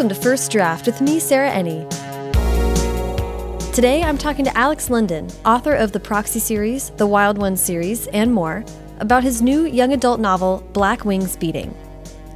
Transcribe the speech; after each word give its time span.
Welcome 0.00 0.16
to 0.16 0.22
First 0.22 0.50
Draft 0.50 0.86
with 0.86 1.02
me, 1.02 1.20
Sarah 1.20 1.50
Enni. 1.50 1.86
Today 3.74 4.02
I'm 4.02 4.16
talking 4.16 4.46
to 4.46 4.56
Alex 4.56 4.88
London, 4.88 5.28
author 5.44 5.74
of 5.74 5.92
the 5.92 6.00
Proxy 6.00 6.38
series, 6.38 6.88
the 6.96 7.06
Wild 7.06 7.36
Ones 7.36 7.62
series, 7.62 8.06
and 8.06 8.32
more, 8.32 8.64
about 9.00 9.22
his 9.22 9.42
new 9.42 9.66
young 9.66 9.92
adult 9.92 10.18
novel, 10.18 10.66
Black 10.72 11.04
Wings 11.04 11.36
Beating. 11.36 11.76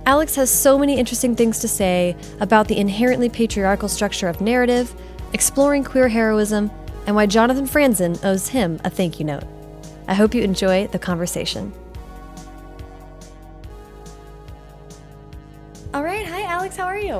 Alex 0.04 0.34
has 0.34 0.50
so 0.50 0.78
many 0.78 0.98
interesting 0.98 1.34
things 1.34 1.58
to 1.60 1.66
say 1.66 2.14
about 2.40 2.68
the 2.68 2.76
inherently 2.76 3.30
patriarchal 3.30 3.88
structure 3.88 4.28
of 4.28 4.42
narrative, 4.42 4.94
exploring 5.32 5.84
queer 5.84 6.08
heroism, 6.08 6.70
and 7.06 7.16
why 7.16 7.24
Jonathan 7.24 7.66
Franzen 7.66 8.22
owes 8.26 8.48
him 8.48 8.78
a 8.84 8.90
thank 8.90 9.18
you 9.18 9.24
note. 9.24 9.44
I 10.06 10.12
hope 10.12 10.34
you 10.34 10.42
enjoy 10.42 10.88
the 10.88 10.98
conversation. 10.98 11.72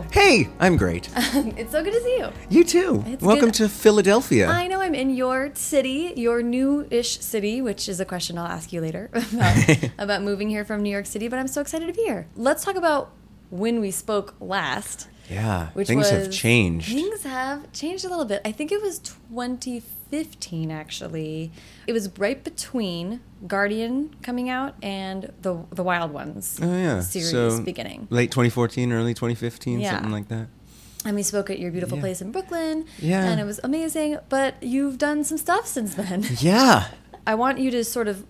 You? 0.03 0.09
Hey, 0.13 0.49
I'm 0.59 0.77
great. 0.77 1.09
it's 1.17 1.73
so 1.73 1.83
good 1.83 1.93
to 1.93 2.01
see 2.01 2.17
you. 2.19 2.29
You 2.51 2.65
too. 2.65 3.05
It's 3.07 3.23
Welcome 3.23 3.47
good. 3.47 3.55
to 3.55 3.69
Philadelphia. 3.69 4.49
I 4.49 4.67
know 4.67 4.81
I'm 4.81 4.95
in 4.95 5.11
your 5.15 5.51
city, 5.55 6.13
your 6.17 6.43
new-ish 6.43 7.21
city, 7.21 7.61
which 7.63 7.89
is 7.89 8.01
a 8.01 8.05
question 8.05 8.39
I'll 8.39 8.47
ask 8.47 8.73
you 8.73 8.81
later 8.81 9.11
about, 9.13 9.77
about 9.99 10.23
moving 10.23 10.49
here 10.49 10.65
from 10.65 10.83
New 10.83 10.91
York 10.91 11.07
City. 11.07 11.29
But 11.29 11.39
I'm 11.39 11.49
so 11.49 11.61
excited 11.61 11.87
to 11.87 11.93
be 11.93 12.03
here. 12.03 12.27
Let's 12.37 12.65
talk 12.65 12.77
about 12.77 13.13
when 13.51 13.81
we 13.81 13.91
spoke 13.91 14.35
last. 14.41 15.09
yeah, 15.31 15.69
Which 15.75 15.87
things 15.89 16.11
have 16.11 16.31
changed. 16.31 16.89
Things 16.89 17.23
have 17.25 17.71
changed 17.73 18.05
a 18.05 18.09
little 18.09 18.25
bit. 18.25 18.41
I 18.45 18.53
think 18.53 18.73
it 18.73 18.83
was 18.83 19.01
2015 20.23 20.71
actually. 20.71 21.53
It 21.87 21.93
was 21.93 22.11
right 22.19 22.43
between 22.43 23.21
Guardian 23.47 24.15
coming 24.23 24.49
out 24.49 24.75
and 24.83 25.33
the 25.43 25.65
the 25.71 25.83
Wild 25.83 26.13
Ones 26.13 26.59
oh 26.63 26.67
yeah, 26.77 27.01
series 27.01 27.31
so 27.31 27.61
beginning. 27.63 28.07
late 28.11 28.31
2014, 28.31 28.93
early 28.93 29.15
2015, 29.15 29.81
Yeah. 29.81 29.91
something 29.93 30.13
like 30.13 30.29
that. 30.29 30.49
And 31.05 31.15
we 31.17 31.23
spoke 31.23 31.51
at 31.51 31.59
your 31.59 31.71
beautiful 31.71 31.99
Yeah. 31.99 32.03
place 32.03 32.23
in 32.23 32.33
Brooklyn. 32.33 32.87
Yeah. 32.99 33.25
And 33.25 33.39
it 33.41 33.45
was 33.45 33.61
amazing. 33.63 34.19
But 34.31 34.63
you've 34.63 34.97
done 34.97 35.23
some 35.25 35.37
stuff 35.37 35.67
since 35.67 35.95
then. 35.95 36.25
Yeah. 36.39 36.89
I 37.27 37.35
want 37.35 37.59
you 37.59 37.71
to 37.73 37.85
sort 37.85 38.09
of 38.09 38.25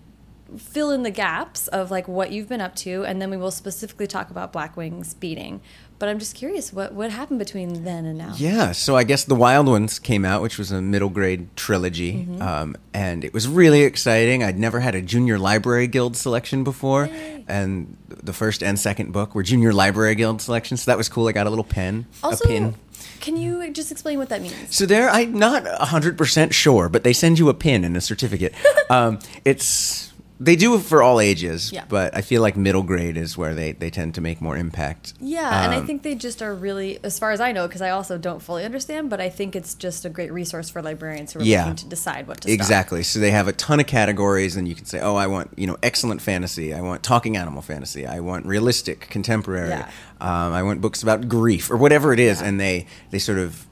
fill 0.57 0.91
in 0.91 1.03
the 1.03 1.09
gaps 1.11 1.67
of 1.69 1.89
like 1.89 2.07
what 2.07 2.31
you've 2.31 2.47
been 2.49 2.61
up 2.61 2.75
to, 2.75 3.03
and 3.05 3.21
then 3.21 3.29
we 3.29 3.37
will 3.37 3.51
specifically 3.51 4.07
talk 4.07 4.29
about 4.29 4.51
Black 4.53 4.75
Wings 4.77 5.13
beating. 5.13 5.59
But 5.97 6.09
I'm 6.09 6.19
just 6.19 6.35
curious, 6.35 6.73
what 6.73 6.93
what 6.93 7.09
happened 7.09 7.39
between 7.39 7.85
then 7.85 8.05
and 8.05 8.17
now? 8.17 8.33
Yeah, 8.37 8.73
so 8.73 8.97
I 8.97 9.03
guess 9.05 9.23
The 9.23 9.35
Wild 9.35 9.67
Ones 9.67 9.97
came 9.97 10.25
out, 10.25 10.41
which 10.41 10.57
was 10.57 10.69
a 10.71 10.81
middle 10.81 11.09
grade 11.09 11.47
trilogy, 11.55 12.13
Mm-hmm. 12.13 12.41
um, 12.41 12.75
and 12.93 13.23
it 13.23 13.33
was 13.33 13.47
really 13.47 13.83
exciting. 13.83 14.43
I'd 14.43 14.59
never 14.59 14.81
had 14.81 14.93
a 14.95 15.01
Junior 15.01 15.39
Library 15.39 15.87
Guild 15.87 16.17
selection 16.17 16.63
before, 16.65 17.05
Yay. 17.05 17.45
and 17.47 17.95
the 18.09 18.33
first 18.33 18.61
and 18.61 18.77
second 18.77 19.13
book 19.13 19.33
were 19.35 19.43
Junior 19.43 19.71
Library 19.71 20.15
Guild 20.15 20.41
selections, 20.41 20.83
so 20.83 20.91
that 20.91 20.97
was 20.97 21.07
cool. 21.07 21.27
I 21.29 21.31
got 21.31 21.47
a 21.47 21.49
little 21.49 21.63
pen, 21.63 22.05
Also, 22.23 22.43
a 22.43 22.47
pin. 22.47 22.75
can 23.21 23.37
you 23.37 23.71
just 23.71 23.89
explain 23.91 24.17
what 24.17 24.27
that 24.29 24.41
means? 24.41 24.75
So 24.75 24.85
there, 24.85 25.09
I'm 25.09 25.33
not 25.39 25.65
hundred 25.65 26.17
percent 26.17 26.53
sure, 26.53 26.89
but 26.89 27.03
they 27.05 27.13
send 27.13 27.39
you 27.39 27.47
a 27.47 27.53
pin 27.53 27.85
and 27.85 27.95
a 27.95 28.01
certificate. 28.01 28.53
um, 28.89 29.19
it's 29.45 30.11
they 30.37 30.57
do 30.57 30.75
it 30.75 30.81
for 30.81 31.01
all 31.01 31.21
ages, 31.21 31.71
Yeah. 31.71 31.85
but 31.87 32.13
I 32.15 32.19
feel 32.21 32.41
like 32.41 32.57
middle 32.57 32.83
grade 32.83 33.15
is 33.15 33.37
where 33.37 33.53
they, 33.55 33.71
they 33.71 33.89
tend 33.89 34.15
to 34.15 34.21
make 34.21 34.41
more 34.41 34.57
impact. 34.57 35.13
Yeah, 35.21 35.63
and 35.63 35.73
I 35.73 35.77
Um, 35.77 35.87
think 35.87 36.03
they 36.03 36.13
just 36.15 36.41
are 36.41 36.53
really, 36.53 36.99
as 37.03 37.17
far 37.17 37.31
as 37.31 37.39
I 37.39 37.53
know, 37.53 37.67
because 37.67 37.81
I 37.81 37.91
also 37.91 38.17
don't 38.17 38.41
fully 38.41 38.65
understand, 38.65 39.09
but 39.09 39.21
I 39.21 39.29
think 39.29 39.55
it's 39.55 39.73
just 39.75 40.03
a 40.03 40.09
great 40.09 40.33
resource 40.33 40.69
for 40.69 40.81
librarians 40.81 41.31
who 41.31 41.39
are 41.39 41.43
Yeah. 41.43 41.61
looking 41.61 41.75
to 41.77 41.85
decide 41.87 42.27
what 42.27 42.41
to 42.41 42.49
stock. 42.49 42.53
Exactly. 42.53 43.01
So 43.03 43.19
they 43.19 43.31
have 43.31 43.47
a 43.47 43.53
ton 43.53 43.79
of 43.79 43.87
categories, 43.87 44.57
and 44.57 44.67
you 44.67 44.75
can 44.75 44.85
say, 44.85 44.99
"Oh, 44.99 45.15
I 45.15 45.27
want 45.27 45.51
you 45.55 45.67
know 45.67 45.77
excellent 45.81 46.21
fantasy. 46.21 46.73
I 46.73 46.81
want 46.81 47.01
talking 47.01 47.37
animal 47.37 47.61
fantasy. 47.61 48.05
I 48.05 48.19
want 48.19 48.45
realistic 48.45 49.07
contemporary. 49.09 49.69
Yeah. 49.69 49.87
Um, 50.19 50.53
I 50.53 50.63
want 50.63 50.81
books 50.81 51.01
about 51.01 51.29
grief 51.29 51.71
or 51.71 51.77
whatever 51.77 52.11
it 52.11 52.19
is." 52.19 52.41
Yeah. 52.41 52.47
And 52.47 52.59
they 52.59 52.87
they 53.11 53.19
sort 53.19 53.37
of 53.37 53.65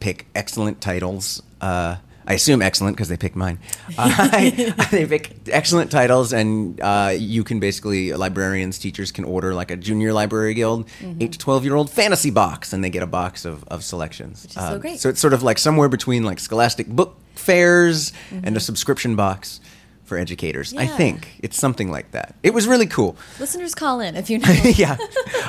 pick 0.00 0.26
excellent 0.34 0.82
titles. 0.82 1.42
Uh, 1.60 1.96
I 2.28 2.34
assume 2.34 2.60
excellent 2.60 2.96
because 2.96 3.08
they 3.08 3.16
picked 3.16 3.36
mine. 3.36 3.58
Uh, 3.98 4.28
they 4.90 5.06
pick 5.06 5.36
excellent 5.48 5.90
titles, 5.90 6.32
and 6.32 6.80
uh, 6.80 7.12
you 7.16 7.44
can 7.44 7.60
basically 7.60 8.12
librarians, 8.12 8.78
teachers 8.78 9.12
can 9.12 9.24
order 9.24 9.54
like 9.54 9.70
a 9.70 9.76
junior 9.76 10.12
library 10.12 10.54
guild 10.54 10.86
Mm-hmm. 11.00 11.22
eight 11.22 11.32
to 11.32 11.38
twelve 11.38 11.64
year 11.64 11.74
old 11.74 11.88
fantasy 11.90 12.30
box, 12.30 12.72
and 12.72 12.82
they 12.84 12.90
get 12.90 13.02
a 13.02 13.06
box 13.06 13.44
of, 13.44 13.64
of 13.68 13.82
selections. 13.84 14.42
Which 14.42 14.50
is 14.56 14.62
so 14.62 14.74
Um, 14.74 14.80
great. 14.80 14.98
So 15.00 15.08
it's 15.08 15.20
sort 15.20 15.32
of 15.34 15.42
like 15.42 15.58
somewhere 15.58 15.88
between 15.88 16.24
like 16.24 16.38
Scholastic 16.40 16.86
book 16.88 17.16
fairs 17.34 18.12
and 18.30 18.44
Mm-hmm. 18.44 18.56
a 18.56 18.60
subscription 18.60 19.16
box 19.16 19.60
for 20.04 20.18
educators. 20.18 20.72
I 20.76 20.86
think 20.86 21.36
it's 21.42 21.58
something 21.58 21.90
like 21.90 22.12
that. 22.12 22.34
It 22.42 22.54
was 22.54 22.66
really 22.68 22.86
cool. 22.86 23.16
Listeners, 23.40 23.74
call 23.74 24.00
in 24.00 24.14
if 24.16 24.30
you 24.30 24.38
know. 24.42 24.52
yeah, 24.76 24.96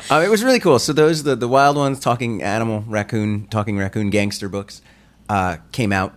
uh, 0.09 0.24
it 0.26 0.30
was 0.30 0.44
really 0.44 0.59
cool. 0.59 0.80
So 0.80 0.94
those 0.94 1.24
the 1.24 1.36
the 1.36 1.48
wild 1.48 1.76
ones, 1.78 2.00
talking 2.00 2.42
animal, 2.44 2.84
raccoon, 2.88 3.48
talking 3.48 3.78
raccoon, 3.78 4.09
gangster 4.09 4.48
books 4.50 4.82
uh, 5.30 5.58
came 5.72 5.92
out. 5.92 6.14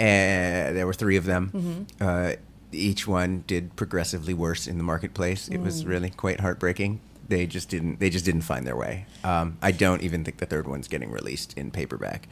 And 0.00 0.76
there 0.76 0.86
were 0.86 0.94
three 0.94 1.16
of 1.16 1.24
them. 1.26 1.50
Mm-hmm. 1.54 1.82
Uh, 2.08 2.32
each 2.72 3.06
one 3.06 3.44
did 3.46 3.74
progressively 3.76 4.32
worse 4.34 4.66
in 4.66 4.78
the 4.78 4.84
marketplace. 4.84 5.48
It 5.48 5.58
Mm. 5.60 5.64
was 5.64 5.84
really 5.84 6.10
quite 6.10 6.40
heartbreaking. 6.40 7.00
They 7.28 7.46
just 7.46 7.68
didn't. 7.68 8.00
They 8.00 8.10
just 8.10 8.24
didn't 8.24 8.40
find 8.42 8.66
their 8.66 8.76
way. 8.76 9.06
Um, 9.22 9.56
I 9.62 9.70
don't 9.70 10.02
even 10.02 10.24
think 10.24 10.38
the 10.38 10.46
third 10.46 10.66
one's 10.66 10.88
getting 10.88 11.10
released 11.12 11.56
in 11.56 11.70
paperback, 11.70 12.28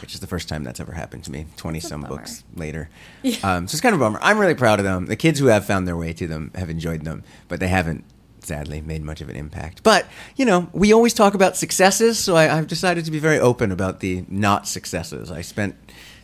which 0.00 0.14
is 0.14 0.20
the 0.20 0.26
first 0.26 0.48
time 0.48 0.64
that's 0.64 0.80
ever 0.80 0.92
happened 0.92 1.24
to 1.24 1.30
me. 1.30 1.46
Twenty 1.56 1.80
Ah. 1.84 1.88
some 1.88 2.00
bummer. 2.02 2.16
books 2.16 2.44
later. 2.56 2.88
Yeah. 3.22 3.36
Um, 3.42 3.68
so 3.68 3.74
it's 3.74 3.82
kind 3.82 3.94
of 3.94 4.00
a 4.00 4.04
bummer. 4.04 4.18
I'm 4.22 4.38
really 4.38 4.54
proud 4.54 4.78
of 4.78 4.84
them. 4.86 5.04
The 5.06 5.16
kids 5.16 5.38
who 5.38 5.46
have 5.46 5.66
found 5.66 5.86
their 5.86 5.96
way 5.98 6.12
to 6.14 6.26
them 6.26 6.50
have 6.54 6.70
enjoyed 6.70 7.04
them, 7.04 7.24
but 7.48 7.60
they 7.60 7.68
haven't, 7.68 8.04
sadly, 8.40 8.80
made 8.80 9.02
much 9.02 9.20
of 9.20 9.28
an 9.28 9.36
impact. 9.36 9.82
But, 9.82 10.06
you 10.36 10.46
know, 10.46 10.68
we 10.72 10.94
always 10.94 11.12
talk 11.12 11.34
about 11.34 11.54
successes, 11.58 12.18
so 12.18 12.34
I, 12.36 12.56
I've 12.56 12.68
decided 12.68 13.04
to 13.04 13.10
be 13.10 13.18
very 13.18 13.38
open 13.38 13.70
about 13.70 14.00
the 14.00 14.24
not 14.28 14.66
successes. 14.66 15.30
I 15.30 15.42
spent 15.42 15.74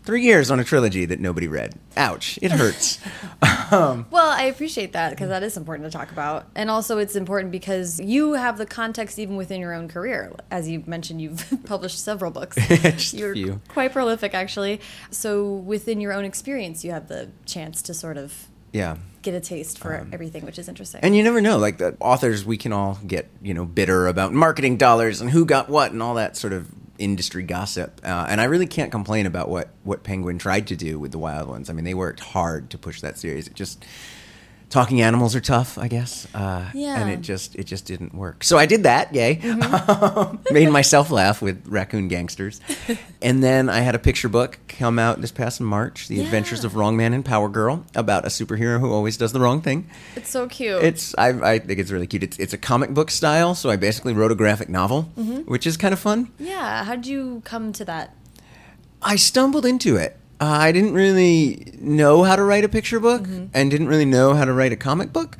three 0.04 0.22
years 0.22 0.50
on 0.50 0.60
a 0.60 0.64
trilogy 0.64 1.04
that 1.06 1.20
nobody 1.20 1.48
read. 1.48 1.74
Ouch, 1.96 2.38
it 2.42 2.52
hurts. 2.52 2.98
um, 3.72 4.06
Well, 4.10 4.30
I 4.30 4.44
appreciate 4.44 4.92
that 4.92 5.10
because 5.10 5.28
that 5.28 5.42
is 5.42 5.56
important 5.56 5.90
to 5.90 5.96
talk 5.96 6.12
about. 6.12 6.46
And 6.54 6.70
also, 6.70 6.98
it's 6.98 7.16
important 7.16 7.52
because 7.52 8.00
you 8.00 8.34
have 8.34 8.58
the 8.58 8.66
context 8.66 9.18
even 9.18 9.36
within 9.36 9.60
your 9.60 9.74
own 9.74 9.88
career. 9.88 10.32
As 10.50 10.68
you 10.68 10.82
mentioned, 10.86 11.20
you've 11.20 11.46
published 11.64 12.02
several 12.02 12.30
books. 12.30 12.56
You're 13.14 13.34
few. 13.34 13.60
quite 13.68 13.92
prolific, 13.92 14.34
actually. 14.34 14.80
So, 15.10 15.54
within 15.54 16.00
your 16.00 16.12
own 16.12 16.24
experience, 16.24 16.84
you 16.84 16.90
have 16.92 17.08
the 17.08 17.30
chance 17.46 17.82
to 17.82 17.94
sort 17.94 18.16
of 18.16 18.48
yeah. 18.72 18.96
get 19.22 19.34
a 19.34 19.40
taste 19.40 19.78
for 19.78 20.06
everything, 20.12 20.44
which 20.44 20.58
is 20.58 20.68
interesting. 20.68 21.00
And 21.02 21.16
you 21.16 21.22
never 21.22 21.40
know, 21.40 21.58
like 21.58 21.78
the 21.78 21.96
authors, 22.00 22.44
we 22.44 22.56
can 22.56 22.72
all 22.72 22.98
get 23.06 23.30
you 23.40 23.54
know 23.54 23.64
bitter 23.64 24.08
about 24.08 24.32
marketing 24.32 24.76
dollars 24.76 25.20
and 25.20 25.30
who 25.30 25.46
got 25.46 25.68
what 25.68 25.92
and 25.92 26.02
all 26.02 26.14
that 26.14 26.36
sort 26.36 26.52
of 26.52 26.70
industry 27.04 27.42
gossip. 27.42 28.00
Uh, 28.02 28.26
and 28.28 28.40
I 28.40 28.44
really 28.44 28.66
can't 28.66 28.90
complain 28.90 29.26
about 29.26 29.48
what 29.48 29.68
what 29.84 30.02
Penguin 30.02 30.38
tried 30.38 30.66
to 30.68 30.76
do 30.76 30.98
with 30.98 31.12
the 31.12 31.18
Wild 31.18 31.48
Ones. 31.48 31.68
I 31.68 31.74
mean, 31.74 31.84
they 31.84 31.94
worked 31.94 32.20
hard 32.20 32.70
to 32.70 32.78
push 32.78 33.02
that 33.02 33.18
series. 33.18 33.46
It 33.46 33.54
just 33.54 33.84
talking 34.74 35.00
animals 35.02 35.36
are 35.36 35.40
tough, 35.40 35.78
I 35.78 35.86
guess. 35.86 36.26
Uh, 36.34 36.68
Yeah. 36.74 37.00
And 37.00 37.08
it 37.08 37.20
just 37.20 37.54
it 37.54 37.64
just 37.64 37.86
didn't 37.86 38.12
work. 38.12 38.42
So 38.42 38.58
I 38.58 38.66
did 38.66 38.82
that. 38.82 39.14
Yay! 39.14 39.36
Mm-hmm. 39.36 40.36
Made 40.52 40.68
myself 40.70 41.10
laugh 41.12 41.40
with 41.40 41.64
Raccoon 41.68 42.08
Gangsters. 42.08 42.60
and 43.22 43.40
then 43.42 43.68
I 43.70 43.80
had 43.80 43.94
a 43.94 44.00
picture 44.00 44.28
book 44.28 44.58
come 44.66 44.98
out 44.98 45.20
this 45.20 45.30
past 45.30 45.60
March, 45.60 46.08
The 46.08 46.20
Adventures 46.20 46.64
of 46.64 46.74
Wrong 46.74 46.96
Man 46.96 47.12
and 47.14 47.24
Power 47.24 47.48
Girl, 47.48 47.84
about 47.94 48.24
a 48.24 48.28
superhero 48.28 48.80
who 48.80 48.92
always 48.92 49.16
does 49.16 49.32
the 49.32 49.38
wrong 49.38 49.62
thing. 49.62 49.86
it's 50.16 50.30
so 50.30 50.48
cute. 50.48 50.82
It's 50.82 51.14
I, 51.16 51.28
I 51.54 51.58
think 51.60 51.78
it's 51.78 51.92
really 51.92 52.08
cute. 52.08 52.24
It's 52.24 52.38
it's 52.40 52.52
a 52.52 52.58
comic 52.58 52.90
book 52.90 53.10
style, 53.12 53.54
so 53.54 53.70
I 53.70 53.76
basically 53.76 54.12
wrote 54.12 54.32
a 54.32 54.34
graphic 54.34 54.68
novel, 54.68 55.02
which 55.46 55.66
is 55.68 55.76
kind 55.76 55.92
of 55.94 56.00
fun. 56.00 56.32
yeah. 56.40 56.82
How 56.84 56.96
did 56.96 57.06
you 57.06 57.42
come 57.44 57.72
to 57.74 57.84
that? 57.84 58.16
I 59.02 59.14
stumbled 59.16 59.64
into 59.66 59.96
it. 59.96 60.16
Uh, 60.44 60.58
I 60.58 60.72
didn't 60.72 60.92
really 60.92 61.72
know 61.80 62.22
how 62.22 62.36
to 62.36 62.42
write 62.44 62.64
a 62.64 62.68
picture 62.68 63.00
book, 63.00 63.26
and 63.54 63.70
didn't 63.70 63.88
really 63.88 64.04
know 64.04 64.34
how 64.34 64.44
to 64.44 64.52
write 64.52 64.72
a 64.72 64.76
comic 64.76 65.10
book, 65.10 65.38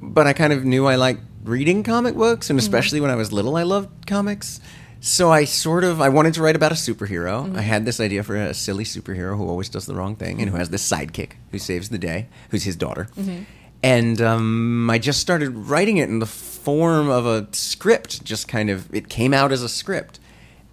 but 0.00 0.26
I 0.26 0.32
kind 0.32 0.52
of 0.52 0.64
knew 0.64 0.84
I 0.86 0.96
liked 0.96 1.20
reading 1.44 1.84
comic 1.84 2.16
books, 2.16 2.50
and 2.50 2.58
especially 2.58 3.00
when 3.00 3.08
I 3.10 3.14
was 3.14 3.32
little, 3.32 3.54
I 3.56 3.62
loved 3.62 4.04
comics. 4.08 4.60
So 5.00 5.30
I 5.30 5.44
sort 5.44 5.84
of 5.84 6.00
I 6.00 6.08
wanted 6.08 6.34
to 6.34 6.42
write 6.42 6.56
about 6.56 6.72
a 6.72 6.74
superhero. 6.74 7.56
I 7.56 7.60
had 7.60 7.84
this 7.84 8.00
idea 8.00 8.24
for 8.24 8.34
a 8.34 8.52
silly 8.52 8.82
superhero 8.84 9.36
who 9.36 9.48
always 9.48 9.68
does 9.68 9.86
the 9.86 9.94
wrong 9.94 10.16
thing 10.16 10.40
and 10.40 10.50
who 10.50 10.56
has 10.56 10.70
this 10.70 10.88
sidekick 10.88 11.32
who 11.52 11.58
saves 11.60 11.88
the 11.90 11.98
day, 11.98 12.26
who's 12.50 12.64
his 12.64 12.74
daughter. 12.74 13.06
And 13.84 14.20
um, 14.20 14.90
I 14.90 14.98
just 14.98 15.20
started 15.20 15.50
writing 15.50 15.98
it 15.98 16.08
in 16.08 16.18
the 16.18 16.26
form 16.26 17.08
of 17.08 17.26
a 17.26 17.46
script. 17.52 18.24
Just 18.24 18.48
kind 18.48 18.70
of 18.70 18.92
it 18.92 19.08
came 19.08 19.32
out 19.34 19.52
as 19.52 19.62
a 19.62 19.68
script. 19.68 20.18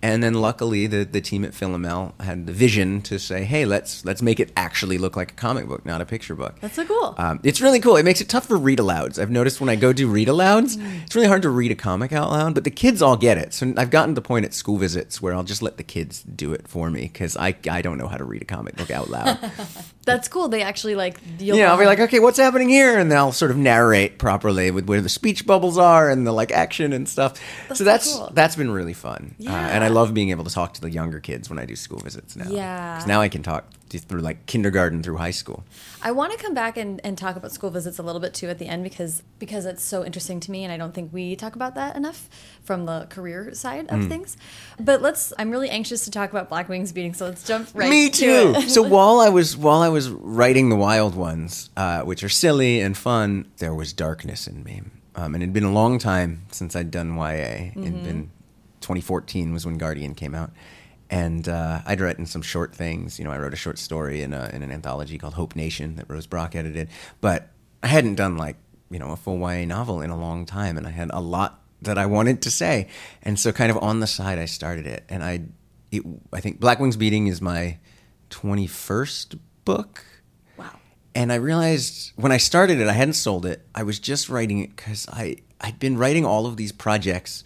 And 0.02 0.24
then 0.24 0.34
luckily 0.36 0.88
the, 0.88 1.04
the 1.04 1.20
team 1.22 1.44
at 1.44 1.52
Philomel 1.52 2.14
had 2.22 2.48
the 2.48 2.54
vision 2.54 3.02
to 3.02 3.20
say, 3.20 3.44
hey, 3.44 3.66
let's 3.66 4.06
let's 4.06 4.22
make 4.22 4.40
it 4.40 4.52
actually 4.56 4.98
look 4.98 5.16
like 5.18 5.32
a 5.32 5.36
comic 5.36 5.68
book, 5.68 5.86
not 5.86 6.00
a 6.02 6.06
picture 6.06 6.36
book. 6.36 6.56
That's 6.62 6.76
so 6.76 6.86
cool. 6.86 7.16
Um, 7.18 7.40
it's 7.44 7.60
really 7.62 7.80
cool. 7.80 7.98
It 7.98 8.04
makes 8.06 8.22
it 8.22 8.30
tough 8.30 8.46
for 8.48 8.58
read 8.58 8.80
alouds. 8.80 9.20
I've 9.22 9.30
noticed 9.32 9.60
when 9.60 9.70
I 9.70 9.76
go 9.76 9.92
do 9.94 10.08
read 10.08 10.28
alouds, 10.30 10.78
Mm. 10.78 11.04
it's 11.04 11.16
really 11.16 11.28
hard 11.28 11.42
to 11.42 11.50
read 11.50 11.72
a 11.72 11.76
comic 11.76 12.14
out 12.14 12.30
loud, 12.32 12.54
but 12.54 12.64
the 12.64 12.72
kids 12.72 13.02
all 13.02 13.18
get 13.18 13.38
it. 13.38 13.54
So 13.54 13.74
I've 13.76 13.90
gotten 13.90 14.16
to 14.16 14.22
the 14.22 14.26
point 14.26 14.46
at 14.46 14.54
school 14.54 14.78
visits 14.78 15.22
where 15.22 15.34
I'll 15.34 15.44
just 15.44 15.62
let 15.62 15.78
the 15.78 15.84
kids 15.84 16.24
do 16.24 16.54
it 16.54 16.68
for 16.68 16.90
me 16.90 17.02
because 17.02 17.36
I, 17.36 17.56
I 17.70 17.82
don't 17.82 17.98
know 17.98 18.08
how 18.08 18.18
to 18.18 18.24
read 18.24 18.42
a 18.42 18.46
comic 18.46 18.76
book 18.78 18.92
out 18.92 19.10
loud. 19.10 19.38
That's 20.10 20.28
cool. 20.28 20.48
They 20.50 20.62
actually 20.62 20.96
like. 20.96 21.20
You'll 21.40 21.58
Yeah, 21.58 21.72
I'll 21.72 21.78
be 21.80 21.86
like, 21.86 22.00
okay, 22.00 22.20
what's 22.20 22.38
happening 22.38 22.70
here? 22.70 22.98
And 22.98 23.12
they'll 23.12 23.32
sort 23.32 23.52
of 23.52 23.58
narrate 23.58 24.18
properly 24.18 24.72
with 24.72 24.88
where 24.88 25.02
the 25.02 25.10
speech 25.10 25.46
bubbles 25.46 25.78
are 25.78 26.10
and 26.10 26.26
the 26.26 26.32
like 26.32 26.52
action 26.52 26.94
and 26.94 27.08
stuff. 27.08 27.38
so 27.70 27.74
so 27.76 27.84
that's 27.84 28.14
cool. 28.16 28.30
that's 28.34 28.56
been 28.56 28.72
really 28.72 28.94
fun. 28.94 29.36
Uh, 29.46 29.50
and 29.50 29.84
I 29.84 29.88
love 29.90 30.14
being 30.14 30.30
able 30.32 30.44
to 30.44 30.54
talk 30.54 30.74
to 30.76 30.82
the 30.82 30.90
younger 30.92 31.20
kids 31.20 31.50
when 31.50 31.60
I 31.60 31.66
do 31.66 31.76
school 31.76 32.00
visits 32.00 32.36
now. 32.36 32.50
Yeah. 32.50 32.98
'Cause 33.00 33.08
now 33.08 33.22
I 33.22 33.30
can 33.30 33.44
talk 33.44 33.66
through 33.98 34.22
like 34.22 34.46
kindergarten 34.46 35.02
through 35.02 35.18
high 35.18 35.32
school. 35.32 35.64
I 36.02 36.12
want 36.12 36.32
to 36.32 36.38
come 36.38 36.54
back 36.54 36.78
and, 36.78 37.02
and 37.04 37.18
talk 37.18 37.36
about 37.36 37.52
school 37.52 37.72
visits 37.72 37.98
a 37.98 38.04
little 38.04 38.22
bit 38.22 38.34
too 38.34 38.48
at 38.48 38.60
the 38.60 38.68
end 38.68 38.84
because 38.84 39.24
because 39.40 39.66
it's 39.66 39.84
so 39.84 40.06
interesting 40.06 40.40
to 40.42 40.52
me 40.52 40.64
and 40.64 40.72
I 40.72 40.78
don't 40.78 40.94
think 40.94 41.12
we 41.12 41.36
talk 41.36 41.56
about 41.56 41.76
that 41.76 41.96
enough 41.96 42.30
from 42.64 42.86
the 42.86 43.08
career 43.10 43.54
side 43.54 43.88
of 43.90 44.08
things. 44.08 44.38
But 44.80 45.02
let's 45.02 45.34
I'm 45.40 45.50
really 45.50 45.70
anxious 45.70 46.06
to 46.06 46.12
talk 46.12 46.30
about 46.30 46.50
Black 46.50 46.70
Wings 46.70 46.92
beating, 46.92 47.14
so 47.14 47.26
let's 47.26 47.44
jump 47.44 47.70
right 47.74 47.90
Me 47.90 48.10
to 48.10 48.20
too. 48.20 48.54
it. 48.56 48.70
so 48.70 48.82
while 48.84 49.20
I 49.20 49.30
was 49.30 49.58
while 49.58 49.82
I 49.82 49.90
was 49.90 50.10
writing 50.10 50.70
the 50.70 50.76
wild 50.76 51.16
ones, 51.16 51.70
uh, 51.76 52.02
which 52.02 52.24
are 52.24 52.30
silly 52.30 52.80
and 52.82 52.96
fun, 52.96 53.50
there 53.58 53.74
was 53.74 53.94
darkness 53.94 54.48
in 54.48 54.64
me, 54.64 54.82
um, 55.16 55.34
and 55.34 55.44
it'd 55.44 55.54
been 55.54 55.64
a 55.64 55.72
long 55.72 55.98
time 55.98 56.44
since 56.52 56.76
I'd 56.76 56.92
done 56.92 57.16
YA. 57.16 57.72
It'd 57.76 58.04
been 58.04 58.30
2014 58.82 59.54
was 59.54 59.66
when 59.66 59.78
Guardian 59.78 60.16
came 60.16 60.34
out, 60.34 60.52
and 61.10 61.48
uh, 61.48 61.82
I'd 61.86 62.00
written 62.00 62.26
some 62.26 62.42
short 62.42 62.74
things. 62.74 63.18
You 63.18 63.26
know, 63.26 63.32
I 63.32 63.40
wrote 63.40 63.54
a 63.54 63.58
short 63.58 63.80
story 63.80 64.22
in, 64.22 64.34
a, 64.34 64.50
in 64.54 64.62
an 64.62 64.72
anthology 64.72 65.18
called 65.18 65.34
Hope 65.34 65.56
Nation 65.56 65.96
that 65.96 66.10
Rose 66.10 66.28
Brock 66.28 66.56
edited, 66.56 66.90
but 67.22 67.50
I 67.82 67.88
hadn't 67.88 68.16
done 68.16 68.38
like 68.38 68.58
you 68.92 69.00
know 69.00 69.12
a 69.12 69.16
full 69.16 69.40
YA 69.40 69.66
novel 69.66 70.02
in 70.02 70.10
a 70.10 70.18
long 70.18 70.46
time, 70.46 70.78
and 70.78 70.86
I 70.86 70.92
had 70.92 71.10
a 71.14 71.22
lot 71.22 71.62
that 71.82 71.98
I 71.98 72.06
wanted 72.06 72.42
to 72.44 72.52
say, 72.52 72.88
and 73.24 73.40
so 73.40 73.52
kind 73.52 73.72
of 73.72 73.78
on 73.78 74.00
the 74.00 74.08
side 74.08 74.38
I 74.38 74.46
started 74.46 74.86
it, 74.86 75.06
and 75.10 75.24
I, 75.24 75.42
it, 75.92 76.04
I 76.34 76.42
think 76.42 76.60
Black 76.60 76.80
Wings 76.80 76.98
Beating 76.98 77.28
is 77.28 77.42
my 77.42 77.78
21st 78.30 79.40
book. 79.66 80.06
Wow. 80.58 80.80
And 81.16 81.32
I 81.32 81.36
realized 81.36 82.12
when 82.16 82.32
I 82.32 82.38
started 82.38 82.80
it, 82.80 82.88
I 82.88 82.94
hadn't 82.94 83.14
sold 83.14 83.46
it. 83.46 83.66
I 83.74 83.84
was 83.84 84.00
just 84.00 84.30
writing 84.30 84.60
it 84.60 84.76
because 84.76 85.08
I 85.12 85.38
I'd 85.62 85.80
been 85.80 85.98
writing 85.98 86.26
all 86.26 86.46
of 86.46 86.58
these 86.58 86.72
projects 86.72 87.44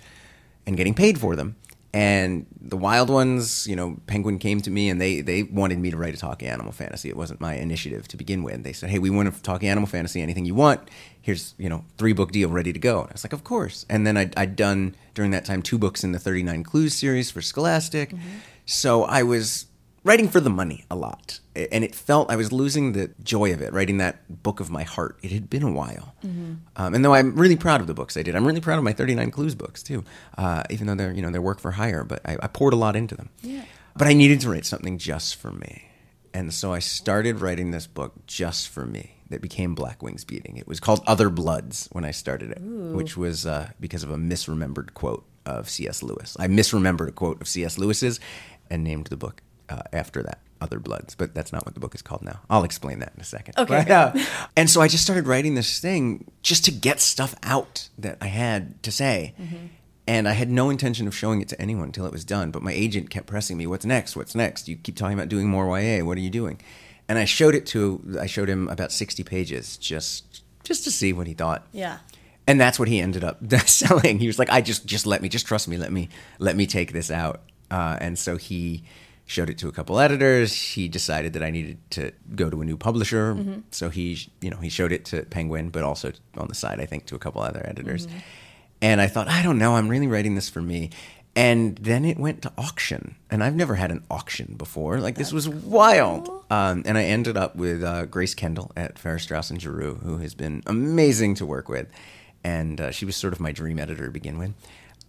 and 0.65 0.77
getting 0.77 0.93
paid 0.93 1.19
for 1.19 1.35
them. 1.35 1.55
And 1.93 2.47
the 2.59 2.75
wild 2.75 3.11
ones, 3.11 3.67
you 3.67 3.75
know, 3.75 3.97
Penguin 4.07 4.39
came 4.39 4.61
to 4.61 4.71
me 4.71 4.89
and 4.89 4.99
they 4.99 5.21
they 5.21 5.43
wanted 5.43 5.77
me 5.77 5.91
to 5.91 5.97
write 5.97 6.15
a 6.15 6.17
talking 6.17 6.47
animal 6.47 6.71
fantasy. 6.71 7.07
It 7.07 7.15
wasn't 7.15 7.39
my 7.39 7.53
initiative 7.53 8.07
to 8.07 8.17
begin 8.17 8.41
with. 8.41 8.63
They 8.63 8.73
said, 8.73 8.89
"Hey, 8.89 8.97
we 8.97 9.11
want 9.11 9.31
to 9.31 9.41
talkie 9.43 9.67
animal 9.67 9.87
fantasy. 9.87 10.19
Anything 10.19 10.45
you 10.45 10.55
want? 10.55 10.89
Here's 11.21 11.53
you 11.59 11.69
know 11.69 11.85
three 11.99 12.13
book 12.13 12.31
deal 12.31 12.49
ready 12.49 12.73
to 12.73 12.79
go." 12.79 13.01
And 13.01 13.09
I 13.09 13.13
was 13.13 13.23
like, 13.23 13.33
"Of 13.33 13.43
course." 13.43 13.85
And 13.89 14.07
then 14.07 14.17
I'd, 14.17 14.35
I'd 14.35 14.55
done 14.55 14.95
during 15.13 15.29
that 15.31 15.45
time 15.45 15.61
two 15.61 15.77
books 15.77 16.03
in 16.03 16.13
the 16.13 16.19
Thirty 16.19 16.41
Nine 16.41 16.63
Clues 16.63 16.95
series 16.95 17.29
for 17.29 17.41
Scholastic, 17.41 18.09
mm-hmm. 18.09 18.37
so 18.65 19.03
I 19.03 19.21
was 19.21 19.67
writing 20.03 20.27
for 20.27 20.39
the 20.39 20.49
money 20.49 20.85
a 20.91 20.95
lot. 20.95 21.39
And 21.55 21.83
it 21.83 21.93
felt 21.95 22.29
i 22.31 22.35
was 22.35 22.51
losing 22.51 22.91
the 22.93 23.11
joy 23.23 23.53
of 23.53 23.61
it 23.61 23.71
writing 23.73 23.97
that 23.97 24.43
book 24.43 24.59
of 24.59 24.69
my 24.69 24.83
heart. 24.83 25.17
It 25.21 25.31
had 25.31 25.49
been 25.49 25.63
a 25.63 25.71
while. 25.71 26.15
Um, 26.75 26.93
and 26.93 27.03
though 27.05 27.13
i'm 27.13 27.35
really 27.35 27.55
proud 27.55 27.81
of 27.81 27.87
the 27.87 27.93
books 27.93 28.17
i 28.17 28.23
did 28.23 28.35
i'm 28.35 28.45
really 28.45 28.61
proud 28.61 28.77
of 28.77 28.83
my 28.83 28.93
39 28.93 29.31
clues 29.31 29.55
books 29.55 29.83
too 29.83 30.03
uh, 30.37 30.63
even 30.69 30.87
though 30.87 30.95
they're 30.95 31.11
you 31.13 31.21
know 31.21 31.29
they're 31.31 31.41
work 31.41 31.59
for 31.59 31.71
hire 31.71 32.03
but 32.03 32.21
I, 32.25 32.37
I 32.41 32.47
poured 32.47 32.73
a 32.73 32.77
lot 32.77 32.95
into 32.95 33.15
them. 33.15 33.29
Yeah. 33.41 33.63
but 33.95 34.07
i 34.07 34.13
needed 34.13 34.41
to 34.41 34.49
write 34.49 34.65
something 34.65 34.97
just 34.97 35.35
for 35.35 35.51
me. 35.51 35.89
And 36.33 36.53
so 36.53 36.73
i 36.73 36.79
started 36.79 37.39
writing 37.41 37.71
this 37.71 37.87
book 37.87 38.13
just 38.27 38.69
for 38.69 38.85
me 38.85 39.05
that 39.29 39.41
became 39.41 39.73
black 39.73 40.03
wings 40.03 40.23
beating. 40.25 40.57
It 40.57 40.67
was 40.67 40.79
called 40.79 41.01
other 41.07 41.29
bloods 41.29 41.87
when 41.91 42.03
i 42.05 42.11
started 42.11 42.51
it 42.51 42.61
which 42.61 43.15
was 43.15 43.45
uh, 43.45 43.69
because 43.79 44.03
of 44.03 44.11
a 44.11 44.17
misremembered 44.17 44.93
quote 44.93 45.23
of 45.45 45.69
cs 45.69 46.01
lewis. 46.03 46.35
I 46.39 46.47
misremembered 46.47 47.09
a 47.09 47.11
quote 47.11 47.39
of 47.41 47.47
cs 47.47 47.77
lewis's 47.77 48.19
and 48.69 48.83
named 48.83 49.07
the 49.07 49.17
book 49.17 49.41
uh, 49.69 49.81
after 49.91 50.21
that 50.23 50.39
other 50.61 50.79
bloods 50.79 51.13
but 51.15 51.33
that's 51.35 51.51
not 51.51 51.65
what 51.65 51.73
the 51.73 51.79
book 51.81 51.93
is 51.93 52.01
called 52.01 52.21
now. 52.23 52.39
I'll 52.49 52.63
explain 52.63 52.99
that 52.99 53.11
in 53.15 53.21
a 53.21 53.25
second. 53.25 53.55
Okay. 53.57 53.83
But, 53.85 53.91
uh, 53.91 54.13
and 54.55 54.69
so 54.69 54.79
i 54.79 54.87
just 54.87 55.03
started 55.03 55.27
writing 55.27 55.55
this 55.55 55.79
thing 55.79 56.31
just 56.41 56.63
to 56.65 56.71
get 56.71 57.01
stuff 57.01 57.35
out 57.43 57.89
that 57.97 58.17
i 58.21 58.27
had 58.27 58.81
to 58.83 58.91
say. 58.91 59.33
And 60.07 60.27
i 60.27 60.31
had 60.33 60.49
no 60.49 60.69
intention 60.69 61.05
of 61.07 61.15
showing 61.15 61.41
it 61.41 61.49
to 61.49 61.61
anyone 61.61 61.85
until 61.87 62.05
it 62.05 62.13
was 62.13 62.23
done 62.23 62.49
but 62.51 62.61
my 62.61 62.71
agent 62.71 63.09
kept 63.09 63.27
pressing 63.27 63.57
me 63.57 63.67
what's 63.67 63.85
next? 63.85 64.15
What's 64.15 64.35
next? 64.35 64.67
You 64.69 64.75
keep 64.77 64.95
talking 64.95 65.17
about 65.17 65.27
doing 65.29 65.47
more 65.49 65.65
ya 65.79 66.03
what 66.05 66.17
are 66.17 66.21
you 66.21 66.29
doing? 66.29 66.61
And 67.09 67.17
i 67.19 67.25
showed 67.25 67.55
it 67.55 67.65
to 67.67 68.17
i 68.21 68.25
showed 68.25 68.47
him 68.49 68.69
about 68.69 68.91
60 68.93 69.23
pages 69.23 69.75
just 69.75 70.43
just 70.63 70.85
to 70.85 70.91
see 70.91 71.11
what 71.11 71.27
he 71.27 71.33
thought. 71.33 71.67
Yeah. 71.73 71.97
and 72.47 72.59
that's 72.59 72.79
what 72.79 72.87
he 72.87 73.01
ended 73.01 73.23
up 73.25 73.37
selling. 73.67 74.19
He 74.19 74.27
was 74.27 74.39
like, 74.39 74.49
"I 74.49 74.61
just 74.61 74.85
just 74.85 75.05
let 75.05 75.21
me, 75.21 75.27
just 75.27 75.45
trust 75.45 75.67
me, 75.67 75.77
let 75.77 75.91
me 75.91 76.07
let 76.39 76.55
me 76.55 76.65
take 76.67 76.93
this 76.93 77.11
out." 77.11 77.41
Uh, 77.69 77.97
and 77.99 78.17
so 78.17 78.37
he 78.37 78.83
showed 79.25 79.49
it 79.49 79.57
to 79.59 79.67
a 79.67 79.71
couple 79.71 79.99
editors. 79.99 80.53
He 80.53 80.87
decided 80.87 81.33
that 81.33 81.43
I 81.43 81.49
needed 81.49 81.77
to 81.91 82.11
go 82.35 82.49
to 82.49 82.61
a 82.61 82.65
new 82.65 82.77
publisher, 82.77 83.33
so 83.71 83.89
he 83.89 84.27
you 84.41 84.49
know 84.49 84.57
he 84.57 84.69
showed 84.69 84.91
it 84.91 85.05
to 85.05 85.23
Penguin, 85.23 85.69
but 85.69 85.83
also 85.83 86.11
on 86.37 86.47
the 86.47 86.55
side, 86.55 86.79
I 86.79 86.85
think, 86.85 87.05
to 87.07 87.15
a 87.15 87.19
couple 87.19 87.41
other 87.41 87.65
editors. 87.65 88.07
And 88.81 88.99
I 88.99 89.07
thought, 89.07 89.29
I 89.29 89.41
don't 89.43 89.57
know, 89.57 89.75
I'm 89.75 89.87
really 89.87 90.07
writing 90.07 90.35
this 90.35 90.49
for 90.49 90.61
me. 90.61 90.89
And 91.35 91.77
then 91.77 92.05
it 92.05 92.19
went 92.19 92.43
to 92.43 92.51
auction, 92.59 93.15
and 93.31 93.43
I've 93.43 93.55
never 93.55 93.75
had 93.75 93.89
an 93.91 94.03
auction 94.11 94.53
before. 94.55 94.99
Like 94.99 95.15
this 95.15 95.33
was 95.33 95.49
wild. 95.49 96.29
Um, 96.51 96.83
and 96.85 96.95
I 96.95 97.05
ended 97.05 97.37
up 97.37 97.55
with 97.55 97.81
uh, 97.83 98.05
Grace 98.05 98.35
Kendall 98.35 98.71
at 98.75 98.99
Farrar 98.99 99.17
Straus 99.17 99.49
and 99.49 99.59
Giroux, 99.59 99.95
who 100.03 100.17
has 100.17 100.35
been 100.35 100.61
amazing 100.67 101.33
to 101.35 101.45
work 101.45 101.69
with, 101.69 101.87
and 102.43 102.79
uh, 102.79 102.91
she 102.91 103.05
was 103.05 103.15
sort 103.15 103.33
of 103.33 103.39
my 103.39 103.51
dream 103.51 103.79
editor 103.79 104.05
to 104.05 104.11
begin 104.11 104.37
with. 104.37 104.53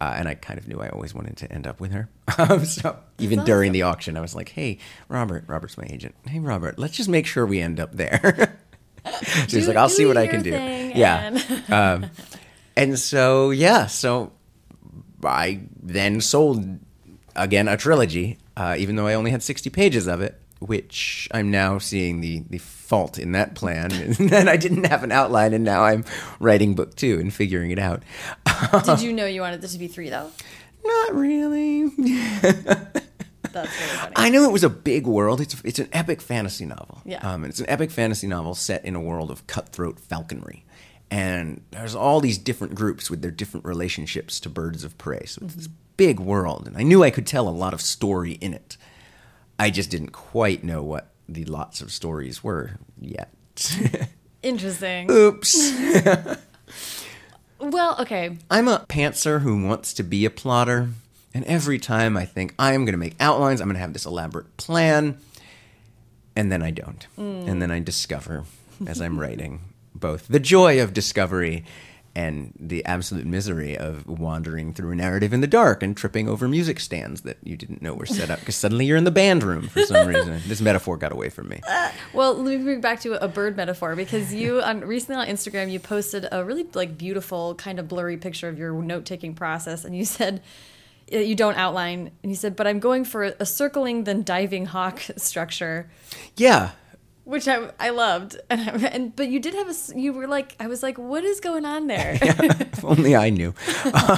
Uh, 0.01 0.13
and 0.17 0.27
I 0.27 0.33
kind 0.35 0.59
of 0.59 0.67
knew 0.67 0.81
I 0.81 0.89
always 0.89 1.13
wanted 1.15 1.37
to 1.37 1.51
end 1.51 1.65
up 1.67 1.79
with 1.79 1.91
her. 1.91 2.09
Um, 2.37 2.65
so 2.65 2.97
even 3.17 3.45
during 3.45 3.71
the 3.71 3.83
auction, 3.83 4.17
I 4.17 4.19
was 4.21 4.35
like, 4.35 4.49
"Hey, 4.49 4.79
Robert, 5.07 5.45
Robert's 5.47 5.77
my 5.77 5.85
agent. 5.89 6.15
Hey, 6.27 6.39
Robert, 6.39 6.77
let's 6.77 6.97
just 6.97 7.07
make 7.07 7.25
sure 7.25 7.45
we 7.45 7.61
end 7.61 7.79
up 7.79 7.93
there." 7.93 8.57
She's 9.47 9.63
Do- 9.63 9.67
like, 9.67 9.77
"I'll 9.77 9.87
see 9.87 10.05
what 10.05 10.17
I 10.17 10.27
can 10.27 10.41
do." 10.43 10.49
Yeah. 10.49 11.31
and- 11.31 11.63
um, 12.03 12.11
and 12.75 12.99
so 12.99 13.51
yeah, 13.51 13.85
so 13.85 14.33
I 15.23 15.61
then 15.81 16.19
sold 16.19 16.79
again 17.37 17.69
a 17.69 17.77
trilogy, 17.77 18.37
uh, 18.57 18.75
even 18.77 18.97
though 18.97 19.07
I 19.07 19.13
only 19.13 19.31
had 19.31 19.41
sixty 19.41 19.69
pages 19.69 20.07
of 20.07 20.19
it, 20.19 20.37
which 20.59 21.27
I'm 21.31 21.51
now 21.51 21.77
seeing 21.77 22.21
the 22.21 22.43
the 22.49 22.57
fault 22.57 23.17
in 23.17 23.31
that 23.33 23.55
plan, 23.55 23.91
and 23.93 24.15
then 24.15 24.47
I 24.47 24.57
didn't 24.57 24.85
have 24.85 25.03
an 25.03 25.11
outline, 25.11 25.53
and 25.53 25.63
now 25.63 25.83
I'm 25.83 26.05
writing 26.39 26.75
book 26.75 26.95
two 26.95 27.19
and 27.19 27.33
figuring 27.33 27.71
it 27.71 27.79
out. 27.79 28.03
Did 28.85 29.01
you 29.01 29.13
know 29.13 29.25
you 29.25 29.41
wanted 29.41 29.61
this 29.61 29.73
to 29.73 29.79
be 29.79 29.87
three 29.87 30.09
though? 30.09 30.31
Not 30.83 31.15
really. 31.15 31.89
That's 33.55 33.79
really 33.79 33.97
funny. 33.97 34.13
I 34.17 34.29
knew 34.29 34.43
it 34.45 34.51
was 34.51 34.63
a 34.63 34.69
big 34.69 35.07
world. 35.07 35.41
It's 35.41 35.59
it's 35.63 35.79
an 35.79 35.89
epic 35.93 36.21
fantasy 36.21 36.65
novel. 36.65 37.01
Yeah. 37.05 37.19
Um, 37.19 37.43
and 37.43 37.51
it's 37.51 37.59
an 37.59 37.69
epic 37.69 37.91
fantasy 37.91 38.27
novel 38.27 38.53
set 38.53 38.83
in 38.85 38.95
a 38.95 39.01
world 39.01 39.31
of 39.31 39.47
cutthroat 39.47 39.99
falconry. 39.99 40.65
And 41.11 41.61
there's 41.71 41.95
all 41.95 42.19
these 42.19 42.37
different 42.37 42.75
groups 42.75 43.09
with 43.09 43.21
their 43.21 43.31
different 43.31 43.65
relationships 43.65 44.39
to 44.41 44.49
birds 44.49 44.83
of 44.83 44.97
prey. 44.97 45.23
So 45.25 45.41
it's 45.45 45.55
this 45.55 45.69
big 45.97 46.19
world. 46.19 46.67
And 46.67 46.75
I 46.75 46.83
knew 46.83 47.03
I 47.03 47.11
could 47.11 47.27
tell 47.27 47.47
a 47.47 47.51
lot 47.51 47.73
of 47.73 47.81
story 47.81 48.33
in 48.33 48.53
it. 48.53 48.77
I 49.57 49.69
just 49.69 49.89
didn't 49.89 50.11
quite 50.11 50.63
know 50.63 50.83
what 50.83 51.11
the 51.27 51.45
lots 51.45 51.81
of 51.81 51.91
stories 51.91 52.43
were 52.43 52.77
yet. 52.99 53.31
Interesting. 54.43 55.09
Oops. 55.09 55.73
Well, 57.59 57.95
okay. 58.01 58.37
I'm 58.51 58.67
a 58.67 58.85
pantser 58.87 59.41
who 59.41 59.65
wants 59.65 59.93
to 59.93 60.03
be 60.03 60.25
a 60.25 60.29
plotter, 60.29 60.89
and 61.33 61.45
every 61.45 61.79
time 61.79 62.17
I 62.17 62.25
think 62.25 62.53
I 62.59 62.73
am 62.73 62.85
going 62.85 62.93
to 62.93 62.97
make 62.97 63.15
outlines, 63.19 63.61
I'm 63.61 63.67
going 63.67 63.75
to 63.75 63.81
have 63.81 63.93
this 63.93 64.05
elaborate 64.05 64.57
plan, 64.57 65.17
and 66.35 66.51
then 66.51 66.61
I 66.61 66.71
don't. 66.71 67.07
Mm. 67.17 67.47
And 67.47 67.61
then 67.61 67.71
I 67.71 67.79
discover 67.79 68.43
as 68.85 69.01
I'm 69.01 69.19
writing 69.19 69.61
both 69.93 70.27
the 70.27 70.39
joy 70.39 70.81
of 70.81 70.93
discovery 70.93 71.63
and 72.15 72.53
the 72.57 72.85
absolute 72.85 73.25
misery 73.25 73.77
of 73.77 74.07
wandering 74.07 74.73
through 74.73 74.91
a 74.91 74.95
narrative 74.95 75.33
in 75.33 75.41
the 75.41 75.47
dark 75.47 75.83
and 75.83 75.97
tripping 75.97 76.29
over 76.29 76.47
music 76.47 76.79
stands 76.79 77.21
that 77.21 77.37
you 77.43 77.57
didn't 77.57 77.81
know 77.81 77.93
were 77.93 78.05
set 78.05 78.29
up 78.29 78.39
because 78.39 78.55
suddenly 78.55 78.85
you're 78.85 78.97
in 78.97 79.03
the 79.03 79.11
band 79.11 79.43
room 79.43 79.67
for 79.67 79.81
some 79.81 80.07
reason. 80.07 80.41
This 80.47 80.61
metaphor 80.61 80.95
got 80.97 81.11
away 81.11 81.29
from 81.29 81.49
me. 81.49 81.59
Well, 82.13 82.35
let 82.35 82.57
me 82.57 82.63
bring 82.63 82.81
back 82.81 83.01
to 83.01 83.21
a 83.21 83.27
bird 83.27 83.57
metaphor 83.57 83.95
because 83.95 84.33
you 84.33 84.61
on 84.61 84.81
recently 84.81 85.15
on 85.15 85.27
Instagram 85.27 85.71
you 85.71 85.79
posted 85.79 86.27
a 86.31 86.43
really 86.43 86.65
like 86.73 86.97
beautiful 86.97 87.55
kind 87.55 87.79
of 87.79 87.87
blurry 87.87 88.17
picture 88.17 88.47
of 88.47 88.57
your 88.57 88.73
note 88.81 89.05
taking 89.05 89.33
process, 89.33 89.83
and 89.83 89.97
you 89.97 90.05
said 90.05 90.41
uh, 91.13 91.17
you 91.17 91.35
don't 91.35 91.55
outline, 91.55 92.11
and 92.23 92.31
you 92.31 92.35
said, 92.35 92.55
but 92.55 92.67
I'm 92.67 92.79
going 92.79 93.05
for 93.05 93.23
a 93.39 93.45
circling 93.45 94.05
then 94.05 94.23
diving 94.23 94.65
hawk 94.65 95.01
structure. 95.17 95.89
Yeah. 96.35 96.71
Which 97.25 97.47
I, 97.47 97.71
I 97.79 97.89
loved, 97.89 98.37
and, 98.49 98.69
I, 98.69 98.87
and 98.87 99.15
but 99.15 99.27
you 99.29 99.39
did 99.39 99.53
have 99.55 99.67
a 99.67 99.99
you 99.99 100.13
were 100.13 100.27
like 100.27 100.55
I 100.59 100.67
was 100.67 100.81
like 100.81 100.97
what 100.97 101.23
is 101.23 101.39
going 101.39 101.65
on 101.65 101.87
there? 101.87 102.17
if 102.21 102.85
only 102.85 103.15
I 103.15 103.29
knew. 103.29 103.53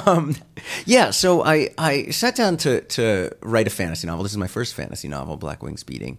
Um, 0.06 0.36
yeah, 0.84 1.10
so 1.10 1.42
I, 1.44 1.70
I 1.78 2.10
sat 2.10 2.36
down 2.36 2.56
to, 2.58 2.82
to 2.82 3.30
write 3.42 3.66
a 3.66 3.70
fantasy 3.70 4.06
novel. 4.06 4.22
This 4.22 4.32
is 4.32 4.38
my 4.38 4.46
first 4.46 4.74
fantasy 4.74 5.08
novel, 5.08 5.36
Black 5.36 5.62
Wings 5.62 5.82
Beating. 5.82 6.18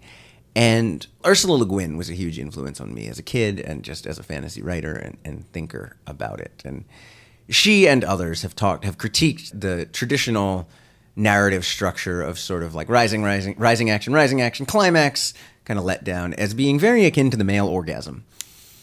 And 0.56 1.06
Ursula 1.26 1.58
Le 1.58 1.66
Guin 1.66 1.96
was 1.96 2.10
a 2.10 2.14
huge 2.14 2.40
influence 2.40 2.82
on 2.82 2.94
me 2.94 3.08
as 3.08 3.20
a 3.20 3.24
kid 3.24 3.60
and 3.60 3.84
just 3.84 4.08
as 4.08 4.18
a 4.18 4.24
fantasy 4.24 4.62
writer 4.62 4.96
and, 4.96 5.18
and 5.24 5.52
thinker 5.52 5.96
about 6.08 6.42
it. 6.42 6.62
And 6.66 6.86
she 7.48 7.88
and 7.88 8.04
others 8.04 8.42
have 8.42 8.56
talked, 8.56 8.84
have 8.84 8.98
critiqued 8.98 9.52
the 9.60 9.86
traditional 9.86 10.68
narrative 11.16 11.66
structure 11.66 12.22
of 12.22 12.40
sort 12.40 12.64
of 12.64 12.74
like 12.74 12.90
rising, 12.90 13.24
rising, 13.24 13.56
rising 13.58 13.90
action, 13.90 14.14
rising 14.14 14.42
action, 14.42 14.66
climax, 14.66 15.34
kind 15.70 15.78
of 15.78 15.86
let 15.86 16.04
down 16.04 16.34
as 16.34 16.56
being 16.56 16.80
very 16.80 17.06
akin 17.06 17.30
to 17.30 17.38
the 17.38 17.44
male 17.44 17.68
orgasm. 17.68 18.26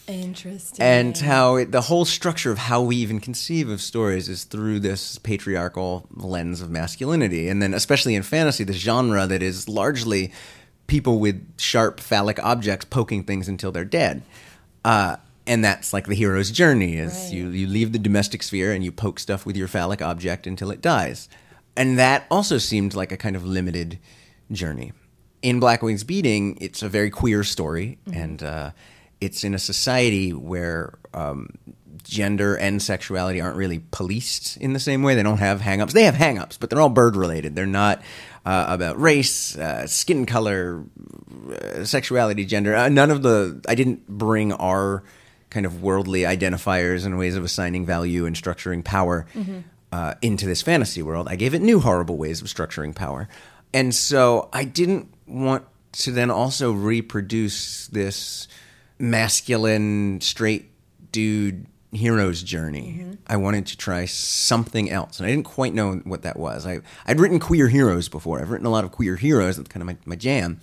Interesting. 0.07 0.81
And 0.81 1.17
how 1.17 1.57
it, 1.57 1.73
the 1.73 1.81
whole 1.81 2.05
structure 2.05 2.49
of 2.49 2.57
how 2.57 2.81
we 2.81 2.95
even 2.95 3.19
conceive 3.19 3.67
of 3.67 3.81
stories 3.81 4.29
is 4.29 4.45
through 4.45 4.79
this 4.79 5.17
patriarchal 5.17 6.07
lens 6.15 6.61
of 6.61 6.69
masculinity. 6.69 7.49
And 7.49 7.61
then, 7.61 7.73
especially 7.73 8.15
in 8.15 8.23
fantasy, 8.23 8.63
the 8.63 8.71
genre 8.71 9.27
that 9.27 9.43
is 9.43 9.67
largely 9.67 10.31
people 10.87 11.19
with 11.19 11.59
sharp 11.59 11.99
phallic 11.99 12.39
objects 12.41 12.85
poking 12.85 13.25
things 13.25 13.49
until 13.49 13.73
they're 13.73 13.83
dead. 13.83 14.21
Uh, 14.85 15.17
and 15.45 15.61
that's 15.65 15.91
like 15.91 16.07
the 16.07 16.15
hero's 16.15 16.51
journey 16.51 16.95
is 16.95 17.13
Right. 17.13 17.33
you, 17.33 17.49
you 17.49 17.67
leave 17.67 17.91
the 17.91 17.99
domestic 17.99 18.43
sphere 18.43 18.71
and 18.71 18.81
you 18.81 18.93
poke 18.93 19.19
stuff 19.19 19.45
with 19.45 19.57
your 19.57 19.67
phallic 19.67 20.01
object 20.01 20.47
until 20.47 20.71
it 20.71 20.79
dies. 20.79 21.27
And 21.75 21.99
that 21.99 22.25
also 22.31 22.57
seemed 22.57 22.93
like 22.93 23.11
a 23.11 23.17
kind 23.17 23.35
of 23.35 23.45
limited 23.45 23.99
journey. 24.53 24.93
In 25.41 25.59
Black 25.59 25.81
Wings 25.81 26.03
Beating, 26.03 26.57
it's 26.59 26.81
a 26.81 26.89
very 26.89 27.09
queer 27.09 27.43
story, 27.43 27.99
and 28.11 28.41
uh, 28.41 28.71
it's 29.21 29.43
in 29.43 29.53
a 29.53 29.59
society 29.59 30.33
where 30.33 30.97
um, 31.13 31.49
gender 32.03 32.55
and 32.55 32.81
sexuality 32.81 33.39
aren't 33.39 33.55
really 33.55 33.83
policed 33.91 34.57
in 34.57 34.73
the 34.73 34.79
same 34.79 35.03
way. 35.03 35.13
They 35.13 35.23
don't 35.23 35.37
have 35.37 35.61
hang-ups. 35.61 35.93
They 35.93 36.03
have 36.03 36.15
hang-ups, 36.15 36.57
but 36.57 36.69
they're 36.69 36.81
all 36.81 36.89
bird-related. 36.89 37.55
They're 37.55 37.65
not 37.65 38.01
uh, 38.45 38.65
about 38.67 38.99
race, 38.99 39.57
uh, 39.57 39.85
skin 39.87 40.25
color, 40.25 40.83
uh, 41.51 41.83
sexuality, 41.83 42.45
gender. 42.45 42.75
Uh, 42.75 42.89
none 42.89 43.11
of 43.11 43.21
the. 43.21 43.61
I 43.67 43.75
didn't 43.75 44.07
bring 44.07 44.53
our 44.53 45.03
kind 45.49 45.65
of 45.65 45.81
worldly 45.81 46.21
identifiers 46.21 47.05
and 47.05 47.17
ways 47.17 47.35
of 47.35 47.43
assigning 47.43 47.85
value 47.85 48.25
and 48.25 48.35
structuring 48.35 48.83
power 48.83 49.25
uh, 49.91 50.13
into 50.21 50.45
this 50.45 50.61
fantasy 50.61 51.01
world. 51.01 51.27
I 51.29 51.35
gave 51.35 51.53
it 51.53 51.61
new 51.61 51.79
horrible 51.79 52.17
ways 52.17 52.41
of 52.41 52.47
structuring 52.47 52.93
power. 52.95 53.29
And 53.73 53.93
so 53.93 54.49
I 54.53 54.63
didn't 54.63 55.13
want 55.27 55.65
to 55.93 56.11
then 56.11 56.31
also 56.31 56.71
reproduce 56.71 57.87
this 57.87 58.47
masculine, 58.99 60.21
straight 60.21 60.71
dude 61.11 61.65
hero's 61.91 62.43
journey. 62.43 62.99
Mm-hmm. 62.99 63.13
I 63.27 63.37
wanted 63.37 63.65
to 63.67 63.77
try 63.77 64.05
something 64.05 64.89
else. 64.89 65.19
And 65.19 65.27
I 65.27 65.31
didn't 65.31 65.45
quite 65.45 65.73
know 65.73 65.95
what 66.03 66.23
that 66.23 66.37
was. 66.37 66.65
I, 66.65 66.81
I'd 67.05 67.19
written 67.19 67.39
queer 67.39 67.67
heroes 67.67 68.09
before. 68.09 68.39
I've 68.39 68.49
written 68.49 68.67
a 68.67 68.71
lot 68.71 68.83
of 68.83 68.91
queer 68.91 69.15
heroes. 69.15 69.57
That's 69.57 69.69
kind 69.69 69.81
of 69.81 69.87
my, 69.87 69.97
my 70.05 70.15
jam. 70.15 70.59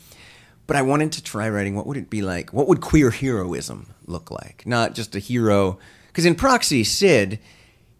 But 0.66 0.76
I 0.76 0.82
wanted 0.82 1.12
to 1.12 1.22
try 1.22 1.48
writing 1.48 1.74
what 1.74 1.86
would 1.86 1.96
it 1.96 2.10
be 2.10 2.22
like? 2.22 2.52
What 2.52 2.68
would 2.68 2.80
queer 2.80 3.10
heroism 3.10 3.94
look 4.06 4.30
like? 4.30 4.66
Not 4.66 4.94
just 4.94 5.14
a 5.14 5.18
hero. 5.18 5.78
Because 6.08 6.24
in 6.24 6.34
Proxy, 6.34 6.84
Sid, 6.84 7.38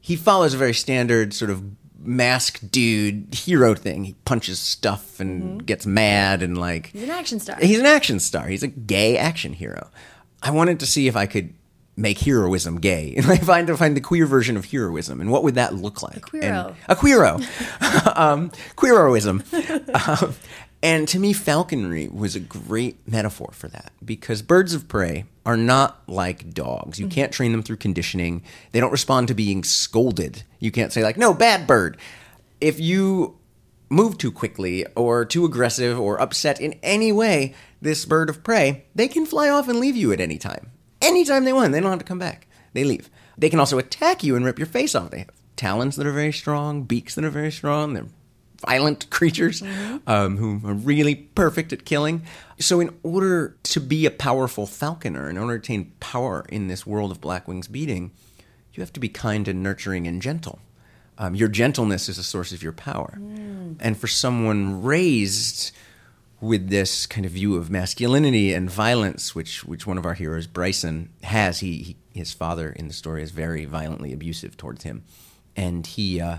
he 0.01 0.17
follows 0.17 0.55
a 0.55 0.59
very 0.59 0.75
standard 0.75 1.35
sort 1.35 1.51
of 1.51 1.63
masked 2.07 2.71
dude 2.71 3.35
hero 3.35 3.75
thing. 3.75 4.05
He 4.05 4.15
punches 4.25 4.59
stuff 4.59 5.21
and 5.21 5.65
gets 5.65 5.87
mad 5.87 6.43
and 6.43 6.59
like. 6.59 6.87
He's 6.89 7.03
an 7.05 7.11
action 7.11 7.41
star. 7.41 7.57
He's 7.61 7.79
an 7.79 7.87
action 7.87 8.21
star. 8.21 8.47
He's 8.47 8.63
a 8.63 8.69
gay 8.69 9.17
action 9.17 9.53
hero. 9.53 9.91
I 10.43 10.51
wanted 10.51 10.81
to 10.81 10.87
see 10.87 11.09
if 11.09 11.17
I 11.17 11.27
could 11.27 11.55
make 11.97 12.19
heroism 12.19 12.81
gay 12.81 13.15
and 13.17 13.27
I 13.27 13.37
find 13.37 13.67
to 13.69 13.77
find 13.77 13.97
the 13.97 14.01
queer 14.01 14.27
version 14.27 14.57
of 14.57 14.65
heroism 14.67 15.21
and 15.21 15.31
what 15.31 15.45
would 15.45 15.55
that 15.55 15.75
look 15.75 16.03
like? 16.03 16.17
A 16.17 16.21
queero. 16.21 16.67
And- 16.69 16.77
a 16.89 16.97
queero. 16.97 18.17
um, 18.17 18.51
queeroism. 18.77 19.43
um, 20.23 20.35
and 20.85 21.09
to 21.09 21.19
me, 21.19 21.33
falconry 21.33 22.09
was 22.09 22.37
a 22.37 22.41
great 22.41 23.09
metaphor 23.09 23.53
for 23.55 23.69
that 23.69 23.91
because 24.05 24.43
birds 24.43 24.75
of 24.75 24.87
prey 24.87 25.25
are 25.47 25.57
not 25.57 26.03
like 26.07 26.53
dogs. 26.53 27.01
You 27.01 27.07
mm-hmm. 27.07 27.15
can't 27.15 27.33
train 27.33 27.53
them 27.53 27.63
through 27.63 27.79
conditioning. 27.79 28.43
They 28.73 28.81
don't 28.81 28.93
respond 28.93 29.29
to 29.29 29.35
being 29.35 29.65
scolded. 29.65 30.43
You 30.59 30.71
can't 30.71 30.93
say, 30.93 31.03
like, 31.03 31.17
no, 31.17 31.33
bad 31.33 31.67
bird. 31.67 31.97
If 32.61 32.79
you 32.79 33.39
move 33.89 34.19
too 34.19 34.31
quickly 34.31 34.85
or 34.95 35.25
too 35.25 35.47
aggressive 35.47 35.99
or 35.99 36.21
upset 36.21 36.61
in 36.61 36.79
any 36.83 37.13
way 37.13 37.55
this 37.81 38.05
bird 38.05 38.29
of 38.29 38.45
prey, 38.45 38.85
they 38.95 39.09
can 39.09 39.25
fly 39.25 39.49
off 39.49 39.69
and 39.69 39.81
leave 39.81 39.97
you 39.97 40.13
at 40.13 40.21
any 40.21 40.37
time. 40.37 40.71
Anytime 41.01 41.47
they 41.47 41.55
want. 41.55 41.73
They 41.73 41.81
don't 41.81 41.93
have 41.93 41.99
to 41.99 42.05
come 42.05 42.19
back. 42.19 42.47
They 42.75 42.85
leave. 42.85 43.09
They 43.39 43.49
can 43.49 43.59
also 43.59 43.79
attack 43.79 44.23
you 44.23 44.37
and 44.37 44.45
rip 44.45 44.59
your 44.59 44.67
face 44.67 44.95
off. 44.95 45.13
They 45.13 45.21
have 45.21 45.31
talons 45.57 45.97
that 45.97 46.07
are 46.07 46.13
very 46.13 46.33
strong, 46.33 46.83
beaks 46.83 47.15
that 47.15 47.25
are 47.25 47.31
very 47.31 47.53
strong. 47.53 47.95
They're 47.95 48.07
violent 48.67 49.11
creatures 49.19 49.63
um, 50.07 50.37
who 50.37 50.61
are 50.69 50.75
really 50.75 51.15
perfect 51.15 51.73
at 51.73 51.85
killing. 51.85 52.23
So, 52.59 52.81
in 52.81 52.95
order 53.03 53.57
to 53.65 53.81
be 53.81 54.07
a 54.07 54.11
powerful 54.11 54.67
falconer, 54.67 55.29
in 55.29 55.39
order 55.39 55.59
to 55.59 55.63
attain 55.63 55.93
power 56.01 56.45
in 56.49 56.69
this 56.69 56.87
world 56.87 57.11
of 57.11 57.21
Black 57.21 57.49
Wings 57.49 57.69
beating, 57.69 58.13
you 58.73 58.83
have 58.83 58.93
to 58.93 59.01
be 59.01 59.09
kind 59.09 59.49
and 59.49 59.63
nurturing 59.63 60.07
and 60.07 60.21
gentle. 60.21 60.61
Um, 61.17 61.35
your 61.35 61.49
gentleness 61.49 62.09
is 62.09 62.19
a 62.19 62.25
source 62.25 62.53
of 62.53 62.63
your 62.63 62.73
power. 62.73 63.15
And 63.81 63.97
for 63.97 64.09
someone 64.09 64.83
raised 64.83 65.71
with 66.41 66.69
this 66.69 67.07
kind 67.07 67.25
of 67.25 67.33
view 67.33 67.57
of 67.57 67.71
masculinity 67.71 68.53
and 68.53 68.71
violence, 68.71 69.35
which 69.35 69.65
which 69.65 69.87
one 69.87 69.97
of 69.97 70.05
our 70.05 70.15
heroes, 70.15 70.47
Bryson, 70.47 71.11
has, 71.23 71.61
he, 71.61 71.79
he 71.79 71.97
his 72.13 72.33
father 72.33 72.71
in 72.71 72.89
the 72.89 72.95
story 72.95 73.23
is 73.23 73.31
very 73.31 73.65
violently 73.65 74.13
abusive 74.13 74.57
towards 74.57 74.85
him, 74.85 75.05
and 75.57 75.87
he 75.87 76.21
uh, 76.21 76.39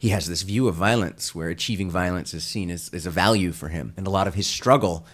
he 0.00 0.08
has 0.08 0.26
this 0.26 0.40
view 0.40 0.66
of 0.66 0.74
violence 0.74 1.34
where 1.34 1.50
achieving 1.50 1.90
violence 1.90 2.32
is 2.32 2.42
seen 2.42 2.70
as, 2.70 2.88
as 2.94 3.04
a 3.04 3.10
value 3.10 3.52
for 3.52 3.68
him, 3.68 3.92
and 3.98 4.06
a 4.06 4.10
lot 4.10 4.26
of 4.26 4.32
his 4.32 4.46
struggle 4.46 5.04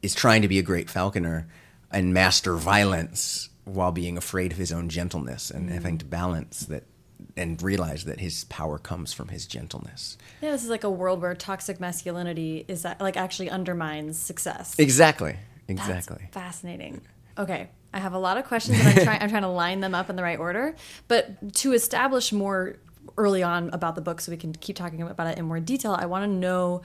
is 0.00 0.14
trying 0.14 0.42
to 0.42 0.48
be 0.48 0.60
a 0.60 0.62
great 0.62 0.88
falconer 0.88 1.48
and 1.90 2.14
master 2.14 2.54
violence 2.54 3.48
while 3.64 3.90
being 3.90 4.16
afraid 4.16 4.52
of 4.52 4.58
his 4.58 4.70
own 4.70 4.88
gentleness 4.88 5.50
and 5.50 5.68
mm. 5.68 5.72
having 5.72 5.98
to 5.98 6.04
balance 6.04 6.60
that 6.66 6.84
and 7.36 7.60
realize 7.60 8.04
that 8.04 8.20
his 8.20 8.44
power 8.44 8.78
comes 8.78 9.12
from 9.12 9.26
his 9.26 9.44
gentleness. 9.44 10.16
Yeah, 10.40 10.52
this 10.52 10.62
is 10.62 10.70
like 10.70 10.84
a 10.84 10.90
world 10.90 11.20
where 11.20 11.34
toxic 11.34 11.80
masculinity 11.80 12.64
is 12.68 12.82
that 12.82 13.00
like 13.00 13.16
actually 13.16 13.50
undermines 13.50 14.16
success. 14.16 14.76
Exactly. 14.78 15.36
That's 15.66 15.80
Exactly. 15.80 16.28
fascinating. 16.30 17.00
Okay, 17.36 17.70
I 17.92 17.98
have 17.98 18.12
a 18.12 18.18
lot 18.18 18.38
of 18.38 18.44
questions, 18.44 18.78
and 18.78 18.88
I'm 18.88 18.94
trying. 19.04 19.22
I'm 19.22 19.30
trying 19.30 19.42
to 19.42 19.48
line 19.48 19.80
them 19.80 19.96
up 19.96 20.10
in 20.10 20.16
the 20.16 20.22
right 20.22 20.38
order. 20.38 20.76
But 21.08 21.54
to 21.56 21.72
establish 21.72 22.32
more 22.32 22.76
early 23.18 23.42
on 23.42 23.70
about 23.72 23.94
the 23.94 24.00
book, 24.00 24.20
so 24.20 24.32
we 24.32 24.38
can 24.38 24.52
keep 24.52 24.76
talking 24.76 25.02
about 25.02 25.26
it 25.26 25.38
in 25.38 25.44
more 25.44 25.60
detail, 25.60 25.96
I 25.98 26.06
want 26.06 26.24
to 26.24 26.28
know 26.28 26.82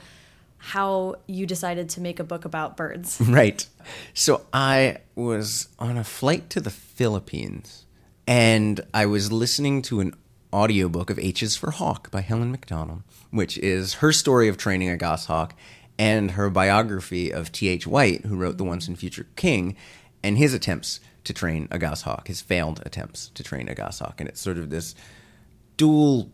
how 0.58 1.16
you 1.26 1.46
decided 1.46 1.90
to 1.90 2.00
make 2.00 2.18
a 2.18 2.24
book 2.24 2.44
about 2.44 2.76
birds. 2.76 3.20
Right. 3.28 3.66
So 4.14 4.46
I 4.52 4.98
was 5.14 5.68
on 5.78 5.98
a 5.98 6.04
flight 6.04 6.48
to 6.50 6.60
the 6.60 6.70
Philippines 6.70 7.84
and 8.26 8.80
I 8.94 9.04
was 9.04 9.30
listening 9.30 9.82
to 9.82 10.00
an 10.00 10.14
audiobook 10.54 11.10
of 11.10 11.18
H's 11.18 11.56
for 11.56 11.72
Hawk 11.72 12.10
by 12.10 12.22
Helen 12.22 12.50
Macdonald, 12.50 13.02
which 13.30 13.58
is 13.58 13.94
her 13.94 14.12
story 14.12 14.48
of 14.48 14.56
training 14.56 14.88
a 14.88 14.96
goshawk 14.96 15.54
and 15.98 16.32
her 16.32 16.48
biography 16.48 17.30
of 17.32 17.52
T.H. 17.52 17.86
White, 17.86 18.24
who 18.24 18.36
wrote 18.36 18.56
The 18.56 18.64
Once 18.64 18.88
and 18.88 18.98
Future 18.98 19.26
King, 19.36 19.76
and 20.22 20.38
his 20.38 20.54
attempts 20.54 21.00
to 21.24 21.32
train 21.32 21.68
a 21.70 21.78
goshawk, 21.78 22.28
his 22.28 22.40
failed 22.40 22.82
attempts 22.86 23.28
to 23.34 23.42
train 23.42 23.68
a 23.68 23.74
goshawk. 23.74 24.20
And 24.20 24.28
it's 24.28 24.40
sort 24.40 24.58
of 24.58 24.70
this 24.70 24.94
dual 25.76 26.30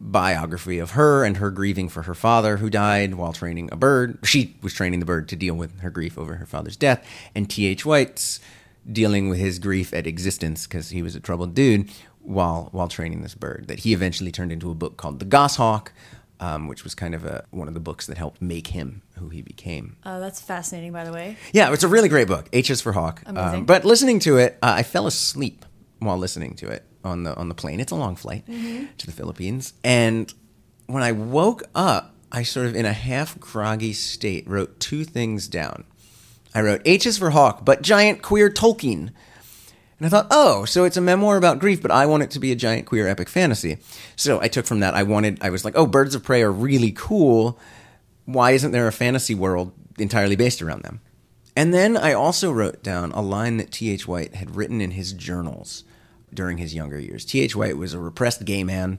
biography 0.00 0.78
of 0.78 0.92
her 0.92 1.24
and 1.24 1.38
her 1.38 1.50
grieving 1.50 1.88
for 1.88 2.02
her 2.02 2.14
father 2.14 2.58
who 2.58 2.70
died 2.70 3.14
while 3.14 3.32
training 3.32 3.68
a 3.72 3.76
bird. 3.76 4.18
She 4.24 4.56
was 4.62 4.72
training 4.72 5.00
the 5.00 5.06
bird 5.06 5.28
to 5.28 5.36
deal 5.36 5.54
with 5.54 5.80
her 5.80 5.90
grief 5.90 6.16
over 6.18 6.36
her 6.36 6.46
father's 6.46 6.76
death, 6.76 7.04
and 7.34 7.48
T.H. 7.50 7.84
White's 7.84 8.40
dealing 8.90 9.28
with 9.28 9.38
his 9.38 9.58
grief 9.58 9.92
at 9.92 10.06
existence 10.06 10.66
because 10.66 10.90
he 10.90 11.02
was 11.02 11.14
a 11.14 11.20
troubled 11.20 11.54
dude 11.54 11.90
while 12.20 12.68
while 12.72 12.88
training 12.88 13.22
this 13.22 13.34
bird. 13.34 13.66
That 13.68 13.80
he 13.80 13.92
eventually 13.92 14.30
turned 14.30 14.52
into 14.52 14.70
a 14.70 14.74
book 14.74 14.96
called 14.96 15.18
The 15.18 15.24
Goshawk, 15.24 15.92
um, 16.40 16.68
which 16.68 16.84
was 16.84 16.94
kind 16.94 17.14
of 17.14 17.24
a, 17.24 17.44
one 17.50 17.68
of 17.68 17.74
the 17.74 17.80
books 17.80 18.06
that 18.06 18.18
helped 18.18 18.40
make 18.40 18.68
him 18.68 19.02
who 19.18 19.28
he 19.28 19.42
became. 19.42 19.96
Uh, 20.04 20.20
that's 20.20 20.40
fascinating, 20.40 20.92
by 20.92 21.04
the 21.04 21.12
way. 21.12 21.36
Yeah, 21.52 21.72
it's 21.72 21.82
a 21.84 21.88
really 21.88 22.08
great 22.08 22.28
book. 22.28 22.48
H 22.52 22.70
is 22.70 22.80
for 22.80 22.92
Hawk. 22.92 23.22
Um, 23.26 23.36
Amazing. 23.36 23.64
but 23.66 23.84
listening 23.84 24.20
to 24.20 24.38
it, 24.38 24.58
uh, 24.62 24.74
I 24.76 24.82
fell 24.84 25.06
asleep 25.06 25.64
while 25.98 26.16
listening 26.16 26.54
to 26.56 26.68
it 26.68 26.84
on 27.04 27.24
the 27.24 27.34
on 27.36 27.48
the 27.48 27.54
plane. 27.54 27.80
It's 27.80 27.92
a 27.92 27.96
long 27.96 28.16
flight 28.16 28.46
mm-hmm. 28.46 28.86
to 28.96 29.06
the 29.06 29.12
Philippines, 29.12 29.72
and 29.84 30.32
when 30.86 31.02
I 31.02 31.12
woke 31.12 31.64
up, 31.74 32.14
I 32.32 32.42
sort 32.42 32.66
of 32.66 32.74
in 32.74 32.86
a 32.86 32.92
half 32.92 33.38
groggy 33.38 33.92
state 33.92 34.48
wrote 34.48 34.80
two 34.80 35.04
things 35.04 35.48
down. 35.48 35.84
I 36.54 36.62
wrote 36.62 36.82
H 36.84 37.06
is 37.06 37.18
for 37.18 37.30
Hawk, 37.30 37.64
but 37.64 37.82
giant 37.82 38.22
queer 38.22 38.50
Tolkien. 38.50 39.10
And 39.98 40.06
I 40.06 40.08
thought, 40.08 40.28
oh, 40.30 40.64
so 40.64 40.84
it's 40.84 40.96
a 40.96 41.00
memoir 41.00 41.36
about 41.36 41.58
grief, 41.58 41.82
but 41.82 41.90
I 41.90 42.06
want 42.06 42.22
it 42.22 42.30
to 42.32 42.38
be 42.38 42.52
a 42.52 42.56
giant 42.56 42.86
queer 42.86 43.08
epic 43.08 43.28
fantasy. 43.28 43.78
So 44.14 44.40
I 44.40 44.48
took 44.48 44.64
from 44.64 44.80
that, 44.80 44.94
I 44.94 45.02
wanted, 45.02 45.42
I 45.42 45.50
was 45.50 45.64
like, 45.64 45.76
oh, 45.76 45.86
Birds 45.86 46.14
of 46.14 46.22
Prey 46.22 46.42
are 46.42 46.52
really 46.52 46.92
cool. 46.92 47.58
Why 48.24 48.52
isn't 48.52 48.70
there 48.70 48.86
a 48.86 48.92
fantasy 48.92 49.34
world 49.34 49.72
entirely 49.98 50.36
based 50.36 50.62
around 50.62 50.82
them? 50.82 51.00
And 51.56 51.74
then 51.74 51.96
I 51.96 52.12
also 52.12 52.52
wrote 52.52 52.84
down 52.84 53.10
a 53.10 53.20
line 53.20 53.56
that 53.56 53.72
T.H. 53.72 54.06
White 54.06 54.36
had 54.36 54.54
written 54.54 54.80
in 54.80 54.92
his 54.92 55.12
journals 55.12 55.82
during 56.32 56.58
his 56.58 56.74
younger 56.74 56.98
years. 56.98 57.24
T.H. 57.24 57.56
White 57.56 57.76
was 57.76 57.94
a 57.94 58.00
repressed 58.00 58.44
gay 58.44 58.64
man. 58.64 58.98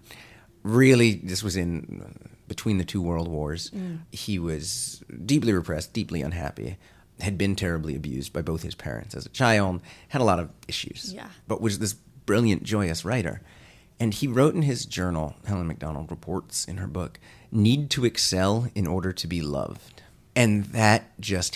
Really, 0.63 1.15
this 1.15 1.43
was 1.43 1.55
in 1.55 2.29
between 2.47 2.77
the 2.77 2.83
two 2.83 3.01
world 3.01 3.27
wars. 3.27 3.69
Mm. 3.71 3.99
He 4.11 4.39
was 4.39 5.03
deeply 5.25 5.53
repressed, 5.53 5.93
deeply 5.93 6.21
unhappy, 6.21 6.77
had 7.19 7.37
been 7.37 7.55
terribly 7.55 7.95
abused 7.95 8.33
by 8.33 8.41
both 8.41 8.63
his 8.63 8.75
parents 8.75 9.15
as 9.15 9.25
a 9.25 9.29
child, 9.29 9.81
had 10.09 10.21
a 10.21 10.25
lot 10.25 10.39
of 10.39 10.49
issues. 10.67 11.13
Yeah. 11.13 11.29
But 11.47 11.61
was 11.61 11.79
this 11.79 11.93
brilliant, 12.25 12.63
joyous 12.63 13.05
writer. 13.05 13.41
And 13.99 14.13
he 14.13 14.27
wrote 14.27 14.55
in 14.55 14.61
his 14.61 14.85
journal, 14.85 15.35
Helen 15.45 15.67
Macdonald 15.67 16.09
reports 16.09 16.65
in 16.65 16.77
her 16.77 16.87
book, 16.87 17.19
need 17.51 17.89
to 17.91 18.05
excel 18.05 18.67
in 18.73 18.87
order 18.87 19.11
to 19.11 19.27
be 19.27 19.41
loved. 19.41 20.01
And 20.35 20.65
that 20.65 21.19
just 21.19 21.55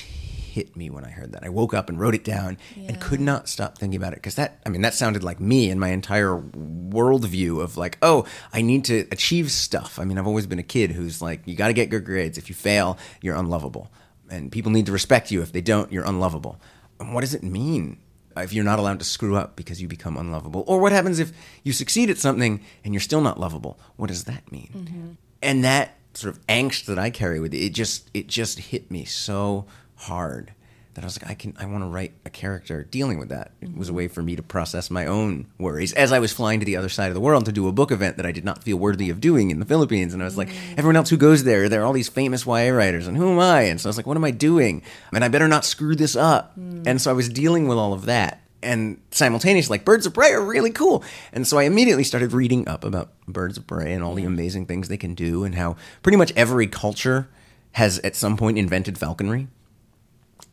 hit 0.54 0.76
me 0.78 0.90
when 0.90 1.04
I 1.04 1.10
heard 1.10 1.32
that. 1.34 1.44
I 1.44 1.50
woke 1.50 1.74
up 1.74 1.90
and 1.90 2.00
wrote 2.00 2.14
it 2.16 2.24
down 2.24 2.58
Yeah. 2.76 2.90
and 2.90 3.02
could 3.02 3.20
not 3.20 3.50
stop 3.50 3.78
thinking 3.78 3.98
about 3.98 4.14
it 4.14 4.18
because 4.18 4.36
that, 4.36 4.60
I 4.66 4.70
mean, 4.70 4.82
that 4.82 4.94
sounded 4.94 5.24
like 5.24 5.40
me 5.40 5.70
and 5.72 5.80
my 5.80 5.90
entire 5.90 6.38
worldview 6.38 7.62
of 7.62 7.78
like, 7.78 7.98
oh, 8.02 8.26
I 8.54 8.62
need 8.62 8.86
to 8.86 9.08
achieve 9.12 9.52
stuff. 9.52 10.00
I 10.00 10.06
mean, 10.06 10.18
I've 10.18 10.28
always 10.28 10.46
been 10.48 10.60
a 10.60 10.64
kid 10.64 10.92
who's 10.92 11.22
like, 11.22 11.42
you 11.46 11.56
got 11.56 11.68
to 11.68 11.74
get 11.74 11.90
good 11.90 12.06
grades. 12.06 12.38
If 12.38 12.50
you 12.50 12.56
fail, 12.56 12.98
you're 13.22 13.36
unlovable. 13.36 13.92
And 14.30 14.52
people 14.52 14.72
need 14.72 14.86
to 14.86 14.92
respect 14.92 15.32
you. 15.32 15.42
If 15.42 15.52
they 15.52 15.62
don't, 15.62 15.92
you're 15.92 16.06
unlovable. 16.06 16.60
And 17.00 17.14
what 17.14 17.22
does 17.22 17.34
it 17.34 17.44
mean 17.44 17.98
if 18.38 18.54
you're 18.54 18.64
not 18.64 18.80
allowed 18.80 19.00
to 19.00 19.06
screw 19.06 19.36
up 19.36 19.56
because 19.56 19.82
you 19.82 19.88
become 19.88 20.18
unlovable? 20.18 20.64
Or 20.68 20.80
what 20.80 20.92
happens 20.92 21.20
if 21.20 21.32
you 21.64 21.74
succeed 21.74 22.10
at 22.10 22.18
something 22.18 22.62
and 22.84 22.94
you're 22.94 23.02
still 23.02 23.22
not 23.22 23.40
lovable? 23.40 23.80
What 23.96 24.08
does 24.08 24.24
that 24.26 24.52
mean? 24.52 24.70
Mm-hmm. 24.76 25.10
And 25.42 25.64
that 25.64 25.98
sort 26.14 26.36
of 26.36 26.46
angst 26.48 26.86
that 26.86 27.00
I 27.00 27.10
carry 27.10 27.40
with 27.40 27.54
it, 27.54 27.58
it 27.58 27.74
just 27.74 28.10
it 28.14 28.28
just 28.28 28.60
hit 28.60 28.92
me 28.92 29.04
so 29.04 29.66
hard 30.04 30.54
that 30.94 31.04
I 31.04 31.06
was 31.06 31.22
like, 31.22 31.32
I 31.32 31.34
can 31.34 31.56
I 31.60 31.66
want 31.66 31.84
to 31.84 31.88
write 31.88 32.14
a 32.26 32.30
character 32.30 32.84
dealing 32.84 33.18
with 33.18 33.30
that. 33.30 33.52
It 33.62 33.76
was 33.76 33.90
a 33.90 33.94
way 33.94 34.08
for 34.08 34.22
me 34.22 34.36
to 34.36 34.44
process 34.44 34.92
my 34.92 35.06
own 35.06 35.48
worries 35.58 35.94
as 35.94 36.12
I 36.12 36.20
was 36.20 36.32
flying 36.32 36.60
to 36.60 36.66
the 36.66 36.78
other 36.78 36.90
side 36.90 37.08
of 37.08 37.14
the 37.14 37.20
world 37.20 37.46
to 37.46 37.52
do 37.52 37.68
a 37.68 37.72
book 37.72 37.92
event 37.92 38.18
that 38.18 38.26
I 38.26 38.32
did 38.32 38.46
not 38.46 38.64
feel 38.64 38.78
worthy 38.78 39.10
of 39.10 39.20
doing 39.20 39.50
in 39.50 39.60
the 39.60 39.66
Philippines. 39.66 40.14
And 40.14 40.22
I 40.22 40.26
was 40.26 40.38
like, 40.38 40.50
mm. 40.50 40.78
everyone 40.78 40.96
else 40.96 41.10
who 41.10 41.18
goes 41.18 41.44
there, 41.44 41.68
there 41.68 41.82
are 41.82 41.86
all 41.86 41.94
these 41.94 42.10
famous 42.10 42.46
YA 42.46 42.70
writers, 42.70 43.08
and 43.08 43.18
who 43.18 43.32
am 43.32 43.40
I? 43.40 43.64
And 43.64 43.82
so 43.82 43.88
I 43.88 43.90
was 43.90 43.98
like, 43.98 44.06
what 44.06 44.18
am 44.18 44.24
I 44.24 44.32
doing? 44.32 44.84
And 45.12 45.24
I 45.24 45.28
better 45.30 45.48
not 45.48 45.66
screw 45.66 45.96
this 45.96 46.16
up. 46.16 46.58
Mm. 46.58 46.86
And 46.86 47.02
so 47.02 47.10
I 47.10 47.14
was 47.14 47.30
dealing 47.30 47.68
with 47.68 47.78
all 47.78 47.94
of 47.94 48.06
that. 48.06 48.42
And 48.62 49.02
simultaneously, 49.12 49.74
like 49.74 49.86
Birds 49.86 50.06
of 50.06 50.14
Prey 50.14 50.32
are 50.32 50.46
really 50.46 50.72
cool. 50.72 51.04
And 51.34 51.46
so 51.46 51.58
I 51.58 51.64
immediately 51.64 52.06
started 52.06 52.32
reading 52.32 52.66
up 52.68 52.86
about 52.86 53.12
Birds 53.28 53.58
of 53.58 53.68
Prey 53.68 53.92
and 53.92 54.02
all 54.02 54.16
the 54.16 54.24
amazing 54.24 54.68
things 54.68 54.88
they 54.88 54.98
can 54.98 55.16
do, 55.16 55.44
and 55.44 55.56
how 55.56 55.76
pretty 56.02 56.18
much 56.18 56.32
every 56.36 56.68
culture 56.68 57.28
has 57.74 58.00
at 58.00 58.16
some 58.16 58.38
point 58.38 58.58
invented 58.58 58.98
falconry 58.98 59.48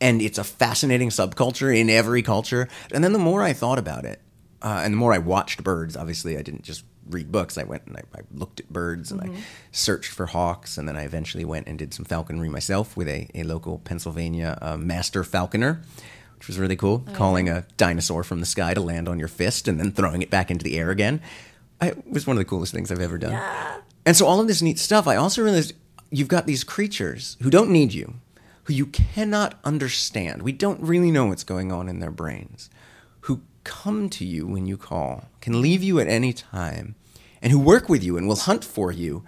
and 0.01 0.23
it's 0.23 0.39
a 0.39 0.45
fascinating 0.45 1.11
subculture 1.11 1.77
in 1.77 1.91
every 1.91 2.23
culture. 2.23 2.69
And 2.93 3.05
then 3.05 3.13
the 3.13 3.19
more 3.19 3.43
I 3.43 3.53
thought 3.53 3.79
about 3.79 4.05
it, 4.05 4.21
uh, 4.63 4.83
and 4.85 4.95
the 4.95 4.99
more 4.99 5.13
I 5.13 5.19
watched 5.19 5.63
birds, 5.63 5.97
obviously 5.97 6.37
I 6.37 6.43
didn't 6.43 6.63
just 6.63 6.85
read 7.09 7.33
books. 7.33 7.59
I 7.59 7.65
went 7.65 7.87
and 7.87 7.97
I, 7.97 8.03
I 8.15 8.21
looked 8.33 8.61
at 8.61 8.73
birds 8.73 9.11
and 9.11 9.21
I 9.21 9.31
searched 9.73 10.13
for 10.13 10.27
hawks, 10.27 10.79
and 10.79 10.87
then 10.89 10.97
I 10.97 11.03
eventually 11.05 11.45
went 11.45 11.67
and 11.67 11.79
did 11.79 11.93
some 11.93 12.05
falconry 12.05 12.49
myself 12.49 12.97
with 12.97 13.09
a, 13.09 13.29
a 13.35 13.43
local 13.43 13.79
Pennsylvania 13.79 14.59
uh, 14.61 14.77
master 14.77 15.25
falconer. 15.25 15.83
Which 16.39 16.49
was 16.49 16.59
really 16.59 16.77
cool, 16.77 17.01
calling 17.13 17.51
a 17.51 17.67
dinosaur 17.77 18.25
from 18.25 18.41
the 18.41 18.47
sky 18.47 18.73
to 18.73 18.81
land 18.81 19.11
on 19.11 19.19
your 19.19 19.29
fist 19.29 19.69
and 19.69 19.79
then 19.79 19.93
throwing 19.93 20.23
it 20.23 20.31
back 20.31 20.51
into 20.51 20.65
the 20.65 20.79
air 20.79 20.91
again. 20.91 21.21
I, 21.83 21.89
it 21.89 22.11
was 22.11 22.27
one 22.27 22.35
of 22.35 22.39
the 22.39 22.47
coolest 22.47 22.73
things 22.73 22.91
I've 22.91 22.99
ever 22.99 23.19
done. 23.19 23.33
And 24.07 24.17
so 24.17 24.25
all 24.25 24.41
of 24.41 24.47
this 24.47 24.63
neat 24.63 24.79
stuff, 24.79 25.07
I 25.07 25.17
also 25.17 25.43
realized 25.43 25.75
you've 26.11 26.29
got 26.29 26.47
these 26.47 26.65
creatures 26.65 27.37
who 27.43 27.51
don't 27.51 27.69
need 27.69 27.93
you, 27.93 28.15
who 28.71 28.77
you 28.77 28.87
cannot 28.87 29.59
understand. 29.65 30.43
We 30.43 30.53
don't 30.53 30.81
really 30.81 31.11
know 31.11 31.27
what's 31.27 31.43
going 31.43 31.73
on 31.73 31.89
in 31.89 31.99
their 31.99 32.13
brains, 32.13 32.71
who 33.23 33.43
come 33.65 34.09
to 34.11 34.25
you 34.25 34.47
when 34.47 34.65
you 34.65 34.77
call, 34.77 35.25
can 35.41 35.61
leave 35.61 35.83
you 35.83 35.99
at 35.99 36.07
any 36.07 36.33
time, 36.33 36.95
and 37.43 37.51
who 37.51 37.59
work 37.59 37.89
with 37.89 38.05
you 38.05 38.17
and 38.17 38.29
will 38.29 38.37
hunt 38.37 38.65
for 38.65 38.93
you. 38.93 39.25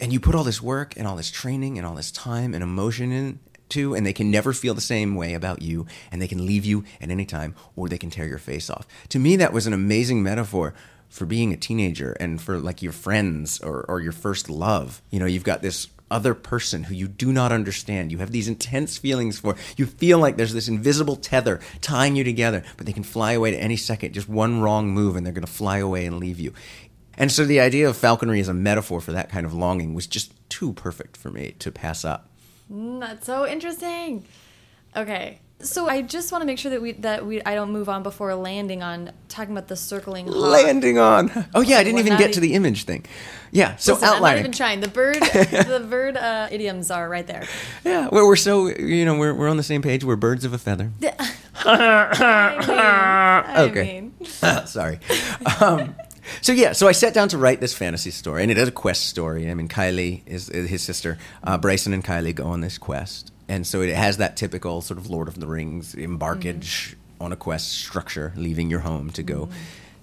And 0.00 0.12
you 0.12 0.18
put 0.18 0.34
all 0.34 0.42
this 0.42 0.60
work 0.60 0.94
and 0.96 1.06
all 1.06 1.14
this 1.14 1.30
training 1.30 1.78
and 1.78 1.86
all 1.86 1.94
this 1.94 2.10
time 2.10 2.54
and 2.54 2.62
emotion 2.64 3.12
into, 3.12 3.94
and 3.94 4.04
they 4.04 4.12
can 4.12 4.32
never 4.32 4.52
feel 4.52 4.74
the 4.74 4.80
same 4.80 5.14
way 5.14 5.34
about 5.34 5.62
you, 5.62 5.86
and 6.10 6.20
they 6.20 6.26
can 6.26 6.44
leave 6.44 6.64
you 6.64 6.82
at 7.00 7.08
any 7.08 7.24
time, 7.24 7.54
or 7.76 7.88
they 7.88 7.98
can 7.98 8.10
tear 8.10 8.26
your 8.26 8.38
face 8.38 8.68
off. 8.68 8.88
To 9.10 9.20
me, 9.20 9.36
that 9.36 9.52
was 9.52 9.68
an 9.68 9.72
amazing 9.72 10.24
metaphor 10.24 10.74
for 11.08 11.24
being 11.24 11.52
a 11.52 11.56
teenager 11.56 12.16
and 12.18 12.42
for 12.42 12.58
like 12.58 12.82
your 12.82 12.90
friends 12.90 13.60
or, 13.60 13.84
or 13.86 14.00
your 14.00 14.10
first 14.10 14.50
love. 14.50 15.02
You 15.10 15.20
know, 15.20 15.26
you've 15.26 15.44
got 15.44 15.62
this 15.62 15.86
other 16.12 16.34
person 16.34 16.84
who 16.84 16.94
you 16.94 17.08
do 17.08 17.32
not 17.32 17.50
understand. 17.50 18.12
You 18.12 18.18
have 18.18 18.30
these 18.30 18.48
intense 18.48 18.98
feelings 18.98 19.38
for. 19.38 19.56
You 19.76 19.86
feel 19.86 20.18
like 20.18 20.36
there's 20.36 20.52
this 20.52 20.68
invisible 20.68 21.16
tether 21.16 21.58
tying 21.80 22.14
you 22.14 22.22
together, 22.24 22.62
but 22.76 22.86
they 22.86 22.92
can 22.92 23.02
fly 23.02 23.32
away 23.32 23.54
at 23.54 23.60
any 23.60 23.76
second. 23.76 24.12
Just 24.12 24.28
one 24.28 24.60
wrong 24.60 24.90
move 24.90 25.16
and 25.16 25.24
they're 25.24 25.32
going 25.32 25.46
to 25.46 25.52
fly 25.52 25.78
away 25.78 26.06
and 26.06 26.18
leave 26.18 26.38
you. 26.38 26.52
And 27.16 27.30
so 27.32 27.44
the 27.44 27.60
idea 27.60 27.88
of 27.88 27.96
falconry 27.96 28.40
as 28.40 28.48
a 28.48 28.54
metaphor 28.54 29.00
for 29.00 29.12
that 29.12 29.30
kind 29.30 29.44
of 29.44 29.52
longing 29.54 29.94
was 29.94 30.06
just 30.06 30.32
too 30.48 30.72
perfect 30.72 31.16
for 31.16 31.30
me 31.30 31.54
to 31.58 31.70
pass 31.72 32.04
up. 32.04 32.30
Mm, 32.72 33.00
That's 33.00 33.26
so 33.26 33.46
interesting. 33.46 34.24
Okay. 34.96 35.40
So 35.62 35.88
I 35.88 36.02
just 36.02 36.32
want 36.32 36.42
to 36.42 36.46
make 36.46 36.58
sure 36.58 36.70
that 36.72 36.82
we 36.82 36.92
that 36.92 37.24
we 37.24 37.42
I 37.42 37.54
don't 37.54 37.70
move 37.72 37.88
on 37.88 38.02
before 38.02 38.34
landing 38.34 38.82
on 38.82 39.12
talking 39.28 39.52
about 39.52 39.68
the 39.68 39.76
circling 39.76 40.26
hawk. 40.26 40.36
Landing 40.36 40.98
on. 40.98 41.30
Oh 41.54 41.60
yeah, 41.60 41.78
I 41.78 41.84
didn't 41.84 41.96
We're 41.96 42.06
even 42.06 42.18
get 42.18 42.30
e- 42.30 42.32
to 42.34 42.40
the 42.40 42.54
image 42.54 42.84
thing. 42.84 43.04
Yeah, 43.50 43.76
so 43.76 43.92
Listen, 43.94 44.08
I'm 44.08 44.22
not 44.22 44.38
even 44.38 44.52
trying. 44.52 44.80
The 44.80 44.88
bird 44.88 45.16
the 45.22 45.86
bird 45.88 46.16
uh, 46.16 46.48
idioms 46.50 46.90
are 46.90 47.08
right 47.08 47.26
there. 47.26 47.46
yeah, 47.84 48.08
we're, 48.10 48.26
we're 48.26 48.36
so 48.36 48.68
you 48.68 49.04
know 49.04 49.16
we're 49.18 49.34
we're 49.34 49.48
on 49.48 49.56
the 49.56 49.62
same 49.62 49.82
page. 49.82 50.04
We're 50.04 50.16
birds 50.16 50.44
of 50.44 50.52
a 50.52 50.58
feather. 50.58 50.90
I 51.64 52.56
mean, 52.60 52.76
I 53.56 53.62
Okay. 53.64 54.00
mean. 54.00 54.14
Sorry. 54.66 54.98
Um, 55.60 55.94
so 56.40 56.52
yeah, 56.52 56.72
so 56.72 56.88
I 56.88 56.92
sat 56.92 57.14
down 57.14 57.28
to 57.30 57.38
write 57.38 57.60
this 57.60 57.74
fantasy 57.74 58.10
story, 58.10 58.42
and 58.42 58.50
it 58.50 58.58
is 58.58 58.68
a 58.68 58.72
quest 58.72 59.06
story. 59.08 59.50
I 59.50 59.54
mean, 59.54 59.68
Kylie 59.68 60.22
is, 60.26 60.48
is 60.48 60.70
his 60.70 60.82
sister. 60.82 61.18
Uh, 61.44 61.58
Bryson 61.58 61.92
and 61.92 62.04
Kylie 62.04 62.34
go 62.34 62.46
on 62.46 62.60
this 62.60 62.78
quest, 62.78 63.31
and 63.48 63.66
so 63.66 63.80
it 63.82 63.94
has 63.94 64.16
that 64.18 64.36
typical 64.36 64.80
sort 64.80 64.98
of 64.98 65.10
Lord 65.10 65.28
of 65.28 65.38
the 65.40 65.46
Rings 65.46 65.94
embarkage 65.94 66.94
on 67.20 67.32
a 67.32 67.36
quest 67.36 67.70
structure, 67.72 68.32
leaving 68.36 68.70
your 68.70 68.80
home 68.80 69.10
to 69.10 69.22
go. 69.22 69.48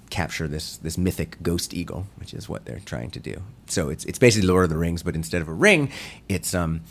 Capture 0.09 0.47
this 0.47 0.77
this 0.77 0.97
mythic 0.97 1.37
ghost 1.43 1.73
eagle, 1.73 2.07
which 2.17 2.33
is 2.33 2.49
what 2.49 2.65
they're 2.65 2.81
trying 2.83 3.11
to 3.11 3.19
do. 3.19 3.43
So 3.67 3.89
it's 3.89 4.05
it's 4.05 4.17
basically 4.17 4.47
Lord 4.47 4.63
of 4.63 4.69
the 4.71 4.77
Rings, 4.77 5.03
but 5.03 5.13
instead 5.15 5.41
of 5.41 5.47
a 5.47 5.53
ring, 5.53 5.91
it's 6.27 6.55
um, 6.55 6.81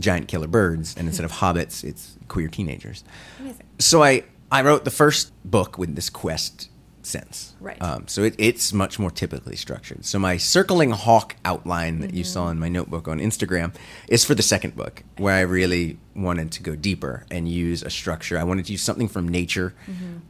giant 0.00 0.26
killer 0.26 0.48
birds, 0.48 0.94
and 0.96 1.06
instead 1.06 1.24
of 1.24 1.32
hobbits, 1.42 1.84
it's 1.84 2.16
queer 2.28 2.48
teenagers 2.48 3.04
Amazing. 3.38 3.66
so 3.78 4.02
I 4.02 4.24
I 4.50 4.62
wrote 4.62 4.84
the 4.84 4.90
first 4.90 5.32
book 5.44 5.78
with 5.78 5.94
this 5.94 6.10
quest 6.10 6.68
sense. 7.06 7.54
Right. 7.60 7.80
Um, 7.80 8.08
so 8.08 8.22
it, 8.22 8.34
it's 8.38 8.72
much 8.72 8.98
more 8.98 9.10
typically 9.10 9.56
structured. 9.56 10.04
So 10.04 10.18
my 10.18 10.36
circling 10.36 10.90
hawk 10.90 11.36
outline 11.44 12.00
that 12.00 12.14
you 12.14 12.24
saw 12.24 12.48
in 12.48 12.58
my 12.58 12.68
notebook 12.68 13.08
on 13.08 13.18
Instagram 13.18 13.74
is 14.08 14.24
for 14.24 14.34
the 14.34 14.42
second 14.42 14.76
book, 14.76 15.02
where 15.16 15.34
I 15.34 15.40
really 15.40 15.98
wanted 16.14 16.50
to 16.52 16.62
go 16.62 16.74
deeper 16.74 17.24
and 17.30 17.48
use 17.48 17.82
a 17.82 17.90
structure. 17.90 18.38
I 18.38 18.44
wanted 18.44 18.66
to 18.66 18.72
use 18.72 18.82
something 18.82 19.08
from 19.08 19.28
nature 19.28 19.74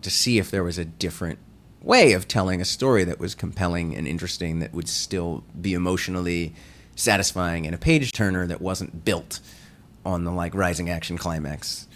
to 0.03 0.11
see 0.11 0.39
if 0.39 0.51
there 0.51 0.63
was 0.65 0.79
a 0.79 0.85
different 0.85 1.39
way 1.81 2.13
of 2.13 2.27
telling 2.27 2.61
a 2.61 2.65
story 2.65 3.05
that 3.05 3.19
was 3.19 3.35
compelling 3.35 3.95
and 3.95 4.07
interesting 4.09 4.59
that 4.59 4.75
would 4.75 4.89
still 4.89 5.45
be 5.61 5.73
emotionally 5.73 6.55
satisfying 6.97 7.67
and 7.67 7.75
a 7.75 7.79
page 7.79 8.13
turner 8.13 8.47
that 8.47 8.61
wasn't 8.61 9.05
built 9.05 9.41
on 10.05 10.25
the 10.25 10.33
like 10.33 10.55
rising 10.55 10.91
action 10.91 11.17
climax 11.17 11.87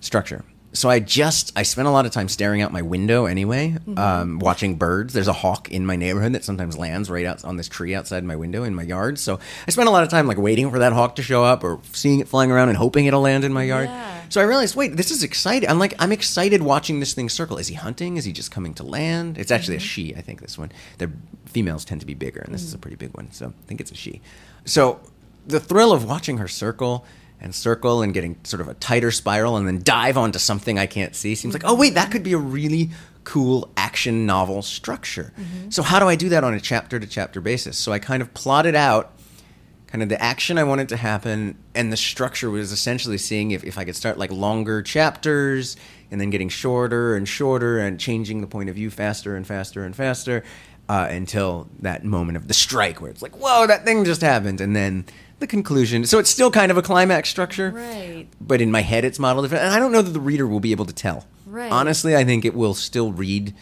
structure. 0.00 0.44
So 0.76 0.90
I 0.90 1.00
just 1.00 1.52
I 1.56 1.62
spent 1.62 1.88
a 1.88 1.90
lot 1.90 2.04
of 2.04 2.12
time 2.12 2.28
staring 2.28 2.60
out 2.60 2.70
my 2.70 2.82
window 2.82 3.24
anyway, 3.24 3.70
mm-hmm. 3.70 3.98
um, 3.98 4.38
watching 4.38 4.76
birds. 4.76 5.14
There's 5.14 5.26
a 5.26 5.32
hawk 5.32 5.70
in 5.70 5.86
my 5.86 5.96
neighborhood 5.96 6.34
that 6.34 6.44
sometimes 6.44 6.76
lands 6.76 7.10
right 7.10 7.24
out 7.24 7.44
on 7.44 7.56
this 7.56 7.68
tree 7.68 7.94
outside 7.94 8.24
my 8.24 8.36
window 8.36 8.62
in 8.62 8.74
my 8.74 8.82
yard. 8.82 9.18
So 9.18 9.40
I 9.66 9.70
spent 9.70 9.88
a 9.88 9.90
lot 9.90 10.02
of 10.02 10.10
time 10.10 10.26
like 10.26 10.36
waiting 10.36 10.70
for 10.70 10.78
that 10.78 10.92
hawk 10.92 11.16
to 11.16 11.22
show 11.22 11.42
up 11.42 11.64
or 11.64 11.80
seeing 11.92 12.20
it 12.20 12.28
flying 12.28 12.50
around 12.50 12.68
and 12.68 12.76
hoping 12.76 13.06
it'll 13.06 13.22
land 13.22 13.44
in 13.44 13.52
my 13.52 13.64
yard. 13.64 13.88
Yeah. 13.88 14.20
So 14.28 14.40
I 14.40 14.44
realized, 14.44 14.76
wait, 14.76 14.96
this 14.96 15.10
is 15.10 15.22
exciting. 15.22 15.68
I'm 15.68 15.78
like 15.78 15.94
I'm 15.98 16.12
excited 16.12 16.62
watching 16.62 17.00
this 17.00 17.14
thing 17.14 17.30
circle. 17.30 17.56
Is 17.56 17.68
he 17.68 17.74
hunting? 17.74 18.18
Is 18.18 18.26
he 18.26 18.32
just 18.32 18.50
coming 18.50 18.74
to 18.74 18.82
land? 18.82 19.38
It's 19.38 19.50
actually 19.50 19.76
a 19.76 19.78
mm-hmm. 19.78 19.86
she, 19.86 20.14
I 20.14 20.20
think 20.20 20.42
this 20.42 20.58
one. 20.58 20.72
Their 20.98 21.10
females 21.46 21.86
tend 21.86 22.02
to 22.02 22.06
be 22.06 22.14
bigger 22.14 22.40
and 22.40 22.54
this 22.54 22.62
is 22.62 22.74
a 22.74 22.78
mm. 22.78 22.82
pretty 22.82 22.96
big 22.96 23.16
one. 23.16 23.32
So 23.32 23.46
I 23.46 23.66
think 23.66 23.80
it's 23.80 23.90
a 23.90 23.94
she. 23.94 24.20
So 24.66 25.00
the 25.46 25.60
thrill 25.60 25.92
of 25.92 26.04
watching 26.04 26.38
her 26.38 26.48
circle 26.48 27.06
and 27.40 27.54
circle 27.54 28.02
and 28.02 28.14
getting 28.14 28.38
sort 28.44 28.60
of 28.60 28.68
a 28.68 28.74
tighter 28.74 29.10
spiral 29.10 29.56
and 29.56 29.66
then 29.66 29.82
dive 29.82 30.16
onto 30.16 30.38
something 30.38 30.78
I 30.78 30.86
can't 30.86 31.14
see 31.14 31.34
seems 31.34 31.54
like, 31.54 31.64
oh, 31.64 31.74
wait, 31.74 31.94
that 31.94 32.10
could 32.10 32.22
be 32.22 32.32
a 32.32 32.38
really 32.38 32.90
cool 33.24 33.70
action 33.76 34.24
novel 34.26 34.62
structure. 34.62 35.32
So, 35.68 35.82
how 35.82 35.98
do 35.98 36.06
I 36.06 36.16
do 36.16 36.28
that 36.30 36.44
on 36.44 36.54
a 36.54 36.60
chapter 36.60 36.98
to 36.98 37.06
chapter 37.06 37.40
basis? 37.40 37.76
So, 37.76 37.92
I 37.92 37.98
kind 37.98 38.22
of 38.22 38.32
plotted 38.34 38.74
out 38.74 39.12
kind 39.86 40.02
of 40.02 40.08
the 40.08 40.20
action 40.20 40.58
I 40.58 40.64
wanted 40.64 40.88
to 40.90 40.96
happen, 40.96 41.56
and 41.74 41.92
the 41.92 41.96
structure 41.96 42.50
was 42.50 42.72
essentially 42.72 43.18
seeing 43.18 43.52
if, 43.52 43.64
if 43.64 43.78
I 43.78 43.84
could 43.84 43.96
start 43.96 44.18
like 44.18 44.32
longer 44.32 44.82
chapters 44.82 45.76
and 46.10 46.20
then 46.20 46.30
getting 46.30 46.48
shorter 46.48 47.16
and 47.16 47.28
shorter 47.28 47.78
and 47.78 47.98
changing 47.98 48.40
the 48.40 48.46
point 48.46 48.68
of 48.68 48.74
view 48.74 48.90
faster 48.90 49.36
and 49.36 49.46
faster 49.46 49.84
and 49.84 49.94
faster 49.94 50.44
uh, 50.88 51.08
until 51.10 51.68
that 51.80 52.04
moment 52.04 52.36
of 52.36 52.48
the 52.48 52.54
strike 52.54 53.00
where 53.00 53.10
it's 53.10 53.22
like, 53.22 53.36
whoa, 53.36 53.66
that 53.66 53.84
thing 53.84 54.04
just 54.04 54.20
happened. 54.20 54.60
And 54.60 54.74
then 54.74 55.04
the 55.38 55.46
conclusion. 55.46 56.04
So 56.04 56.18
it's 56.18 56.30
still 56.30 56.50
kind 56.50 56.70
of 56.70 56.78
a 56.78 56.82
climax 56.82 57.28
structure. 57.28 57.70
Right. 57.70 58.26
But 58.40 58.60
in 58.60 58.70
my 58.70 58.82
head, 58.82 59.04
it's 59.04 59.18
modeled 59.18 59.44
different. 59.44 59.64
And 59.64 59.74
I 59.74 59.78
don't 59.78 59.92
know 59.92 60.02
that 60.02 60.10
the 60.10 60.20
reader 60.20 60.46
will 60.46 60.60
be 60.60 60.72
able 60.72 60.86
to 60.86 60.94
tell. 60.94 61.26
Right. 61.46 61.70
Honestly, 61.70 62.16
I 62.16 62.24
think 62.24 62.44
it 62.44 62.54
will 62.54 62.74
still 62.74 63.12
read 63.12 63.54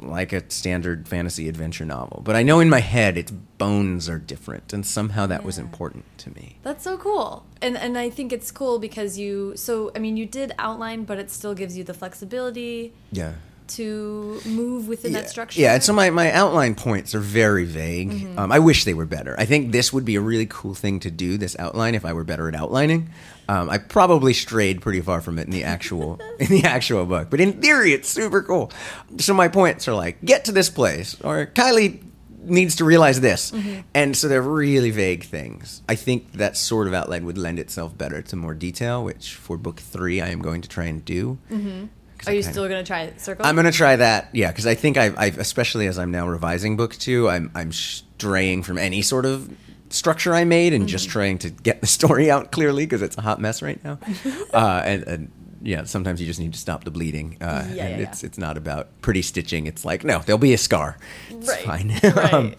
like 0.00 0.32
a 0.32 0.48
standard 0.50 1.08
fantasy 1.08 1.48
adventure 1.48 1.84
novel. 1.84 2.22
But 2.24 2.36
I 2.36 2.42
know 2.42 2.60
in 2.60 2.70
my 2.70 2.80
head 2.80 3.18
its 3.18 3.30
bones 3.30 4.08
are 4.08 4.18
different, 4.18 4.72
and 4.72 4.86
somehow 4.86 5.26
that 5.26 5.44
was 5.44 5.58
important 5.58 6.04
to 6.18 6.30
me. 6.30 6.56
That's 6.62 6.84
so 6.84 6.96
cool. 6.96 7.44
And 7.60 7.76
and 7.76 7.98
I 7.98 8.10
think 8.10 8.32
it's 8.32 8.50
cool 8.50 8.78
because 8.78 9.18
you 9.18 9.56
so 9.56 9.90
I 9.94 9.98
mean 9.98 10.16
you 10.16 10.26
did 10.26 10.54
outline 10.58 11.04
but 11.04 11.18
it 11.18 11.30
still 11.30 11.54
gives 11.54 11.76
you 11.76 11.84
the 11.84 11.94
flexibility. 11.94 12.92
Yeah. 13.10 13.34
To 13.68 14.40
move 14.46 14.88
within 14.88 15.12
that 15.12 15.28
structure. 15.30 15.60
Yeah, 15.60 15.74
and 15.74 15.82
so 15.82 15.92
my, 15.92 16.10
my 16.10 16.32
outline 16.32 16.74
points 16.74 17.14
are 17.14 17.20
very 17.20 17.64
vague. 17.64 18.10
Mm-hmm. 18.10 18.38
Um, 18.38 18.52
I 18.52 18.58
wish 18.58 18.84
they 18.84 18.94
were 18.94 19.06
better. 19.06 19.34
I 19.38 19.44
think 19.44 19.72
this 19.72 19.92
would 19.92 20.04
be 20.04 20.16
a 20.16 20.20
really 20.20 20.46
cool 20.46 20.74
thing 20.74 21.00
to 21.00 21.10
do, 21.10 21.36
this 21.38 21.56
outline, 21.58 21.94
if 21.94 22.04
I 22.04 22.12
were 22.12 22.24
better 22.24 22.48
at 22.48 22.54
outlining. 22.54 23.10
Um, 23.48 23.70
I 23.70 23.78
probably 23.78 24.34
strayed 24.34 24.82
pretty 24.82 25.00
far 25.00 25.20
from 25.20 25.38
it 25.38 25.44
in 25.46 25.50
the 25.52 25.64
actual 25.64 26.20
in 26.38 26.48
the 26.48 26.64
actual 26.64 27.06
book, 27.06 27.28
but 27.30 27.40
in 27.40 27.60
theory, 27.62 27.92
it's 27.92 28.08
super 28.08 28.42
cool. 28.42 28.70
So 29.18 29.32
my 29.34 29.48
points 29.48 29.88
are 29.88 29.94
like, 29.94 30.22
get 30.24 30.44
to 30.46 30.52
this 30.52 30.68
place, 30.70 31.18
or 31.22 31.46
Kylie 31.46 32.02
needs 32.40 32.76
to 32.76 32.84
realize 32.84 33.20
this, 33.20 33.50
Mm-hmm. 33.50 33.80
and 33.94 34.16
so 34.16 34.26
they're 34.28 34.40
really 34.40 34.90
vague 34.90 35.24
things. 35.24 35.82
I 35.88 35.96
think 35.96 36.32
that 36.32 36.56
sort 36.56 36.86
of 36.86 36.94
outline 36.94 37.26
would 37.26 37.36
lend 37.36 37.58
itself 37.58 37.96
better 37.98 38.22
to 38.22 38.36
more 38.36 38.54
detail, 38.54 39.02
which 39.04 39.34
for 39.34 39.56
book 39.58 39.80
three 39.80 40.20
I 40.22 40.28
am 40.28 40.40
going 40.40 40.62
to 40.62 40.68
try 40.68 40.84
and 40.84 41.04
do. 41.04 41.38
Mm-hmm. 41.50 41.86
Are 42.28 42.34
you 42.34 42.42
still 42.42 42.68
going 42.68 42.82
to 42.82 42.86
try 42.86 43.12
circle? 43.16 43.44
I'm 43.46 43.56
gonna 43.56 43.72
try 43.72 43.96
that, 43.96 44.28
yeah, 44.32 44.48
because 44.50 44.66
I 44.66 44.74
think 44.74 44.96
I've, 44.96 45.16
I've, 45.18 45.38
especially 45.38 45.86
as 45.86 45.98
I'm 45.98 46.10
now 46.10 46.26
revising 46.28 46.76
book 46.76 46.94
two, 46.96 47.28
I'm, 47.28 47.50
I'm 47.54 47.72
straying 47.72 48.62
from 48.62 48.78
any 48.78 49.02
sort 49.02 49.24
of 49.26 49.50
structure 49.90 50.34
I 50.34 50.44
made 50.44 50.72
and 50.72 50.82
Mm-hmm. 50.82 50.88
just 50.88 51.08
trying 51.08 51.38
to 51.38 51.50
get 51.50 51.80
the 51.80 51.86
story 51.98 52.30
out 52.30 52.52
clearly 52.52 52.84
because 52.86 53.02
it's 53.02 53.16
a 53.18 53.22
hot 53.22 53.40
mess 53.40 53.62
right 53.62 53.82
now. 53.84 53.98
uh, 54.52 54.82
and, 54.84 55.02
and 55.04 55.32
yeah, 55.62 55.84
sometimes 55.84 56.20
you 56.20 56.26
just 56.26 56.38
need 56.40 56.52
to 56.52 56.58
stop 56.58 56.84
the 56.84 56.90
bleeding. 56.90 57.36
Uh, 57.40 57.44
Yeah, 57.44 57.60
and 57.62 57.74
yeah, 57.76 57.88
yeah. 57.88 58.08
it's 58.10 58.22
it's 58.22 58.38
not 58.38 58.56
about 58.56 58.88
pretty 59.00 59.22
stitching. 59.22 59.66
It's 59.66 59.84
like 59.84 60.04
no, 60.04 60.18
there'll 60.20 60.38
be 60.38 60.52
a 60.54 60.58
scar. 60.58 60.98
It's 61.30 61.48
Right, 61.48 61.64
fine. 61.64 61.98
right. 62.14 62.32
um, 62.34 62.54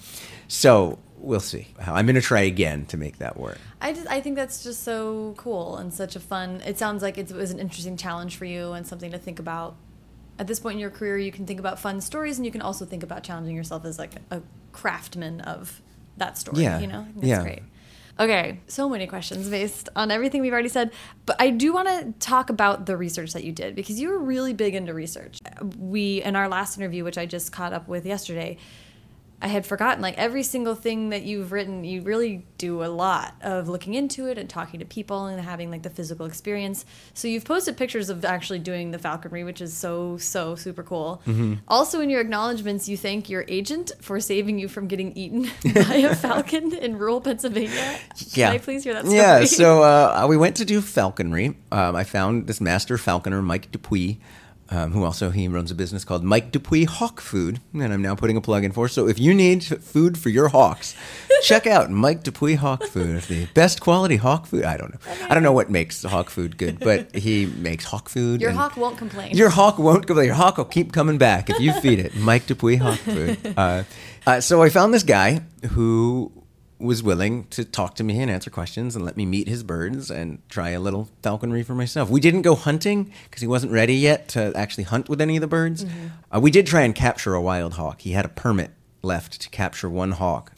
so 0.48 1.00
we'll 1.20 1.40
see. 1.40 1.68
I'm 1.80 2.06
gonna 2.06 2.22
try 2.22 2.42
again 2.42 2.86
to 2.88 2.98
make 2.98 3.18
that 3.18 3.38
work. 3.38 3.58
I 3.82 3.94
just 3.94 4.08
I 4.08 4.22
think 4.22 4.36
that's 4.36 4.64
just 4.64 4.84
so 4.84 5.34
cool 5.38 5.78
and 5.78 5.94
such 5.94 6.16
a 6.16 6.20
fun. 6.20 6.62
It 6.66 6.78
sounds 6.78 7.02
like 7.02 7.18
it 7.18 7.32
was 7.32 7.52
an 7.52 7.60
interesting 7.60 7.98
challenge 7.98 8.38
for 8.38 8.46
you 8.46 8.72
and 8.74 8.86
something 8.86 9.12
to 9.12 9.18
think 9.18 9.40
about. 9.40 9.76
At 10.38 10.48
this 10.48 10.60
point 10.60 10.76
in 10.76 10.80
your 10.80 10.90
career, 10.90 11.18
you 11.18 11.34
can 11.34 11.46
think 11.46 11.60
about 11.60 11.80
fun 11.80 12.00
stories, 12.00 12.38
and 12.38 12.46
you 12.46 12.52
can 12.52 12.62
also 12.62 12.86
think 12.86 13.04
about 13.04 13.24
challenging 13.24 13.56
yourself 13.56 13.84
as 13.84 14.00
like 14.00 14.14
a 14.32 14.42
craftsman 14.72 15.42
of 15.42 15.82
that 16.18 16.38
story. 16.38 16.64
Yeah, 16.64 16.80
you 16.80 16.88
know, 16.88 17.06
that's 17.16 17.28
yeah. 17.28 17.42
great. 17.42 17.64
Okay, 18.20 18.60
so 18.68 18.90
many 18.90 19.08
questions 19.08 19.48
based 19.48 19.88
on 19.96 20.12
everything 20.12 20.42
we've 20.42 20.52
already 20.52 20.68
said, 20.68 20.92
but 21.26 21.38
I 21.40 21.52
do 21.52 21.72
want 21.72 21.88
to 21.88 22.14
talk 22.20 22.50
about 22.50 22.86
the 22.86 22.98
research 22.98 23.32
that 23.32 23.46
you 23.46 23.54
did 23.54 23.76
because 23.76 23.98
you 23.98 24.10
were 24.10 24.20
really 24.20 24.54
big 24.54 24.76
into 24.76 24.94
research. 24.94 25.40
We 25.78 26.22
in 26.22 26.36
our 26.36 26.50
last 26.50 26.78
interview, 26.78 27.06
which 27.06 27.18
I 27.18 27.26
just 27.26 27.54
caught 27.54 27.72
up 27.72 27.88
with 27.88 28.06
yesterday, 28.06 28.58
I 29.42 29.48
had 29.48 29.66
forgotten 29.66 30.02
like 30.02 30.18
every 30.18 30.44
single 30.44 30.76
thing 30.76 31.10
that 31.10 31.24
you've 31.24 31.52
written, 31.52 31.84
you 31.84 32.02
really 32.02 32.46
do 32.58 32.84
a 32.84 32.88
lot 32.88 33.36
of 33.42 33.70
looking 33.70 33.94
into 33.94 34.28
it 34.28 34.38
and 34.38 34.50
talking 34.50 34.82
to 34.82 34.86
people 34.86 35.28
and 35.28 35.40
having 35.40 35.72
like 35.72 35.84
the 35.84 35.90
physical 35.90 36.26
experience. 36.26 36.86
So 37.14 37.28
you've 37.28 37.46
posted 37.46 37.78
pictures 37.78 38.10
of 38.10 38.26
actually 38.26 38.60
doing 38.60 38.92
the 38.92 39.00
falconry, 39.00 39.44
which 39.44 39.62
is 39.62 39.76
so 39.76 40.18
so 40.18 40.56
super 40.56 40.84
cool. 40.84 41.22
Mm-hmm. 41.26 41.56
Also 41.68 42.02
in 42.02 42.10
your 42.10 42.20
acknowledgments, 42.20 42.90
you 42.90 42.98
thank 42.98 43.30
your 43.30 43.46
agent 43.48 43.92
for 44.02 44.20
saving 44.20 44.60
you 44.60 44.68
from 44.68 44.88
getting 44.88 45.14
eaten 45.14 45.44
by 45.74 45.96
a 45.96 46.16
falcon 46.16 46.74
in 46.74 46.98
rural 46.98 47.22
Pennsylvania. 47.22 48.00
Yeah. 48.34 48.48
Can 48.48 48.56
I 48.56 48.58
please 48.58 48.84
hear 48.84 48.94
that 48.94 49.06
story? 49.06 49.18
Yeah, 49.18 49.46
so 49.46 49.84
uh, 49.84 50.26
we 50.28 50.36
went 50.36 50.58
to 50.58 50.66
do 50.66 50.82
falconry. 50.82 51.58
Um, 51.72 51.96
I 51.96 52.04
found 52.04 52.48
this 52.48 52.60
master 52.60 52.98
falconer, 52.98 53.42
Mike 53.42 53.72
Dupuy, 53.72 54.20
um, 54.72 54.92
who 54.92 55.04
also 55.04 55.30
he 55.32 55.48
runs 55.48 55.72
a 55.72 55.76
business 55.76 56.04
called 56.04 56.24
Mike 56.24 56.52
Dupuy 56.52 56.86
Hawk 56.86 57.22
Food, 57.22 57.60
and 57.74 57.92
I'm 57.92 58.02
now 58.02 58.16
putting 58.16 58.38
a 58.38 58.42
plug 58.42 58.64
in 58.64 58.72
for. 58.72 58.88
So 58.88 59.08
if 59.08 59.20
you 59.20 59.34
need 59.34 59.64
food 59.64 60.18
for 60.18 60.30
your 60.30 60.50
hawks, 60.50 60.96
check 61.44 61.66
out 61.66 61.90
Mike 61.90 62.24
Dupuy 62.24 62.56
Hawk 62.56 62.84
Food. 62.86 63.24
The 63.24 63.46
best 63.54 63.82
quality 63.82 64.18
hawk 64.18 64.46
food. 64.46 64.64
I 64.64 64.78
don't 64.78 64.94
know. 64.94 65.14
I 65.30 65.34
don't 65.34 65.44
know 65.44 65.52
what 65.54 65.70
makes 65.70 66.04
hawk 66.04 66.30
food 66.30 66.58
good, 66.58 66.80
but 66.80 67.16
he 67.16 67.46
makes 67.48 67.86
hawk 67.86 68.10
food. 68.10 68.42
your 68.42 68.52
hawk 68.52 68.78
won't 68.78 68.98
complain. 68.98 69.36
your 69.36 69.50
hawk 69.50 69.80
won't 69.80 70.06
complain. 70.06 70.28
Your 70.28 70.36
hawk 70.36 70.58
will 70.58 70.66
keep 70.66 70.92
coming 70.94 71.18
back 71.18 71.50
if 71.50 71.60
you 71.60 71.74
feed 71.74 72.00
it. 72.00 72.16
Mike 72.30 72.46
Dupuy 72.46 72.76
Hawk 72.78 73.00
Food. 73.00 73.54
Uh, 73.58 73.84
uh, 74.28 74.42
so 74.42 74.62
I 74.62 74.70
found 74.70 74.94
this 74.94 75.04
guy 75.04 75.42
who 75.72 76.32
was 76.80 77.04
willing 77.04 77.46
to 77.48 77.66
talk 77.66 77.96
to 77.96 78.04
me 78.04 78.20
and 78.22 78.32
answer 78.32 78.50
questions 78.50 78.96
and 78.96 79.04
let 79.06 79.18
me 79.18 79.26
meet 79.26 79.48
his 79.48 79.64
birds 79.64 80.10
and 80.10 80.42
try 80.50 80.70
a 80.70 80.80
little 80.80 81.10
falconry 81.22 81.62
for 81.62 81.76
myself. 81.76 82.10
We 82.10 82.22
didn't 82.22 82.44
go 82.44 82.56
hunting 82.56 83.12
because 83.26 83.42
he 83.42 83.48
wasn't 83.48 83.74
ready 83.74 83.96
yet 83.96 84.30
to 84.30 84.54
actually 84.56 84.86
hunt 84.86 85.10
with 85.10 85.20
any 85.20 85.36
of 85.36 85.42
the 85.42 85.48
birds. 85.48 85.86
Uh, 86.34 86.40
we 86.40 86.52
did 86.52 86.66
try 86.66 86.82
and 86.82 86.96
capture 86.96 87.34
a 87.34 87.42
wild 87.42 87.74
hawk. 87.74 88.02
He 88.02 88.12
had 88.14 88.26
a 88.26 88.30
permit 88.30 88.72
left 89.02 89.42
to 89.42 89.50
capture 89.50 89.90
one 89.90 90.12
hawk. 90.12 90.54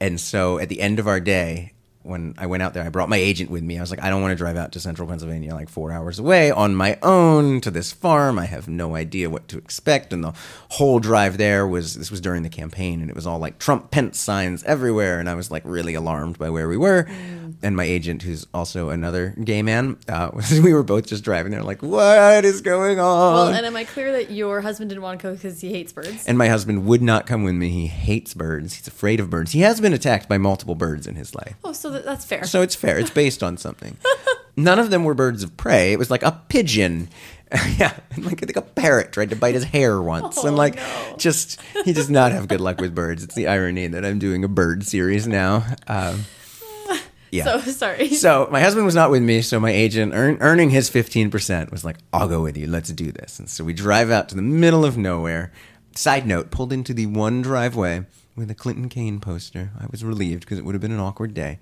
And 0.00 0.20
so 0.20 0.58
at 0.58 0.68
the 0.68 0.80
end 0.80 0.98
of 0.98 1.06
our 1.06 1.20
day, 1.20 1.72
when 2.02 2.34
I 2.36 2.46
went 2.46 2.62
out 2.62 2.74
there, 2.74 2.84
I 2.84 2.88
brought 2.88 3.08
my 3.08 3.16
agent 3.16 3.50
with 3.50 3.62
me. 3.62 3.78
I 3.78 3.80
was 3.80 3.90
like, 3.90 4.02
I 4.02 4.10
don't 4.10 4.22
want 4.22 4.32
to 4.32 4.36
drive 4.36 4.56
out 4.56 4.72
to 4.72 4.80
central 4.80 5.08
Pennsylvania, 5.08 5.54
like 5.54 5.68
four 5.68 5.92
hours 5.92 6.18
away, 6.18 6.50
on 6.50 6.74
my 6.74 6.98
own 7.02 7.60
to 7.60 7.70
this 7.70 7.92
farm. 7.92 8.38
I 8.38 8.46
have 8.46 8.68
no 8.68 8.96
idea 8.96 9.30
what 9.30 9.48
to 9.48 9.58
expect. 9.58 10.12
And 10.12 10.24
the 10.24 10.34
whole 10.70 10.98
drive 10.98 11.38
there 11.38 11.66
was 11.66 11.94
this 11.94 12.10
was 12.10 12.20
during 12.20 12.42
the 12.42 12.48
campaign, 12.48 13.00
and 13.00 13.10
it 13.10 13.14
was 13.14 13.26
all 13.26 13.38
like 13.38 13.58
Trump 13.58 13.90
Pence 13.90 14.18
signs 14.18 14.64
everywhere. 14.64 15.20
And 15.20 15.28
I 15.28 15.34
was 15.34 15.50
like 15.50 15.62
really 15.64 15.94
alarmed 15.94 16.38
by 16.38 16.50
where 16.50 16.68
we 16.68 16.76
were. 16.76 17.04
Mm. 17.04 17.41
And 17.64 17.76
my 17.76 17.84
agent, 17.84 18.22
who's 18.22 18.46
also 18.52 18.90
another 18.90 19.34
gay 19.44 19.62
man, 19.62 19.96
uh, 20.08 20.30
we 20.62 20.74
were 20.74 20.82
both 20.82 21.06
just 21.06 21.22
driving 21.22 21.52
there, 21.52 21.62
like, 21.62 21.82
what 21.82 22.44
is 22.44 22.60
going 22.60 22.98
on? 22.98 23.34
well, 23.34 23.48
and 23.48 23.64
am 23.64 23.76
I 23.76 23.84
clear 23.84 24.10
that 24.12 24.30
your 24.32 24.60
husband 24.60 24.90
didn't 24.90 25.02
want 25.02 25.20
to 25.20 25.22
go 25.28 25.32
because 25.34 25.60
he 25.60 25.70
hates 25.70 25.92
birds? 25.92 26.26
And 26.26 26.36
my 26.36 26.48
husband 26.48 26.86
would 26.86 27.02
not 27.02 27.26
come 27.26 27.44
with 27.44 27.54
me. 27.54 27.68
He 27.70 27.86
hates 27.86 28.34
birds. 28.34 28.74
He's 28.74 28.88
afraid 28.88 29.20
of 29.20 29.30
birds. 29.30 29.52
He 29.52 29.60
has 29.60 29.80
been 29.80 29.92
attacked 29.92 30.28
by 30.28 30.38
multiple 30.38 30.74
birds 30.74 31.06
in 31.06 31.14
his 31.14 31.34
life. 31.34 31.54
oh, 31.64 31.72
so 31.72 31.90
that, 31.90 32.04
that's 32.04 32.24
fair. 32.24 32.44
So 32.44 32.62
it's 32.62 32.74
fair. 32.74 32.98
It's 32.98 33.10
based 33.10 33.42
on 33.42 33.56
something. 33.56 33.96
None 34.56 34.78
of 34.78 34.90
them 34.90 35.04
were 35.04 35.14
birds 35.14 35.42
of 35.42 35.56
prey. 35.56 35.92
It 35.92 35.98
was 35.98 36.10
like 36.10 36.22
a 36.24 36.32
pigeon. 36.48 37.08
yeah, 37.78 37.94
and 38.10 38.24
like 38.24 38.42
I 38.42 38.46
think 38.46 38.56
a 38.56 38.62
parrot 38.62 39.12
tried 39.12 39.30
to 39.30 39.36
bite 39.36 39.54
his 39.54 39.64
hair 39.64 40.00
once, 40.00 40.38
Oh, 40.38 40.46
and 40.48 40.56
like 40.56 40.76
no. 40.76 41.14
just 41.18 41.60
he 41.84 41.92
does 41.92 42.08
not 42.10 42.32
have 42.32 42.48
good 42.48 42.60
luck 42.62 42.80
with 42.80 42.94
birds. 42.94 43.22
It's 43.22 43.34
the 43.34 43.46
irony 43.46 43.86
that 43.86 44.04
I'm 44.06 44.18
doing 44.18 44.42
a 44.42 44.48
bird 44.48 44.84
series 44.84 45.26
now. 45.28 45.64
Um, 45.86 46.24
yeah. 47.32 47.44
so 47.44 47.58
sorry. 47.72 48.08
So 48.10 48.48
my 48.50 48.60
husband 48.60 48.84
was 48.86 48.94
not 48.94 49.10
with 49.10 49.22
me, 49.22 49.42
so 49.42 49.58
my 49.58 49.70
agent, 49.70 50.12
earn, 50.14 50.38
earning 50.40 50.70
his 50.70 50.88
fifteen 50.88 51.30
percent, 51.30 51.72
was 51.72 51.84
like, 51.84 51.96
"I'll 52.12 52.28
go 52.28 52.42
with 52.42 52.56
you. 52.56 52.66
Let's 52.66 52.90
do 52.90 53.10
this." 53.10 53.38
And 53.38 53.48
so 53.48 53.64
we 53.64 53.72
drive 53.72 54.10
out 54.10 54.28
to 54.28 54.36
the 54.36 54.42
middle 54.42 54.84
of 54.84 54.96
nowhere. 54.96 55.52
Side 55.96 56.26
note: 56.26 56.50
pulled 56.50 56.72
into 56.72 56.94
the 56.94 57.06
one 57.06 57.42
driveway 57.42 58.04
with 58.36 58.50
a 58.50 58.54
Clinton 58.54 58.88
Kaine 58.88 59.18
poster. 59.20 59.70
I 59.78 59.86
was 59.90 60.04
relieved 60.04 60.40
because 60.40 60.58
it 60.58 60.64
would 60.64 60.74
have 60.74 60.82
been 60.82 60.92
an 60.92 61.00
awkward 61.00 61.34
day, 61.34 61.58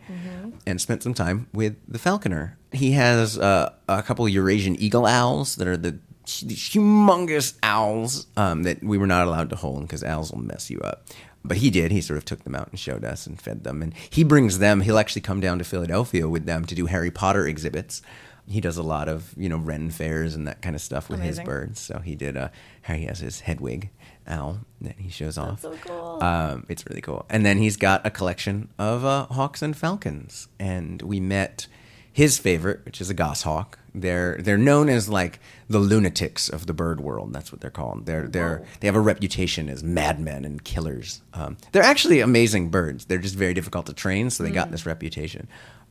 and 0.66 0.80
spent 0.80 1.02
some 1.02 1.14
time 1.14 1.46
with 1.52 1.76
the 1.88 1.98
falconer. 1.98 2.59
He 2.72 2.92
has 2.92 3.38
uh, 3.38 3.72
a 3.88 4.02
couple 4.02 4.28
Eurasian 4.28 4.76
eagle 4.76 5.06
owls 5.06 5.56
that 5.56 5.66
are 5.66 5.76
the 5.76 5.98
humongous 6.26 7.54
owls 7.62 8.26
um, 8.37 8.62
that 8.62 8.83
we 8.83 8.98
were 8.98 9.06
not 9.06 9.26
allowed 9.26 9.50
to 9.50 9.56
hold 9.56 9.83
because 9.83 10.04
owls 10.04 10.33
will 10.33 10.40
mess 10.40 10.70
you 10.70 10.78
up. 10.80 11.06
But 11.44 11.59
he 11.59 11.70
did. 11.70 11.90
He 11.90 12.00
sort 12.00 12.18
of 12.18 12.24
took 12.24 12.44
them 12.44 12.55
out 12.55 12.68
and 12.68 12.79
showed 12.79 13.05
us 13.05 13.26
and 13.26 13.40
fed 13.40 13.64
them. 13.64 13.81
And 13.83 13.94
he 14.11 14.24
brings 14.24 14.59
them. 14.59 14.83
He'll 14.83 14.98
actually 14.98 15.22
come 15.22 15.40
down 15.40 15.59
to 15.59 15.64
Philadelphia 15.64 16.29
with 16.29 16.44
them 16.44 16.64
to 16.66 16.74
do 16.74 16.87
Harry 16.87 17.11
Potter 17.11 17.46
exhibits. 17.46 18.03
He 18.46 18.61
does 18.61 18.76
a 18.76 18.83
lot 18.83 19.09
of 19.09 19.33
you 19.37 19.48
know 19.48 19.59
Ren 19.59 19.90
fairs 19.90 20.35
and 20.35 20.46
that 20.48 20.61
kind 20.61 20.74
of 20.74 20.83
stuff 20.83 21.09
with 21.09 21.20
Amazing. 21.20 21.42
his 21.42 21.46
birds. 21.48 21.81
So 21.81 22.00
he 22.00 22.14
did. 22.14 22.37
Uh, 22.37 22.48
he 22.87 23.05
has 23.05 23.20
his 23.20 23.40
Hedwig 23.40 23.90
owl 24.26 24.61
that 24.81 24.98
he 24.98 25.09
shows 25.09 25.38
off. 25.38 25.61
so 25.61 25.74
cool. 25.85 26.22
Um, 26.22 26.66
it's 26.68 26.85
really 26.88 27.00
cool. 27.00 27.24
And 27.31 27.44
then 27.46 27.59
he's 27.59 27.76
got 27.76 28.05
a 28.05 28.11
collection 28.11 28.68
of 28.79 29.05
uh, 29.05 29.26
hawks 29.26 29.62
and 29.62 29.76
falcons. 29.76 30.48
And 30.59 31.00
we 31.03 31.20
met 31.20 31.68
his 32.12 32.38
favorite, 32.38 32.85
which 32.85 33.01
is 33.01 33.11
a 33.11 33.14
goshawk. 33.14 33.79
They're 33.94 34.37
they're 34.40 34.59
known 34.59 34.88
as 34.88 35.09
like 35.09 35.40
the 35.68 35.79
lunatics 35.79 36.49
of 36.49 36.66
the 36.66 36.73
bird 36.73 37.01
world. 37.01 37.33
That's 37.33 37.51
what 37.53 37.61
they're 37.61 37.70
called. 37.70 38.07
They're 38.07 38.29
they're 38.29 38.64
they 38.81 38.87
have 38.87 38.96
a 38.96 39.01
reputation 39.01 39.68
as 39.68 39.83
madmen 39.83 40.44
and 40.44 40.62
killers. 40.62 41.23
Um, 41.35 41.57
they're 41.73 41.83
actually 41.83 42.20
amazing 42.20 42.70
birds. 42.70 43.07
They're 43.07 43.18
just 43.18 43.35
very 43.35 43.55
difficult 43.55 43.87
to 43.87 43.92
train, 43.92 44.31
so 44.31 44.42
they 44.42 44.51
got 44.51 44.70
this 44.70 44.87
reputation. 44.87 45.49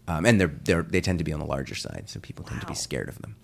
Um, 0.08 0.26
and 0.26 0.40
they're 0.40 0.48
they're 0.64 0.84
they 0.84 1.02
tend 1.02 1.20
to 1.20 1.26
be 1.26 1.34
on 1.34 1.40
the 1.40 1.46
larger 1.46 1.76
side, 1.76 2.06
so 2.08 2.20
people 2.20 2.46
tend 2.46 2.62
to 2.62 2.68
be 2.68 2.76
scared 2.76 3.10
of 3.10 3.22
them. 3.22 3.36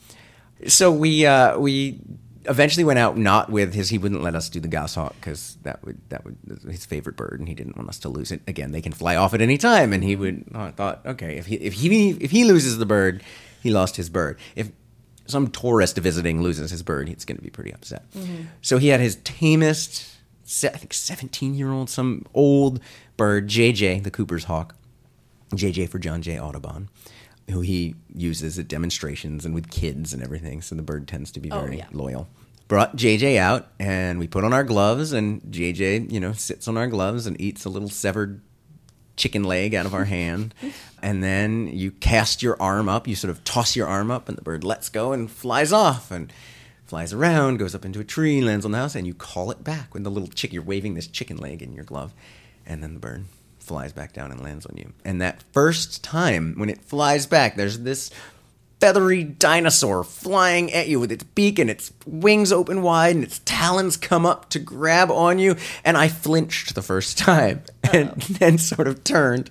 So 0.68 0.92
we 0.92 1.26
uh, 1.26 1.60
we 1.60 2.00
eventually 2.48 2.84
went 2.84 3.00
out 3.00 3.18
not 3.18 3.50
with 3.50 3.74
his. 3.74 3.90
He 3.90 3.98
wouldn't 3.98 4.22
let 4.22 4.36
us 4.36 4.50
do 4.50 4.60
the 4.60 4.68
goshawk 4.68 5.16
because 5.16 5.58
that 5.64 5.84
would 5.86 6.00
that 6.10 6.24
would 6.24 6.38
his 6.70 6.86
favorite 6.86 7.16
bird, 7.16 7.40
and 7.40 7.48
he 7.48 7.56
didn't 7.56 7.78
want 7.78 7.90
us 7.90 8.00
to 8.00 8.10
lose 8.10 8.32
it. 8.32 8.42
Again, 8.48 8.72
they 8.72 8.82
can 8.82 8.92
fly 8.92 9.16
off 9.16 9.34
at 9.34 9.42
any 9.42 9.58
time, 9.58 9.94
and 9.94 10.04
he 10.04 10.16
would 10.16 10.46
I 10.54 10.72
thought, 10.72 11.06
okay, 11.06 11.38
if 11.38 11.48
he 11.48 11.56
if 11.56 11.74
he 11.74 12.12
if 12.12 12.32
he 12.32 12.44
loses 12.44 12.78
the 12.78 12.86
bird, 12.86 13.24
he 13.62 13.70
lost 13.72 13.98
his 13.98 14.10
bird. 14.10 14.38
If 14.56 14.72
some 15.26 15.48
tourist 15.50 15.98
visiting 15.98 16.42
loses 16.42 16.72
his 16.72 16.84
bird, 16.84 17.10
he's 17.10 17.26
going 17.26 17.38
to 17.38 17.44
be 17.44 17.50
pretty 17.50 17.74
upset. 17.74 18.10
Mm-hmm. 18.12 18.44
So 18.62 18.78
he 18.78 18.90
had 18.90 19.00
his 19.00 19.16
tamest, 19.18 20.18
I 20.64 20.70
think 20.70 20.94
seventeen 20.94 21.56
year 21.56 21.72
old, 21.72 21.90
some 21.90 22.26
old 22.34 22.80
bird, 23.18 23.48
JJ, 23.48 24.04
the 24.04 24.12
Cooper's 24.12 24.46
hawk. 24.46 24.76
JJ 25.54 25.90
for 25.90 26.00
John 26.00 26.22
J. 26.22 26.40
Audubon, 26.40 26.90
who 27.52 27.62
he 27.62 27.96
uses 28.14 28.58
at 28.58 28.68
demonstrations 28.68 29.46
and 29.46 29.54
with 29.54 29.70
kids 29.70 30.14
and 30.14 30.24
everything. 30.24 30.62
So 30.62 30.76
the 30.76 30.82
bird 30.82 31.08
tends 31.08 31.32
to 31.34 31.40
be 31.40 31.52
Oh, 31.52 31.62
very 31.62 31.78
yeah. 31.78 31.88
loyal. 31.92 32.28
Brought 32.68 32.96
JJ 32.96 33.38
out 33.38 33.68
and 33.80 34.18
we 34.20 34.28
put 34.28 34.44
on 34.44 34.52
our 34.54 34.64
gloves 34.64 35.14
and 35.14 35.42
JJ, 35.44 36.12
you 36.12 36.20
know, 36.20 36.34
sits 36.34 36.68
on 36.68 36.78
our 36.78 36.88
gloves 36.88 37.28
and 37.28 37.40
eats 37.40 37.64
a 37.66 37.70
little 37.70 37.90
severed 37.90 38.42
chicken 39.16 39.44
leg 39.44 39.76
out 39.76 39.86
of 39.86 39.94
our 39.94 40.06
hand. 40.06 40.54
And 41.04 41.22
then 41.24 41.68
you 41.68 41.92
cast 41.92 42.42
your 42.42 42.60
arm 42.60 42.90
up, 42.90 43.08
you 43.08 43.14
sort 43.14 43.30
of 43.30 43.44
toss 43.44 43.76
your 43.76 43.86
arm 43.86 44.10
up 44.10 44.28
and 44.28 44.36
the 44.36 44.42
bird 44.42 44.64
lets 44.64 44.90
go 44.90 45.14
and 45.14 45.30
flies 45.30 45.72
off. 45.72 46.10
And 46.10 46.34
flies 46.88 47.14
around, 47.14 47.58
goes 47.58 47.76
up 47.76 47.86
into 47.86 48.00
a 48.00 48.04
tree, 48.04 48.42
lands 48.42 48.66
on 48.66 48.72
the 48.72 48.78
house, 48.80 48.96
and 48.96 49.06
you 49.06 49.14
call 49.14 49.52
it 49.52 49.64
back 49.64 49.94
when 49.94 50.02
the 50.02 50.10
little 50.10 50.30
chick 50.30 50.52
you're 50.52 50.64
waving 50.64 50.96
this 50.96 51.06
chicken 51.08 51.38
leg 51.38 51.62
in 51.62 51.74
your 51.74 51.84
glove, 51.84 52.12
and 52.66 52.82
then 52.84 52.94
the 52.96 53.00
bird 53.00 53.26
flies 53.66 53.94
back 53.94 54.14
down 54.14 54.32
and 54.32 54.42
lands 54.42 54.66
on 54.66 54.78
you. 54.78 54.94
And 55.04 55.22
that 55.22 55.44
first 55.52 56.04
time 56.04 56.54
when 56.58 56.70
it 56.70 56.82
flies 56.82 57.26
back, 57.26 57.56
there's 57.56 57.80
this 57.80 58.12
feathery 58.80 59.24
dinosaur 59.24 60.04
flying 60.04 60.72
at 60.74 60.88
you 60.88 61.00
with 61.00 61.12
its 61.12 61.24
beak 61.24 61.60
and 61.60 61.70
its 61.70 61.94
wings 62.06 62.52
open 62.52 62.82
wide 62.82 63.16
and 63.16 63.24
its 63.24 63.40
talons 63.46 63.96
come 63.98 64.26
up 64.26 64.50
to 64.50 64.60
grab 64.60 65.10
on 65.10 65.40
you. 65.40 65.56
And 65.84 65.98
I 65.98 66.08
flinched 66.08 66.76
the 66.76 66.82
first 66.82 67.18
time 67.18 67.64
and 67.94 68.12
then 68.12 68.58
sort 68.58 68.88
of 68.88 69.04
turned. 69.04 69.50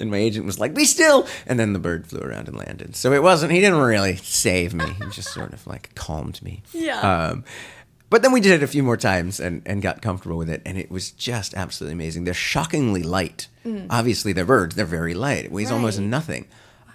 And 0.00 0.10
my 0.10 0.18
agent 0.18 0.44
was 0.46 0.58
like, 0.58 0.74
Be 0.74 0.84
still. 0.84 1.26
And 1.46 1.58
then 1.58 1.72
the 1.72 1.78
bird 1.78 2.06
flew 2.06 2.20
around 2.20 2.48
and 2.48 2.56
landed. 2.56 2.96
So 2.96 3.12
it 3.12 3.22
wasn't, 3.22 3.52
he 3.52 3.60
didn't 3.60 3.80
really 3.80 4.16
save 4.16 4.74
me. 4.74 4.84
He 4.84 5.08
just 5.10 5.32
sort 5.32 5.52
of 5.52 5.66
like 5.66 5.94
calmed 5.94 6.42
me. 6.42 6.62
Yeah. 6.74 7.00
Um, 7.00 7.44
but 8.14 8.22
then 8.22 8.30
we 8.30 8.40
did 8.40 8.52
it 8.52 8.62
a 8.62 8.68
few 8.68 8.84
more 8.84 8.96
times 8.96 9.40
and, 9.40 9.60
and 9.66 9.82
got 9.82 10.00
comfortable 10.00 10.36
with 10.36 10.48
it, 10.48 10.62
and 10.64 10.78
it 10.78 10.88
was 10.88 11.10
just 11.10 11.52
absolutely 11.54 11.94
amazing. 11.94 12.22
They're 12.22 12.32
shockingly 12.32 13.02
light. 13.02 13.48
Obviously, 13.90 14.32
they're 14.32 14.44
birds; 14.44 14.76
they're 14.76 14.84
very 14.84 15.14
light. 15.14 15.46
It 15.46 15.50
weighs 15.50 15.72
almost 15.72 15.98
nothing, 15.98 16.46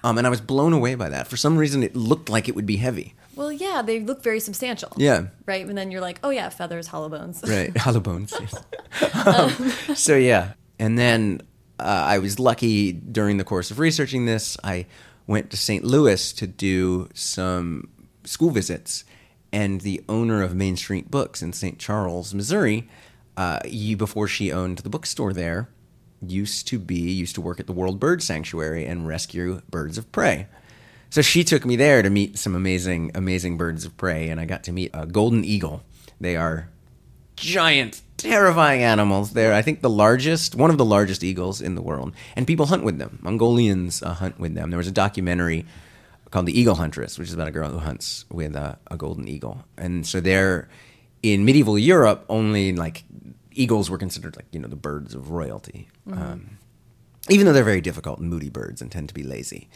um, 0.01 0.17
and 0.17 0.25
I 0.25 0.29
was 0.29 0.39
blown 0.39 0.71
away 0.71 0.95
by 0.95 1.09
that. 1.09 1.27
For 1.27 1.35
some 1.35 1.57
reason, 1.57 1.83
it 1.83 1.93
looked 1.93 2.29
like 2.29 2.47
it 2.47 2.55
would 2.55 2.65
be 2.65 2.77
heavy. 2.77 3.15
Well, 3.35 3.51
yeah, 3.51 3.81
they 3.81 3.99
look 3.99 4.23
very 4.23 4.39
substantial. 4.39 4.93
Yeah. 4.95 5.25
Right? 5.45 5.65
And 5.65 5.77
then 5.77 5.91
you're 5.91 5.99
like, 5.99 6.21
oh, 6.23 6.29
yeah, 6.29 6.47
feathers, 6.47 6.87
hollow 6.87 7.09
bones. 7.09 7.43
Right, 7.47 7.75
hollow 7.75 7.99
bones. 7.99 8.33
Yes. 8.39 8.55
Um, 9.25 9.95
so 9.95 10.15
yeah, 10.15 10.53
and 10.79 10.97
then 10.97 11.41
uh, 11.79 11.83
I 11.83 12.19
was 12.19 12.39
lucky 12.39 12.93
during 12.93 13.35
the 13.35 13.43
course 13.43 13.71
of 13.71 13.79
researching 13.79 14.25
this. 14.25 14.55
I 14.63 14.85
went 15.27 15.51
to 15.51 15.57
St. 15.57 15.83
Louis 15.83 16.31
to 16.31 16.47
do 16.47 17.09
some 17.13 17.89
school 18.23 18.51
visits, 18.51 19.03
and 19.51 19.81
the 19.81 20.01
owner 20.07 20.41
of 20.41 20.55
Main 20.55 20.77
Street 20.77 21.09
Books 21.09 21.41
in 21.41 21.53
St. 21.53 21.79
Charles, 21.79 22.33
Missouri, 22.33 22.87
uh, 23.37 23.59
before 23.97 24.27
she 24.27 24.51
owned 24.51 24.79
the 24.79 24.89
bookstore 24.89 25.33
there, 25.33 25.69
used 26.21 26.67
to 26.67 26.79
be 26.79 27.11
used 27.11 27.35
to 27.35 27.41
work 27.41 27.59
at 27.59 27.67
the 27.67 27.73
World 27.73 27.99
Bird 27.99 28.21
Sanctuary 28.21 28.85
and 28.85 29.07
rescue 29.07 29.61
birds 29.69 29.97
of 29.97 30.11
prey. 30.11 30.47
So 31.09 31.21
she 31.21 31.43
took 31.43 31.65
me 31.65 31.75
there 31.75 32.01
to 32.01 32.09
meet 32.09 32.37
some 32.37 32.55
amazing, 32.55 33.11
amazing 33.15 33.57
birds 33.57 33.85
of 33.85 33.97
prey, 33.97 34.29
and 34.29 34.39
I 34.39 34.45
got 34.45 34.63
to 34.65 34.71
meet 34.71 34.91
a 34.93 35.05
golden 35.07 35.43
eagle. 35.43 35.83
They 36.19 36.35
are 36.35 36.69
giant, 37.35 38.01
terrifying 38.17 38.83
animals. 38.83 39.31
They're, 39.31 39.53
I 39.53 39.61
think, 39.61 39.81
the 39.81 39.89
largest, 39.89 40.53
one 40.53 40.69
of 40.69 40.77
the 40.77 40.85
largest 40.85 41.23
eagles 41.23 41.61
in 41.61 41.75
the 41.75 41.81
world, 41.81 42.13
and 42.35 42.45
people 42.45 42.67
hunt 42.67 42.83
with 42.83 42.99
them. 42.99 43.19
Mongolians 43.21 44.03
uh, 44.03 44.13
hunt 44.13 44.39
with 44.39 44.53
them. 44.53 44.69
There 44.69 44.77
was 44.77 44.87
a 44.87 44.91
documentary 44.91 45.65
called 46.31 46.45
"The 46.45 46.59
Eagle 46.59 46.75
Huntress," 46.75 47.17
which 47.19 47.27
is 47.29 47.33
about 47.33 47.47
a 47.47 47.51
girl 47.51 47.69
who 47.69 47.79
hunts 47.79 48.25
with 48.31 48.55
a, 48.55 48.77
a 48.91 48.97
golden 48.97 49.27
eagle, 49.27 49.63
and 49.77 50.05
so 50.05 50.19
they're 50.19 50.67
in 51.23 51.45
medieval 51.45 51.77
Europe. 51.77 52.25
Only 52.29 52.73
like 52.73 53.03
eagles 53.51 53.89
were 53.89 53.97
considered 53.97 54.35
like 54.35 54.45
you 54.51 54.59
know 54.59 54.67
the 54.67 54.75
birds 54.75 55.13
of 55.15 55.31
royalty. 55.31 55.87
Um, 56.11 56.57
even 57.29 57.45
though 57.45 57.53
they're 57.53 57.63
very 57.63 57.81
difficult 57.81 58.19
and 58.19 58.29
moody 58.29 58.49
birds 58.49 58.81
and 58.81 58.91
tend 58.91 59.07
to 59.09 59.13
be 59.13 59.21
lazy. 59.23 59.69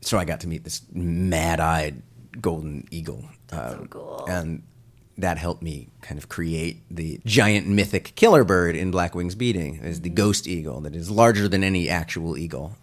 So 0.00 0.18
I 0.18 0.24
got 0.24 0.40
to 0.40 0.48
meet 0.48 0.64
this 0.64 0.82
mad-eyed 0.92 2.02
golden 2.40 2.86
eagle, 2.90 3.24
That's 3.48 3.72
so 3.74 3.78
um, 3.80 3.86
cool. 3.88 4.24
and 4.28 4.62
that 5.18 5.38
helped 5.38 5.62
me 5.62 5.88
kind 6.02 6.18
of 6.18 6.28
create 6.28 6.82
the 6.90 7.20
giant 7.24 7.68
mythic 7.68 8.14
killer 8.16 8.42
bird 8.44 8.74
in 8.76 8.90
Black 8.90 9.14
Wings 9.14 9.34
Beating, 9.36 9.76
is 9.76 9.96
Mm-hmm. 9.98 10.02
the 10.02 10.10
ghost 10.10 10.46
eagle 10.48 10.80
that 10.80 10.96
is 10.96 11.08
larger 11.10 11.48
than 11.48 11.62
any 11.64 11.88
actual 11.88 12.36
eagle. 12.36 12.76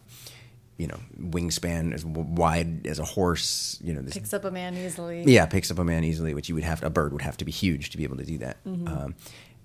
You 0.83 0.89
know, 0.89 0.99
wingspan 1.17 1.93
as 1.93 2.03
wide 2.05 2.85
as 2.85 2.99
a 2.99 3.05
horse. 3.05 3.79
You 3.81 3.93
know, 3.93 4.01
this 4.01 4.15
Picks 4.15 4.33
up 4.33 4.43
a 4.43 4.51
man 4.51 4.75
easily. 4.75 5.23
yeah, 5.25 5.45
picks 5.45 5.71
up 5.71 5.79
a 5.79 5.83
man 5.85 6.03
easily, 6.03 6.33
which 6.33 6.49
you 6.49 6.55
would 6.55 6.65
have 6.65 6.81
to, 6.81 6.87
a 6.87 6.89
bird 6.89 7.13
would 7.13 7.21
have 7.21 7.37
to 7.37 7.45
be 7.45 7.51
huge 7.53 7.89
to 7.91 7.97
be 7.97 8.03
able 8.03 8.17
to 8.17 8.25
do 8.25 8.37
that. 8.39 8.61
Mm-hmm. 8.65 8.87
Um, 8.89 9.15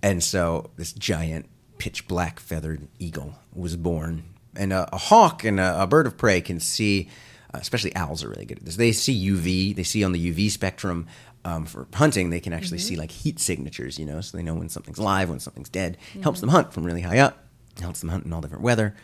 and 0.00 0.22
so 0.22 0.70
this 0.76 0.92
giant 0.92 1.46
pitch 1.78 2.06
black 2.06 2.38
feathered 2.38 2.86
eagle 3.00 3.34
was 3.52 3.74
born. 3.76 4.22
And 4.56 4.72
a, 4.72 4.88
a 4.94 4.98
hawk 4.98 5.42
and 5.42 5.58
a, 5.58 5.82
a 5.82 5.86
bird 5.88 6.06
of 6.06 6.16
prey 6.16 6.40
can 6.40 6.60
see, 6.60 7.08
uh, 7.52 7.58
especially 7.60 7.94
owls 7.96 8.22
are 8.22 8.28
really 8.28 8.44
good 8.46 8.58
at 8.58 8.64
this. 8.64 8.76
They 8.76 8.92
see 8.92 9.28
UV, 9.30 9.74
they 9.74 9.82
see 9.82 10.04
on 10.04 10.12
the 10.12 10.32
UV 10.32 10.50
spectrum. 10.52 11.06
Um, 11.44 11.64
for 11.66 11.88
hunting, 11.94 12.30
they 12.30 12.40
can 12.40 12.52
actually 12.52 12.78
Mm-hmm. 12.78 12.88
see 12.88 12.96
like 12.96 13.10
heat 13.10 13.40
signatures, 13.40 13.98
you 13.98 14.06
know, 14.06 14.20
so 14.20 14.36
they 14.36 14.42
know 14.44 14.54
when 14.54 14.68
something's 14.68 14.98
live, 14.98 15.30
when 15.30 15.40
something's 15.40 15.68
dead. 15.68 15.96
Mm-hmm. 16.10 16.22
Helps 16.22 16.40
them 16.40 16.50
hunt 16.50 16.72
from 16.72 16.84
really 16.84 17.00
high 17.02 17.18
up. 17.18 17.44
Helps 17.80 18.00
them 18.00 18.08
hunt 18.10 18.24
in 18.24 18.32
all 18.32 18.40
different 18.40 18.62
weather. 18.62 18.94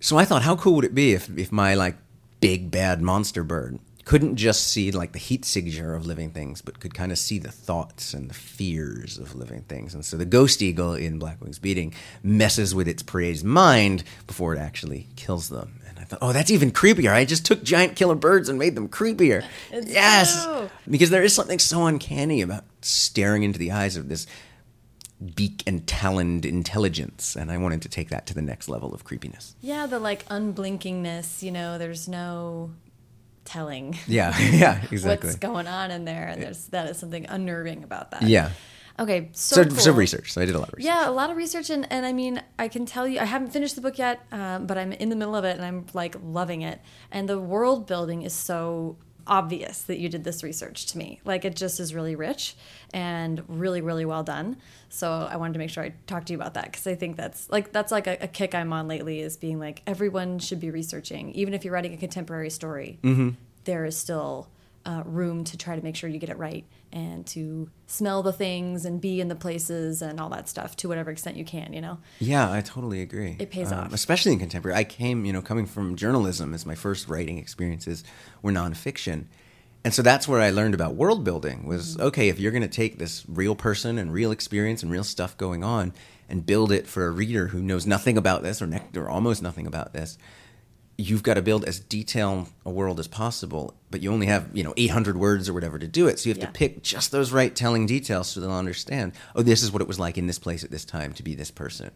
So 0.00 0.16
I 0.16 0.24
thought, 0.24 0.42
how 0.42 0.56
cool 0.56 0.74
would 0.76 0.84
it 0.84 0.94
be 0.94 1.12
if, 1.12 1.28
if 1.38 1.52
my 1.52 1.74
like 1.74 1.96
big 2.40 2.70
bad 2.70 3.02
monster 3.02 3.44
bird 3.44 3.78
couldn't 4.04 4.36
just 4.36 4.66
see 4.66 4.90
like 4.90 5.12
the 5.12 5.18
heat 5.18 5.44
signature 5.44 5.94
of 5.94 6.06
living 6.06 6.30
things, 6.30 6.62
but 6.62 6.80
could 6.80 6.94
kind 6.94 7.12
of 7.12 7.18
see 7.18 7.38
the 7.38 7.52
thoughts 7.52 8.14
and 8.14 8.28
the 8.28 8.34
fears 8.34 9.18
of 9.18 9.34
living 9.36 9.62
things. 9.62 9.94
And 9.94 10.04
so 10.04 10.16
the 10.16 10.24
ghost 10.24 10.62
eagle 10.62 10.94
in 10.94 11.18
Black 11.18 11.40
Wings 11.40 11.58
Beating 11.58 11.94
messes 12.22 12.74
with 12.74 12.88
its 12.88 13.02
prey's 13.02 13.44
mind 13.44 14.02
before 14.26 14.54
it 14.54 14.58
actually 14.58 15.06
kills 15.16 15.48
them. 15.48 15.80
And 15.88 15.98
I 15.98 16.02
thought, 16.02 16.18
oh, 16.22 16.32
that's 16.32 16.50
even 16.50 16.72
creepier. 16.72 17.12
I 17.12 17.24
just 17.24 17.44
took 17.44 17.62
giant 17.62 17.94
killer 17.94 18.14
birds 18.14 18.48
and 18.48 18.58
made 18.58 18.74
them 18.74 18.88
creepier. 18.88 19.44
It's 19.70 19.92
yes, 19.92 20.48
because 20.88 21.10
there 21.10 21.22
is 21.22 21.34
something 21.34 21.58
so 21.58 21.86
uncanny 21.86 22.40
about 22.40 22.64
staring 22.80 23.42
into 23.42 23.58
the 23.58 23.70
eyes 23.70 23.96
of 23.96 24.08
this 24.08 24.26
beak 25.36 25.62
and 25.66 25.86
taloned 25.86 26.44
intelligence, 26.46 27.36
and 27.36 27.50
I 27.50 27.58
wanted 27.58 27.82
to 27.82 27.88
take 27.88 28.08
that 28.10 28.26
to 28.28 28.34
the 28.34 28.42
next 28.42 28.68
level 28.68 28.94
of 28.94 29.04
creepiness. 29.04 29.54
Yeah, 29.60 29.86
the 29.86 29.98
like 29.98 30.24
unblinkingness, 30.28 31.42
you 31.42 31.52
know, 31.52 31.78
there's 31.78 32.08
no 32.08 32.70
telling 33.44 33.98
Yeah, 34.06 34.36
yeah, 34.50 34.82
exactly. 34.90 35.28
what's 35.28 35.38
going 35.38 35.66
on 35.66 35.90
in 35.90 36.04
there. 36.04 36.26
And 36.28 36.42
there's 36.42 36.66
that 36.68 36.86
is 36.88 36.98
something 36.98 37.26
unnerving 37.26 37.84
about 37.84 38.10
that. 38.12 38.22
Yeah. 38.22 38.50
Okay, 38.98 39.30
so 39.32 39.62
So, 39.62 39.64
cool. 39.68 39.78
so 39.78 39.92
research. 39.92 40.32
So 40.32 40.42
I 40.42 40.44
did 40.44 40.54
a 40.54 40.58
lot 40.58 40.68
of 40.68 40.74
research. 40.74 40.92
Yeah, 40.92 41.08
a 41.08 41.10
lot 41.10 41.30
of 41.30 41.36
research, 41.38 41.70
and, 41.70 41.90
and 41.90 42.04
I 42.04 42.12
mean, 42.12 42.42
I 42.58 42.68
can 42.68 42.84
tell 42.84 43.08
you, 43.08 43.18
I 43.18 43.24
haven't 43.24 43.50
finished 43.50 43.74
the 43.74 43.80
book 43.80 43.96
yet, 43.96 44.20
um, 44.30 44.66
but 44.66 44.76
I'm 44.76 44.92
in 44.92 45.08
the 45.08 45.16
middle 45.16 45.34
of 45.34 45.44
it, 45.44 45.56
and 45.56 45.64
I'm 45.64 45.86
like 45.94 46.16
loving 46.22 46.60
it. 46.62 46.80
And 47.10 47.26
the 47.26 47.38
world 47.38 47.86
building 47.86 48.22
is 48.22 48.34
so 48.34 48.98
obvious 49.30 49.82
that 49.82 49.98
you 49.98 50.08
did 50.10 50.24
this 50.24 50.42
research 50.42 50.86
to 50.86 50.98
me. 50.98 51.20
Like, 51.24 51.44
it 51.46 51.56
just 51.56 51.80
is 51.80 51.94
really 51.94 52.16
rich 52.16 52.56
and 52.92 53.42
really, 53.48 53.80
really 53.80 54.04
well 54.04 54.22
done. 54.22 54.56
So 54.90 55.10
I 55.30 55.36
wanted 55.36 55.54
to 55.54 55.58
make 55.60 55.70
sure 55.70 55.84
I 55.84 55.94
talked 56.06 56.26
to 56.26 56.32
you 56.32 56.38
about 56.38 56.54
that 56.54 56.64
because 56.64 56.86
I 56.86 56.96
think 56.96 57.16
that's 57.16 57.48
like 57.48 57.72
that's 57.72 57.92
like 57.92 58.06
a, 58.08 58.18
a 58.20 58.28
kick 58.28 58.54
I'm 58.54 58.72
on 58.72 58.88
lately 58.88 59.20
is 59.20 59.36
being 59.36 59.58
like 59.58 59.82
everyone 59.86 60.40
should 60.40 60.60
be 60.60 60.70
researching, 60.70 61.30
even 61.32 61.54
if 61.54 61.64
you're 61.64 61.72
writing 61.72 61.94
a 61.94 61.96
contemporary 61.96 62.50
story. 62.50 62.98
Mm-hmm. 63.02 63.30
there 63.64 63.84
is 63.84 63.96
still 63.96 64.48
uh, 64.86 65.02
room 65.04 65.44
to 65.44 65.56
try 65.58 65.76
to 65.76 65.82
make 65.82 65.94
sure 65.96 66.08
you 66.08 66.18
get 66.18 66.30
it 66.30 66.38
right 66.38 66.64
and 66.92 67.26
to 67.26 67.68
smell 67.86 68.22
the 68.22 68.32
things 68.32 68.84
and 68.84 69.00
be 69.00 69.20
in 69.20 69.28
the 69.28 69.34
places 69.36 70.02
and 70.02 70.18
all 70.18 70.28
that 70.30 70.48
stuff 70.48 70.74
to 70.76 70.88
whatever 70.88 71.10
extent 71.10 71.36
you 71.36 71.44
can, 71.44 71.72
you 71.72 71.80
know? 71.80 71.98
Yeah, 72.18 72.50
I 72.50 72.62
totally 72.62 73.00
agree. 73.02 73.36
It 73.38 73.50
pays 73.50 73.70
off. 73.72 73.92
especially 73.92 74.32
in 74.32 74.38
contemporary. 74.38 74.76
I 74.78 74.84
came, 74.84 75.24
you 75.24 75.32
know, 75.32 75.42
coming 75.42 75.66
from 75.66 75.96
journalism 75.96 76.54
as 76.54 76.64
my 76.66 76.74
first 76.74 77.08
writing 77.08 77.38
experiences 77.38 78.02
were 78.42 78.52
nonfiction, 78.52 79.26
and 79.84 79.94
so 79.94 80.02
that's 80.02 80.28
where 80.28 80.40
I 80.40 80.50
learned 80.50 80.74
about 80.74 80.94
world 80.94 81.24
building. 81.24 81.66
Was 81.66 81.96
Mm-hmm. 81.96 82.06
okay 82.08 82.28
if 82.28 82.38
you're 82.40 82.52
going 82.52 82.62
to 82.62 82.68
take 82.68 82.98
this 82.98 83.24
real 83.28 83.54
person 83.54 83.96
and 83.98 84.12
real 84.12 84.30
experience 84.30 84.82
and 84.82 84.90
real 84.92 85.04
stuff 85.04 85.36
going 85.36 85.62
on 85.64 85.92
and 86.28 86.44
build 86.44 86.70
it 86.72 86.86
for 86.86 87.06
a 87.06 87.10
reader 87.10 87.48
who 87.48 87.60
knows 87.62 87.86
nothing 87.86 88.16
about 88.18 88.42
this 88.42 88.60
or, 88.60 88.68
or 88.94 89.08
almost 89.08 89.42
nothing 89.42 89.66
about 89.66 89.92
this. 89.92 90.18
You've 91.00 91.22
got 91.22 91.34
to 91.34 91.42
build 91.42 91.64
as 91.64 91.80
detailed 91.80 92.48
a 92.66 92.70
world 92.70 93.00
as 93.00 93.08
possible, 93.08 93.74
but 93.90 94.02
you 94.02 94.12
only 94.12 94.26
have 94.26 94.48
you 94.52 94.62
know 94.62 94.74
800 94.76 95.16
words 95.16 95.48
or 95.48 95.54
whatever 95.54 95.78
to 95.78 95.88
do 95.88 96.06
it. 96.08 96.18
So 96.18 96.28
you 96.28 96.34
have 96.34 96.38
Yeah. 96.42 96.46
to 96.46 96.52
pick 96.52 96.82
just 96.82 97.10
those 97.10 97.32
right 97.32 97.54
telling 97.56 97.86
details 97.86 98.28
so 98.28 98.40
they'll 98.40 98.50
understand. 98.52 99.12
Oh, 99.34 99.42
this 99.42 99.62
is 99.62 99.72
what 99.72 99.80
it 99.80 99.88
was 99.88 99.98
like 99.98 100.18
in 100.18 100.26
this 100.26 100.38
place 100.38 100.62
at 100.62 100.70
this 100.70 100.84
time 100.84 101.12
to 101.14 101.22
be 101.22 101.34
this 101.34 101.50
person. 101.50 101.90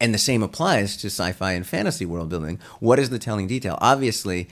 And 0.00 0.14
the 0.14 0.18
same 0.18 0.42
applies 0.42 0.96
to 0.98 1.08
sci-fi 1.08 1.52
and 1.52 1.66
fantasy 1.66 2.06
world 2.06 2.28
building. 2.30 2.58
What 2.80 2.98
is 2.98 3.10
the 3.10 3.18
telling 3.18 3.46
detail? 3.46 3.76
Obviously, 3.80 4.48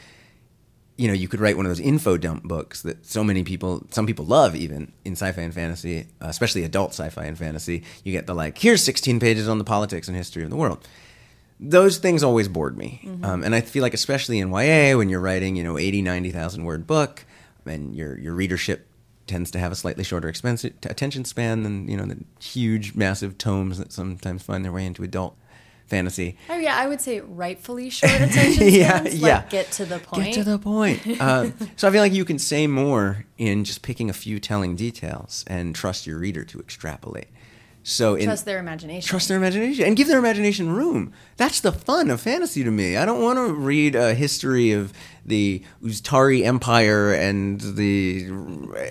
you 0.97 1.09
know, 1.09 1.15
you 1.15 1.27
could 1.27 1.41
write 1.41 1.57
one 1.57 1.67
of 1.67 1.71
those 1.71 1.81
info 1.81 2.17
dump 2.17 2.45
books 2.45 2.83
that 2.83 3.05
so 3.07 3.25
many 3.25 3.43
people, 3.43 3.87
some 3.91 4.07
people 4.07 4.25
love 4.27 4.55
even 4.55 4.93
in 5.05 5.13
sci-fi 5.13 5.41
and 5.43 5.53
fantasy, 5.55 6.01
uh, 6.23 6.27
especially 6.29 6.63
adult 6.63 6.91
sci-fi 6.91 7.25
and 7.25 7.37
fantasy. 7.39 7.83
You 8.05 8.13
get 8.13 8.27
the 8.27 8.35
like, 8.35 8.59
here's 8.59 8.83
16 8.85 9.19
pages 9.19 9.49
on 9.49 9.59
the 9.59 9.65
politics 9.65 10.09
and 10.09 10.17
history 10.17 10.45
of 10.45 10.51
the 10.51 10.57
world. 10.57 10.87
Those 11.61 11.99
things 11.99 12.23
always 12.23 12.49
bored 12.49 12.77
me. 12.77 13.09
Um, 13.23 13.43
and 13.45 13.55
I 13.55 13.61
feel 13.61 13.83
like 13.83 13.95
especially 13.95 14.39
in 14.41 14.51
YA, 14.51 14.97
when 14.99 15.09
you're 15.09 15.21
writing, 15.21 15.57
you 15.57 15.63
know, 15.65 15.79
80, 15.79 16.03
90,000 16.03 16.65
word 16.65 16.87
book 16.87 17.25
and 17.65 17.95
your, 17.95 18.19
your 18.19 18.35
readership 18.35 18.87
tends 19.27 19.51
to 19.53 19.59
have 19.59 19.73
a 19.73 19.75
slightly 19.75 20.05
shorter 20.05 20.29
expense, 20.29 20.65
attention 20.65 21.25
span 21.25 21.63
than, 21.63 21.89
you 21.89 21.97
know, 21.97 22.05
the 22.05 22.19
huge, 22.43 22.95
massive 22.95 23.39
tomes 23.39 23.79
that 23.79 23.93
sometimes 23.93 24.43
find 24.43 24.65
their 24.65 24.73
way 24.73 24.85
into 24.85 25.03
adult 25.03 25.37
fantasy. 25.87 26.37
Oh, 26.51 26.59
yeah, 26.59 26.77
I 26.77 26.87
would 26.89 27.01
say 27.01 27.21
rightfully 27.21 27.89
short 27.89 28.13
attention 28.21 28.69
Yeah, 28.69 28.99
spans. 29.01 29.15
yeah. 29.15 29.37
Like, 29.37 29.51
get 29.51 29.71
to 29.73 29.85
the 29.85 29.99
point. 30.01 30.25
Get 30.25 30.35
to 30.35 30.45
the 30.45 30.59
point. 30.59 31.01
Uh, 31.21 31.51
so 31.77 31.87
I 31.89 31.91
feel 31.93 32.03
like 32.03 32.13
you 32.13 32.25
can 32.25 32.39
say 32.39 32.67
more 32.67 33.25
in 33.39 33.65
just 33.65 33.83
picking 33.83 34.11
a 34.11 34.15
few 34.15 34.41
telling 34.41 34.75
details 34.77 35.45
and 35.47 35.75
trust 35.75 36.07
your 36.07 36.19
reader 36.19 36.45
to 36.45 36.59
extrapolate. 36.59 37.29
So 37.87 38.15
in, 38.15 38.25
Trust 38.25 38.47
their 38.47 38.59
imagination. 38.59 39.07
trust 39.07 39.29
their 39.29 39.37
imagination 39.37 39.85
and 39.85 39.95
give 39.95 40.09
their 40.09 40.19
imagination 40.19 40.71
room. 40.75 41.13
That's 41.37 41.61
the 41.61 41.71
fun 41.71 42.11
of 42.11 42.19
fantasy 42.21 42.65
to 42.65 42.71
me. 42.71 42.97
I 42.97 43.05
don't 43.05 43.23
want 43.23 43.39
to 43.39 43.53
read 43.53 43.95
a 43.95 44.15
history 44.15 44.73
of 44.73 44.91
the 45.27 45.63
Uztari 45.83 46.45
Empire 46.47 47.13
and 47.13 47.61
the 47.61 48.27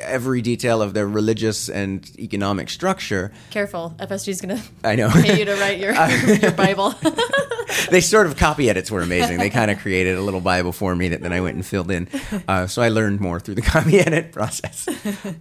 every 0.02 0.42
detail 0.44 0.82
of 0.84 0.94
their 0.94 1.08
religious 1.08 1.70
and 1.70 2.08
economic 2.20 2.70
structure. 2.70 3.32
Careful, 3.50 3.96
FSG's 4.00 4.42
gonna 4.42 4.62
I 4.84 4.96
know. 4.96 5.10
pay 5.10 5.40
you 5.40 5.46
to 5.46 5.56
write 5.56 5.80
your 5.80 5.94
your 6.42 6.52
Bible. 6.52 6.94
they 7.90 8.00
sort 8.02 8.28
of 8.28 8.38
copy 8.38 8.70
edits 8.70 8.92
were 8.92 9.02
amazing. 9.02 9.40
They 9.40 9.50
kind 9.50 9.72
of 9.72 9.80
created 9.80 10.18
a 10.18 10.22
little 10.22 10.42
Bible 10.42 10.72
for 10.72 10.96
me 10.96 11.08
that 11.10 11.22
then 11.22 11.34
I 11.34 11.42
went 11.42 11.56
and 11.56 11.66
filled 11.66 11.90
in. 11.90 12.08
Uh, 12.48 12.68
so 12.68 12.84
I 12.84 12.90
learned 12.90 13.20
more 13.22 13.40
through 13.40 13.56
the 13.56 13.62
copy 13.64 14.00
edit 14.00 14.32
process. 14.32 14.86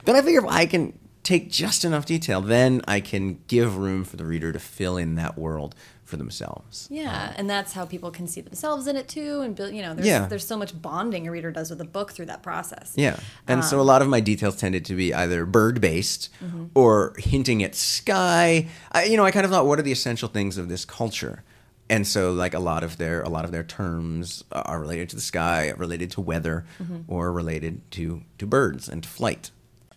But 0.06 0.16
I 0.16 0.22
figure 0.22 0.40
if 0.40 0.46
I 0.46 0.64
can 0.66 0.98
take 1.22 1.50
just 1.50 1.84
enough 1.84 2.06
detail, 2.06 2.40
then 2.40 2.82
I 2.86 3.00
can 3.00 3.40
give 3.46 3.76
room 3.76 4.04
for 4.04 4.16
the 4.16 4.24
reader 4.24 4.52
to 4.52 4.58
fill 4.58 4.96
in 4.96 5.14
that 5.16 5.38
world 5.38 5.74
for 6.04 6.16
themselves. 6.18 6.88
yeah, 6.90 7.28
um, 7.28 7.34
and 7.38 7.50
that's 7.50 7.72
how 7.72 7.86
people 7.86 8.10
can 8.10 8.26
see 8.26 8.42
themselves 8.42 8.86
in 8.86 8.96
it 8.96 9.08
too, 9.08 9.40
and 9.40 9.56
build. 9.56 9.74
You 9.74 9.80
know, 9.80 9.94
there's 9.94 10.06
Yeah. 10.06 10.26
there's 10.26 10.46
so 10.46 10.58
much 10.58 10.80
bonding 10.80 11.26
a 11.26 11.30
reader 11.30 11.50
does 11.50 11.70
with 11.70 11.80
a 11.80 11.86
book 11.86 12.12
through 12.12 12.26
that 12.26 12.42
process. 12.42 12.92
Yeah. 12.96 13.18
And 13.48 13.64
so 13.64 13.78
a 13.78 13.80
um, 13.80 13.86
lot 13.86 14.02
of 14.02 14.08
my 14.08 14.20
details 14.20 14.56
tended 14.56 14.84
to 14.86 14.94
be 14.94 15.14
either 15.14 15.46
bird 15.46 15.80
based 15.80 16.28
mm-hmm. 16.44 16.66
or 16.74 17.14
hinting 17.16 17.62
at 17.62 17.74
sky. 17.74 18.68
I, 18.90 19.04
you 19.04 19.16
know, 19.16 19.24
I 19.24 19.30
kind 19.30 19.46
of 19.46 19.50
thought, 19.50 19.64
what 19.64 19.78
are 19.78 19.82
the 19.82 19.92
essential 19.92 20.28
things 20.28 20.58
of 20.58 20.68
this 20.68 20.84
culture? 20.84 21.44
And 21.88 22.06
so, 22.06 22.32
like 22.32 22.52
a 22.52 22.58
lot 22.58 22.84
of 22.84 22.98
their 22.98 23.22
a 23.22 23.28
lot 23.30 23.46
of 23.46 23.52
their 23.52 23.64
terms 23.64 24.44
are 24.52 24.80
related 24.80 25.08
to 25.10 25.16
the 25.16 25.22
sky, 25.22 25.72
related 25.76 26.10
to 26.12 26.20
weather, 26.20 26.66
mm-hmm. 26.82 27.00
or 27.08 27.32
related 27.32 27.90
to 27.92 28.22
to 28.36 28.46
birds 28.46 28.86
and 28.86 29.02
to 29.02 29.08
flight. 29.08 29.50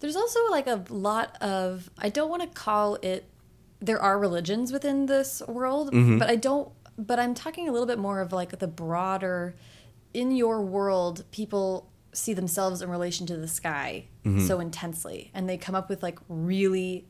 There's 0.06 0.16
also 0.16 0.40
like 0.52 0.68
a 0.68 0.84
lot 0.90 1.36
of 1.42 1.90
I 1.98 2.10
don't 2.10 2.30
want 2.30 2.44
to 2.44 2.48
call 2.48 2.96
it 3.02 3.26
there 3.82 4.00
are 4.00 4.20
religions 4.20 4.72
within 4.72 5.08
this 5.08 5.42
world, 5.48 5.92
Mm-hmm. 5.92 6.20
but 6.20 6.30
I 6.30 6.36
don't 6.36 6.70
but 6.98 7.20
I'm 7.20 7.34
talking 7.34 7.68
a 7.68 7.72
little 7.72 7.88
bit 7.88 7.98
more 7.98 8.22
of 8.22 8.32
like 8.32 8.60
the 8.60 8.68
broader 8.68 9.56
in 10.14 10.32
your 10.36 10.62
world 10.62 11.24
people 11.32 11.90
see 12.14 12.34
themselves 12.34 12.82
in 12.84 12.90
relation 12.90 13.26
to 13.28 13.36
the 13.38 13.48
sky 13.48 14.06
Mm-hmm. 14.24 14.46
so 14.46 14.60
intensely 14.60 15.32
and 15.34 15.50
they 15.50 15.58
come 15.58 15.74
up 15.76 15.90
with 15.90 16.04
like 16.04 16.20
really 16.30 17.08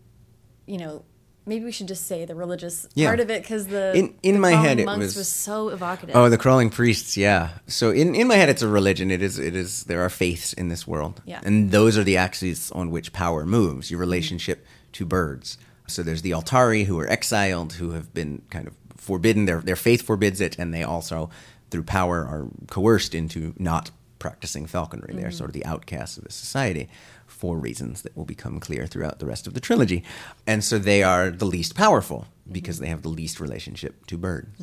you 0.65 0.77
know 0.77 1.03
maybe 1.45 1.65
we 1.65 1.71
should 1.71 1.87
just 1.87 2.07
say 2.07 2.25
the 2.25 2.35
religious 2.35 2.87
Yeah. 2.95 3.07
part 3.07 3.19
of 3.19 3.29
it 3.29 3.45
cuz 3.45 3.67
the 3.67 3.95
In- 3.95 4.13
in 4.23 4.33
the 4.35 4.39
my 4.39 4.51
head, 4.51 4.79
it 4.79 4.85
monks 4.85 5.15
was- 5.15 5.27
so 5.27 5.69
evocative. 5.69 6.15
Oh, 6.15 6.29
the 6.29 6.37
crawling 6.37 6.69
priests, 6.69 7.15
yeah. 7.17 7.49
So 7.67 7.91
in, 7.91 8.15
in 8.15 8.27
my 8.27 8.35
head, 8.35 8.49
it's 8.49 8.61
a 8.61 8.67
religion. 8.67 9.11
It 9.11 9.21
is 9.21 9.37
it 9.39 9.55
is 9.55 9.83
there 9.83 10.01
are 10.01 10.09
faiths 10.09 10.53
in 10.53 10.69
this 10.69 10.87
world, 10.87 11.21
Yeah. 11.25 11.41
and 11.43 11.71
those 11.71 11.97
are 11.97 12.03
the 12.03 12.17
axes 12.17 12.71
on 12.71 12.91
which 12.91 13.13
power 13.13 13.45
moves. 13.45 13.91
Your 13.91 13.99
relationship 13.99 14.65
to 14.93 15.05
birds. 15.05 15.57
So 15.87 16.01
there's 16.01 16.23
the 16.23 16.31
Altari 16.31 16.85
who 16.85 16.99
are 16.99 17.07
exiled, 17.07 17.73
who 17.73 17.91
have 17.91 18.13
been 18.13 18.41
kind 18.49 18.67
of 18.67 18.73
forbidden. 18.97 19.45
Their 19.45 19.61
their 19.61 19.75
faith 19.75 20.01
forbids 20.01 20.41
it, 20.41 20.57
and 20.57 20.73
they 20.73 20.83
also, 20.83 21.29
through 21.69 21.83
power, 21.83 22.17
are 22.25 22.47
coerced 22.67 23.13
into 23.13 23.53
not 23.59 23.91
practicing 24.17 24.65
falconry. 24.65 25.13
They're 25.13 25.27
mm-hmm. 25.27 25.37
sort 25.37 25.49
of 25.51 25.53
the 25.53 25.65
outcasts 25.65 26.17
of 26.17 26.23
the 26.23 26.31
society 26.31 26.89
for 27.35 27.57
reasons 27.57 28.01
that 28.03 28.15
will 28.15 28.25
become 28.25 28.59
clear 28.59 28.87
throughout 28.87 29.19
the 29.19 29.25
rest 29.25 29.45
of 29.47 29.53
the 29.53 29.59
trilogy. 29.59 30.03
And 30.47 30.63
so 30.63 30.79
they 30.79 31.03
are 31.03 31.29
the 31.29 31.45
least 31.45 31.75
powerful 31.75 32.27
because 32.51 32.79
they 32.79 32.87
have 32.87 33.01
the 33.01 33.09
least 33.09 33.39
relationship 33.39 34.05
to 34.07 34.17
birds. 34.17 34.61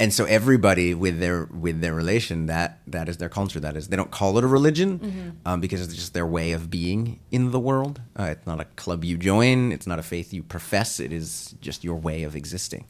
And 0.00 0.12
so 0.12 0.24
everybody 0.24 0.92
with 0.92 1.20
their 1.20 1.44
with 1.44 1.80
their 1.80 1.94
relation 1.94 2.46
that 2.46 2.80
that 2.88 3.08
is 3.08 3.18
their 3.18 3.28
culture. 3.28 3.60
That 3.60 3.76
is 3.76 3.88
they 3.88 3.96
don't 3.96 4.10
call 4.10 4.36
it 4.38 4.44
a 4.44 4.46
religion 4.48 5.38
um, 5.46 5.60
because 5.60 5.80
it's 5.82 5.94
just 5.94 6.14
their 6.14 6.26
way 6.26 6.52
of 6.52 6.68
being 6.68 7.20
in 7.30 7.52
the 7.52 7.60
world. 7.60 8.00
Uh, 8.18 8.24
it's 8.24 8.46
not 8.46 8.60
a 8.60 8.64
club 8.76 9.04
you 9.04 9.16
join. 9.16 9.70
It's 9.70 9.86
not 9.86 9.98
a 10.00 10.02
faith 10.02 10.32
you 10.32 10.42
profess. 10.42 10.98
It 10.98 11.12
is 11.12 11.54
just 11.60 11.84
your 11.84 11.94
way 11.96 12.24
of 12.24 12.34
existing. 12.34 12.86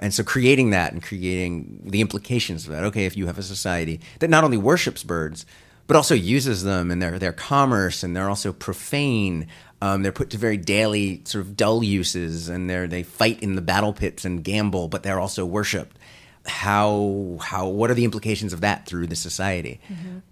And 0.00 0.14
so 0.14 0.22
creating 0.24 0.70
that 0.70 0.92
and 0.92 1.02
creating 1.02 1.82
the 1.84 2.00
implications 2.00 2.64
of 2.64 2.72
that. 2.72 2.84
Okay, 2.84 3.04
if 3.04 3.14
you 3.14 3.26
have 3.26 3.38
a 3.38 3.42
society 3.42 4.00
that 4.20 4.30
not 4.30 4.42
only 4.42 4.56
worships 4.56 5.02
birds, 5.02 5.44
but 5.86 5.96
also 5.96 6.14
uses 6.14 6.62
them 6.62 6.90
in 6.90 6.98
their, 6.98 7.18
their 7.18 7.32
commerce 7.32 8.02
and 8.02 8.16
they're 8.16 8.28
also 8.28 8.52
profane. 8.52 9.46
Um, 9.80 10.02
they're 10.02 10.12
put 10.12 10.30
to 10.30 10.38
very 10.38 10.56
daily 10.56 11.22
sort 11.24 11.44
of 11.44 11.56
dull 11.56 11.82
uses 11.82 12.48
and 12.48 12.70
they're, 12.70 12.86
they 12.86 13.02
fight 13.02 13.42
in 13.42 13.56
the 13.56 13.62
battle 13.62 13.92
pits 13.92 14.24
and 14.24 14.44
gamble, 14.44 14.88
but 14.88 15.02
they're 15.02 15.20
also 15.20 15.44
worshipped. 15.44 15.96
How, 16.44 17.38
how, 17.40 17.68
what 17.68 17.90
are 17.90 17.94
the 17.94 18.04
implications 18.04 18.52
of 18.52 18.60
that 18.62 18.86
through 18.86 19.06
the 19.06 19.16
society? 19.16 19.80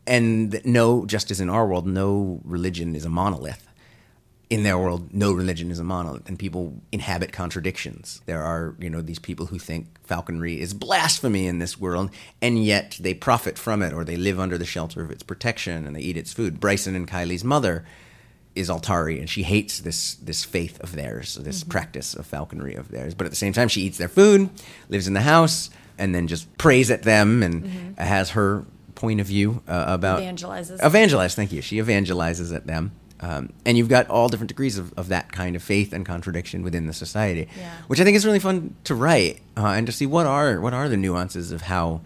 And 0.06 0.60
no, 0.64 1.06
just 1.06 1.30
as 1.30 1.40
in 1.40 1.48
our 1.48 1.66
world, 1.66 1.86
no 1.86 2.40
religion 2.44 2.96
is 2.96 3.04
a 3.04 3.10
monolith 3.10 3.69
in 4.50 4.64
their 4.64 4.76
world, 4.76 5.14
no 5.14 5.32
religion 5.32 5.70
is 5.70 5.78
a 5.78 5.84
monolith, 5.84 6.28
and 6.28 6.36
people 6.36 6.74
inhabit 6.90 7.32
contradictions. 7.32 8.20
There 8.26 8.42
are, 8.42 8.74
you 8.80 8.90
know, 8.90 9.00
these 9.00 9.20
people 9.20 9.46
who 9.46 9.60
think 9.60 9.86
falconry 10.04 10.60
is 10.60 10.74
blasphemy 10.74 11.46
in 11.46 11.60
this 11.60 11.78
world, 11.78 12.10
and 12.42 12.62
yet 12.62 12.98
they 13.00 13.14
profit 13.14 13.56
from 13.56 13.80
it, 13.80 13.92
or 13.92 14.04
they 14.04 14.16
live 14.16 14.40
under 14.40 14.58
the 14.58 14.66
shelter 14.66 15.02
of 15.02 15.10
its 15.12 15.22
protection, 15.22 15.86
and 15.86 15.94
they 15.94 16.00
eat 16.00 16.16
its 16.16 16.32
food. 16.32 16.60
Brysen 16.60 16.96
and 16.96 17.08
Kylee's 17.08 17.44
mother 17.44 17.86
is 18.56 18.68
Altari, 18.68 19.20
and 19.20 19.30
she 19.30 19.44
hates 19.44 19.78
this 19.78 20.14
this 20.16 20.44
faith 20.44 20.80
of 20.80 20.96
theirs, 20.96 21.36
this 21.36 21.62
practice 21.62 22.14
of 22.14 22.26
falconry 22.26 22.74
of 22.74 22.88
theirs. 22.88 23.14
But 23.14 23.26
at 23.26 23.30
the 23.30 23.36
same 23.36 23.52
time, 23.52 23.68
she 23.68 23.82
eats 23.82 23.98
their 23.98 24.08
food, 24.08 24.50
lives 24.88 25.06
in 25.06 25.14
the 25.14 25.20
house, 25.20 25.70
and 25.96 26.12
then 26.12 26.26
just 26.26 26.58
prays 26.58 26.90
at 26.90 27.04
them, 27.04 27.44
and 27.44 27.96
has 27.96 28.30
her 28.30 28.64
point 28.96 29.20
of 29.20 29.28
view 29.28 29.62
uh, 29.68 29.84
about 29.86 30.18
Evangelizes. 30.20 30.84
Evangelize, 30.84 31.36
thank 31.36 31.52
you. 31.52 31.62
She 31.62 31.76
evangelizes 31.76 32.52
at 32.54 32.66
them. 32.66 32.90
Um, 33.22 33.52
and 33.66 33.76
you've 33.76 33.88
got 33.90 34.09
all 34.09 34.28
different 34.28 34.48
degrees 34.48 34.78
of, 34.78 34.92
of 34.98 35.09
that 35.09 35.30
kind 35.30 35.54
of 35.54 35.62
faith 35.62 35.92
and 35.92 36.06
contradiction 36.06 36.62
within 36.62 36.87
the 36.87 36.94
society, 36.94 37.48
Yeah. 37.59 37.70
which 37.87 38.00
I 38.00 38.04
think 38.04 38.16
is 38.16 38.24
really 38.24 38.38
fun 38.38 38.74
to 38.85 38.94
write 38.94 39.40
uh, 39.59 39.66
and 39.66 39.87
to 39.87 39.92
see 39.92 40.06
what 40.06 40.24
are 40.26 40.59
what 40.61 40.72
are 40.72 40.88
the 40.88 40.96
nuances 40.96 41.52
of 41.52 41.62
how 41.62 42.00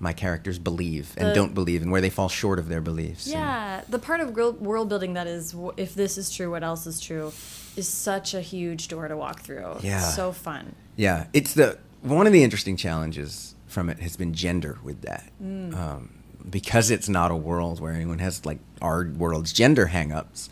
my 0.00 0.12
characters 0.12 0.58
believe 0.58 1.14
and 1.16 1.30
The- 1.30 1.34
don't 1.34 1.54
believe 1.54 1.80
and 1.82 1.90
where 1.90 2.00
they 2.02 2.10
fall 2.10 2.28
short 2.28 2.58
of 2.58 2.68
their 2.68 2.80
beliefs. 2.82 3.24
And- 3.26 3.32
Yeah, 3.34 3.80
the 3.88 3.98
part 3.98 4.20
of 4.20 4.36
world, 4.36 4.60
world 4.60 4.88
building 4.90 5.14
that 5.14 5.26
is, 5.26 5.54
if 5.76 5.94
this 5.94 6.16
is 6.18 6.30
true, 6.30 6.50
what 6.50 6.62
else 6.62 6.86
is 6.86 7.00
true, 7.00 7.32
is 7.74 7.88
such 7.88 8.34
a 8.34 8.40
huge 8.40 8.88
door 8.88 9.08
to 9.08 9.16
walk 9.16 9.40
through. 9.40 9.76
Yeah. 9.82 9.98
It's 10.06 10.14
so 10.14 10.32
fun. 10.32 10.74
Yeah, 10.96 11.26
it's 11.32 11.54
the 11.54 11.78
one 12.02 12.26
of 12.26 12.32
the 12.32 12.44
interesting 12.44 12.76
challenges 12.76 13.54
from 13.66 13.88
it 13.88 13.98
has 14.00 14.16
been 14.16 14.34
gender 14.34 14.78
with 14.84 15.00
that, 15.02 15.30
um, 15.40 16.10
because 16.48 16.90
it's 16.90 17.08
not 17.08 17.30
a 17.30 17.36
world 17.36 17.80
where 17.80 17.92
anyone 17.92 18.18
has 18.18 18.44
like 18.44 18.58
our 18.80 19.06
world's 19.06 19.52
gender 19.52 19.86
hangups. 19.86 20.48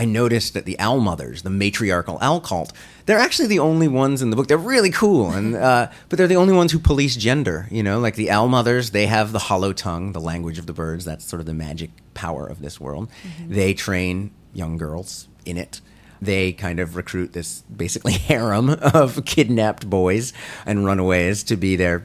I 0.00 0.04
noticed 0.04 0.54
that 0.54 0.64
the 0.64 0.78
owl 0.78 1.00
mothers, 1.00 1.42
the 1.42 1.50
matriarchal 1.50 2.18
owl 2.20 2.40
cult, 2.40 2.72
they're 3.06 3.18
actually 3.18 3.48
the 3.48 3.58
only 3.58 3.88
ones 3.88 4.22
in 4.22 4.30
the 4.30 4.36
book. 4.36 4.46
They're 4.46 4.56
really 4.56 4.90
cool, 4.90 5.30
and 5.30 5.56
uh, 5.56 5.90
but 6.08 6.18
they're 6.18 6.28
the 6.28 6.36
only 6.36 6.54
ones 6.54 6.70
who 6.70 6.78
police 6.78 7.16
gender. 7.16 7.66
You 7.70 7.82
know, 7.82 7.98
like 7.98 8.14
the 8.14 8.30
owl 8.30 8.46
mothers, 8.46 8.90
they 8.90 9.06
have 9.06 9.32
the 9.32 9.40
hollow 9.40 9.72
tongue, 9.72 10.12
the 10.12 10.20
language 10.20 10.58
of 10.58 10.66
the 10.66 10.72
birds. 10.72 11.04
That's 11.04 11.24
sort 11.24 11.40
of 11.40 11.46
the 11.46 11.54
magic 11.54 11.90
power 12.14 12.46
of 12.46 12.62
this 12.62 12.80
world. 12.80 13.08
They 13.48 13.74
train 13.74 14.30
young 14.54 14.76
girls 14.76 15.26
in 15.44 15.56
it 15.56 15.80
they 16.20 16.52
kind 16.52 16.80
of 16.80 16.96
recruit 16.96 17.32
this 17.32 17.62
basically 17.62 18.12
harem 18.28 18.70
of 18.70 19.24
kidnapped 19.24 19.88
boys 19.88 20.32
and 20.66 20.84
runaways 20.84 21.44
to 21.44 21.56
be 21.56 21.76
their 21.76 22.04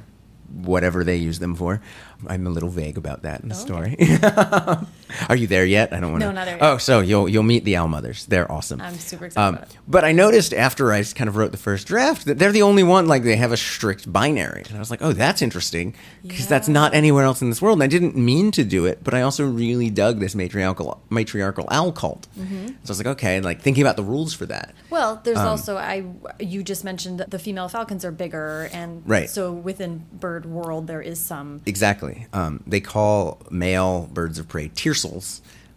whatever 0.53 1.03
they 1.03 1.15
use 1.15 1.39
them 1.39 1.55
for. 1.55 1.81
I'm 2.29 2.47
a 2.47 2.49
little 2.49 2.69
vague 2.69 2.97
about 2.97 3.23
that 3.23 3.41
in 3.41 3.49
the 3.49 3.55
Oh, 3.55 3.57
story. 3.57 3.95
Are 5.29 5.35
you 5.35 5.47
there 5.47 5.65
yet? 5.65 5.93
I 5.93 5.99
don't 5.99 6.11
want 6.11 6.21
to. 6.21 6.27
No, 6.27 6.31
not 6.33 6.45
there 6.45 6.55
yet. 6.57 6.63
Oh, 6.63 6.77
so 6.77 6.99
you'll 6.99 7.27
you'll 7.29 7.43
meet 7.43 7.63
the 7.65 7.75
owl 7.77 7.87
mothers. 7.87 8.25
They're 8.25 8.51
awesome. 8.51 8.81
I'm 8.81 8.95
super 8.95 9.25
excited 9.25 9.55
about 9.57 9.69
it. 9.69 9.77
But 9.87 10.03
I 10.03 10.11
noticed 10.11 10.53
after 10.53 10.91
I 10.91 11.03
kind 11.03 11.27
of 11.27 11.35
wrote 11.35 11.51
the 11.51 11.57
first 11.57 11.87
draft 11.87 12.25
that 12.25 12.39
they're 12.39 12.51
the 12.51 12.61
only 12.63 12.83
one 12.83 13.07
like 13.07 13.23
they 13.23 13.35
have 13.35 13.51
a 13.51 13.57
strict 13.57 14.11
binary, 14.11 14.63
and 14.67 14.75
I 14.75 14.79
was 14.79 14.89
like, 14.91 15.01
oh, 15.01 15.13
that's 15.13 15.41
interesting 15.41 15.93
because 16.25 16.47
that's 16.47 16.67
not 16.67 16.93
anywhere 16.93 17.23
else 17.23 17.41
in 17.41 17.49
this 17.49 17.61
world. 17.61 17.77
And 17.77 17.83
I 17.83 17.87
didn't 17.87 18.15
mean 18.15 18.51
to 18.51 18.63
do 18.63 18.85
it, 18.85 19.03
but 19.03 19.13
I 19.13 19.21
also 19.21 19.45
really 19.47 19.89
dug 19.89 20.19
this 20.19 20.35
matriarchal 20.35 21.01
matriarchal 21.09 21.67
owl 21.71 21.91
cult. 21.91 22.27
Mm-hmm. 22.37 22.67
So 22.67 22.73
I 22.73 22.87
was 22.87 22.97
like, 22.99 23.07
okay, 23.07 23.39
like 23.41 23.61
thinking 23.61 23.83
about 23.83 23.95
the 23.97 24.03
rules 24.03 24.33
for 24.33 24.45
that. 24.47 24.73
Well, 24.89 25.21
there's 25.23 25.37
Um, 25.37 25.47
also 25.47 25.77
I. 25.77 26.03
You 26.39 26.63
just 26.63 26.83
mentioned 26.83 27.19
that 27.19 27.31
the 27.31 27.39
female 27.39 27.67
falcons 27.69 28.03
are 28.05 28.11
bigger, 28.11 28.69
and 28.73 29.03
Right. 29.05 29.29
so 29.29 29.51
within 29.51 30.05
bird 30.13 30.45
world 30.45 30.87
there 30.87 31.01
is 31.01 31.19
some. 31.19 31.61
Exactly. 31.65 32.27
Um, 32.33 32.63
they 32.67 32.79
call 32.79 33.41
male 33.49 34.09
birds 34.13 34.39
of 34.39 34.47
prey 34.47 34.69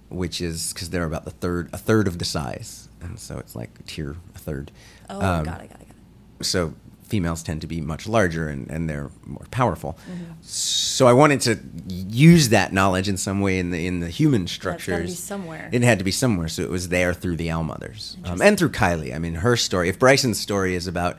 which 0.09 0.41
is 0.41 0.73
because 0.73 0.91
they're 0.91 1.05
about 1.05 1.25
the 1.25 1.31
third 1.31 1.71
a 1.73 1.79
third 1.79 2.07
of 2.07 2.19
the 2.19 2.25
size, 2.25 2.89
and 3.01 3.19
so 3.19 3.39
it's 3.39 3.57
like 3.57 3.85
tier 3.87 4.17
a 4.35 4.39
third. 4.39 4.71
Oh, 5.11 5.17
Um, 5.21 5.45
got 5.45 5.61
it, 5.63 5.69
got 5.71 5.81
it, 5.81 5.89
got 5.89 5.97
it. 6.41 6.45
so 6.45 6.75
females 7.09 7.43
tend 7.43 7.61
to 7.61 7.69
be 7.69 7.81
much 7.81 8.09
larger 8.09 8.49
and, 8.49 8.69
and 8.69 8.91
they're 8.91 9.11
more 9.25 9.47
powerful. 9.53 9.97
Mm-hmm. 10.11 10.33
So 10.43 11.07
I 11.07 11.13
wanted 11.13 11.41
to 11.43 11.59
use 11.89 12.49
that 12.49 12.73
knowledge 12.73 13.09
in 13.09 13.17
some 13.17 13.41
way 13.41 13.61
in 13.61 13.71
the 13.71 13.87
in 13.87 14.01
the 14.01 14.09
human 14.09 14.47
structures. 14.49 15.17
somewhere. 15.19 15.69
It 15.73 15.83
had 15.83 15.99
to 15.99 16.05
be 16.05 16.11
somewhere, 16.11 16.49
so 16.49 16.63
it 16.63 16.71
was 16.71 16.89
there 16.89 17.15
through 17.15 17.37
the 17.37 17.51
owl 17.51 17.63
mothers 17.63 18.17
um, 18.25 18.43
and 18.43 18.59
through 18.59 18.71
Kylee. 18.71 19.15
I 19.15 19.19
mean, 19.19 19.35
her 19.37 19.57
story. 19.57 19.89
If 19.89 19.99
Brysen's 19.99 20.41
story 20.41 20.75
is 20.75 20.87
about 20.89 21.19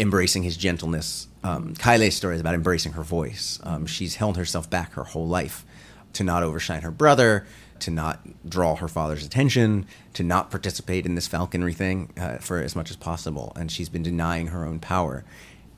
embracing 0.00 0.42
his 0.42 0.56
gentleness, 0.56 1.28
um, 1.44 1.74
Kylee's 1.74 2.16
story 2.16 2.34
is 2.34 2.40
about 2.40 2.54
embracing 2.54 2.92
her 2.92 3.02
voice. 3.04 3.60
Um, 3.62 3.86
she's 3.86 4.16
held 4.16 4.36
herself 4.36 4.68
back 4.68 4.94
her 4.94 5.04
whole 5.04 5.28
life 5.28 5.64
to 6.14 6.24
not 6.24 6.42
overshine 6.42 6.82
her 6.82 6.90
brother, 6.90 7.46
to 7.80 7.90
not 7.90 8.20
draw 8.48 8.76
her 8.76 8.88
father's 8.88 9.24
attention, 9.24 9.86
to 10.14 10.22
not 10.22 10.50
participate 10.50 11.06
in 11.06 11.14
this 11.14 11.26
falconry 11.26 11.72
thing 11.72 12.12
uh, 12.18 12.36
for 12.38 12.60
as 12.60 12.76
much 12.76 12.90
as 12.90 12.96
possible. 12.96 13.52
And 13.56 13.70
she's 13.70 13.88
been 13.88 14.02
denying 14.02 14.48
her 14.48 14.64
own 14.64 14.80
power 14.80 15.24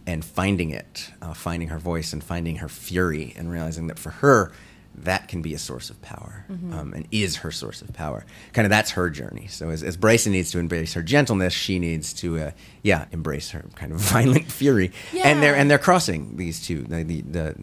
and 0.06 0.24
finding 0.24 0.70
it, 0.70 1.10
uh, 1.20 1.32
finding 1.32 1.68
her 1.68 1.78
voice 1.78 2.12
and 2.12 2.22
finding 2.22 2.56
her 2.56 2.68
fury, 2.68 3.32
and 3.36 3.50
realizing 3.50 3.86
that 3.86 3.98
for 3.98 4.10
her, 4.10 4.52
that 4.94 5.28
can 5.28 5.42
be 5.42 5.54
a 5.54 5.58
source 5.58 5.90
of 5.90 6.00
power 6.02 6.44
Mm-hmm. 6.50 6.72
um, 6.74 6.92
and 6.92 7.06
is 7.10 7.36
her 7.36 7.50
source 7.50 7.80
of 7.82 7.92
power. 7.94 8.24
Kind 8.52 8.66
of 8.66 8.70
that's 8.70 8.90
her 8.92 9.08
journey. 9.10 9.46
So 9.46 9.70
as, 9.70 9.82
as 9.82 9.96
Brysen 9.96 10.32
needs 10.32 10.50
to 10.52 10.58
embrace 10.58 10.92
her 10.94 11.02
gentleness, 11.02 11.52
she 11.54 11.78
needs 11.78 12.12
to, 12.14 12.38
uh, 12.38 12.50
yeah, 12.82 13.06
embrace 13.12 13.50
her 13.50 13.64
kind 13.74 13.92
of 13.92 13.98
violent 14.12 14.50
fury. 14.50 14.92
Yeah. 15.12 15.28
And 15.28 15.42
they're 15.42 15.54
and 15.56 15.70
they're 15.70 15.78
crossing 15.78 16.36
these 16.36 16.64
two. 16.66 16.82
The, 16.82 17.02
the, 17.04 17.20
the 17.22 17.54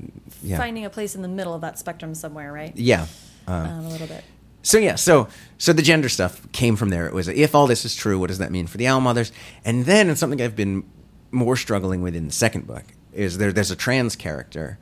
yeah, 0.41 0.57
Finding 0.57 0.85
a 0.85 0.89
place 0.89 1.15
in 1.15 1.21
the 1.21 1.27
middle 1.27 1.53
of 1.53 1.61
that 1.61 1.77
spectrum 1.77 2.15
somewhere, 2.15 2.51
right? 2.51 2.75
yeah. 2.75 3.05
Um, 3.47 3.65
a 3.85 3.89
little 3.89 4.07
bit. 4.07 4.23
So 4.61 4.77
yeah, 4.77 4.95
so 4.95 5.27
so 5.57 5.71
the 5.73 5.81
gender 5.81 6.09
stuff 6.09 6.51
came 6.51 6.75
from 6.75 6.89
there. 6.89 7.07
It 7.07 7.13
was 7.13 7.27
if 7.27 7.53
all 7.55 7.67
this 7.67 7.85
is 7.85 7.95
true, 7.95 8.19
what 8.19 8.27
does 8.27 8.39
that 8.39 8.51
mean 8.51 8.67
for 8.67 8.77
the 8.77 8.87
owl 8.87 9.01
mothers? 9.01 9.31
And 9.63 9.85
then 9.85 10.09
and 10.09 10.17
something 10.17 10.41
I've 10.41 10.55
been 10.55 10.83
more 11.31 11.55
struggling 11.55 12.01
with 12.01 12.15
in 12.15 12.25
the 12.27 12.33
second 12.33 12.67
book 12.67 12.83
is 13.13 13.37
there. 13.37 13.53
There's 13.53 13.71
a 13.71 13.75
trans 13.75 14.15
character 14.15 14.77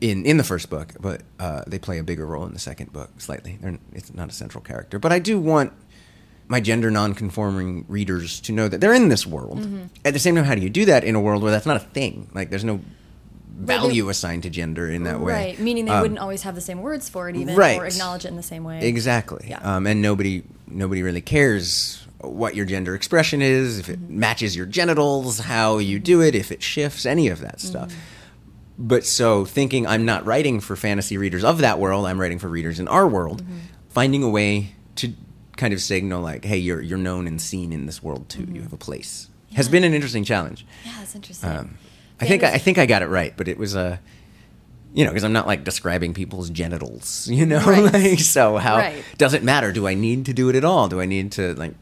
in 0.00 0.24
in 0.26 0.36
the 0.36 0.44
first 0.44 0.70
book, 0.70 0.94
but 1.00 1.22
uh, 1.40 1.62
they 1.66 1.78
play 1.78 1.98
a 1.98 2.04
bigger 2.04 2.26
role 2.26 2.44
in 2.46 2.52
the 2.52 2.58
second 2.58 2.92
book 2.92 3.10
slightly. 3.20 3.58
They're, 3.60 3.78
it's 3.92 4.12
not 4.14 4.28
a 4.30 4.32
central 4.32 4.62
character, 4.62 4.98
but 4.98 5.12
I 5.12 5.18
do 5.18 5.38
want 5.38 5.72
my 6.46 6.60
gender 6.60 6.90
non-conforming 6.90 7.84
readers 7.88 8.40
to 8.40 8.52
know 8.52 8.68
that 8.68 8.80
they're 8.80 8.94
in 8.94 9.08
this 9.08 9.26
world. 9.26 9.66
At 10.04 10.14
the 10.14 10.18
same 10.20 10.34
time, 10.34 10.44
how 10.44 10.54
do 10.54 10.62
you 10.62 10.70
do 10.70 10.86
that 10.86 11.04
in 11.04 11.14
a 11.14 11.20
world 11.20 11.42
where 11.42 11.50
that's 11.52 11.66
not 11.66 11.76
a 11.76 11.80
thing? 11.80 12.30
Like 12.32 12.48
there's 12.50 12.64
no 12.64 12.76
they- 13.60 13.76
value 13.76 14.08
assigned 14.08 14.44
to 14.44 14.50
gender 14.50 14.88
in 14.88 15.02
that 15.02 15.20
way. 15.20 15.32
Right. 15.32 15.58
Meaning 15.60 15.84
they 15.86 15.90
Um, 15.90 16.00
wouldn't 16.02 16.20
always 16.20 16.42
have 16.42 16.54
the 16.54 16.60
same 16.62 16.80
words 16.80 17.08
for 17.08 17.28
it, 17.28 17.36
even, 17.36 17.54
Right. 17.56 17.78
or 17.78 17.86
acknowledge 17.86 18.24
it 18.24 18.28
in 18.28 18.36
the 18.36 18.42
same 18.42 18.64
way. 18.64 18.80
Exactly. 18.86 19.46
Yeah. 19.50 19.58
Um, 19.62 19.86
and 19.86 20.00
nobody 20.00 20.42
nobody 20.70 21.02
really 21.02 21.20
cares 21.22 22.06
what 22.20 22.54
your 22.54 22.66
gender 22.66 22.94
expression 22.94 23.42
is, 23.42 23.78
if 23.78 23.88
it 23.88 23.98
Mm-hmm. 24.00 24.18
matches 24.20 24.54
your 24.56 24.66
genitals, 24.66 25.40
how 25.40 25.78
you 25.78 25.98
do 25.98 26.20
it, 26.22 26.34
if 26.34 26.50
it 26.52 26.62
shifts, 26.62 27.04
any 27.06 27.28
of 27.28 27.40
that 27.40 27.60
stuff. 27.60 27.88
Mm-hmm. 27.88 27.98
But 28.78 29.04
so 29.04 29.44
thinking 29.44 29.86
I'm 29.86 30.04
not 30.04 30.24
writing 30.24 30.60
for 30.60 30.76
fantasy 30.76 31.18
readers 31.18 31.42
of 31.44 31.58
that 31.58 31.78
world, 31.80 32.06
I'm 32.06 32.20
writing 32.20 32.38
for 32.38 32.48
readers 32.48 32.78
in 32.78 32.86
our 32.88 33.08
world, 33.08 33.42
Mm-hmm. 33.42 33.56
finding 33.90 34.22
a 34.22 34.28
way 34.28 34.74
to 34.96 35.12
kind 35.56 35.74
of 35.74 35.80
signal 35.80 36.20
like, 36.22 36.44
hey, 36.44 36.58
you're 36.58 36.80
you're 36.80 36.98
known 36.98 37.26
and 37.26 37.40
seen 37.42 37.72
in 37.72 37.86
this 37.86 38.02
world 38.02 38.28
too. 38.28 38.46
You 38.52 38.62
have 38.62 38.72
a 38.72 38.76
place. 38.76 39.28
Has 39.54 39.66
Mm-hmm. 39.66 39.72
Been 39.72 39.84
an 39.84 39.94
interesting 39.94 40.22
challenge. 40.24 40.64
Yeah, 40.84 40.92
that's 40.98 41.14
interesting. 41.16 41.50
Um, 41.50 41.78
I 42.20 42.26
think 42.26 42.44
I, 42.44 42.52
I 42.54 42.58
think 42.58 42.78
I 42.78 42.86
got 42.86 43.02
it 43.02 43.06
right, 43.08 43.34
but 43.36 43.48
it 43.48 43.58
was 43.58 43.74
a, 43.74 43.98
you 44.94 45.04
know, 45.04 45.10
because 45.10 45.24
I'm 45.24 45.32
not 45.32 45.46
like 45.48 45.64
describing 45.64 46.14
people's 46.14 46.48
genitals, 46.50 47.26
you 47.30 47.46
know. 47.46 47.58
Right. 47.64 47.92
like, 47.92 48.20
so 48.20 48.58
how 48.58 48.76
Right. 48.76 49.02
does 49.18 49.34
it 49.34 49.42
matter? 49.42 49.72
Do 49.72 49.88
I 49.88 49.94
need 49.94 50.26
to 50.26 50.32
do 50.32 50.48
it 50.50 50.54
at 50.56 50.64
all? 50.64 50.88
Do 50.88 51.00
I 51.00 51.06
need 51.06 51.32
to 51.32 51.54
like, 51.54 51.74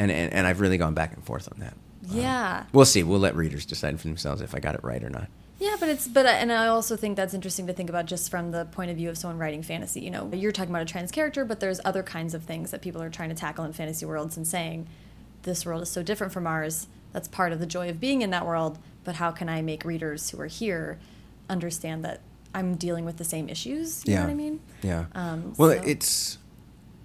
and 0.00 0.10
and, 0.10 0.32
and 0.32 0.46
I've 0.48 0.60
really 0.60 0.78
gone 0.78 0.94
back 0.94 1.12
and 1.14 1.22
forth 1.24 1.48
on 1.52 1.60
that. 1.60 1.74
yeah. 2.08 2.64
We'll 2.72 2.84
see. 2.86 3.04
We'll 3.04 3.20
let 3.20 3.36
readers 3.36 3.64
decide 3.64 4.00
for 4.00 4.08
themselves 4.08 4.40
if 4.40 4.52
I 4.54 4.58
got 4.58 4.74
it 4.74 4.82
right 4.82 5.02
or 5.04 5.10
not. 5.10 5.28
Yeah, 5.64 5.76
but 5.80 5.88
it's 5.88 6.06
but 6.06 6.26
and 6.26 6.52
I 6.52 6.66
also 6.66 6.94
think 6.94 7.16
that's 7.16 7.32
interesting 7.32 7.66
to 7.68 7.72
think 7.72 7.88
about 7.88 8.04
just 8.04 8.30
from 8.30 8.50
the 8.50 8.66
point 8.66 8.90
of 8.90 8.98
view 8.98 9.08
of 9.08 9.16
someone 9.16 9.38
writing 9.38 9.62
fantasy. 9.62 10.02
You 10.02 10.10
know, 10.10 10.30
you're 10.30 10.52
talking 10.52 10.68
about 10.68 10.82
a 10.82 10.84
trans 10.84 11.10
character, 11.10 11.42
but 11.46 11.60
there's 11.60 11.80
other 11.86 12.02
kinds 12.02 12.34
of 12.34 12.42
things 12.42 12.70
that 12.70 12.82
people 12.82 13.00
are 13.00 13.08
trying 13.08 13.30
to 13.30 13.34
tackle 13.34 13.64
in 13.64 13.72
fantasy 13.72 14.04
worlds 14.04 14.36
and 14.36 14.46
saying 14.46 14.86
this 15.44 15.64
world 15.64 15.80
is 15.80 15.88
so 15.88 16.02
different 16.02 16.34
from 16.34 16.46
ours. 16.46 16.86
That's 17.14 17.28
part 17.28 17.50
of 17.50 17.60
the 17.60 17.66
joy 17.66 17.88
of 17.88 17.98
being 17.98 18.20
in 18.20 18.28
that 18.28 18.44
world. 18.44 18.78
But 19.04 19.14
how 19.14 19.30
can 19.30 19.48
I 19.48 19.62
make 19.62 19.86
readers 19.86 20.28
who 20.28 20.40
are 20.42 20.48
here 20.48 20.98
understand 21.48 22.04
that 22.04 22.20
I'm 22.54 22.74
dealing 22.74 23.06
with 23.06 23.16
the 23.16 23.24
same 23.24 23.48
issues? 23.48 24.04
You 24.06 24.16
know 24.16 24.20
what 24.20 24.30
I 24.30 24.34
mean? 24.34 24.60
Yeah. 24.82 25.06
Um, 25.14 25.54
well, 25.56 25.70
so- 25.70 25.82
it's. 25.86 26.38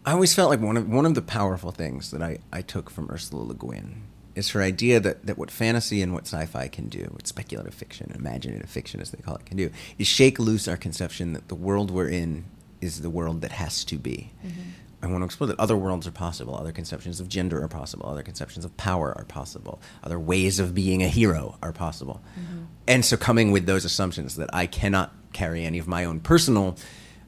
I 0.06 0.12
always 0.12 0.36
felt 0.36 0.50
like 0.50 0.60
one 0.60 0.76
of 0.76 0.90
one 0.90 1.06
of 1.06 1.14
the 1.14 1.22
powerful 1.22 1.72
things 1.72 2.12
that 2.12 2.22
I, 2.22 2.40
I 2.52 2.62
took 2.62 2.90
from 2.90 3.10
Ursula 3.10 3.42
Le 3.44 3.54
Guin 3.54 4.02
is 4.40 4.50
her 4.50 4.62
idea 4.62 5.00
that, 5.00 5.26
that 5.28 5.38
what 5.38 5.52
fantasy 5.52 6.02
and 6.02 6.14
what 6.14 6.26
sci-fi 6.26 6.68
can 6.68 6.88
do, 6.88 7.10
what 7.12 7.28
speculative 7.28 7.74
fiction, 7.74 8.12
imaginative 8.16 8.70
fiction 8.70 9.00
as 9.00 9.12
they 9.12 9.22
call 9.22 9.36
it, 9.36 9.46
can 9.46 9.58
do, 9.58 9.70
is 10.00 10.08
shake 10.08 10.40
loose 10.40 10.68
our 10.68 10.78
conception 10.78 11.34
that 11.34 11.50
the 11.50 11.56
world 11.56 11.92
we're 11.92 12.10
in 12.10 12.46
is 12.82 13.02
the 13.02 13.10
world 13.10 13.42
that 13.42 13.52
has 13.52 13.84
to 13.86 13.98
be. 13.98 14.32
Mm-hmm. 14.44 14.62
I 15.02 15.08
want 15.08 15.22
to 15.22 15.26
explore 15.26 15.48
that 15.48 15.60
other 15.60 15.78
worlds 15.78 16.08
are 16.08 16.12
possible, 16.12 16.56
other 16.56 16.72
conceptions 16.72 17.20
of 17.20 17.30
gender 17.30 17.62
are 17.62 17.68
possible, 17.68 18.10
other 18.10 18.24
conceptions 18.24 18.66
of 18.66 18.76
power 18.76 19.14
are 19.18 19.26
possible, 19.26 19.80
other 20.04 20.20
ways 20.20 20.60
of 20.60 20.74
being 20.74 21.04
a 21.04 21.08
hero 21.08 21.58
are 21.62 21.72
possible. 21.72 22.22
Mm-hmm. 22.40 22.64
And 22.88 23.06
so 23.06 23.16
coming 23.16 23.52
with 23.52 23.66
those 23.66 23.86
assumptions 23.86 24.36
that 24.38 24.50
I 24.54 24.66
cannot 24.66 25.14
carry 25.32 25.64
any 25.64 25.80
of 25.80 25.88
my 25.88 26.06
own 26.06 26.20
personal 26.20 26.76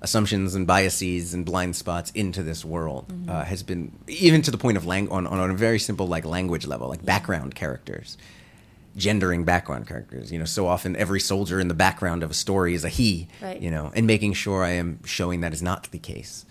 assumptions 0.01 0.55
and 0.55 0.65
biases 0.65 1.33
and 1.33 1.45
blind 1.45 1.75
spots 1.75 2.11
into 2.11 2.41
this 2.43 2.65
world 2.65 3.05
uh, 3.27 3.43
has 3.43 3.61
been 3.63 3.91
even 4.07 4.41
to 4.41 4.49
the 4.51 4.57
point 4.57 4.75
of 4.77 4.85
lang- 4.85 5.09
on, 5.09 5.27
on 5.27 5.49
a 5.51 5.53
very 5.53 5.77
simple 5.79 6.07
like 6.07 6.25
language 6.25 6.65
level 6.65 6.87
like 6.89 7.05
background 7.05 7.53
characters 7.55 8.17
gendering 8.97 9.45
background 9.45 9.87
characters 9.87 10.31
you 10.33 10.37
know 10.39 10.43
so 10.43 10.67
often 10.67 10.97
every 10.97 11.19
soldier 11.19 11.61
in 11.61 11.69
the 11.69 11.73
background 11.73 12.23
of 12.23 12.31
a 12.31 12.33
story 12.33 12.73
is 12.73 12.83
a 12.83 12.89
he 12.89 13.27
Right. 13.41 13.61
you 13.61 13.71
know 13.71 13.89
and 13.95 14.05
making 14.05 14.33
sure 14.33 14.63
i 14.65 14.71
am 14.71 14.99
showing 15.05 15.41
that 15.41 15.53
is 15.53 15.61
not 15.61 15.89
the 15.91 15.97
case 15.99 16.45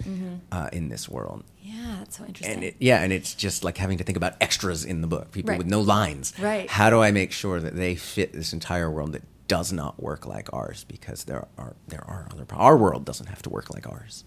uh, 0.50 0.68
in 0.72 0.88
this 0.88 1.06
world 1.06 1.44
Yeah, 1.62 1.96
that's 1.98 2.16
so 2.16 2.24
interesting. 2.24 2.54
and 2.54 2.64
it, 2.64 2.76
yeah, 2.78 3.02
and 3.02 3.12
it's 3.12 3.34
just 3.34 3.62
like 3.62 3.76
having 3.76 3.98
to 3.98 4.04
think 4.04 4.16
about 4.16 4.34
extras 4.40 4.84
in 4.86 5.02
the 5.02 5.06
book, 5.06 5.30
people 5.32 5.50
Right. 5.50 5.58
with 5.58 5.66
no 5.66 5.80
lines. 5.82 6.32
Right. 6.38 6.68
How 6.70 6.88
do 6.90 7.00
I 7.02 7.10
make 7.10 7.30
sure 7.32 7.60
that 7.60 7.76
they 7.76 7.94
fit 7.94 8.32
this 8.32 8.52
entire 8.54 8.90
world 8.90 9.12
that 9.12 9.22
does 9.56 9.72
not 9.72 9.94
work 10.08 10.22
like 10.34 10.48
ours? 10.52 10.84
Because 10.94 11.24
there 11.24 11.44
are 11.58 11.74
there 11.92 12.04
are 12.06 12.28
other 12.32 12.46
our 12.54 12.76
world 12.76 13.04
doesn't 13.04 13.26
have 13.34 13.42
to 13.42 13.50
work 13.50 13.66
like 13.74 13.86
ours. 13.94 14.24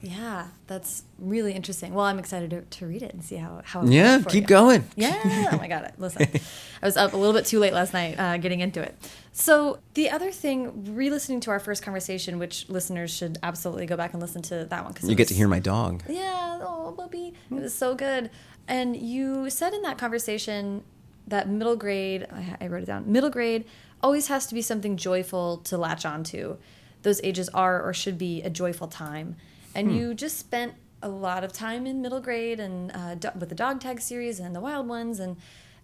yeah, 0.00 0.48
that's 0.66 1.02
really 1.18 1.52
interesting. 1.54 1.94
Well, 1.94 2.04
I'm 2.04 2.18
excited 2.18 2.50
to, 2.50 2.60
to 2.78 2.86
read 2.86 3.02
it 3.02 3.12
and 3.14 3.24
see 3.24 3.36
how 3.44 3.62
how. 3.64 3.82
it 3.82 3.88
Yeah, 3.90 4.18
keep 4.34 4.42
you. 4.44 4.56
going. 4.58 4.82
Yeah. 4.96 5.50
Oh 5.52 5.56
my 5.56 5.66
god. 5.74 5.92
Listen, 5.98 6.22
I 6.82 6.86
was 6.86 6.96
up 6.96 7.14
a 7.14 7.16
little 7.16 7.32
bit 7.38 7.46
too 7.46 7.58
late 7.58 7.72
last 7.72 7.92
night 7.94 8.14
uh, 8.18 8.36
getting 8.44 8.60
into 8.60 8.80
it. 8.82 8.94
So 9.32 9.78
the 9.94 10.10
other 10.10 10.30
thing, 10.30 10.94
re-listening 10.94 11.40
to 11.40 11.50
our 11.50 11.58
first 11.68 11.82
conversation, 11.82 12.38
which 12.38 12.68
listeners 12.68 13.10
should 13.18 13.38
absolutely 13.42 13.86
go 13.86 13.96
back 13.96 14.12
and 14.12 14.20
listen 14.22 14.42
to 14.42 14.66
that 14.66 14.84
one 14.84 14.92
because 14.92 15.08
You 15.10 15.16
get 15.16 15.28
to 15.28 15.34
hear 15.34 15.48
my 15.48 15.58
dog. 15.74 16.02
Yeah. 16.08 16.60
Oh, 16.62 16.92
Bubby, 16.96 17.32
it 17.50 17.60
was 17.66 17.74
so 17.74 17.94
good. 17.96 18.30
And 18.68 18.94
you 18.96 19.50
said 19.50 19.72
in 19.74 19.82
that 19.82 19.98
conversation 19.98 20.84
that 21.26 21.48
middle 21.48 21.76
grade, 21.76 22.26
I, 22.30 22.42
I 22.64 22.66
wrote 22.68 22.82
it 22.84 22.86
down. 22.92 23.10
Middle 23.10 23.30
grade 23.30 23.64
always 24.04 24.28
has 24.28 24.46
to 24.46 24.54
be 24.54 24.60
something 24.60 24.98
joyful 24.98 25.56
to 25.56 25.78
latch 25.78 26.04
onto. 26.04 26.58
Those 27.02 27.22
ages 27.24 27.48
are 27.48 27.82
or 27.82 27.94
should 27.94 28.18
be 28.18 28.42
a 28.42 28.50
joyful 28.50 28.86
time. 28.86 29.36
And 29.74 29.88
hmm. 29.88 29.96
you 29.96 30.14
just 30.14 30.38
spent 30.38 30.74
a 31.02 31.08
lot 31.08 31.42
of 31.42 31.54
time 31.54 31.86
in 31.86 32.02
middle 32.02 32.20
grade 32.20 32.60
and 32.60 32.92
uh, 32.94 33.16
with 33.38 33.48
the 33.48 33.54
dog 33.54 33.80
tag 33.80 34.02
series 34.02 34.40
and 34.40 34.54
the 34.54 34.60
wild 34.60 34.86
ones 34.86 35.18
and 35.18 35.36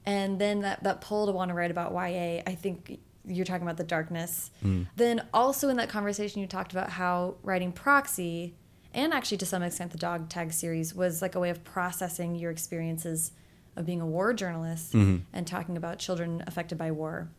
and 0.07 0.39
then 0.39 0.61
that, 0.61 0.83
that 0.83 1.03
pull 1.03 1.27
to 1.27 1.33
want 1.33 1.51
to 1.51 1.55
write 1.55 1.71
about 1.71 1.93
YA, 1.93 2.41
I 2.47 2.55
think 2.55 3.01
you're 3.27 3.45
talking 3.45 3.63
about 3.63 3.77
the 3.77 3.85
darkness. 3.85 4.51
Hmm. 4.63 4.85
Then 4.97 5.27
also 5.33 5.69
in 5.69 5.77
that 5.77 5.89
conversation 5.89 6.41
you 6.41 6.47
talked 6.47 6.73
about 6.73 6.91
how 6.91 7.37
writing 7.43 7.73
proxy 7.73 8.55
and 8.93 9.15
actually 9.15 9.39
to 9.39 9.47
some 9.47 9.63
extent 9.63 9.93
the 9.93 9.99
dog 9.99 10.29
tag 10.29 10.53
series 10.53 10.95
was 10.95 11.23
like 11.23 11.35
a 11.35 11.41
way 11.41 11.49
of 11.49 11.65
processing 11.65 12.35
your 12.35 12.51
experiences 12.51 13.33
of 13.77 13.87
being 13.87 14.01
a 14.01 14.07
war 14.07 14.33
journalist 14.35 14.93
mm-hmm. 14.93 15.23
and 15.33 15.47
talking 15.47 15.77
about 15.77 15.99
children 15.99 16.43
affected 16.47 16.77
by 16.77 16.91
war, 16.91 17.31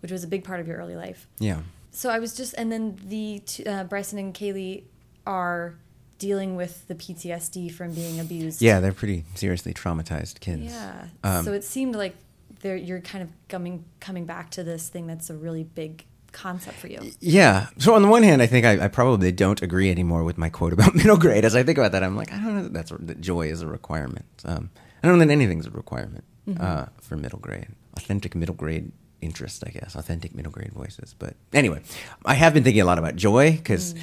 which 0.00 0.12
was 0.12 0.24
a 0.24 0.28
big 0.28 0.44
part 0.44 0.60
of 0.60 0.66
your 0.66 0.78
early 0.78 0.96
life. 0.96 1.26
Yeah. 1.38 1.60
So 1.92 2.10
I 2.10 2.18
was 2.18 2.34
just, 2.34 2.54
and 2.54 2.70
then 2.70 2.98
the 3.04 3.42
uh, 3.66 3.84
Brysen 3.84 4.18
and 4.18 4.34
Kaylee 4.34 4.84
are 5.26 5.74
dealing 6.18 6.54
with 6.54 6.86
the 6.86 6.94
PTSD 6.94 7.72
from 7.72 7.92
being 7.92 8.20
abused. 8.20 8.62
Yeah, 8.62 8.80
they're 8.80 8.92
pretty 8.92 9.24
seriously 9.34 9.74
traumatized 9.74 10.40
kids. 10.40 10.72
Yeah. 10.72 11.06
Um, 11.24 11.44
so 11.44 11.52
it 11.52 11.64
seemed 11.64 11.96
like 11.96 12.14
they're, 12.60 12.76
you're 12.76 13.00
kind 13.00 13.22
of 13.22 13.30
coming 13.48 13.84
coming 14.00 14.26
back 14.26 14.50
to 14.50 14.62
this 14.62 14.88
thing 14.88 15.06
that's 15.06 15.30
a 15.30 15.34
really 15.34 15.64
big 15.64 16.04
concept 16.32 16.76
for 16.76 16.86
you. 16.86 17.10
Yeah. 17.20 17.68
So 17.78 17.94
on 17.94 18.02
the 18.02 18.08
one 18.08 18.22
hand, 18.22 18.42
I 18.42 18.46
think 18.46 18.66
I, 18.66 18.84
I 18.84 18.88
probably 18.88 19.32
don't 19.32 19.60
agree 19.62 19.90
anymore 19.90 20.22
with 20.22 20.38
my 20.38 20.48
quote 20.48 20.72
about 20.72 20.94
middle 20.94 21.16
grade. 21.16 21.44
As 21.44 21.56
I 21.56 21.62
think 21.62 21.78
about 21.78 21.92
that, 21.92 22.04
I'm 22.04 22.16
like, 22.16 22.32
I 22.32 22.36
don't 22.36 22.54
know 22.54 22.62
that 22.64 22.72
that's 22.72 22.92
that 22.96 23.20
joy 23.20 23.48
is 23.48 23.62
a 23.62 23.66
requirement. 23.66 24.26
Um, 24.44 24.70
I 25.02 25.08
don't 25.08 25.18
know 25.18 25.24
that 25.24 25.32
anything's 25.32 25.66
a 25.66 25.70
requirement 25.70 26.24
uh, 26.58 26.86
for 27.00 27.16
middle 27.16 27.38
grade. 27.38 27.68
Authentic 27.96 28.34
middle 28.34 28.54
grade 28.54 28.92
interest, 29.20 29.62
I 29.66 29.70
guess. 29.70 29.94
Authentic 29.94 30.34
middle 30.34 30.52
grade 30.52 30.72
voices. 30.72 31.14
But 31.18 31.34
anyway, 31.52 31.80
I 32.24 32.34
have 32.34 32.54
been 32.54 32.64
thinking 32.64 32.82
a 32.82 32.86
lot 32.86 32.98
about 32.98 33.16
joy 33.16 33.52
because 33.52 33.94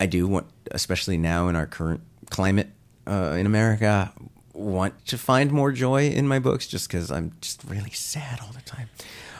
I 0.00 0.06
do 0.06 0.26
want, 0.26 0.46
especially 0.70 1.16
now 1.18 1.48
in 1.48 1.56
our 1.56 1.66
current 1.66 2.00
climate 2.30 2.68
uh, 3.06 3.36
in 3.38 3.46
America, 3.46 4.12
want 4.52 5.06
to 5.06 5.18
find 5.18 5.52
more 5.52 5.70
joy 5.72 6.08
in 6.08 6.26
my 6.26 6.38
books 6.38 6.66
just 6.66 6.88
because 6.88 7.10
I'm 7.10 7.32
just 7.40 7.62
really 7.64 7.90
sad 7.90 8.40
all 8.40 8.52
the 8.52 8.62
time. 8.62 8.88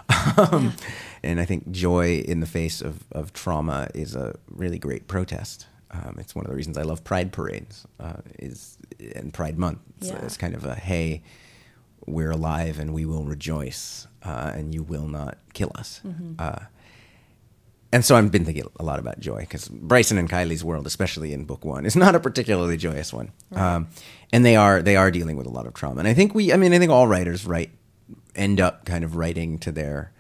Um, 0.37 0.73
And 1.25 1.41
I 1.41 1.45
think 1.45 1.73
joy 1.73 2.19
in 2.19 2.39
the 2.39 2.47
face 2.47 2.81
of, 2.81 3.03
of 3.11 3.33
trauma 3.33 3.89
is 3.95 4.15
a 4.15 4.37
really 4.49 4.79
great 4.79 5.09
protest. 5.09 5.67
Um, 5.91 6.17
it's 6.19 6.35
one 6.37 6.45
of 6.45 6.51
the 6.51 6.57
reasons 6.57 6.79
I 6.79 6.83
love 6.83 7.03
Pride 7.03 7.33
parades 7.33 7.85
uh, 7.99 8.19
is 8.39 8.79
and 9.17 9.33
Pride 9.35 9.59
Month. 9.59 9.81
Yeah. 10.01 10.19
it's 10.25 10.37
kind 10.37 10.55
of 10.55 10.65
a 10.65 10.77
hey, 10.77 11.23
we're 12.05 12.31
alive 12.33 12.79
and 12.79 12.93
we 12.93 13.05
will 13.05 13.25
rejoice, 13.25 14.07
uh, 14.23 14.53
and 14.55 14.75
you 14.75 14.83
will 14.83 15.09
not 15.09 15.39
kill 15.55 15.73
us. 15.75 16.01
Uh, 16.39 16.59
and 17.93 18.05
so 18.05 18.17
I've 18.17 18.31
been 18.31 18.45
thinking 18.45 18.67
a 18.79 18.85
lot 18.85 18.99
about 18.99 19.21
joy 19.21 19.41
because 19.41 19.69
Brysen 19.69 20.19
and 20.19 20.29
Kylee's 20.29 20.65
world, 20.65 20.87
especially 20.87 21.33
in 21.33 21.45
book 21.45 21.65
one, 21.65 21.87
is 21.87 21.97
not 21.97 22.15
a 22.15 22.21
particularly 22.21 22.77
joyous 22.77 23.13
one. 23.13 23.33
Um, 23.53 23.89
and 24.33 24.45
they 24.45 24.57
are 24.57 24.83
they 24.83 24.97
are 24.97 25.11
dealing 25.11 25.37
with 25.37 25.47
a 25.47 25.51
lot 25.51 25.67
of 25.67 25.75
trauma. 25.75 26.01
And 26.01 26.09
I 26.09 26.13
think 26.15 26.35
we, 26.35 26.53
I 26.53 26.57
mean, 26.57 26.73
I 26.73 26.79
think 26.79 26.91
all 26.91 27.07
writers 27.07 27.47
write 27.47 27.71
end 28.35 28.61
up 28.61 28.85
kind 28.85 29.05
of 29.05 29.17
writing 29.17 29.59
to 29.61 29.73
their 29.73 30.13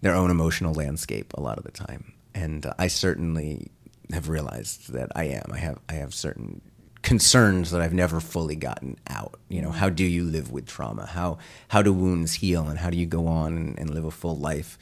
their 0.00 0.14
own 0.14 0.30
emotional 0.30 0.74
landscape 0.74 1.32
a 1.34 1.40
lot 1.40 1.58
of 1.58 1.64
the 1.64 1.70
time. 1.70 2.12
And 2.34 2.66
uh, 2.66 2.72
I 2.78 2.88
certainly 2.88 3.70
have 4.12 4.28
realized 4.28 4.92
that 4.92 5.12
I 5.14 5.24
am. 5.24 5.50
I 5.52 5.58
have 5.58 5.78
I 5.88 5.94
have 5.94 6.14
certain 6.14 6.60
concerns 7.02 7.70
that 7.70 7.80
I've 7.80 7.92
never 7.92 8.20
fully 8.20 8.56
gotten 8.56 8.96
out. 9.08 9.38
You 9.48 9.60
know, 9.60 9.70
how 9.70 9.88
do 9.88 10.04
you 10.04 10.24
live 10.24 10.50
with 10.50 10.66
trauma? 10.66 11.06
How 11.06 11.38
how 11.68 11.82
do 11.82 11.92
wounds 11.92 12.34
heal, 12.34 12.68
and 12.68 12.78
how 12.78 12.90
do 12.90 12.96
you 12.96 13.06
go 13.06 13.26
on 13.26 13.56
and, 13.56 13.78
and 13.78 13.90
live 13.90 14.04
a 14.04 14.10
full 14.10 14.36
life 14.36 14.78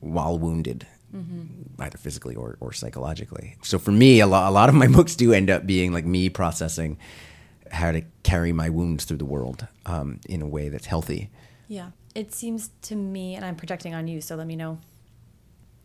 while 0.00 0.38
wounded, 0.38 0.86
either 1.78 1.98
physically 1.98 2.34
or, 2.34 2.56
or 2.60 2.72
psychologically? 2.72 3.56
So 3.62 3.78
for 3.78 3.92
me, 3.92 4.20
a 4.20 4.26
lot 4.26 4.48
a 4.48 4.52
lot 4.52 4.68
of 4.68 4.74
my 4.74 4.86
books 4.98 5.16
do 5.16 5.32
end 5.32 5.50
up 5.50 5.66
being 5.66 5.92
like 5.92 6.04
me 6.04 6.28
processing 6.28 6.98
how 7.70 7.92
to 7.92 8.02
carry 8.22 8.52
my 8.52 8.68
wounds 8.68 9.04
through 9.04 9.16
the 9.16 9.24
world 9.24 9.66
um, 9.86 10.20
in 10.28 10.40
a 10.42 10.46
way 10.46 10.68
that's 10.68 10.86
healthy. 10.86 11.30
Yeah. 11.68 11.90
It 12.14 12.32
seems 12.32 12.70
to 12.82 12.94
me, 12.94 13.34
and 13.34 13.44
I'm 13.44 13.56
projecting 13.56 13.92
on 13.94 14.08
you, 14.08 14.20
so 14.20 14.36
let 14.36 14.46
me 14.46 14.56
know 14.56 14.78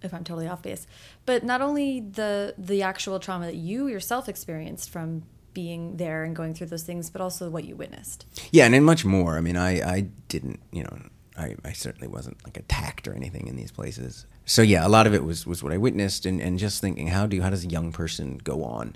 if 0.01 0.13
I'm 0.13 0.24
totally 0.24 0.47
off 0.47 0.61
base. 0.61 0.88
But 1.26 1.43
not 1.43 1.61
only 1.61 1.99
the 1.99 2.55
the 2.57 2.82
actual 2.84 3.19
trauma 3.19 3.47
that 3.47 3.55
you 3.55 3.88
yourself 3.88 4.30
experienced 4.30 4.89
from 4.89 5.24
being 5.54 5.97
there 5.97 6.24
and 6.24 6.36
going 6.36 6.54
through 6.54 6.68
those 6.68 6.84
things, 6.84 7.10
but 7.10 7.22
also 7.22 7.49
what 7.49 7.66
you 7.66 7.76
witnessed. 7.76 8.26
Yeah, 8.52 8.66
and 8.66 8.74
then 8.74 8.84
much 8.84 9.06
more. 9.06 9.38
I 9.38 9.41
mean, 9.41 9.58
I, 9.58 9.82
I 9.82 10.02
didn't, 10.28 10.60
you 10.72 10.84
know, 10.84 10.97
I, 11.38 11.56
I 11.64 11.74
certainly 11.74 12.08
wasn't 12.08 12.43
like 12.43 12.58
attacked 12.58 13.08
or 13.08 13.14
anything 13.14 13.47
in 13.47 13.56
these 13.56 13.72
places. 13.72 14.26
So 14.45 14.62
yeah, 14.62 14.86
a 14.86 14.89
lot 14.89 15.08
of 15.08 15.14
it 15.14 15.24
was, 15.24 15.45
was 15.45 15.64
what 15.64 15.72
I 15.72 15.78
witnessed 15.78 16.26
and, 16.26 16.41
and 16.41 16.60
just 16.60 16.82
thinking, 16.82 17.08
how 17.08 17.26
do 17.26 17.36
you 17.36 17.41
how 17.41 17.49
does 17.49 17.66
a 17.66 17.70
young 17.70 17.91
person 17.91 18.38
go 18.43 18.64
on 18.64 18.95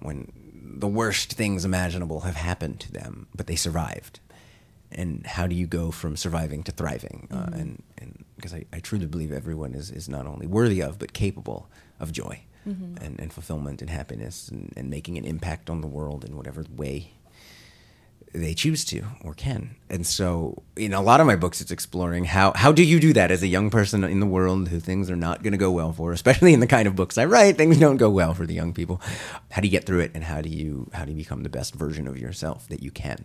when 0.00 0.32
the 0.62 0.88
worst 0.88 1.32
things 1.32 1.64
imaginable 1.64 2.20
have 2.20 2.36
happened 2.36 2.80
to 2.80 2.92
them, 2.92 3.26
but 3.34 3.46
they 3.46 3.56
survived? 3.56 4.20
And 4.90 5.26
how 5.26 5.46
do 5.46 5.54
you 5.54 5.66
go 5.66 5.90
from 5.90 6.16
surviving 6.16 6.62
to 6.64 6.72
thriving? 6.72 7.28
Uh, 7.30 7.48
and 7.52 7.82
and 7.96 8.24
because 8.36 8.52
I, 8.52 8.66
I 8.72 8.80
truly 8.80 9.06
believe 9.06 9.32
everyone 9.32 9.72
is, 9.72 9.90
is 9.90 10.08
not 10.08 10.26
only 10.26 10.46
worthy 10.46 10.82
of, 10.82 10.98
but 10.98 11.12
capable 11.12 11.70
of 11.98 12.12
joy 12.12 12.42
Mm-hmm. 12.66 13.04
and, 13.04 13.18
and 13.20 13.32
fulfillment 13.32 13.80
and 13.82 13.90
happiness 13.90 14.48
and, 14.48 14.72
and 14.76 14.88
making 14.88 15.18
an 15.18 15.24
impact 15.24 15.68
on 15.68 15.80
the 15.80 15.88
world 15.88 16.24
in 16.24 16.36
whatever 16.36 16.64
way 16.76 17.10
they 18.34 18.54
choose 18.54 18.84
to 18.86 19.04
or 19.22 19.34
can. 19.34 19.74
And 19.90 20.06
so, 20.06 20.62
in 20.76 20.94
a 20.94 21.02
lot 21.02 21.20
of 21.20 21.26
my 21.26 21.36
books, 21.36 21.60
it's 21.60 21.70
exploring 21.70 22.24
how 22.24 22.52
how 22.54 22.72
do 22.72 22.82
you 22.82 22.98
do 22.98 23.12
that 23.12 23.30
as 23.30 23.42
a 23.42 23.46
young 23.46 23.68
person 23.68 24.04
in 24.04 24.20
the 24.20 24.26
world 24.26 24.68
who 24.68 24.80
things 24.80 25.10
are 25.10 25.16
not 25.16 25.42
going 25.42 25.52
to 25.52 25.58
go 25.58 25.70
well 25.70 25.92
for, 25.92 26.12
especially 26.12 26.54
in 26.54 26.60
the 26.60 26.66
kind 26.66 26.86
of 26.88 26.96
books 26.96 27.18
I 27.18 27.26
write. 27.26 27.58
Things 27.58 27.78
don't 27.78 27.98
go 27.98 28.08
well 28.08 28.32
for 28.32 28.46
the 28.46 28.54
young 28.54 28.72
people. 28.72 29.02
How 29.50 29.60
do 29.60 29.66
you 29.68 29.72
get 29.72 29.84
through 29.84 30.00
it, 30.00 30.12
and 30.14 30.24
how 30.24 30.40
do 30.40 30.48
you 30.48 30.88
how 30.94 31.04
do 31.04 31.10
you 31.10 31.16
become 31.18 31.42
the 31.42 31.50
best 31.50 31.74
version 31.74 32.08
of 32.08 32.16
yourself 32.16 32.68
that 32.68 32.82
you 32.82 32.90
can? 32.90 33.24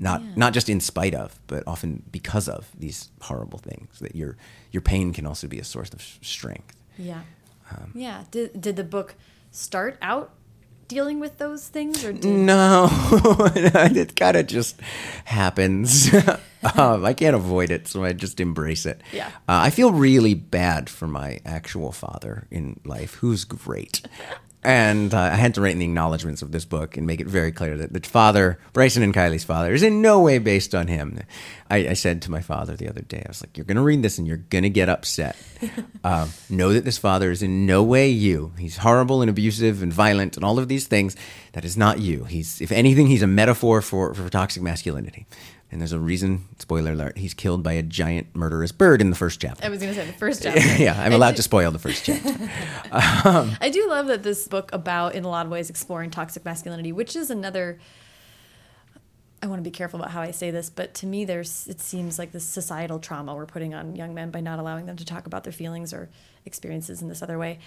Not 0.00 0.22
Yeah. 0.22 0.32
not 0.34 0.54
just 0.54 0.68
in 0.68 0.80
spite 0.80 1.14
of, 1.14 1.38
but 1.46 1.62
often 1.66 2.02
because 2.10 2.48
of 2.48 2.68
these 2.76 3.10
horrible 3.20 3.58
things. 3.60 4.00
That 4.00 4.16
your 4.16 4.36
your 4.72 4.80
pain 4.82 5.12
can 5.12 5.24
also 5.26 5.46
be 5.46 5.60
a 5.60 5.64
source 5.64 5.90
of 5.92 6.02
strength. 6.20 6.74
Yeah. 6.98 7.20
Yeah. 7.94 8.24
Did, 8.30 8.60
did 8.60 8.76
the 8.76 8.84
book 8.84 9.14
start 9.50 9.98
out 10.02 10.32
dealing 10.88 11.20
with 11.20 11.38
those 11.38 11.68
things 11.68 12.04
or 12.04 12.12
did 12.12 12.26
No, 12.26 12.88
it 13.54 14.14
kind 14.14 14.36
of 14.36 14.46
just 14.46 14.80
happens. 15.24 16.12
um, 16.76 17.04
I 17.04 17.14
can't 17.14 17.34
avoid 17.34 17.70
it, 17.70 17.88
so 17.88 18.04
I 18.04 18.12
just 18.12 18.40
embrace 18.40 18.84
it. 18.84 19.00
Yeah. 19.12 19.28
Uh, 19.48 19.64
I 19.64 19.70
feel 19.70 19.92
really 19.92 20.34
bad 20.34 20.90
for 20.90 21.06
my 21.06 21.40
actual 21.46 21.92
father 21.92 22.46
in 22.50 22.78
life, 22.84 23.14
who's 23.14 23.44
great. 23.44 24.02
And 24.64 25.12
uh, 25.12 25.18
I 25.18 25.34
had 25.34 25.54
to 25.54 25.60
write 25.60 25.72
in 25.72 25.80
the 25.80 25.84
acknowledgments 25.86 26.40
of 26.40 26.52
this 26.52 26.64
book 26.64 26.96
and 26.96 27.04
make 27.04 27.20
it 27.20 27.26
very 27.26 27.50
clear 27.50 27.76
that 27.78 27.92
the 27.92 28.00
father, 28.08 28.60
Brysen 28.72 29.02
and 29.02 29.12
Kylee's 29.12 29.42
father, 29.42 29.74
is 29.74 29.82
in 29.82 30.00
no 30.02 30.20
way 30.20 30.38
based 30.38 30.72
on 30.72 30.86
him. 30.86 31.18
I, 31.68 31.88
I 31.88 31.92
said 31.94 32.22
to 32.22 32.30
my 32.30 32.40
father 32.40 32.76
the 32.76 32.88
other 32.88 33.00
day, 33.02 33.22
I 33.26 33.28
was 33.28 33.42
like, 33.42 33.56
You're 33.56 33.66
going 33.66 33.76
to 33.76 33.82
read 33.82 34.02
this 34.02 34.18
and 34.18 34.26
you're 34.26 34.36
going 34.36 34.62
to 34.62 34.70
get 34.70 34.88
upset. 34.88 35.36
um, 36.04 36.30
know 36.50 36.72
that 36.72 36.84
this 36.84 36.96
father 36.98 37.32
is 37.32 37.42
in 37.42 37.66
no 37.66 37.82
way 37.82 38.08
you. 38.08 38.52
He's 38.56 38.76
horrible 38.76 39.20
and 39.20 39.30
abusive 39.30 39.82
and 39.82 39.92
violent 39.92 40.36
and 40.36 40.44
all 40.44 40.60
of 40.60 40.68
these 40.68 40.86
things. 40.86 41.16
That 41.54 41.64
is 41.64 41.76
not 41.76 41.98
you. 41.98 42.24
He's, 42.24 42.60
if 42.60 42.70
anything, 42.70 43.08
he's 43.08 43.22
a 43.22 43.26
metaphor 43.26 43.82
for, 43.82 44.14
for 44.14 44.28
toxic 44.28 44.62
masculinity. 44.62 45.26
And 45.72 45.80
there's 45.80 45.92
a 45.92 45.98
reason, 45.98 46.44
spoiler 46.58 46.92
alert, 46.92 47.16
he's 47.16 47.32
killed 47.32 47.62
by 47.62 47.72
a 47.72 47.82
giant 47.82 48.36
murderous 48.36 48.72
bird 48.72 49.00
in 49.00 49.08
the 49.08 49.16
first 49.16 49.40
chapter. 49.40 49.64
I 49.64 49.70
was 49.70 49.80
going 49.80 49.94
to 49.94 49.98
say 49.98 50.06
the 50.06 50.12
first 50.12 50.42
chapter. 50.44 50.60
yeah, 50.76 51.02
I'm 51.02 51.14
allowed 51.14 51.36
to 51.36 51.42
spoil 51.42 51.70
the 51.70 51.78
first 51.78 52.04
chapter. 52.04 52.30
Um, 53.24 53.56
I 53.60 53.70
do 53.70 53.88
love 53.88 54.08
that 54.08 54.22
this 54.22 54.46
book 54.46 54.70
about, 54.74 55.14
in 55.14 55.24
a 55.24 55.28
lot 55.28 55.46
of 55.46 55.52
ways, 55.52 55.70
exploring 55.70 56.10
toxic 56.10 56.44
masculinity, 56.44 56.92
which 56.92 57.16
is 57.16 57.30
another. 57.30 57.78
I 59.42 59.46
want 59.46 59.60
to 59.60 59.62
be 59.62 59.70
careful 59.70 59.98
about 59.98 60.12
how 60.12 60.20
I 60.20 60.30
say 60.30 60.50
this, 60.50 60.68
but 60.68 60.92
to 60.94 61.06
me, 61.06 61.24
there's 61.24 61.66
it 61.68 61.80
seems 61.80 62.18
like 62.18 62.32
this 62.32 62.44
societal 62.44 62.98
trauma 62.98 63.34
we're 63.34 63.46
putting 63.46 63.72
on 63.74 63.96
young 63.96 64.12
men 64.12 64.30
by 64.30 64.40
not 64.40 64.58
allowing 64.58 64.84
them 64.86 64.96
to 64.96 65.04
talk 65.06 65.26
about 65.26 65.42
their 65.44 65.52
feelings 65.52 65.94
or 65.94 66.10
experiences 66.44 67.02
in 67.02 67.08
this 67.08 67.22
other 67.22 67.38
way. 67.38 67.58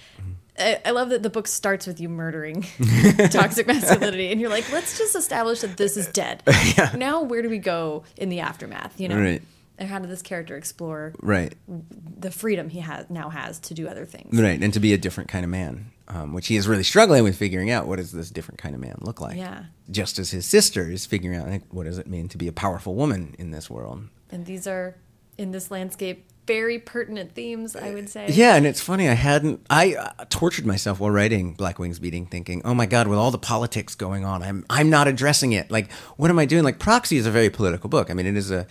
I, 0.60 0.80
I 0.86 0.92
love 0.92 1.10
that 1.10 1.24
the 1.24 1.30
book 1.30 1.48
starts 1.48 1.88
with 1.88 2.00
you 2.00 2.10
murdering 2.10 2.62
toxic 3.32 3.68
masculinity, 3.68 4.32
and 4.32 4.40
you're 4.42 4.50
like, 4.50 4.72
let's 4.72 4.98
just 4.98 5.16
establish 5.16 5.62
that 5.62 5.78
this 5.78 5.98
is 5.98 6.08
dead. 6.08 6.44
Now, 6.96 7.22
where 7.24 7.42
do 7.42 7.50
we 7.50 7.58
go 7.60 8.04
in 8.18 8.30
the 8.30 8.40
aftermath? 8.42 9.00
You 9.00 9.08
know, 9.10 9.20
Right. 9.20 9.42
and 9.78 9.90
how 9.90 10.00
did 10.00 10.10
this 10.10 10.22
character 10.22 10.56
explore 10.58 11.14
right, 11.22 11.54
the 11.68 12.32
freedom 12.32 12.70
he 12.70 12.80
has 12.80 13.10
now 13.10 13.30
has 13.30 13.60
to 13.60 13.74
do 13.74 13.88
other 13.88 14.06
things? 14.06 14.40
right, 14.40 14.62
and 14.62 14.74
to 14.74 14.80
be 14.80 14.94
a 14.94 14.98
different 14.98 15.30
kind 15.30 15.44
of 15.44 15.50
man, 15.52 15.92
um, 16.08 16.34
which 16.34 16.48
he 16.48 16.56
is 16.56 16.68
really 16.68 16.84
struggling 16.84 17.24
with 17.24 17.36
figuring 17.38 17.72
out. 17.72 17.88
What 17.88 17.98
does 17.98 18.12
this 18.12 18.30
different 18.30 18.60
kind 18.60 18.76
of 18.76 18.82
man 18.82 18.98
look 19.02 19.20
like? 19.22 19.38
Yeah. 19.38 19.66
Just 19.90 20.20
as 20.20 20.32
his 20.32 20.46
sister 20.46 20.90
is 20.92 21.06
figuring 21.06 21.38
out, 21.40 21.48
like, 21.50 21.64
what 21.74 21.86
does 21.86 21.98
it 21.98 22.08
mean 22.08 22.28
to 22.30 22.38
be 22.38 22.48
a 22.48 22.54
powerful 22.54 22.96
woman 22.96 23.36
in 23.40 23.52
this 23.52 23.70
world? 23.70 24.04
And 24.32 24.46
these 24.46 24.68
are 24.68 24.96
in 25.38 25.52
this 25.52 25.70
landscape 25.72 26.26
very 26.46 26.80
pertinent 26.80 27.34
themes, 27.34 27.76
I 27.76 27.94
would 27.94 28.10
say. 28.10 28.28
Yeah, 28.30 28.56
and 28.56 28.66
it's 28.66 28.82
funny. 28.82 29.10
I 29.10 29.14
hadn't. 29.14 29.66
I 29.70 29.96
uh, 29.96 30.26
tortured 30.30 30.66
myself 30.66 31.00
while 31.00 31.12
writing 31.12 31.54
Black 31.54 31.80
Wings 31.80 32.00
Beating, 32.00 32.26
thinking, 32.26 32.62
"Oh 32.66 32.74
my 32.74 32.86
God, 32.86 33.08
with 33.08 33.18
all 33.18 33.32
the 33.32 33.38
politics 33.38 33.96
going 33.96 34.26
on, 34.26 34.44
I'm 34.44 34.66
I'm 34.70 34.90
not 34.90 35.08
addressing 35.08 35.54
it. 35.54 35.72
Like, 35.72 35.92
what 36.18 36.30
am 36.30 36.40
I 36.40 36.46
doing? 36.46 36.64
Like, 36.64 36.80
Proxy 36.80 37.18
is 37.18 37.26
a 37.26 37.32
very 37.32 37.50
political 37.50 37.90
book. 37.90 38.10
I 38.10 38.14
mean, 38.14 38.26
it 38.26 38.38
is 38.38 38.52
a 38.52 38.68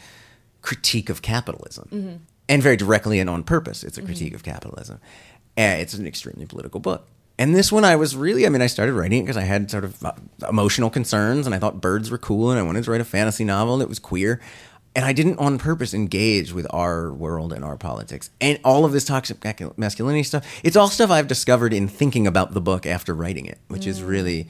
critique 0.62 1.10
of 1.10 1.22
capitalism, 1.22 2.22
and 2.48 2.62
very 2.62 2.76
directly 2.76 3.18
and 3.18 3.28
on 3.28 3.42
purpose, 3.44 3.84
it's 3.84 3.98
a 3.98 4.02
critique 4.02 4.34
of 4.34 4.42
capitalism. 4.42 5.00
And 5.56 5.80
it's 5.80 5.94
an 5.94 6.06
extremely 6.06 6.46
political 6.46 6.80
book. 6.80 7.06
And 7.38 7.54
this 7.54 7.72
one, 7.72 7.84
I 7.84 7.96
was 7.96 8.14
really. 8.14 8.46
I 8.46 8.48
mean, 8.48 8.62
I 8.62 8.68
started 8.68 8.92
writing 8.92 9.20
it 9.20 9.22
because 9.22 9.36
I 9.36 9.42
had 9.42 9.70
sort 9.70 9.84
of 9.84 10.04
uh, 10.04 10.12
emotional 10.48 10.88
concerns, 10.88 11.46
and 11.46 11.54
I 11.54 11.58
thought 11.58 11.80
birds 11.80 12.10
were 12.10 12.18
cool, 12.18 12.50
and 12.50 12.60
I 12.60 12.62
wanted 12.62 12.84
to 12.84 12.90
write 12.90 13.00
a 13.00 13.04
fantasy 13.04 13.44
novel 13.44 13.78
that 13.78 13.88
was 13.88 13.98
queer. 13.98 14.40
And 14.96 15.04
I 15.04 15.12
didn't 15.12 15.38
on 15.38 15.58
purpose 15.58 15.92
engage 15.92 16.52
with 16.52 16.66
our 16.70 17.12
world 17.12 17.52
and 17.52 17.64
our 17.64 17.76
politics. 17.76 18.30
And 18.40 18.60
all 18.64 18.84
of 18.84 18.92
this 18.92 19.04
toxic 19.04 19.42
masculinity 19.76 20.22
stuff, 20.22 20.46
it's 20.62 20.76
all 20.76 20.86
stuff 20.88 21.10
I've 21.10 21.26
discovered 21.26 21.72
in 21.72 21.88
thinking 21.88 22.26
about 22.28 22.52
the 22.54 22.60
book 22.60 22.86
after 22.86 23.12
writing 23.12 23.46
it, 23.46 23.58
which 23.68 23.86
is 23.88 24.02
really 24.02 24.46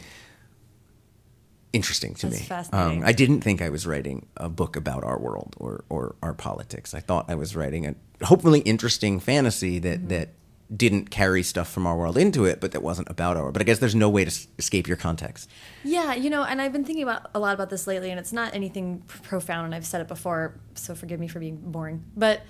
interesting 1.73 2.15
to 2.15 2.27
That's 2.29 2.41
me. 2.41 2.47
fascinating. 2.47 3.03
Um, 3.03 3.09
I 3.09 3.13
didn't 3.13 3.41
think 3.41 3.61
I 3.63 3.69
was 3.69 3.87
writing 3.87 4.27
a 4.37 4.49
book 4.49 4.77
about 4.77 5.03
our 5.03 5.19
world 5.19 5.57
or, 5.59 5.85
or 5.89 6.15
our 6.23 6.35
politics. 6.35 6.95
I 6.95 7.01
thought 7.01 7.25
I 7.29 7.35
was 7.35 7.57
writing 7.57 7.87
a 7.87 7.95
hopefully 8.25 8.61
interesting 8.61 9.21
fantasy 9.21 9.79
that, 9.81 9.99
Mm-hmm. 10.01 10.09
that 10.09 10.29
didn't 10.77 11.11
carry 11.11 11.43
stuff 11.43 11.71
from 11.71 11.87
our 11.87 11.97
world 11.97 12.17
into 12.19 12.45
it, 12.45 12.61
but 12.61 12.73
that 12.73 12.83
wasn't 12.83 13.09
about 13.11 13.37
our. 13.37 13.53
But 13.53 13.63
I 13.63 13.65
guess 13.65 13.79
there's 13.79 13.95
no 13.95 14.09
way 14.09 14.25
to 14.25 14.31
s- 14.31 14.49
escape 14.59 14.89
your 14.89 14.97
context. 14.97 15.49
Yeah, 15.85 16.15
you 16.15 16.31
know, 16.31 16.43
and 16.43 16.61
I've 16.61 16.73
been 16.73 16.85
thinking 16.85 17.03
about 17.03 17.31
a 17.35 17.39
lot 17.39 17.55
about 17.55 17.71
this 17.71 17.87
lately, 17.87 18.11
and 18.11 18.19
it's 18.19 18.33
not 18.33 18.55
anything 18.55 19.03
profound, 19.23 19.67
and 19.67 19.75
I've 19.75 19.87
said 19.87 20.01
it 20.01 20.09
before, 20.09 20.55
so 20.75 20.95
forgive 20.95 21.21
me 21.21 21.29
for 21.29 21.39
being 21.39 21.57
boring. 21.57 22.03
But 22.17 22.43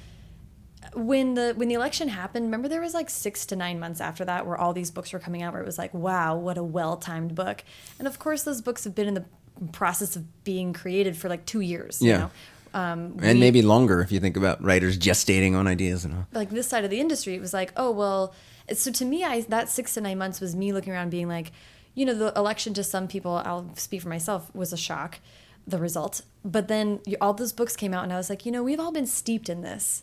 when 0.93 1.35
the 1.35 1.55
when 1.57 1.68
the 1.68 1.75
election 1.75 2.09
happened, 2.09 2.45
remember 2.45 2.68
there 2.68 2.81
was 2.81 2.95
like 2.95 3.09
six 3.11 3.47
to 3.47 3.57
nine 3.57 3.81
months 3.81 4.01
after 4.01 4.25
that 4.27 4.47
where 4.47 4.57
all 4.57 4.72
these 4.72 4.91
books 4.91 5.12
were 5.12 5.18
coming 5.18 5.43
out, 5.43 5.53
where 5.53 5.62
it 5.62 5.66
was 5.66 5.79
like, 5.79 5.93
wow, 5.95 6.37
what 6.37 6.59
a 6.59 6.62
well 6.62 6.97
timed 6.97 7.35
book. 7.35 7.64
And 7.99 8.07
of 8.07 8.18
course, 8.18 8.43
those 8.43 8.61
books 8.61 8.85
have 8.85 8.95
been 8.95 9.09
in 9.09 9.14
the 9.14 9.25
process 9.72 10.14
of 10.16 10.45
being 10.45 10.72
created 10.72 11.16
for 11.16 11.29
like 11.29 11.47
two 11.47 11.61
years. 11.61 12.03
You 12.03 12.11
Yeah. 12.11 12.18
know? 12.18 12.31
Um, 12.75 13.16
And 13.22 13.39
we- 13.39 13.41
maybe 13.41 13.62
longer 13.62 14.01
if 14.01 14.11
you 14.12 14.20
think 14.20 14.37
about 14.37 14.62
writers 14.62 14.99
gestating 14.99 15.55
on 15.57 15.66
ideas 15.66 16.05
and 16.05 16.14
all. 16.14 16.27
like 16.33 16.51
this 16.51 16.66
side 16.68 16.85
of 16.85 16.91
the 16.91 17.01
industry, 17.01 17.35
it 17.35 17.41
was 17.41 17.55
like, 17.55 17.72
oh 17.77 17.91
well. 17.91 18.35
So 18.75 18.91
to 18.93 19.05
me, 19.05 19.22
I 19.25 19.43
that 19.43 19.68
six 19.68 19.95
to 19.95 20.01
nine 20.01 20.18
months 20.18 20.41
was 20.41 20.55
me 20.57 20.72
looking 20.72 20.93
around, 20.93 21.11
being 21.11 21.29
like, 21.29 21.53
you 21.95 22.05
know, 22.05 22.14
the 22.14 22.33
election 22.37 22.75
to 22.75 22.83
some 22.85 23.07
people, 23.09 23.41
I'll 23.45 23.70
speak 23.77 24.03
for 24.03 24.09
myself, 24.09 24.53
was 24.55 24.72
a 24.72 24.77
shock, 24.77 25.20
the 25.66 25.79
result. 25.79 26.22
But 26.45 26.68
then 26.68 27.01
you- 27.07 27.16
all 27.20 27.33
those 27.35 27.53
books 27.53 27.77
came 27.77 27.95
out, 27.95 28.03
and 28.05 28.12
I 28.12 28.16
was 28.16 28.29
like, 28.29 28.45
you 28.45 28.51
know, 28.53 28.62
we've 28.62 28.81
all 28.81 28.93
been 28.93 29.07
steeped 29.07 29.49
in 29.49 29.61
this. 29.62 30.03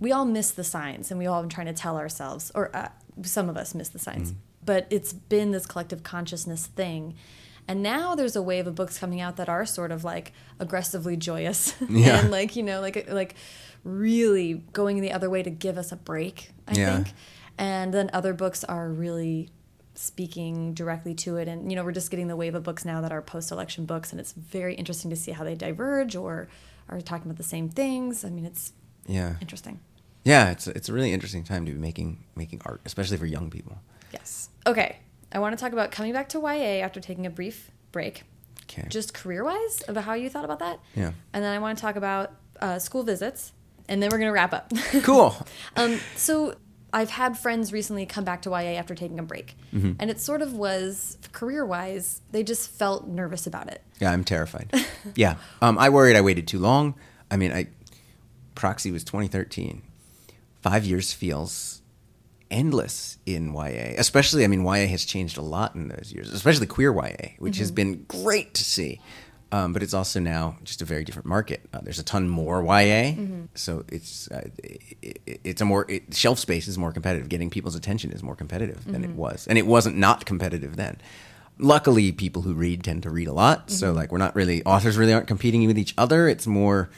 We 0.00 0.12
all 0.12 0.26
miss 0.26 0.50
the 0.50 0.64
signs, 0.64 1.10
and 1.10 1.18
we 1.18 1.26
all 1.26 1.40
been 1.40 1.48
trying 1.48 1.66
to 1.66 1.72
tell 1.72 1.96
ourselves, 1.96 2.52
or 2.54 2.74
uh, 2.76 2.88
some 3.22 3.48
of 3.48 3.56
us 3.56 3.74
miss 3.74 3.88
the 3.88 3.98
signs. 3.98 4.34
But 4.64 4.86
it's 4.90 5.12
been 5.14 5.50
this 5.50 5.66
collective 5.66 6.02
consciousness 6.02 6.66
thing. 6.66 7.14
And 7.68 7.82
now 7.82 8.14
there's 8.14 8.36
a 8.36 8.42
wave 8.42 8.66
of 8.66 8.74
books 8.74 8.98
coming 8.98 9.20
out 9.20 9.36
that 9.36 9.48
are 9.48 9.64
sort 9.64 9.92
of 9.92 10.04
like 10.04 10.32
aggressively 10.58 11.16
joyous 11.16 11.74
Yeah. 11.88 12.20
and 12.20 12.30
like 12.30 12.56
you 12.56 12.62
know 12.62 12.80
like 12.80 13.08
like 13.10 13.34
really 13.84 14.54
going 14.72 15.00
the 15.00 15.12
other 15.12 15.28
way 15.30 15.42
to 15.42 15.50
give 15.50 15.76
us 15.78 15.90
a 15.92 15.96
break 15.96 16.50
i 16.68 16.72
Yeah. 16.74 16.94
think 17.02 17.14
and 17.58 17.92
then 17.92 18.10
other 18.12 18.32
books 18.32 18.62
are 18.64 18.88
really 18.88 19.48
speaking 19.94 20.72
directly 20.74 21.14
to 21.14 21.36
it 21.36 21.48
and 21.48 21.70
you 21.70 21.76
know 21.76 21.84
we're 21.84 21.92
just 21.92 22.10
getting 22.10 22.28
the 22.28 22.36
wave 22.36 22.54
of 22.54 22.62
books 22.62 22.84
now 22.84 23.00
that 23.00 23.12
are 23.12 23.20
post-election 23.22 23.84
books 23.86 24.10
and 24.10 24.20
it's 24.20 24.32
very 24.32 24.74
interesting 24.74 25.10
to 25.10 25.16
see 25.16 25.32
how 25.32 25.44
they 25.44 25.54
diverge 25.54 26.14
or 26.16 26.48
are 26.88 27.00
talking 27.00 27.26
about 27.26 27.36
the 27.38 27.42
same 27.42 27.68
things 27.68 28.24
i 28.24 28.30
mean 28.30 28.44
it's 28.44 28.72
Yeah. 29.06 29.36
interesting 29.40 29.80
Yeah, 30.24 30.50
it's 30.50 30.66
it's 30.68 30.88
a 30.88 30.92
really 30.92 31.12
interesting 31.12 31.42
time 31.44 31.66
to 31.66 31.72
be 31.72 31.78
making 31.78 32.24
making 32.36 32.60
art, 32.64 32.80
especially 32.84 33.16
for 33.16 33.26
young 33.26 33.50
people. 33.50 33.78
yes 34.12 34.48
okay 34.66 34.98
i 35.32 35.38
want 35.38 35.56
to 35.56 35.62
talk 35.62 35.72
about 35.72 35.90
coming 35.90 36.12
back 36.12 36.28
to 36.28 36.38
ya 36.40 36.48
after 36.84 37.00
taking 37.00 37.26
a 37.26 37.30
brief 37.30 37.70
break 37.92 38.22
Okay. 38.70 38.86
just 38.88 39.12
career-wise 39.12 39.82
about 39.88 40.04
how 40.04 40.14
you 40.14 40.30
thought 40.30 40.44
about 40.44 40.60
that 40.60 40.78
Yeah. 40.94 41.12
and 41.32 41.42
then 41.44 41.52
i 41.52 41.58
want 41.58 41.76
to 41.78 41.82
talk 41.82 41.96
about 41.96 42.32
uh, 42.60 42.78
school 42.78 43.02
visits 43.02 43.52
and 43.88 44.02
then 44.02 44.08
we're 44.10 44.18
going 44.18 44.28
to 44.28 44.32
wrap 44.32 44.52
up 44.54 44.72
cool. 45.02 45.34
Um, 45.76 45.98
so 46.16 46.54
I've 46.94 47.10
had 47.10 47.36
friends 47.38 47.72
recently 47.72 48.06
come 48.06 48.22
back 48.22 48.42
to 48.42 48.50
YA 48.50 48.78
after 48.78 48.94
taking 48.94 49.18
a 49.18 49.22
break, 49.22 49.56
Mm-hmm. 49.74 49.92
and 49.98 50.10
it 50.10 50.20
sort 50.20 50.40
of 50.42 50.52
was 50.52 51.18
career 51.32 51.66
wise. 51.66 52.20
They 52.30 52.42
just 52.44 52.70
felt 52.70 53.08
nervous 53.08 53.46
about 53.46 53.68
it. 53.68 53.82
Yeah, 54.00 54.12
I'm 54.12 54.22
terrified. 54.24 54.72
yeah, 55.16 55.36
um, 55.60 55.78
I 55.78 55.88
worried 55.88 56.14
I 56.16 56.20
waited 56.20 56.46
too 56.46 56.58
long. 56.60 56.94
I 57.30 57.36
mean, 57.36 57.52
I 57.52 57.66
Proxy 58.54 58.90
was 58.92 59.02
2013. 59.04 59.82
Five 60.60 60.84
years 60.84 61.12
feels 61.12 61.81
endless 62.52 63.18
in 63.26 63.52
YA, 63.54 63.94
especially. 63.96 64.44
I 64.44 64.46
mean, 64.46 64.62
YA 64.64 64.86
has 64.86 65.04
changed 65.04 65.38
a 65.38 65.42
lot 65.42 65.74
in 65.74 65.88
those 65.88 66.12
years, 66.12 66.32
especially 66.32 66.66
queer 66.66 66.92
YA, 66.94 67.30
which 67.38 67.56
has 67.58 67.70
been 67.70 68.04
great 68.04 68.54
to 68.54 68.64
see. 68.64 69.00
Um, 69.50 69.74
but 69.74 69.82
it's 69.82 69.92
also 69.92 70.18
now 70.18 70.56
just 70.64 70.80
a 70.80 70.86
very 70.86 71.04
different 71.04 71.26
market. 71.26 71.60
Uh, 71.74 71.80
there's 71.82 71.98
a 71.98 72.02
ton 72.02 72.26
more 72.26 72.62
YA, 72.64 73.12
so 73.54 73.84
it's 73.92 74.30
uh, 74.30 74.48
it, 74.64 74.96
it, 75.26 75.40
it's 75.44 75.60
a 75.60 75.66
more 75.66 75.84
it, 75.90 76.14
shelf 76.14 76.38
space 76.38 76.68
is 76.68 76.78
more 76.78 76.90
competitive. 76.90 77.28
Getting 77.28 77.50
people's 77.50 77.74
attention 77.74 78.12
is 78.12 78.22
more 78.22 78.34
competitive 78.34 78.84
than 78.90 79.04
it 79.04 79.10
was, 79.10 79.46
and 79.46 79.58
it 79.58 79.66
wasn't 79.66 79.96
not 79.98 80.24
competitive 80.24 80.76
then. 80.76 80.96
Luckily, 81.58 82.12
people 82.12 82.40
who 82.42 82.54
read 82.54 82.82
tend 82.82 83.02
to 83.02 83.10
read 83.10 83.28
a 83.28 83.32
lot, 83.34 83.70
so 83.70 83.92
like 83.92 84.10
we're 84.10 84.16
not 84.16 84.34
really 84.34 84.64
authors 84.64 84.96
really 84.96 85.12
aren't 85.12 85.28
competing 85.28 85.66
with 85.66 85.78
each 85.78 85.92
other. 85.98 86.28
It's 86.28 86.46
more 86.46 86.88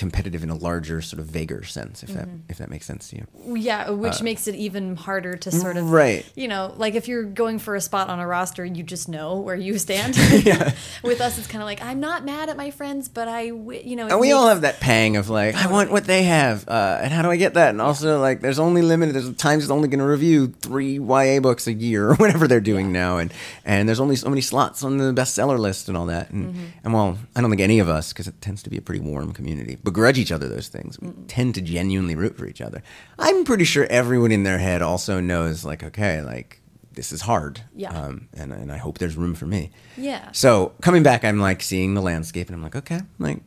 competitive 0.00 0.42
in 0.42 0.50
a 0.50 0.54
larger 0.56 1.00
sort 1.02 1.20
of 1.20 1.26
vaguer 1.26 1.62
sense, 1.62 2.02
if 2.02 2.10
that 2.14 2.26
if 2.48 2.56
that 2.58 2.70
makes 2.70 2.86
sense 2.86 3.10
to 3.10 3.16
you. 3.16 3.26
Yeah, 3.56 3.90
which 3.90 4.22
makes 4.22 4.48
it 4.48 4.54
even 4.54 4.96
harder 4.96 5.36
to 5.36 5.50
sort 5.50 5.76
of 5.76 5.84
Uh, 5.86 5.96
right. 6.02 6.32
You 6.34 6.48
know, 6.48 6.72
like 6.76 6.94
if 6.94 7.06
you're 7.06 7.22
going 7.24 7.58
for 7.58 7.74
a 7.76 7.80
spot 7.80 8.08
on 8.08 8.18
a 8.18 8.26
roster, 8.26 8.64
you 8.64 8.82
just 8.82 9.08
know 9.08 9.38
where 9.40 9.54
you 9.56 9.78
stand. 9.78 10.16
With 11.04 11.20
us, 11.20 11.38
it's 11.38 11.46
kind 11.46 11.62
of 11.62 11.66
like 11.66 11.82
I'm 11.82 12.00
not 12.00 12.24
mad 12.24 12.48
at 12.48 12.56
my 12.56 12.70
friends, 12.70 13.08
but 13.08 13.28
i 13.28 13.42
you 13.42 13.94
know, 13.96 14.08
And 14.08 14.18
we 14.20 14.32
all 14.32 14.48
have 14.48 14.62
that 14.62 14.80
pang 14.80 15.16
of 15.16 15.28
like, 15.30 15.54
I 15.54 15.70
want 15.70 15.90
what 15.92 16.04
they 16.04 16.24
have, 16.24 16.66
uh, 16.68 16.98
and 17.02 17.12
how 17.12 17.22
do 17.22 17.30
I 17.30 17.36
get 17.36 17.54
that? 17.54 17.70
And 17.70 17.80
also, 17.80 18.18
like, 18.20 18.40
there's 18.40 18.58
only 18.58 18.82
limited. 18.82 19.14
There's 19.14 19.34
times 19.36 19.62
it's 19.64 19.70
only 19.70 19.88
going 19.88 20.00
to 20.00 20.06
review 20.06 20.48
three 20.48 20.98
YA 20.98 21.40
books 21.40 21.66
a 21.66 21.72
year 21.72 22.08
or 22.10 22.14
whatever 22.22 22.48
they're 22.48 22.60
doing 22.72 22.90
now, 22.90 23.18
and 23.18 23.32
and 23.64 23.86
there's 23.88 24.00
only 24.00 24.16
so 24.16 24.28
many 24.28 24.40
slots 24.40 24.82
on 24.82 24.96
the 24.98 25.12
bestseller 25.12 25.58
list 25.58 25.88
and 25.88 25.96
all 25.96 26.06
that. 26.06 26.30
And 26.30 26.40
Mm-hmm. 26.40 26.64
and 26.84 26.94
well, 26.94 27.18
I 27.36 27.40
don't 27.42 27.50
think 27.50 27.60
any 27.60 27.80
of 27.80 27.88
us, 27.88 28.12
because 28.12 28.26
it 28.26 28.40
tends 28.40 28.62
to 28.62 28.70
be 28.70 28.78
a 28.78 28.80
pretty 28.80 29.00
warm 29.00 29.32
community, 29.32 29.76
begrudge 29.90 30.18
each 30.18 30.32
other 30.32 30.48
those 30.48 30.68
things. 30.68 30.98
We 31.00 31.10
tend 31.26 31.54
to 31.56 31.60
genuinely 31.60 32.14
root 32.14 32.36
for 32.36 32.46
each 32.46 32.60
other. 32.60 32.82
I'm 33.18 33.44
pretty 33.44 33.64
sure 33.64 33.86
everyone 33.90 34.32
in 34.32 34.42
their 34.44 34.58
head 34.58 34.82
also 34.82 35.20
knows, 35.20 35.64
like, 35.64 35.82
okay, 35.82 36.22
like 36.22 36.60
this 36.92 37.12
is 37.12 37.20
hard, 37.22 37.60
Yeah. 37.74 37.92
um, 37.98 38.28
and 38.34 38.52
and 38.52 38.70
I 38.72 38.76
hope 38.78 38.98
there's 38.98 39.16
room 39.16 39.34
for 39.34 39.46
me. 39.46 39.70
Yeah. 39.96 40.30
So 40.32 40.72
coming 40.82 41.02
back, 41.02 41.24
I'm 41.24 41.38
like 41.40 41.62
seeing 41.62 41.94
the 41.94 42.02
landscape, 42.02 42.48
and 42.48 42.54
I'm 42.56 42.62
like, 42.62 42.76
okay, 42.76 43.00
like 43.18 43.40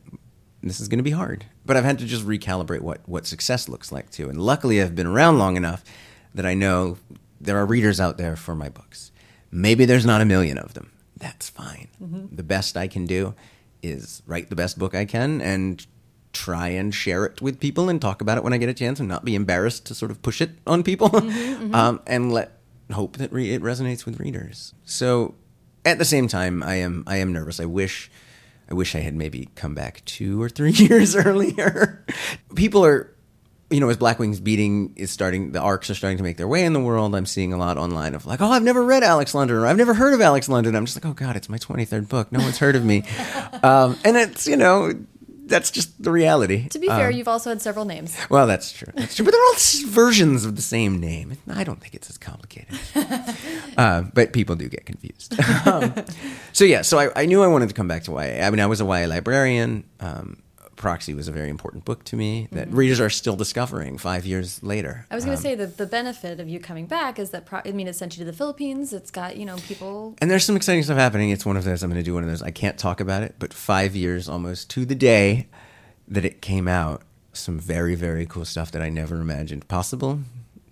this 0.62 0.80
is 0.80 0.88
going 0.88 1.00
to 1.00 1.10
be 1.12 1.12
hard. 1.24 1.46
But 1.66 1.76
I've 1.78 1.84
had 1.86 2.00
to 2.00 2.06
just 2.06 2.26
recalibrate 2.26 2.82
what 2.82 3.00
what 3.08 3.26
success 3.28 3.68
looks 3.70 3.92
like 3.92 4.10
too. 4.10 4.30
And 4.30 4.40
luckily, 4.42 4.82
I've 4.82 4.96
been 4.96 5.08
around 5.08 5.38
long 5.40 5.58
enough 5.58 5.84
that 6.36 6.46
I 6.46 6.54
know 6.56 6.98
there 7.42 7.58
are 7.58 7.66
readers 7.66 8.00
out 8.00 8.18
there 8.18 8.36
for 8.36 8.56
my 8.56 8.70
books. 8.70 9.12
Maybe 9.52 9.86
there's 9.86 10.06
not 10.06 10.22
a 10.22 10.26
million 10.26 10.58
of 10.58 10.74
them. 10.74 10.92
That's 11.18 11.50
fine. 11.50 11.88
The 12.32 12.44
best 12.44 12.76
I 12.76 12.88
can 12.88 13.06
do 13.06 13.34
is 13.82 14.22
write 14.26 14.50
the 14.50 14.56
best 14.56 14.80
book 14.80 14.96
I 14.96 15.06
can 15.06 15.42
and 15.42 15.86
try 16.34 16.70
and 16.70 16.94
share 16.94 17.26
it 17.26 17.42
with 17.42 17.60
people 17.60 17.90
and 17.90 18.02
talk 18.02 18.20
about 18.20 18.38
it 18.38 18.44
when 18.44 18.54
I 18.54 18.58
get 18.58 18.70
a 18.70 18.74
chance 18.74 19.00
and 19.00 19.08
not 19.08 19.24
be 19.24 19.36
embarrassed 19.36 19.86
to 19.86 19.96
sort 19.96 20.12
of 20.12 20.22
push 20.22 20.42
it 20.42 20.52
on 20.68 20.84
people 20.84 21.16
um, 21.76 22.02
and 22.06 22.34
let 22.34 22.60
hope 22.92 23.18
that 23.18 23.32
re- 23.32 23.54
it 23.54 23.62
resonates 23.62 24.06
with 24.06 24.20
readers. 24.20 24.74
So 24.84 25.36
at 25.86 25.98
the 25.98 26.06
same 26.06 26.28
time, 26.28 26.64
I 26.64 26.76
am 26.76 27.04
I 27.08 27.18
am 27.18 27.32
nervous. 27.32 27.60
I 27.60 27.66
wish 27.66 28.10
I 28.70 28.74
wish 28.74 28.96
I 28.96 29.00
had 29.00 29.14
maybe 29.14 29.50
come 29.56 29.76
back 29.76 30.04
two 30.06 30.42
or 30.42 30.50
three 30.50 30.72
years 30.74 31.16
earlier. 31.16 32.06
People 32.56 32.86
are, 32.86 33.14
you 33.70 33.80
know, 33.80 33.90
as 33.90 33.98
Black 33.98 34.20
Wings 34.20 34.40
Beating 34.40 34.94
is 34.96 35.12
starting, 35.12 35.52
the 35.52 35.60
arcs 35.60 35.90
are 35.90 35.96
starting 35.96 36.18
to 36.18 36.24
make 36.24 36.38
their 36.38 36.48
way 36.48 36.64
in 36.64 36.74
the 36.74 36.80
world. 36.80 37.16
I'm 37.16 37.26
seeing 37.26 37.54
a 37.54 37.58
lot 37.58 37.78
online 37.78 38.16
of 38.16 38.26
like, 38.26 38.42
oh, 38.42 38.50
I've 38.50 38.64
never 38.64 38.84
read 38.84 39.04
Alex 39.04 39.34
London 39.34 39.58
or 39.58 39.68
I've 39.68 39.78
never 39.78 39.94
heard 39.94 40.14
of 40.14 40.22
Alex 40.22 40.48
London. 40.48 40.76
I'm 40.76 40.86
just 40.86 40.98
like, 40.98 41.06
oh 41.06 41.14
God, 41.14 41.36
it's 41.36 41.50
my 41.50 41.58
23rd 41.58 42.08
book. 42.08 42.32
No 42.32 42.40
one's 42.40 42.58
heard 42.58 42.76
of 42.76 42.86
me. 42.86 43.04
um, 43.64 43.98
and 44.06 44.16
it's, 44.16 44.48
you 44.48 44.58
know, 44.58 44.94
that's 45.54 45.70
just 45.72 46.02
the 46.02 46.12
reality. 46.12 46.68
To 46.70 46.80
be 46.80 46.88
fair, 46.88 47.08
Um, 47.10 47.14
you've 47.14 47.28
also 47.28 47.50
had 47.52 47.62
several 47.62 47.86
names. 47.86 48.18
well, 48.30 48.48
that's 48.48 48.72
true. 48.72 48.92
That's 48.96 49.16
true. 49.16 49.24
But 49.24 49.32
they're 49.32 49.42
all 49.42 49.56
versions 49.92 50.46
of 50.46 50.56
the 50.56 50.62
same 50.64 51.00
name. 51.00 51.38
I 51.48 51.64
don't 51.64 51.80
think 51.80 51.94
it's 51.94 52.10
as 52.10 52.18
complicated. 52.18 52.78
uh, 53.78 54.02
but 54.14 54.34
people 54.34 54.56
do 54.56 54.68
get 54.68 54.86
confused. 54.86 55.36
um, 55.68 55.94
so 56.52 56.66
yeah, 56.66 56.82
so 56.82 56.98
I, 57.00 57.22
I 57.22 57.26
knew 57.28 57.42
I 57.44 57.48
wanted 57.48 57.70
to 57.70 57.76
come 57.76 57.88
back 57.88 58.04
to 58.06 58.12
YA. 58.12 58.46
I 58.46 58.50
mean, 58.50 58.60
I 58.60 58.66
was 58.66 58.82
a 58.82 58.86
YA 58.86 59.06
librarian. 59.08 59.84
Um, 60.00 60.38
Proxy 60.84 61.14
was 61.14 61.30
a 61.30 61.32
very 61.32 61.50
important 61.50 61.86
book 61.86 62.04
to 62.04 62.18
me 62.18 62.50
that 62.52 62.70
readers 62.70 63.00
are 63.00 63.10
still 63.10 63.38
discovering 63.38 63.98
five 63.98 64.26
years 64.26 64.62
later. 64.62 65.06
Mm-hmm. 65.06 65.14
I 65.14 65.16
was 65.16 65.24
going 65.24 65.38
to 65.38 65.40
Um, 65.40 65.44
say 65.44 65.56
that 65.56 65.78
the 65.78 65.86
benefit 65.86 66.42
of 66.42 66.50
you 66.50 66.60
coming 66.60 66.88
back 66.88 67.18
is 67.18 67.30
that, 67.30 67.46
pro- 67.46 67.62
I 67.64 67.72
mean, 67.72 67.88
it 67.88 67.96
sent 67.96 68.18
you 68.18 68.26
to 68.26 68.30
the 68.30 68.36
Philippines. 68.36 68.92
It's 68.92 69.10
got, 69.10 69.38
you 69.38 69.46
know, 69.46 69.56
people. 69.56 70.16
And 70.20 70.30
there's 70.30 70.44
some 70.44 70.58
exciting 70.58 70.84
stuff 70.84 70.98
happening. 70.98 71.30
It's 71.30 71.46
one 71.46 71.56
of 71.56 71.64
those. 71.64 71.84
I'm 71.84 71.90
going 71.90 72.04
to 72.04 72.06
do 72.06 72.14
one 72.14 72.24
of 72.24 72.30
those. 72.30 72.42
I 72.42 72.52
can't 72.52 72.78
talk 72.78 73.00
about 73.00 73.24
it, 73.24 73.36
but 73.40 73.54
five 73.54 73.96
years 73.96 74.28
almost 74.28 74.70
to 74.72 74.84
the 74.86 74.94
day 74.96 75.48
that 76.10 76.26
it 76.26 76.42
came 76.42 76.68
out, 76.68 77.02
some 77.32 77.58
very 77.58 77.96
very 77.96 78.26
cool 78.26 78.44
stuff 78.46 78.70
that 78.74 78.82
I 78.82 78.90
never 78.90 79.16
imagined 79.22 79.68
possible 79.70 80.20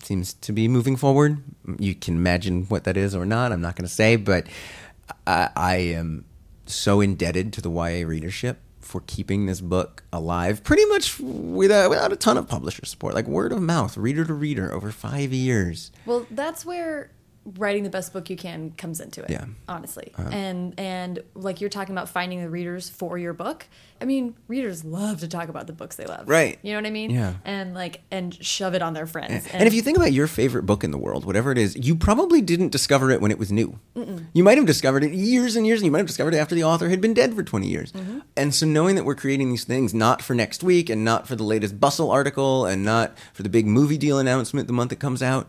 seems 0.03 0.33
to 0.33 0.51
be 0.51 0.67
moving 0.67 0.97
forward. 0.97 1.41
You 1.79 1.95
can 1.95 2.17
imagine 2.17 2.65
what 2.65 2.83
that 2.83 2.97
is 2.97 3.15
or 3.15 3.25
not. 3.25 3.53
I'm 3.53 3.61
not 3.61 3.77
going 3.77 3.87
to 3.87 3.93
say, 3.93 4.17
but 4.17 4.45
I, 5.25 5.49
I 5.55 5.75
am 5.77 6.25
so 6.65 6.99
indebted 6.99 7.53
to 7.53 7.61
the 7.61 7.71
YA 7.71 8.05
readership 8.05 8.59
for 8.91 9.01
keeping 9.07 9.45
this 9.45 9.61
book 9.61 10.03
alive, 10.11 10.63
pretty 10.63 10.83
much 10.85 11.17
without 11.19 11.89
without 11.89 12.11
a 12.11 12.17
ton 12.17 12.37
of 12.37 12.47
publisher 12.47 12.85
support, 12.85 13.15
like 13.15 13.25
word 13.25 13.53
of 13.53 13.61
mouth, 13.61 13.95
reader 13.97 14.25
to 14.25 14.33
reader, 14.33 14.71
over 14.73 14.91
five 14.91 15.31
years. 15.31 15.91
Well, 16.05 16.27
that's 16.29 16.65
where 16.65 17.09
writing 17.57 17.83
the 17.83 17.89
best 17.89 18.13
book 18.13 18.29
you 18.29 18.35
can 18.35 18.71
comes 18.71 18.99
into 18.99 19.23
it. 19.23 19.29
Yeah. 19.29 19.41
Uh-huh. 19.41 19.51
Honestly. 19.69 20.13
And 20.17 20.79
and 20.79 21.23
like 21.33 21.59
you're 21.59 21.69
talking 21.69 21.93
about 21.95 22.09
finding 22.09 22.41
the 22.41 22.49
readers 22.49 22.89
for 22.89 23.17
your 23.17 23.33
book. 23.33 23.65
I 23.99 24.05
mean, 24.05 24.35
readers 24.47 24.83
love 24.83 25.19
to 25.19 25.27
talk 25.27 25.49
about 25.49 25.67
the 25.67 25.73
books 25.73 25.95
they 25.95 26.05
love. 26.05 26.27
Right. 26.27 26.59
You 26.61 26.71
know 26.71 26.79
what 26.79 26.87
I 26.87 26.91
mean? 26.91 27.09
Yeah. 27.11 27.35
And 27.45 27.73
like 27.73 28.01
and 28.11 28.33
shove 28.43 28.75
it 28.75 28.81
on 28.81 28.93
their 28.93 29.05
friends. 29.07 29.47
And 29.53 29.67
if 29.67 29.73
you 29.73 29.81
think 29.81 29.97
about 29.97 30.11
your 30.11 30.27
favorite 30.27 30.63
book 30.63 30.83
in 30.83 30.91
the 30.91 30.97
world, 30.97 31.25
whatever 31.25 31.51
it 31.51 31.57
is, 31.57 31.75
you 31.75 31.95
probably 31.95 32.41
didn't 32.41 32.69
discover 32.69 33.11
it 33.11 33.21
when 33.21 33.31
it 33.31 33.39
was 33.39 33.51
new. 33.51 33.79
You 34.33 34.43
might 34.43 34.57
have 34.57 34.65
discovered 34.67 35.03
it 35.03 35.11
years 35.11 35.55
and 35.55 35.65
years, 35.67 35.81
and 35.81 35.85
you 35.85 35.91
might 35.91 35.99
have 35.99 36.07
discovered 36.07 36.33
it 36.33 36.37
after 36.37 36.55
the 36.55 36.63
author 36.63 36.89
had 36.89 37.01
been 37.01 37.13
dead 37.13 37.35
for 37.35 37.43
20 37.43 37.67
years. 37.67 37.93
And 38.35 38.53
so, 38.55 38.65
knowing 38.65 38.95
that 38.95 39.03
we're 39.03 39.15
creating 39.15 39.49
these 39.49 39.63
things 39.63 39.93
not 39.93 40.21
for 40.21 40.33
next 40.33 40.63
week 40.63 40.89
and 40.89 41.03
not 41.03 41.27
for 41.27 41.35
the 41.35 41.43
latest 41.43 41.79
bustle 41.79 42.09
article 42.09 42.65
and 42.65 42.83
not 42.83 43.17
for 43.33 43.43
the 43.43 43.49
big 43.49 43.65
movie 43.65 43.97
deal 43.97 44.17
announcement 44.19 44.67
the 44.67 44.73
month 44.73 44.91
it 44.91 44.99
comes 44.99 45.21
out, 45.21 45.47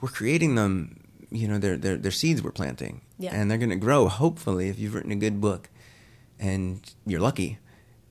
we're 0.00 0.08
creating 0.08 0.54
them. 0.54 1.00
You 1.34 1.48
know, 1.48 1.58
they're, 1.58 1.76
they're, 1.76 1.98
they're 1.98 2.10
seeds 2.22 2.42
we're 2.42 2.52
planting. 2.52 3.02
Yeah. 3.18 3.34
And 3.34 3.50
they're 3.50 3.58
going 3.58 3.70
to 3.70 3.76
grow, 3.76 4.08
hopefully, 4.08 4.68
if 4.68 4.78
you've 4.78 4.94
written 4.94 5.12
a 5.12 5.16
good 5.16 5.40
book 5.40 5.68
and 6.38 6.80
you're 7.04 7.20
lucky. 7.20 7.58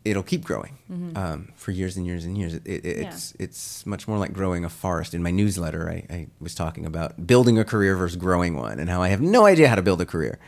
It'll 0.06 0.22
keep 0.22 0.44
growing 0.44 0.78
um, 1.16 1.54
for 1.56 1.72
years 1.72 1.96
and 1.96 2.06
years 2.06 2.26
and 2.26 2.38
years. 2.38 2.54
It, 2.56 2.68
it, 2.68 2.86
it's 2.86 3.34
it's 3.40 3.86
much 3.86 4.06
more 4.06 4.18
like 4.18 4.34
growing 4.34 4.66
a 4.66 4.70
forest. 4.70 5.14
In 5.14 5.24
my 5.24 5.32
newsletter, 5.32 5.90
I, 5.90 6.14
I 6.14 6.28
was 6.42 6.54
talking 6.54 6.86
about 6.86 7.26
building 7.26 7.58
a 7.58 7.64
career 7.64 7.96
versus 7.96 8.18
growing 8.18 8.58
one, 8.58 8.82
and 8.82 8.90
how 8.90 9.02
I 9.02 9.08
have 9.08 9.22
no 9.22 9.46
idea 9.46 9.70
how 9.70 9.76
to 9.76 9.82
build 9.82 10.02
a 10.02 10.06
career, 10.06 10.40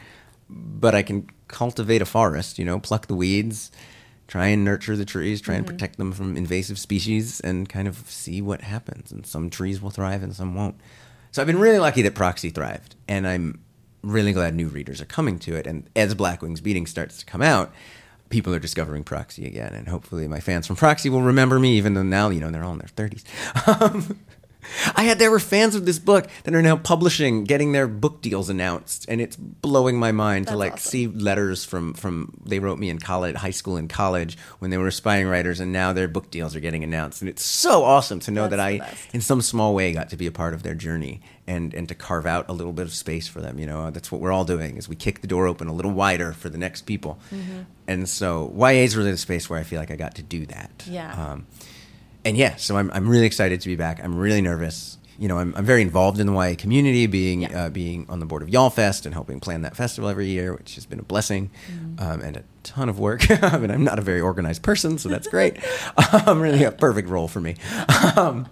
but 0.49 0.93
I 0.93 1.03
can 1.03 1.29
cultivate 1.47 2.01
a 2.01 2.05
forest. 2.05 2.59
You 2.59 2.65
know, 2.65 2.81
pluck 2.81 3.07
the 3.07 3.15
weeds, 3.15 3.71
try 4.27 4.47
and 4.47 4.65
nurture 4.65 4.97
the 4.97 5.05
trees, 5.05 5.39
try 5.39 5.55
and 5.55 5.65
protect 5.65 5.97
them 5.97 6.11
from 6.11 6.35
invasive 6.35 6.77
species, 6.77 7.39
and 7.39 7.69
kind 7.69 7.87
of 7.87 7.95
see 8.09 8.41
what 8.41 8.59
happens. 8.59 9.09
And 9.09 9.25
some 9.25 9.49
trees 9.49 9.81
will 9.81 9.89
thrive, 9.89 10.21
and 10.21 10.35
some 10.35 10.53
won't. 10.53 10.75
So 11.35 11.41
I've 11.41 11.47
been 11.47 11.59
really 11.59 11.79
lucky 11.79 12.01
that 12.03 12.15
Proxy 12.15 12.49
thrived, 12.49 12.95
and 13.09 13.27
I'm 13.27 13.59
really 14.01 14.31
glad 14.31 14.55
new 14.55 14.69
readers 14.69 15.01
are 15.01 15.05
coming 15.05 15.37
to 15.39 15.53
it. 15.57 15.67
And 15.67 15.89
as 15.93 16.15
Black 16.15 16.41
Wings 16.41 16.61
Beating 16.61 16.85
starts 16.85 17.17
to 17.17 17.25
come 17.25 17.41
out, 17.41 17.73
people 18.29 18.55
are 18.55 18.59
discovering 18.59 19.03
Proxy 19.03 19.45
again, 19.45 19.73
and 19.73 19.89
hopefully 19.89 20.29
my 20.29 20.39
fans 20.39 20.65
from 20.65 20.77
Proxy 20.77 21.09
will 21.09 21.23
remember 21.23 21.59
me, 21.59 21.75
even 21.75 21.93
though 21.93 22.03
now 22.03 22.29
you 22.29 22.39
know 22.39 22.51
they're 22.51 22.63
all 22.63 22.71
in 22.71 22.77
their 22.77 22.87
thirties. 22.87 23.25
Um, 23.67 24.17
I 24.95 25.03
had 25.03 25.19
there 25.19 25.31
were 25.31 25.39
fans 25.39 25.75
of 25.75 25.85
this 25.85 25.99
book 25.99 26.27
that 26.43 26.53
are 26.53 26.61
now 26.61 26.77
publishing, 26.77 27.43
getting 27.43 27.71
their 27.71 27.87
book 27.87 28.21
deals 28.21 28.49
announced, 28.49 29.05
and 29.09 29.21
it's 29.21 29.35
blowing 29.35 29.97
my 29.99 30.11
mind 30.11 30.47
to 30.47 30.55
like 30.57 30.73
awesome. 30.73 30.89
see 30.89 31.07
letters 31.07 31.63
from 31.65 31.93
from 31.93 32.33
they 32.45 32.59
wrote 32.59 32.79
me 32.79 32.89
in 32.89 32.99
college, 32.99 33.35
high 33.35 33.51
school 33.51 33.77
and 33.77 33.89
college 33.89 34.37
when 34.59 34.71
they 34.71 34.77
were 34.77 34.87
aspiring 34.87 35.27
writers, 35.27 35.59
and 35.59 35.71
now 35.71 35.93
their 35.93 36.07
book 36.07 36.31
deals 36.31 36.55
are 36.55 36.59
getting 36.59 36.83
announced, 36.83 37.21
and 37.21 37.29
it's 37.29 37.43
so 37.45 37.83
awesome 37.83 38.19
to 38.21 38.31
know 38.31 38.43
That's 38.47 38.51
that 38.51 38.59
I, 38.59 38.77
best. 38.79 39.13
in 39.15 39.21
some 39.21 39.41
small 39.41 39.73
way, 39.75 39.91
got 39.93 40.09
to 40.09 40.17
be 40.17 40.27
a 40.27 40.31
part 40.31 40.53
of 40.53 40.63
their 40.63 40.75
journey 40.75 41.21
and 41.47 41.73
and 41.73 41.87
to 41.89 41.95
carve 41.95 42.25
out 42.25 42.49
a 42.49 42.53
little 42.53 42.73
bit 42.73 42.83
of 42.85 42.93
space 42.93 43.27
for 43.27 43.41
them. 43.41 43.59
You 43.59 43.65
know, 43.67 43.91
that's 43.91 44.11
what 44.11 44.19
we're 44.21 44.31
all 44.31 44.45
doing 44.45 44.77
is 44.77 44.89
we 44.89 44.95
kick 44.95 45.21
the 45.21 45.27
door 45.27 45.47
open 45.47 45.67
a 45.67 45.73
little 45.73 45.91
wider 45.91 46.31
for 46.33 46.49
the 46.49 46.57
next 46.57 46.83
people, 46.83 47.19
Mm-hmm. 47.31 47.61
and 47.87 48.09
so 48.09 48.51
YA 48.57 48.83
is 48.83 48.97
really 48.97 49.11
the 49.11 49.17
space 49.17 49.49
where 49.49 49.59
I 49.59 49.63
feel 49.63 49.79
like 49.79 49.91
I 49.91 49.95
got 49.95 50.15
to 50.15 50.23
do 50.23 50.45
that. 50.47 50.83
Yeah. 50.87 51.11
Um, 51.13 51.45
and 52.25 52.35
yeah, 52.35 52.55
so 52.57 52.75
I'm, 52.77 52.91
I'm 52.91 53.07
really 53.07 53.25
excited 53.25 53.61
to 53.61 53.67
be 53.69 53.75
back. 53.75 54.03
I'm 54.03 54.15
really 54.17 54.41
nervous. 54.41 54.97
You 55.17 55.29
know, 55.29 55.37
I'm, 55.37 55.53
I'm 55.55 55.63
very 55.63 55.81
involved 55.81 56.19
in 56.19 56.27
the 56.27 56.33
YA 56.33 56.55
community, 56.57 57.07
being 57.07 57.43
Yeah. 57.43 57.65
uh, 57.67 57.69
being 57.69 58.05
on 58.09 58.19
the 58.19 58.25
board 58.25 58.41
of 58.41 58.49
YALLFEST 58.49 59.05
and 59.05 59.13
helping 59.13 59.39
plan 59.39 59.61
that 59.61 59.73
festival 59.77 60.09
every 60.09 60.27
year, 60.27 60.53
which 60.53 60.75
has 60.75 60.85
been 60.85 60.99
a 60.99 61.03
blessing 61.03 61.51
Mm-hmm. 61.71 62.03
um, 62.05 62.19
and 62.21 62.35
a 62.37 62.43
ton 62.63 62.89
of 62.89 62.99
work. 62.99 63.21
I 63.43 63.57
mean, 63.57 63.71
I'm 63.71 63.85
not 63.85 63.97
a 63.97 64.01
very 64.01 64.19
organized 64.19 64.61
person, 64.61 64.97
so 64.97 65.07
that's 65.07 65.27
great. 65.29 65.57
um, 66.27 66.41
really 66.41 66.63
a 66.65 66.71
perfect 66.73 67.07
role 67.07 67.29
for 67.29 67.39
me. 67.39 67.55
Um, 68.17 68.47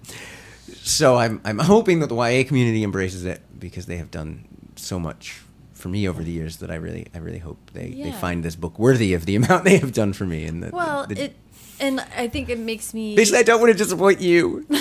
so 0.82 1.18
I'm 1.18 1.42
I'm 1.44 1.60
hoping 1.60 2.00
that 2.00 2.08
the 2.08 2.16
YA 2.16 2.44
community 2.48 2.84
embraces 2.84 3.26
it 3.26 3.42
because 3.60 3.86
they 3.88 3.98
have 3.98 4.12
done 4.12 4.46
so 4.76 5.00
much 5.00 5.42
for 5.74 5.90
me 5.90 6.08
over 6.08 6.24
the 6.24 6.32
years 6.32 6.58
that 6.58 6.72
I 6.72 6.76
really 6.76 7.08
I 7.14 7.18
really 7.18 7.40
hope 7.40 7.58
they, 7.74 7.90
they 7.92 8.12
find 8.14 8.42
this 8.44 8.56
book 8.56 8.80
worthy 8.80 9.14
of 9.14 9.26
the 9.26 9.36
amount 9.42 9.66
they 9.66 9.78
have 9.80 9.92
done 9.94 10.14
for 10.14 10.26
me 10.26 10.46
and 10.46 10.64
that 10.64 10.72
Well, 10.74 11.06
the, 11.08 11.26
it 11.26 11.36
and 11.84 12.00
I 12.18 12.28
think 12.28 12.50
it 12.50 12.60
makes 12.60 12.94
me 12.94 13.16
Basically, 13.16 13.40
I 13.40 13.44
don't 13.44 13.60
want 13.62 13.72
to 13.72 13.78
disappoint 13.78 14.22
you. 14.22 14.66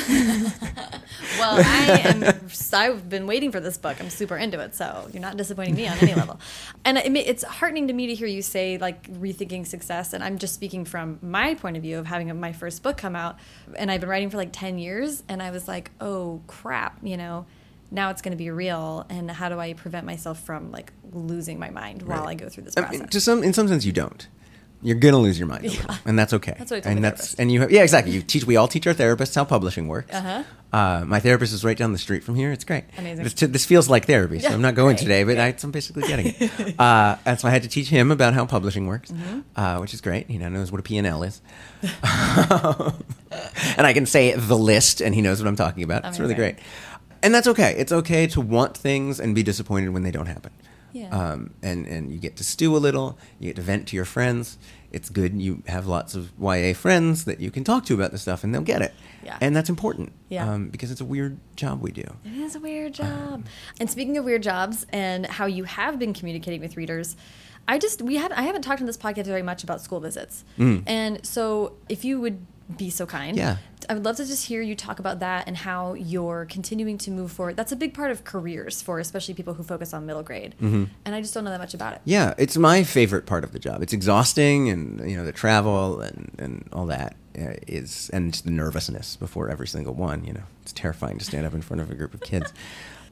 Well, 1.39 1.57
I 1.65 2.01
am. 2.05 2.51
I've 2.73 3.09
been 3.09 3.27
waiting 3.27 3.53
for 3.53 3.61
this 3.61 3.77
book. 3.79 3.97
I'm 4.01 4.11
super 4.11 4.37
into 4.37 4.61
it, 4.61 4.75
so 4.75 5.09
you're 5.13 5.23
not 5.23 5.37
disappointing 5.37 5.75
me 5.75 5.89
on 5.89 5.97
any 5.99 6.15
level. 6.15 6.39
And 6.85 6.99
it, 6.99 7.17
it's 7.17 7.43
heartening 7.43 7.89
to 7.89 7.93
me 7.93 8.07
to 8.09 8.15
hear 8.15 8.27
you 8.27 8.43
say 8.43 8.79
like 8.79 9.11
rethinking 9.15 9.67
success. 9.67 10.13
And 10.13 10.23
I'm 10.23 10.39
just 10.39 10.55
speaking 10.55 10.85
from 10.85 11.19
my 11.23 11.55
point 11.55 11.77
of 11.77 11.83
view 11.83 11.99
of 11.99 12.07
having 12.07 12.39
my 12.39 12.53
first 12.53 12.83
book 12.83 12.97
come 12.97 13.17
out, 13.17 13.39
and 13.77 13.91
I've 13.91 14.01
been 14.01 14.11
writing 14.11 14.31
for 14.31 14.37
like 14.37 14.53
ten 14.53 14.79
years, 14.79 15.23
and 15.29 15.43
I 15.43 15.51
was 15.51 15.67
like, 15.69 15.91
oh 16.01 16.43
crap, 16.47 16.99
you 17.03 17.17
know. 17.17 17.47
Now 17.91 18.11
it's 18.11 18.23
going 18.23 18.33
to 18.33 18.39
be 18.39 18.51
real, 18.51 19.05
and 19.11 19.31
how 19.31 19.49
do 19.49 19.59
I 19.59 19.75
prevent 19.75 20.07
myself 20.07 20.41
from 20.41 20.71
like 20.71 20.93
losing 21.13 21.59
my 21.59 21.71
mind 21.71 22.03
while 22.03 22.21
Right. 22.25 22.31
I 22.31 22.35
go 22.35 22.49
through 22.49 22.65
this 22.65 22.75
I 22.77 22.83
process? 22.83 23.01
mean, 23.01 23.09
to 23.09 23.21
some, 23.21 23.43
in 23.43 23.53
some 23.53 23.69
sense, 23.69 23.85
you 23.85 23.93
don't. 23.93 24.27
You're 24.83 24.97
gonna 24.97 25.19
lose 25.19 25.39
your 25.39 25.47
mind, 25.49 25.65
Yeah. 25.65 25.97
and 26.05 26.19
that's 26.19 26.33
okay. 26.33 26.55
That's 26.59 26.71
what 26.71 26.79
I 26.79 26.81
told 26.81 26.97
and 26.97 27.05
that's 27.05 27.21
therapist. 27.21 27.39
and 27.41 27.53
you 27.53 27.61
have 27.61 27.71
yeah 27.71 27.83
exactly. 27.83 28.13
You 28.13 28.21
teach. 28.23 28.45
We 28.45 28.57
all 28.57 28.67
teach 28.69 28.87
our 28.87 28.95
therapists 28.95 29.35
how 29.35 29.45
publishing 29.45 29.87
works. 29.89 30.13
Uh-huh. 30.13 30.43
Uh, 30.73 31.05
my 31.07 31.21
therapist 31.21 31.53
is 31.53 31.63
right 31.65 31.77
down 31.77 31.93
the 31.93 31.99
street 31.99 32.25
from 32.25 32.35
here. 32.35 32.51
It's 32.51 32.65
great. 32.65 32.85
Amazing. 32.97 33.25
This, 33.25 33.35
this 33.35 33.65
feels 33.67 33.91
like 33.91 34.07
therapy, 34.07 34.39
so 34.41 34.49
Yeah, 34.49 34.55
I'm 34.55 34.63
not 34.63 34.75
going 34.75 34.97
today, 34.97 35.23
but 35.23 35.39
I, 35.39 35.55
I'm 35.63 35.71
basically 35.71 36.03
getting 36.09 36.35
it. 36.39 36.75
Uh, 36.79 37.17
and 37.27 37.39
so 37.39 37.47
I 37.47 37.51
had 37.51 37.63
to 37.63 37.69
teach 37.69 37.89
him 37.91 38.11
about 38.11 38.33
how 38.33 38.47
publishing 38.47 38.87
works, 38.87 39.11
Mm-hmm. 39.13 39.41
uh, 39.55 39.79
which 39.81 39.93
is 39.93 40.01
great. 40.01 40.29
He 40.29 40.39
now 40.39 40.49
knows 40.49 40.73
what 40.73 40.81
a 40.81 40.83
P&L 40.83 41.23
is, 41.23 41.43
and 43.77 43.87
I 43.87 43.93
can 43.93 44.07
say 44.07 44.33
the 44.35 44.57
list, 44.57 45.01
and 45.01 45.15
he 45.15 45.21
knows 45.21 45.41
what 45.41 45.49
I'm 45.49 45.57
talking 45.57 45.83
about. 45.83 46.05
It's 46.07 46.19
really 46.19 46.35
great, 46.35 46.57
and 47.23 47.35
that's 47.35 47.47
okay. 47.49 47.75
It's 47.77 47.93
okay 47.93 48.27
to 48.29 48.41
want 48.41 48.77
things 48.77 49.21
and 49.21 49.35
be 49.35 49.43
disappointed 49.43 49.91
when 49.91 50.03
they 50.03 50.11
don't 50.11 50.27
happen. 50.27 50.53
Yeah. 50.93 51.09
Um, 51.11 51.55
and 51.63 51.87
and 51.87 52.13
you 52.13 52.19
get 52.19 52.37
to 52.37 52.45
stew 52.45 52.77
a 52.77 52.79
little. 52.79 53.19
You 53.41 53.49
get 53.51 53.57
to 53.57 53.63
vent 53.63 53.89
to 53.89 53.97
your 53.97 54.05
friends. 54.05 54.59
It's 54.91 55.09
good. 55.09 55.41
You 55.41 55.63
have 55.67 55.87
lots 55.87 56.15
of 56.15 56.33
YA 56.39 56.75
friends 56.75 57.25
that 57.25 57.41
you 57.41 57.51
can 57.51 57.65
talk 57.65 57.87
to 57.87 57.95
about 57.95 58.13
this 58.13 58.23
stuff, 58.23 58.45
and 58.45 58.55
they'll 58.55 58.61
get 58.63 58.83
it. 58.83 58.93
Yeah. 59.25 59.39
And 59.41 59.57
that's 59.57 59.71
important. 59.71 60.13
Yeah. 60.29 60.51
Um, 60.51 60.69
because 60.69 60.91
it's 60.91 61.01
a 61.01 61.05
weird 61.05 61.39
job 61.57 61.81
we 61.81 61.93
do. 61.93 62.05
It 62.25 62.35
is 62.35 62.55
a 62.57 62.61
weird 62.61 62.93
job. 62.93 63.47
And 63.81 63.91
speaking 63.91 64.19
of 64.19 64.25
weird 64.25 64.43
jobs 64.43 64.85
and 64.91 65.25
how 65.27 65.47
you 65.47 65.65
have 65.65 65.99
been 65.99 66.13
communicating 66.13 66.61
with 66.61 66.77
readers, 66.77 67.17
I 67.67 67.79
just 67.79 68.03
we 68.03 68.17
had 68.17 68.33
I 68.33 68.43
haven't 68.43 68.63
talked 68.63 68.81
on 68.81 68.87
this 68.87 68.99
podcast 68.99 69.25
very 69.27 69.43
much 69.43 69.65
about 69.65 69.81
school 69.81 70.01
visits. 70.01 70.45
And 70.59 71.25
so 71.25 71.75
if 71.89 72.05
you 72.05 72.21
would 72.21 72.45
be 72.77 72.91
so 72.91 73.07
kind, 73.07 73.37
Mm. 73.37 73.41
Yeah. 73.41 73.57
I 73.89 73.95
would 73.95 74.05
love 74.05 74.17
to 74.17 74.25
just 74.25 74.47
hear 74.47 74.63
you 74.63 74.75
talk 74.75 74.99
about 74.99 75.21
that 75.21 75.47
and 75.47 75.57
how 75.57 75.95
you're 75.95 76.47
continuing 76.47 76.99
to 76.99 77.11
move 77.11 77.33
forward. 77.33 77.57
That's 77.57 77.73
a 77.73 77.77
big 77.77 77.95
part 77.95 78.11
of 78.11 78.25
careers 78.25 78.83
for 78.83 78.99
especially 78.99 79.35
people 79.35 79.55
who 79.55 79.63
focus 79.63 79.93
on 79.93 80.07
middle 80.07 80.23
grade. 80.23 80.55
Mm-hmm. 80.61 80.85
And 81.05 81.15
I 81.15 81.21
just 81.21 81.35
don't 81.35 81.45
know 81.45 81.51
that 81.51 81.61
much 81.61 81.75
about 81.75 81.95
it. 81.95 82.01
Yeah, 82.05 82.35
it's 82.39 82.57
my 82.57 82.85
favorite 82.85 83.27
part 83.27 83.45
of 83.45 83.53
the 83.53 83.59
job. 83.59 83.83
It's 83.83 83.93
exhausting, 83.93 84.69
and 84.69 85.09
you 85.09 85.17
know 85.17 85.25
the 85.25 85.33
travel 85.33 86.01
and 86.01 86.31
and 86.39 86.69
all 86.73 86.87
that 86.87 87.17
is 87.35 87.47
uh, 87.47 87.55
is, 87.67 88.11
and 88.13 88.35
the 88.35 88.51
nervousness 88.51 89.17
before 89.17 89.49
every 89.49 89.67
single 89.67 89.95
one. 89.95 90.25
You 90.25 90.35
know, 90.35 90.45
it's 90.63 90.73
terrifying 90.73 91.19
to 91.19 91.25
stand 91.25 91.47
up 91.47 91.55
in 91.55 91.63
front 91.63 91.81
of 91.81 91.91
a 91.91 91.95
group 91.95 92.15
of 92.15 92.21
kids. 92.21 92.53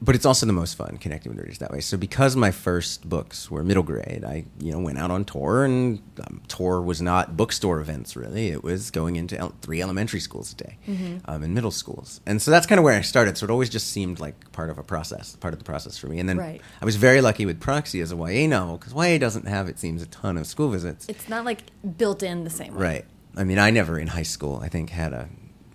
But 0.03 0.14
it's 0.14 0.24
also 0.24 0.46
the 0.46 0.55
most 0.55 0.76
fun 0.76 0.96
connecting 0.96 1.30
with 1.32 1.40
readers 1.42 1.59
that 1.59 1.70
way. 1.70 1.80
So 1.80 1.98
because 1.98 2.34
my 2.34 2.51
first 2.51 3.07
books 3.07 3.51
were 3.51 3.62
middle 3.62 3.82
grade, 3.82 4.24
I 4.24 4.46
you 4.59 4.72
know 4.72 4.78
went 4.80 4.96
out 4.98 5.11
on 5.11 5.26
tour, 5.26 5.64
and 5.64 6.01
um, 6.26 6.40
tour 6.48 6.80
was 6.80 7.03
not 7.03 7.36
bookstore 7.36 7.80
events 7.80 8.16
really. 8.16 8.48
It 8.48 8.64
was 8.64 8.90
going 8.90 9.16
into 9.16 9.36
el- 9.38 9.55
three 9.61 9.82
elementary 9.82 10.20
schools 10.20 10.53
a 10.53 10.57
day, 10.57 10.78
um, 11.26 11.42
and 11.42 11.53
middle 11.55 11.70
schools, 11.70 12.22
and 12.24 12.40
so 12.40 12.51
that's 12.51 12.66
kind 12.66 12.78
of 12.78 12.84
where 12.84 12.96
I 12.96 13.03
started. 13.03 13.36
So 13.36 13.44
it 13.44 13.51
always 13.51 13.68
just 13.68 13.88
seemed 13.88 14.20
like 14.20 14.51
part 14.53 14.70
of 14.70 14.78
a 14.78 14.82
process, 14.82 15.36
part 15.36 15.53
of 15.53 15.59
the 15.61 15.64
process 15.66 15.98
for 15.98 16.07
me. 16.07 16.18
And 16.18 16.28
then 16.28 16.38
Right. 16.38 16.62
I 16.80 16.84
was 16.86 16.96
very 16.96 17.20
lucky 17.20 17.44
with 17.44 17.61
Proxy 17.61 18.01
as 18.01 18.11
a 18.11 18.16
YA 18.16 18.46
novel 18.48 18.78
because 18.78 18.94
YA 18.94 19.18
doesn't 19.18 19.46
have, 19.46 19.68
it 19.68 19.78
seems, 19.78 20.01
a 20.03 20.07
ton 20.07 20.38
of 20.38 20.46
school 20.46 20.70
visits. 20.70 21.05
It's 21.09 21.28
not 21.28 21.44
like 21.44 21.61
built 21.98 22.22
in 22.22 22.44
the 22.44 22.51
same 22.51 22.74
way. 22.74 22.82
Right. 22.82 23.05
I 23.36 23.44
mean, 23.44 23.59
I 23.59 23.70
never 23.70 23.98
in 23.98 24.07
high 24.09 24.22
school, 24.24 24.61
I 24.62 24.68
think, 24.68 24.90
had 24.90 25.12
a 25.12 25.28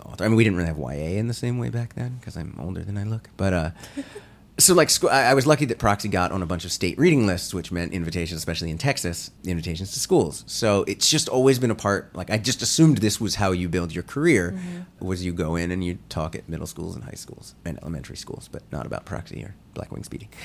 author. 0.05 0.23
I 0.23 0.27
mean, 0.27 0.37
we 0.37 0.43
didn't 0.43 0.57
really 0.57 0.67
have 0.67 0.77
YA 0.77 1.17
in 1.19 1.27
the 1.27 1.33
same 1.33 1.57
way 1.57 1.69
back 1.69 1.95
then 1.95 2.17
because 2.19 2.35
I'm 2.37 2.55
older 2.59 2.83
than 2.83 2.97
I 2.97 3.03
look. 3.03 3.29
But, 3.37 3.53
uh, 3.53 3.71
so 4.57 4.73
like, 4.73 4.89
scho- 4.89 5.09
I, 5.09 5.23
I 5.23 5.33
was 5.33 5.45
lucky 5.45 5.65
that 5.65 5.79
Proxy 5.79 6.07
got 6.07 6.31
on 6.31 6.41
a 6.41 6.45
bunch 6.45 6.63
of 6.63 6.71
state 6.71 6.97
reading 6.97 7.27
lists, 7.27 7.53
which 7.53 7.71
meant 7.71 7.91
invitations, 7.93 8.37
especially 8.37 8.71
in 8.71 8.77
Texas, 8.77 9.31
invitations 9.43 9.91
to 9.91 9.99
schools. 9.99 10.43
So 10.47 10.83
it's 10.87 11.09
just 11.09 11.27
always 11.27 11.59
been 11.59 11.71
a 11.71 11.75
part. 11.75 12.15
Like, 12.15 12.29
I 12.29 12.37
just 12.37 12.61
assumed 12.61 12.99
this 12.99 13.19
was 13.19 13.35
how 13.35 13.51
you 13.51 13.67
build 13.67 13.93
your 13.93 14.03
career, 14.03 14.57
was 14.99 15.25
you 15.25 15.33
go 15.33 15.55
in 15.55 15.71
and 15.71 15.83
you 15.83 15.97
talk 16.09 16.35
at 16.35 16.47
middle 16.47 16.67
schools 16.67 16.95
and 16.95 17.03
high 17.03 17.11
schools 17.15 17.55
and 17.65 17.77
elementary 17.81 18.17
schools, 18.17 18.47
but 18.51 18.63
not 18.71 18.85
about 18.85 19.05
Proxy 19.05 19.43
or 19.43 19.55
Black 19.73 19.91
Wings 19.91 20.07
Beating. 20.07 20.29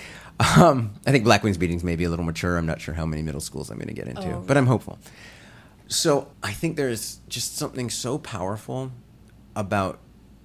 Um, 0.57 0.95
I 1.07 1.11
think 1.11 1.25
Black 1.25 1.43
Wings 1.43 1.59
Beating's 1.59 1.85
maybe 1.85 2.05
a 2.05 2.09
little 2.09 2.25
mature. 2.25 2.57
I'm 2.57 2.65
not 2.65 2.81
sure 2.81 2.95
how 2.95 3.05
many 3.05 3.21
middle 3.21 3.43
schools 3.43 3.69
I'm 3.69 3.77
going 3.77 3.89
to 3.89 3.93
get 3.95 4.09
into, 4.09 4.37
Oh, 4.37 4.43
but 4.47 4.57
I'm 4.57 4.65
hopeful. 4.65 4.99
So 5.87 6.29
I 6.43 6.53
think 6.53 6.77
there's 6.77 7.21
just 7.29 7.59
something 7.59 7.91
so 7.91 8.17
powerful 8.17 8.91
about 9.61 9.99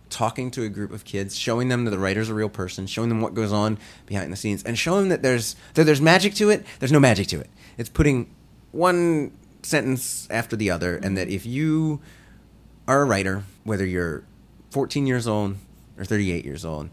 talking 0.09 0.51
to 0.51 0.63
a 0.63 0.70
group 0.70 0.91
of 0.91 1.03
kids, 1.03 1.38
showing 1.38 1.70
them 1.70 1.86
that 1.86 1.91
the 1.91 1.99
writer's 1.99 2.30
a 2.30 2.34
real 2.34 2.49
person, 2.49 2.86
showing 2.86 3.09
them 3.09 3.22
what 3.22 3.34
goes 3.34 3.51
on 3.51 3.78
behind 4.05 4.32
the 4.32 4.38
scenes, 4.38 4.63
and 4.63 4.78
showing 4.78 5.01
them 5.01 5.09
that 5.09 5.22
there's 5.22 5.55
that 5.74 5.86
there's 5.86 6.01
magic 6.01 6.34
to 6.36 6.49
it. 6.49 6.66
There's 6.80 6.91
no 6.91 6.99
magic 6.99 7.28
to 7.28 7.39
it. 7.39 7.49
It's 7.78 7.89
putting 7.89 8.34
one 8.72 9.32
sentence 9.63 10.28
after 10.30 10.55
the 10.55 10.70
other, 10.70 10.97
and 10.97 11.18
that 11.18 11.30
if 11.30 11.45
you 11.45 12.01
are 12.88 13.01
a 13.01 13.05
writer, 13.05 13.43
whether 13.63 13.86
you're 13.86 14.24
14 14.72 15.07
years 15.07 15.28
old 15.28 15.55
or 15.97 16.05
38 16.05 16.45
years 16.45 16.63
old, 16.63 16.89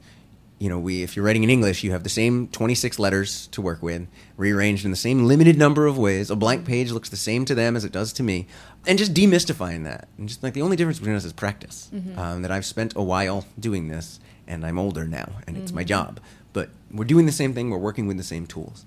you 0.59 0.69
know, 0.69 0.79
we 0.79 1.03
if 1.03 1.17
you're 1.17 1.25
writing 1.25 1.43
in 1.43 1.51
English, 1.51 1.83
you 1.83 1.91
have 1.91 2.05
the 2.05 2.09
same 2.09 2.47
26 2.49 2.99
letters 2.99 3.49
to 3.49 3.61
work 3.61 3.83
with, 3.83 4.07
rearranged 4.37 4.85
in 4.85 4.91
the 4.91 4.97
same 4.97 5.27
limited 5.27 5.59
number 5.59 5.87
of 5.87 5.99
ways. 5.99 6.31
A 6.31 6.37
blank 6.37 6.65
page 6.65 6.93
looks 6.93 7.09
the 7.09 7.17
same 7.17 7.45
to 7.47 7.55
them 7.55 7.77
as 7.77 7.85
it 7.85 7.93
does 7.93 8.13
to 8.15 8.23
me, 8.23 8.47
and 8.87 8.99
just 8.99 9.15
demystifying 9.15 9.85
that. 9.85 10.09
And 10.19 10.29
just 10.29 10.43
like 10.43 10.55
the 10.55 10.63
only 10.63 10.77
difference 10.77 10.99
between 10.99 11.17
us 11.17 11.25
is 11.25 11.33
practice. 11.33 11.91
Um, 12.17 12.43
that 12.43 12.51
I've 12.51 12.65
spent 12.65 12.95
a 12.97 13.03
while 13.03 13.47
doing 13.59 13.89
this, 13.89 14.21
and 14.47 14.65
I'm 14.65 14.79
older 14.79 15.07
now, 15.07 15.33
and 15.47 15.57
it's 15.57 15.73
my 15.73 15.85
job. 15.85 16.21
But 16.53 16.71
we're 16.91 17.05
doing 17.05 17.27
the 17.27 17.33
same 17.33 17.55
thing. 17.55 17.71
We're 17.71 17.79
working 17.79 18.07
with 18.07 18.17
the 18.17 18.25
same 18.25 18.47
tools. 18.47 18.85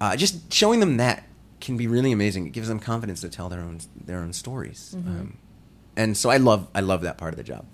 Uh, 0.00 0.16
just 0.16 0.52
showing 0.52 0.80
them 0.80 0.96
that 0.96 1.24
can 1.60 1.76
be 1.76 1.86
really 1.86 2.12
amazing. 2.12 2.46
It 2.46 2.52
gives 2.52 2.68
them 2.68 2.80
confidence 2.80 3.20
to 3.20 3.28
tell 3.28 3.48
their 3.48 3.60
own 3.60 3.78
their 4.04 4.18
own 4.18 4.32
stories. 4.32 4.94
Um, 4.94 5.38
and 5.96 6.16
so 6.16 6.30
I 6.30 6.38
love 6.38 6.66
I 6.74 6.80
love 6.80 7.02
that 7.02 7.18
part 7.18 7.32
of 7.32 7.36
the 7.36 7.44
job 7.44 7.66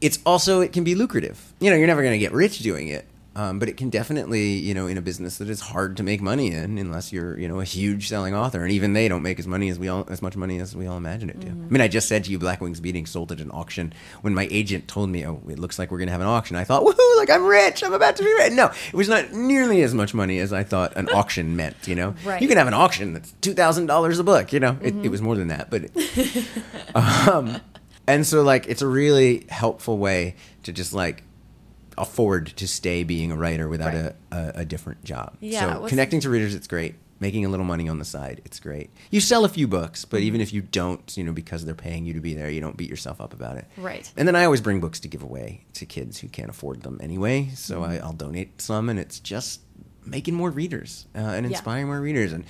it's 0.00 0.18
also 0.24 0.60
it 0.60 0.72
can 0.72 0.84
be 0.84 0.94
lucrative. 0.94 1.52
You 1.60 1.70
know, 1.70 1.76
you're 1.76 1.86
never 1.86 2.02
going 2.02 2.12
to 2.14 2.18
get 2.18 2.32
rich 2.32 2.60
doing 2.60 2.88
it, 2.88 3.06
um, 3.36 3.58
but 3.58 3.68
it 3.68 3.76
can 3.76 3.90
definitely 3.90 4.52
you 4.54 4.74
know 4.74 4.86
in 4.86 4.98
a 4.98 5.00
business 5.00 5.38
that 5.38 5.48
is 5.48 5.60
hard 5.60 5.96
to 5.98 6.02
make 6.02 6.20
money 6.20 6.50
in 6.52 6.78
unless 6.78 7.12
you're 7.12 7.38
you 7.38 7.46
know 7.46 7.60
a 7.60 7.64
huge 7.64 8.08
selling 8.08 8.34
author, 8.34 8.62
and 8.62 8.72
even 8.72 8.92
they 8.92 9.06
don't 9.08 9.22
make 9.22 9.38
as 9.38 9.46
money 9.46 9.68
as 9.68 9.78
we 9.78 9.88
all 9.88 10.04
as 10.10 10.20
much 10.20 10.36
money 10.36 10.58
as 10.58 10.74
we 10.74 10.86
all 10.86 10.96
imagine 10.96 11.30
it 11.30 11.40
to. 11.42 11.48
I 11.48 11.50
mean, 11.52 11.80
I 11.80 11.88
just 11.88 12.08
said 12.08 12.24
to 12.24 12.30
you, 12.30 12.38
Black 12.38 12.60
Wings 12.60 12.80
Beating 12.80 13.06
sold 13.06 13.30
at 13.32 13.40
an 13.40 13.50
auction. 13.52 13.92
When 14.22 14.34
my 14.34 14.48
agent 14.50 14.88
told 14.88 15.10
me, 15.10 15.26
oh, 15.26 15.40
it 15.48 15.58
looks 15.58 15.78
like 15.78 15.90
we're 15.90 15.98
going 15.98 16.08
to 16.08 16.12
have 16.12 16.20
an 16.20 16.26
auction, 16.26 16.56
I 16.56 16.64
thought, 16.64 16.82
woohoo, 16.82 17.16
like 17.18 17.30
I'm 17.30 17.46
rich, 17.46 17.82
I'm 17.84 17.92
about 17.92 18.16
to 18.16 18.24
be 18.24 18.32
rich. 18.34 18.52
No, 18.52 18.66
it 18.88 18.94
was 18.94 19.08
not 19.08 19.32
nearly 19.32 19.82
as 19.82 19.94
much 19.94 20.12
money 20.12 20.38
as 20.40 20.52
I 20.52 20.64
thought 20.64 20.96
an 20.96 21.08
auction 21.14 21.56
meant. 21.56 21.76
You 21.86 21.94
know, 21.94 22.14
Right. 22.24 22.42
you 22.42 22.48
can 22.48 22.58
have 22.58 22.66
an 22.66 22.74
auction 22.74 23.12
that's 23.12 23.32
two 23.40 23.54
thousand 23.54 23.86
dollars 23.86 24.18
a 24.18 24.24
book. 24.24 24.52
You 24.52 24.60
know, 24.60 24.76
it, 24.82 24.94
it 25.04 25.08
was 25.08 25.22
more 25.22 25.36
than 25.36 25.48
that, 25.48 25.70
but. 25.70 25.84
It, 25.94 26.46
um, 26.94 27.60
and 28.06 28.26
so 28.26 28.42
like 28.42 28.66
it's 28.66 28.82
a 28.82 28.86
really 28.88 29.46
helpful 29.48 29.98
way 29.98 30.34
to 30.64 30.72
just 30.72 30.92
like 30.92 31.22
afford 32.00 32.46
to 32.56 32.66
stay 32.66 33.04
being 33.04 33.30
a 33.30 33.36
writer 33.36 33.68
without 33.68 33.94
Right. 33.94 34.14
a, 34.32 34.36
a, 34.36 34.52
a 34.56 34.64
different 34.64 35.04
job 35.04 35.36
Yeah, 35.40 35.74
so 35.80 35.86
connecting 35.88 36.20
to 36.20 36.30
readers 36.30 36.54
it's 36.54 36.66
great 36.66 36.94
making 37.20 37.44
a 37.44 37.50
little 37.50 37.66
money 37.66 37.86
on 37.86 37.98
the 37.98 38.04
side. 38.06 38.40
It's 38.46 38.58
great. 38.58 38.88
You 39.10 39.20
sell 39.20 39.44
a 39.44 39.48
few 39.50 39.68
books, 39.68 40.06
but 40.06 40.20
even 40.20 40.40
if 40.40 40.54
you 40.54 40.62
don't, 40.62 41.14
you 41.18 41.22
know, 41.22 41.32
because 41.32 41.66
they're 41.66 41.74
paying 41.74 42.06
you 42.06 42.14
to 42.14 42.20
be 42.20 42.32
there, 42.32 42.48
you 42.48 42.62
don't 42.62 42.78
beat 42.78 42.88
yourself 42.88 43.20
up 43.20 43.34
about 43.34 43.58
it. 43.58 43.66
Right. 43.76 44.10
And 44.16 44.26
then 44.26 44.34
I 44.34 44.46
always 44.46 44.62
bring 44.62 44.80
books 44.80 45.00
to 45.00 45.08
give 45.08 45.22
away 45.22 45.66
to 45.74 45.84
kids 45.84 46.16
who 46.18 46.28
can't 46.28 46.48
afford 46.48 46.80
them 46.82 46.98
anyway. 47.02 47.50
So 47.56 47.82
Mm-hmm. 47.82 47.90
I, 47.92 47.98
I'll 47.98 48.14
donate 48.14 48.62
some, 48.62 48.88
and 48.88 48.98
it's 48.98 49.20
just 49.20 49.60
making 50.06 50.32
more 50.32 50.48
readers 50.50 51.04
uh, 51.14 51.18
and 51.18 51.44
Yeah. 51.44 51.50
inspiring 51.58 51.88
more 51.88 52.00
readers. 52.00 52.32
And 52.32 52.44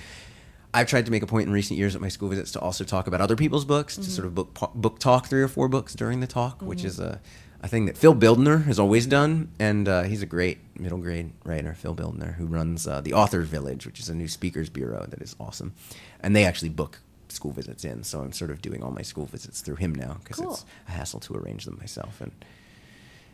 I've 0.73 0.87
tried 0.87 1.05
to 1.07 1.11
make 1.11 1.21
a 1.21 1.27
point 1.27 1.47
in 1.47 1.53
recent 1.53 1.77
years 1.77 1.93
at 1.93 1.99
my 1.99 2.07
school 2.07 2.29
visits 2.29 2.53
to 2.53 2.61
also 2.61 2.85
talk 2.85 3.07
about 3.07 3.19
other 3.19 3.35
people's 3.35 3.65
books, 3.65 3.95
Mm-hmm. 3.95 4.03
to 4.05 4.09
sort 4.11 4.25
of 4.25 4.35
book 4.35 4.71
book 4.73 4.99
talk 4.99 5.27
three 5.27 5.41
or 5.41 5.49
four 5.49 5.67
books 5.67 5.95
during 5.95 6.21
the 6.21 6.27
talk, 6.27 6.61
which 6.61 6.85
is 6.85 6.97
a, 6.97 7.19
a 7.61 7.67
thing 7.67 7.85
that 7.85 7.97
Phil 7.97 8.15
Bildner 8.15 8.65
has 8.65 8.79
always 8.79 9.05
done, 9.05 9.49
and 9.59 9.87
uh, 9.87 10.03
he's 10.03 10.21
a 10.21 10.25
great 10.25 10.57
middle 10.79 10.97
grade 10.97 11.31
writer, 11.43 11.73
Phil 11.73 11.95
Bildner, 11.95 12.35
who 12.35 12.45
runs 12.47 12.87
uh, 12.87 13.01
the 13.01 13.13
Author 13.13 13.41
Village, 13.41 13.85
which 13.85 13.99
is 13.99 14.09
a 14.09 14.15
new 14.15 14.27
speakers 14.27 14.69
bureau 14.69 15.05
that 15.09 15.21
is 15.21 15.35
awesome, 15.39 15.73
and 16.21 16.35
they 16.35 16.43
actually 16.43 16.69
book 16.69 16.99
school 17.29 17.51
visits 17.51 17.85
in. 17.85 18.03
So 18.03 18.21
I'm 18.21 18.33
sort 18.33 18.51
of 18.51 18.61
doing 18.61 18.83
all 18.83 18.91
my 18.91 19.03
school 19.03 19.25
visits 19.25 19.61
through 19.61 19.77
him 19.77 19.93
now 19.95 20.17
because 20.23 20.37
Cool. 20.37 20.53
it's 20.53 20.65
a 20.87 20.91
hassle 20.91 21.19
to 21.21 21.35
arrange 21.35 21.65
them 21.65 21.77
myself. 21.79 22.19
And 22.19 22.31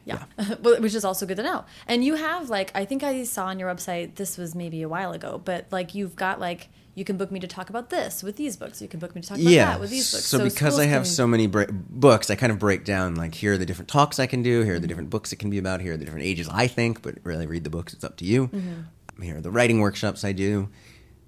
Yeah, 0.06 0.24
Well, 0.62 0.80
which 0.82 0.94
is 0.94 1.04
also 1.04 1.26
good 1.26 1.38
to 1.38 1.44
know. 1.44 1.66
And 1.88 2.04
you 2.04 2.16
have 2.16 2.50
like 2.50 2.72
I 2.76 2.86
think 2.86 3.04
I 3.04 3.24
saw 3.24 3.46
on 3.48 3.58
your 3.60 3.74
website 3.74 4.16
this 4.16 4.38
was 4.38 4.54
maybe 4.54 4.82
a 4.84 4.90
while 4.90 5.14
ago, 5.14 5.42
but 5.44 5.66
like 5.72 5.96
you've 5.96 6.16
got 6.16 6.40
like 6.40 6.70
you 6.98 7.06
can 7.06 7.16
book 7.16 7.32
me 7.32 7.40
to 7.40 7.48
talk 7.48 7.70
about 7.70 7.92
this 7.92 8.24
with 8.24 8.38
these 8.38 8.58
books. 8.58 8.82
You 8.82 8.88
can 8.88 9.00
book 9.00 9.14
me 9.16 9.22
to 9.22 9.28
talk 9.28 9.38
about 9.38 9.50
that 9.52 9.80
with 9.80 9.92
these 9.92 10.12
books. 10.12 10.26
So, 10.26 10.44
because 10.44 10.80
I 10.80 10.86
have 10.86 11.04
can- 11.04 11.12
so 11.12 11.28
many 11.28 11.46
books, 11.46 12.32
I 12.32 12.36
kind 12.36 12.52
of 12.52 12.58
break 12.58 12.84
down 12.86 13.14
like 13.16 13.36
here 13.36 13.54
are 13.54 13.58
the 13.58 13.68
different 13.68 13.88
talks 13.88 14.20
I 14.20 14.26
can 14.26 14.42
do, 14.42 14.62
here 14.64 14.74
are 14.74 14.76
Mm-hmm. 14.76 14.82
the 14.82 14.88
different 14.88 15.10
books 15.12 15.32
it 15.32 15.36
can 15.38 15.50
be 15.52 15.60
about, 15.60 15.80
here 15.82 15.94
are 15.94 15.98
the 15.98 16.06
different 16.06 16.26
ages 16.26 16.50
I 16.52 16.66
think, 16.68 17.04
but 17.04 17.16
really 17.24 17.46
read 17.46 17.64
the 17.64 17.70
books. 17.70 17.94
It's 17.94 18.04
up 18.04 18.18
to 18.18 18.26
you. 18.26 18.48
Mm-hmm. 18.48 19.22
Here 19.22 19.38
are 19.38 19.42
the 19.42 19.52
writing 19.52 19.80
workshops 19.80 20.24
I 20.24 20.32
do. 20.32 20.70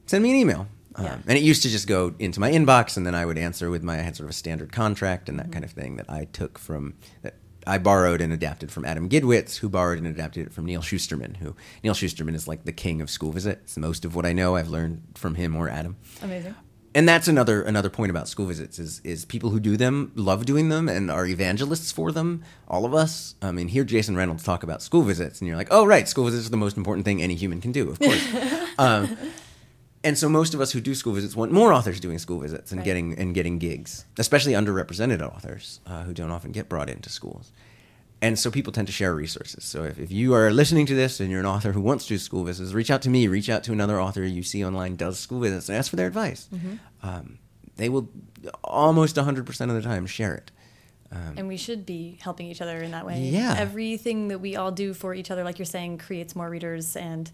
Send 0.07 0.24
me 0.24 0.32
an 0.32 0.38
email. 0.38 0.67
Yeah. 0.99 1.13
Um, 1.13 1.24
and 1.28 1.38
it 1.38 1.43
used 1.43 1.61
to 1.63 1.70
just 1.70 1.88
go 1.88 2.13
into 2.17 2.39
my 2.39 2.51
inbox, 2.51 2.97
and 2.97 3.05
then 3.05 3.13
I 3.13 3.26
would 3.26 3.38
answer 3.38 3.70
with 3.70 3.84
my 3.84 3.99
I 3.99 4.01
had 4.01 4.15
sort 4.15 4.26
of 4.26 4.32
a 4.32 4.34
standard 4.34 4.72
contract 4.72 5.30
and 5.30 5.38
that 5.38 5.43
Mm-hmm. 5.43 5.53
kind 5.53 5.65
of 5.65 5.72
thing 5.72 5.95
that 5.97 6.09
I 6.09 6.26
took 6.26 6.57
from 6.57 6.95
that 7.22 7.36
I 7.68 7.78
borrowed 7.78 8.22
and 8.22 8.32
adapted 8.34 8.72
from 8.72 8.86
Adam 8.86 9.10
Gidwitz, 9.10 9.57
who 9.57 9.70
borrowed 9.70 9.97
and 9.97 10.07
adapted 10.07 10.47
it 10.47 10.53
from 10.53 10.66
Neal 10.66 10.82
Shusterman. 10.82 11.38
Who 11.38 11.55
Neal 11.84 11.93
Shusterman 11.93 12.36
is 12.36 12.47
like 12.47 12.66
the 12.66 12.72
king 12.72 13.01
of 13.01 13.10
school 13.10 13.32
visits. 13.32 13.78
Most 13.78 14.05
of 14.05 14.16
what 14.16 14.26
I 14.26 14.34
know 14.34 14.55
I've 14.55 14.70
learned 14.70 15.03
from 15.16 15.36
him 15.36 15.55
or 15.55 15.70
Adam 15.70 15.97
amazing. 16.22 16.55
and 16.95 17.07
that's 17.07 17.28
another 17.28 17.62
another 17.62 17.89
point 17.89 18.10
about 18.10 18.28
school 18.28 18.45
visits 18.45 18.80
is 18.80 19.01
is 19.03 19.26
people 19.26 19.49
who 19.51 19.60
do 19.60 19.78
them 19.78 20.12
love 20.16 20.45
doing 20.45 20.70
them 20.70 20.89
and 20.89 21.12
are 21.12 21.26
evangelists 21.26 21.91
for 21.91 22.12
them. 22.12 22.43
All 22.68 22.86
of 22.86 22.93
us. 22.93 23.36
I 23.41 23.51
mean, 23.51 23.68
hear 23.68 23.84
Jason 23.84 24.16
Reynolds 24.16 24.43
talk 24.43 24.64
about 24.64 24.82
school 24.82 25.03
visits, 25.03 25.39
and 25.39 25.47
you're 25.47 25.57
like, 25.57 25.70
oh 25.72 25.86
right, 25.86 26.07
school 26.07 26.26
visits 26.26 26.47
are 26.47 26.51
the 26.51 26.57
most 26.57 26.78
important 26.78 27.05
thing 27.05 27.22
any 27.22 27.36
human 27.36 27.62
can 27.62 27.72
do, 27.72 27.89
of 27.89 27.99
course. 27.99 28.28
um, 28.78 29.18
and 30.04 30.18
so 30.18 30.30
most 30.30 30.54
of 30.54 30.62
us 30.62 30.72
who 30.72 30.80
do 30.82 30.95
school 30.95 31.14
visits 31.14 31.36
want 31.36 31.52
more 31.52 31.74
authors 31.74 32.00
doing 32.00 32.18
school 32.20 32.39
visits 32.39 32.72
and 32.72 32.80
Right. 32.80 32.86
getting 32.86 33.18
and 33.20 33.34
getting 33.36 33.58
gigs, 33.60 34.06
especially 34.18 34.54
underrepresented 34.54 35.22
authors 35.22 35.80
uh, 35.86 36.04
who 36.04 36.14
don't 36.14 36.32
often 36.32 36.52
get 36.52 36.70
brought 36.70 36.89
into 36.89 37.10
schools. 37.10 37.52
And 38.22 38.38
so 38.38 38.52
people 38.52 38.74
tend 38.74 38.88
to 38.88 38.93
share 38.93 39.16
resources. 39.16 39.64
So 39.64 39.84
if, 39.86 39.97
if 39.97 40.12
you 40.12 40.34
are 40.34 40.52
listening 40.52 40.86
to 40.88 40.93
this 40.95 41.22
and 41.22 41.32
you're 41.32 41.39
an 41.39 41.45
author 41.45 41.72
who 41.72 41.80
wants 41.80 42.06
to 42.08 42.16
do 42.16 42.18
school 42.18 42.43
visits, 42.43 42.74
reach 42.74 42.91
out 42.91 43.02
to 43.04 43.10
me, 43.10 43.28
reach 43.30 43.50
out 43.50 43.64
to 43.64 43.72
another 43.72 44.00
author 44.02 44.24
you 44.24 44.43
see 44.43 44.64
online 44.66 44.97
does 44.97 45.18
school 45.18 45.39
visits 45.39 45.70
and 45.70 45.78
ask 45.78 45.89
for 45.89 45.95
their 45.95 46.08
advice. 46.08 46.50
Mm-hmm. 46.54 46.76
Um, 47.02 47.39
they 47.78 47.88
will 47.88 48.10
almost 48.62 49.16
100% 49.16 49.62
of 49.62 49.74
the 49.74 49.82
time 49.82 50.06
share 50.06 50.36
it. 50.36 50.52
and 51.38 51.47
we 51.47 51.56
should 51.56 51.86
be 51.86 52.18
helping 52.22 52.47
each 52.47 52.62
other 52.62 52.78
in 52.80 52.91
that 52.91 53.06
way. 53.06 53.20
Yeah. 53.22 53.56
Everything 53.58 54.28
that 54.28 54.39
we 54.39 54.58
all 54.58 54.72
do 54.72 54.93
for 54.93 55.14
each 55.14 55.32
other, 55.32 55.45
like 55.45 55.58
you're 55.58 55.66
saying, 55.66 55.97
creates 56.00 56.36
more 56.36 56.50
readers 56.50 56.97
and 56.97 57.32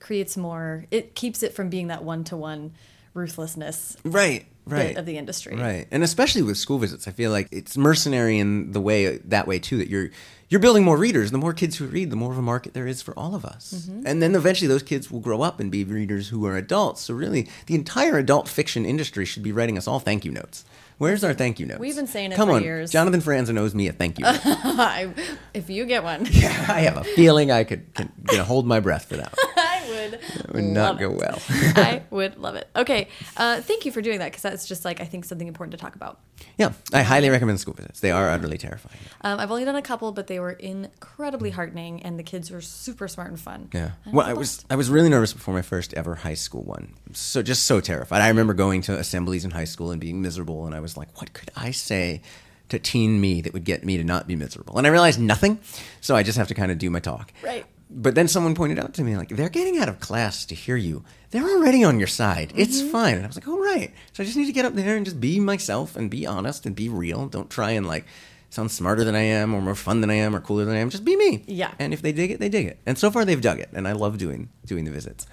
creates 0.00 0.36
more. 0.36 0.84
It 0.90 1.14
keeps 1.14 1.42
it 1.42 1.54
from 1.54 1.68
being 1.70 1.88
that 1.88 2.04
one 2.04 2.24
to 2.24 2.36
one 2.36 2.72
ruthlessness 3.14 3.96
Right, 4.04 4.44
right. 4.66 4.96
of 4.96 5.06
the 5.06 5.16
industry. 5.16 5.56
Right, 5.56 5.86
and 5.90 6.02
especially 6.02 6.42
with 6.42 6.58
school 6.58 6.78
visits, 6.78 7.08
I 7.08 7.10
feel 7.12 7.30
like 7.30 7.48
it's 7.50 7.76
mercenary 7.76 8.38
in 8.38 8.72
the 8.72 8.80
way 8.80 9.16
that 9.18 9.46
way 9.46 9.58
too. 9.58 9.78
That 9.78 9.88
you're 9.88 10.10
you're 10.48 10.60
building 10.60 10.84
more 10.84 10.96
readers. 10.96 11.30
The 11.32 11.38
more 11.38 11.52
kids 11.52 11.76
who 11.76 11.86
read, 11.86 12.10
the 12.10 12.16
more 12.16 12.30
of 12.30 12.38
a 12.38 12.42
market 12.42 12.72
there 12.74 12.86
is 12.86 13.02
for 13.02 13.18
all 13.18 13.34
of 13.34 13.44
us. 13.44 13.72
Mm-hmm. 13.88 14.06
And 14.06 14.22
then 14.22 14.34
eventually, 14.34 14.68
those 14.68 14.82
kids 14.82 15.10
will 15.10 15.20
grow 15.20 15.42
up 15.42 15.58
and 15.60 15.72
be 15.72 15.82
readers 15.82 16.28
who 16.28 16.46
are 16.46 16.56
adults. 16.56 17.02
So 17.02 17.14
really, 17.14 17.48
the 17.66 17.74
entire 17.74 18.18
adult 18.18 18.48
fiction 18.48 18.84
industry 18.84 19.24
should 19.24 19.42
be 19.42 19.50
writing 19.52 19.76
us 19.78 19.88
all 19.88 19.98
thank 19.98 20.24
you 20.24 20.30
notes. 20.30 20.64
Where's 20.98 21.22
our 21.24 21.34
thank 21.34 21.58
you 21.60 21.66
notes? 21.66 21.80
We've 21.80 21.96
been 21.96 22.06
saying 22.06 22.32
it 22.32 22.36
Come 22.36 22.48
for 22.48 22.54
on, 22.54 22.62
years. 22.62 22.90
Jonathan 22.90 23.20
Franzen 23.20 23.58
owes 23.58 23.74
me 23.74 23.86
a 23.88 23.92
thank 23.92 24.18
you. 24.18 24.24
I- 24.28 25.12
if 25.52 25.68
you 25.68 25.84
get 25.84 26.02
one, 26.04 26.26
yeah, 26.30 26.66
I 26.68 26.80
have 26.80 26.96
a 26.96 27.04
feeling 27.04 27.50
I 27.50 27.64
could 27.64 27.84
hold 28.30 28.66
my 28.66 28.80
breath 28.80 29.06
for 29.06 29.16
that. 29.16 29.34
Would. 29.96 30.14
It 30.14 30.52
would 30.52 30.64
not 30.64 30.98
go 30.98 31.10
it. 31.10 31.16
well. 31.16 31.38
I 31.48 32.02
would 32.10 32.36
love 32.38 32.54
it. 32.56 32.68
Okay, 32.76 33.08
uh, 33.36 33.60
thank 33.60 33.84
you 33.84 33.92
for 33.92 34.02
doing 34.02 34.18
that 34.18 34.26
because 34.26 34.42
that's 34.42 34.66
just 34.66 34.84
like 34.84 35.00
I 35.00 35.04
think 35.04 35.24
something 35.24 35.48
important 35.48 35.72
to 35.72 35.78
talk 35.78 35.94
about. 35.96 36.20
yeah, 36.58 36.72
I 36.92 37.02
highly 37.02 37.30
recommend 37.30 37.60
school 37.60 37.74
visits. 37.74 38.00
They 38.00 38.10
are 38.10 38.30
utterly 38.30 38.58
terrifying. 38.58 38.98
Um, 39.22 39.40
I've 39.40 39.50
only 39.50 39.64
done 39.64 39.76
a 39.76 39.82
couple, 39.82 40.12
but 40.12 40.26
they 40.26 40.38
were 40.38 40.52
incredibly 40.52 41.50
heartening, 41.50 42.02
and 42.02 42.18
the 42.18 42.22
kids 42.22 42.50
were 42.50 42.60
super 42.60 43.08
smart 43.08 43.30
and 43.30 43.40
fun. 43.40 43.70
Yeah. 43.72 43.92
Well, 44.12 44.26
I 44.26 44.32
was 44.34 44.64
I 44.70 44.76
was 44.76 44.90
really 44.90 45.08
nervous 45.08 45.32
before 45.32 45.54
my 45.54 45.62
first 45.62 45.94
ever 45.94 46.14
high 46.16 46.34
school 46.34 46.62
one. 46.62 46.94
So 47.12 47.42
just 47.42 47.64
so 47.64 47.80
terrified. 47.80 48.20
I 48.22 48.28
remember 48.28 48.54
going 48.54 48.82
to 48.82 48.98
assemblies 48.98 49.44
in 49.44 49.50
high 49.52 49.64
school 49.64 49.90
and 49.90 50.00
being 50.00 50.20
miserable, 50.22 50.66
and 50.66 50.74
I 50.74 50.80
was 50.80 50.96
like, 50.96 51.08
what 51.20 51.32
could 51.32 51.50
I 51.56 51.70
say 51.70 52.20
to 52.68 52.78
teen 52.80 53.20
me 53.20 53.40
that 53.42 53.52
would 53.52 53.64
get 53.64 53.84
me 53.84 53.96
to 53.96 54.04
not 54.04 54.26
be 54.26 54.34
miserable? 54.36 54.76
And 54.76 54.86
I 54.86 54.90
realized 54.90 55.20
nothing. 55.20 55.60
So 56.00 56.16
I 56.16 56.22
just 56.22 56.36
have 56.36 56.48
to 56.48 56.54
kind 56.54 56.70
of 56.72 56.78
do 56.78 56.90
my 56.90 57.00
talk. 57.00 57.32
Right. 57.42 57.64
But 57.88 58.16
then 58.16 58.26
someone 58.26 58.54
pointed 58.56 58.78
out 58.80 58.94
to 58.94 59.04
me, 59.04 59.16
like, 59.16 59.28
they're 59.28 59.48
getting 59.48 59.78
out 59.78 59.88
of 59.88 60.00
class 60.00 60.44
to 60.46 60.54
hear 60.56 60.76
you. 60.76 61.04
They're 61.30 61.48
already 61.48 61.84
on 61.84 61.98
your 61.98 62.08
side. 62.08 62.52
It's 62.56 62.80
Mm-hmm. 62.80 62.90
fine. 62.90 63.14
And 63.14 63.24
I 63.24 63.28
was 63.28 63.36
like, 63.36 63.46
all 63.46 63.60
right. 63.60 63.92
So 64.12 64.22
I 64.22 64.26
just 64.26 64.36
need 64.36 64.46
to 64.46 64.52
get 64.52 64.64
up 64.64 64.74
there 64.74 64.96
and 64.96 65.04
just 65.04 65.20
be 65.20 65.38
myself 65.38 65.94
and 65.94 66.10
be 66.10 66.26
honest 66.26 66.66
and 66.66 66.74
be 66.74 66.88
real. 66.88 67.28
Don't 67.28 67.48
try 67.48 67.70
and, 67.70 67.86
like, 67.86 68.04
sound 68.50 68.72
smarter 68.72 69.04
than 69.04 69.14
I 69.14 69.20
am 69.22 69.54
or 69.54 69.60
more 69.62 69.76
fun 69.76 70.00
than 70.00 70.10
I 70.10 70.14
am 70.14 70.34
or 70.34 70.40
cooler 70.40 70.64
than 70.64 70.74
I 70.74 70.78
am. 70.80 70.90
Just 70.90 71.04
be 71.04 71.14
me. 71.16 71.44
Yeah. 71.46 71.72
And 71.78 71.92
if 71.94 72.02
they 72.02 72.10
dig 72.12 72.32
it, 72.32 72.40
they 72.40 72.48
dig 72.48 72.66
it. 72.66 72.80
And 72.86 72.98
so 72.98 73.10
far, 73.10 73.24
they've 73.24 73.40
dug 73.40 73.60
it. 73.60 73.68
And 73.72 73.86
I 73.86 73.92
love 73.92 74.18
doing 74.18 74.48
doing 74.64 74.84
the 74.84 74.90
visits. 74.90 75.26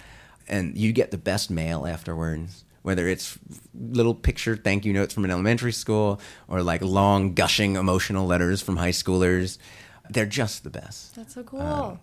And 0.46 0.76
you 0.78 0.92
get 0.92 1.10
the 1.10 1.18
best 1.18 1.50
mail 1.50 1.86
afterwards. 1.86 2.64
Whether 2.82 3.08
it's 3.08 3.38
little 3.74 4.14
picture 4.14 4.56
thank 4.56 4.84
you 4.84 4.92
notes 4.92 5.14
from 5.14 5.24
an 5.24 5.30
elementary 5.30 5.72
school 5.72 6.20
or 6.48 6.62
like 6.62 6.82
long 6.82 7.32
gushing 7.32 7.76
emotional 7.76 8.26
letters 8.26 8.60
from 8.60 8.76
high 8.76 8.90
schoolers, 8.90 9.56
they're 10.10 10.26
just 10.26 10.64
the 10.64 10.70
best 10.70 11.14
That's 11.16 11.32
so 11.34 11.42
cool. 11.44 11.62
Um, 11.62 12.00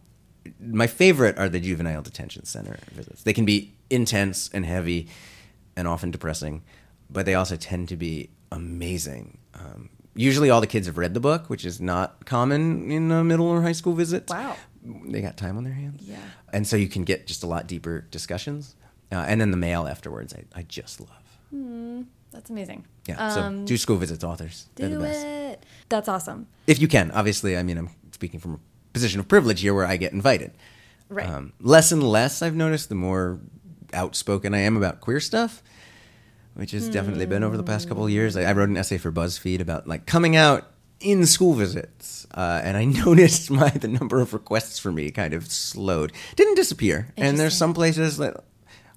my 0.59 0.87
favorite 0.87 1.37
are 1.37 1.49
the 1.49 1.59
juvenile 1.59 2.01
detention 2.01 2.45
center 2.45 2.77
visits. 2.91 3.23
They 3.23 3.33
can 3.33 3.45
be 3.45 3.73
intense 3.89 4.49
and 4.53 4.65
heavy 4.65 5.07
and 5.75 5.87
often 5.87 6.11
depressing, 6.11 6.63
but 7.09 7.25
they 7.25 7.35
also 7.35 7.55
tend 7.55 7.89
to 7.89 7.97
be 7.97 8.29
amazing. 8.51 9.37
Um, 9.53 9.89
usually, 10.15 10.49
all 10.49 10.61
the 10.61 10.67
kids 10.67 10.87
have 10.87 10.97
read 10.97 11.13
the 11.13 11.19
book, 11.19 11.49
which 11.49 11.65
is 11.65 11.79
not 11.79 12.25
common 12.25 12.91
in 12.91 13.11
a 13.11 13.23
middle 13.23 13.47
or 13.47 13.61
high 13.61 13.71
school 13.71 13.93
visit. 13.93 14.29
Wow. 14.29 14.55
They 14.83 15.21
got 15.21 15.37
time 15.37 15.57
on 15.57 15.63
their 15.63 15.73
hands. 15.73 16.01
Yeah. 16.03 16.17
And 16.51 16.65
so 16.67 16.75
you 16.75 16.87
can 16.87 17.03
get 17.03 17.27
just 17.27 17.43
a 17.43 17.47
lot 17.47 17.67
deeper 17.67 18.01
discussions. 18.11 18.75
Uh, 19.11 19.25
and 19.27 19.39
then 19.39 19.51
the 19.51 19.57
mail 19.57 19.87
afterwards, 19.87 20.33
I, 20.33 20.59
I 20.59 20.63
just 20.63 20.99
love. 20.99 22.05
That's 22.31 22.49
amazing. 22.49 22.85
Yeah. 23.07 23.29
so 23.29 23.41
Um, 23.41 23.65
do 23.65 23.77
school 23.77 23.97
visits, 23.97 24.23
authors. 24.23 24.67
The 24.75 24.87
do 24.89 24.99
best. 24.99 25.25
it. 25.25 25.65
That's 25.89 26.07
awesome. 26.07 26.47
If 26.65 26.79
you 26.81 26.87
can. 26.87 27.11
Obviously, 27.11 27.57
I 27.57 27.63
mean, 27.63 27.77
I'm 27.77 27.89
speaking 28.11 28.39
from 28.39 28.53
a 28.55 28.59
position 28.93 29.19
of 29.19 29.27
privilege 29.27 29.61
here 29.61 29.73
where 29.73 29.85
I 29.85 29.97
get 29.97 30.13
invited. 30.13 30.51
Right. 31.09 31.29
Um, 31.29 31.53
less 31.59 31.91
and 31.91 32.01
less, 32.03 32.41
I've 32.41 32.55
noticed, 32.55 32.89
the 32.89 32.95
more 32.95 33.39
outspoken 33.93 34.53
I 34.53 34.59
am 34.59 34.77
about 34.77 35.01
queer 35.01 35.19
stuff, 35.19 35.61
which 36.53 36.71
has 36.71 36.89
definitely 36.89 37.25
been 37.25 37.43
over 37.43 37.57
the 37.57 37.63
past 37.63 37.87
couple 37.87 38.05
of 38.05 38.09
years. 38.09 38.37
I, 38.37 38.43
I 38.43 38.53
wrote 38.53 38.69
an 38.69 38.77
essay 38.77 38.97
for 38.97 39.11
BuzzFeed 39.11 39.59
about 39.59 39.87
like 39.87 40.05
coming 40.05 40.35
out 40.35 40.67
in 40.99 41.25
school 41.25 41.53
visits, 41.53 42.25
uh, 42.33 42.61
and 42.63 42.77
I 42.77 42.85
noticed 43.05 43.49
my 43.51 43.69
the 43.69 43.87
number 43.87 44.21
of 44.21 44.33
requests 44.33 44.79
for 44.79 44.91
me 44.91 45.11
kind 45.11 45.33
of 45.33 45.51
slowed. 45.51 46.13
Didn't 46.35 46.55
disappear, 46.55 47.07
and 47.17 47.37
there's 47.37 47.57
some 47.57 47.73
places 47.73 48.17
that, 48.17 48.43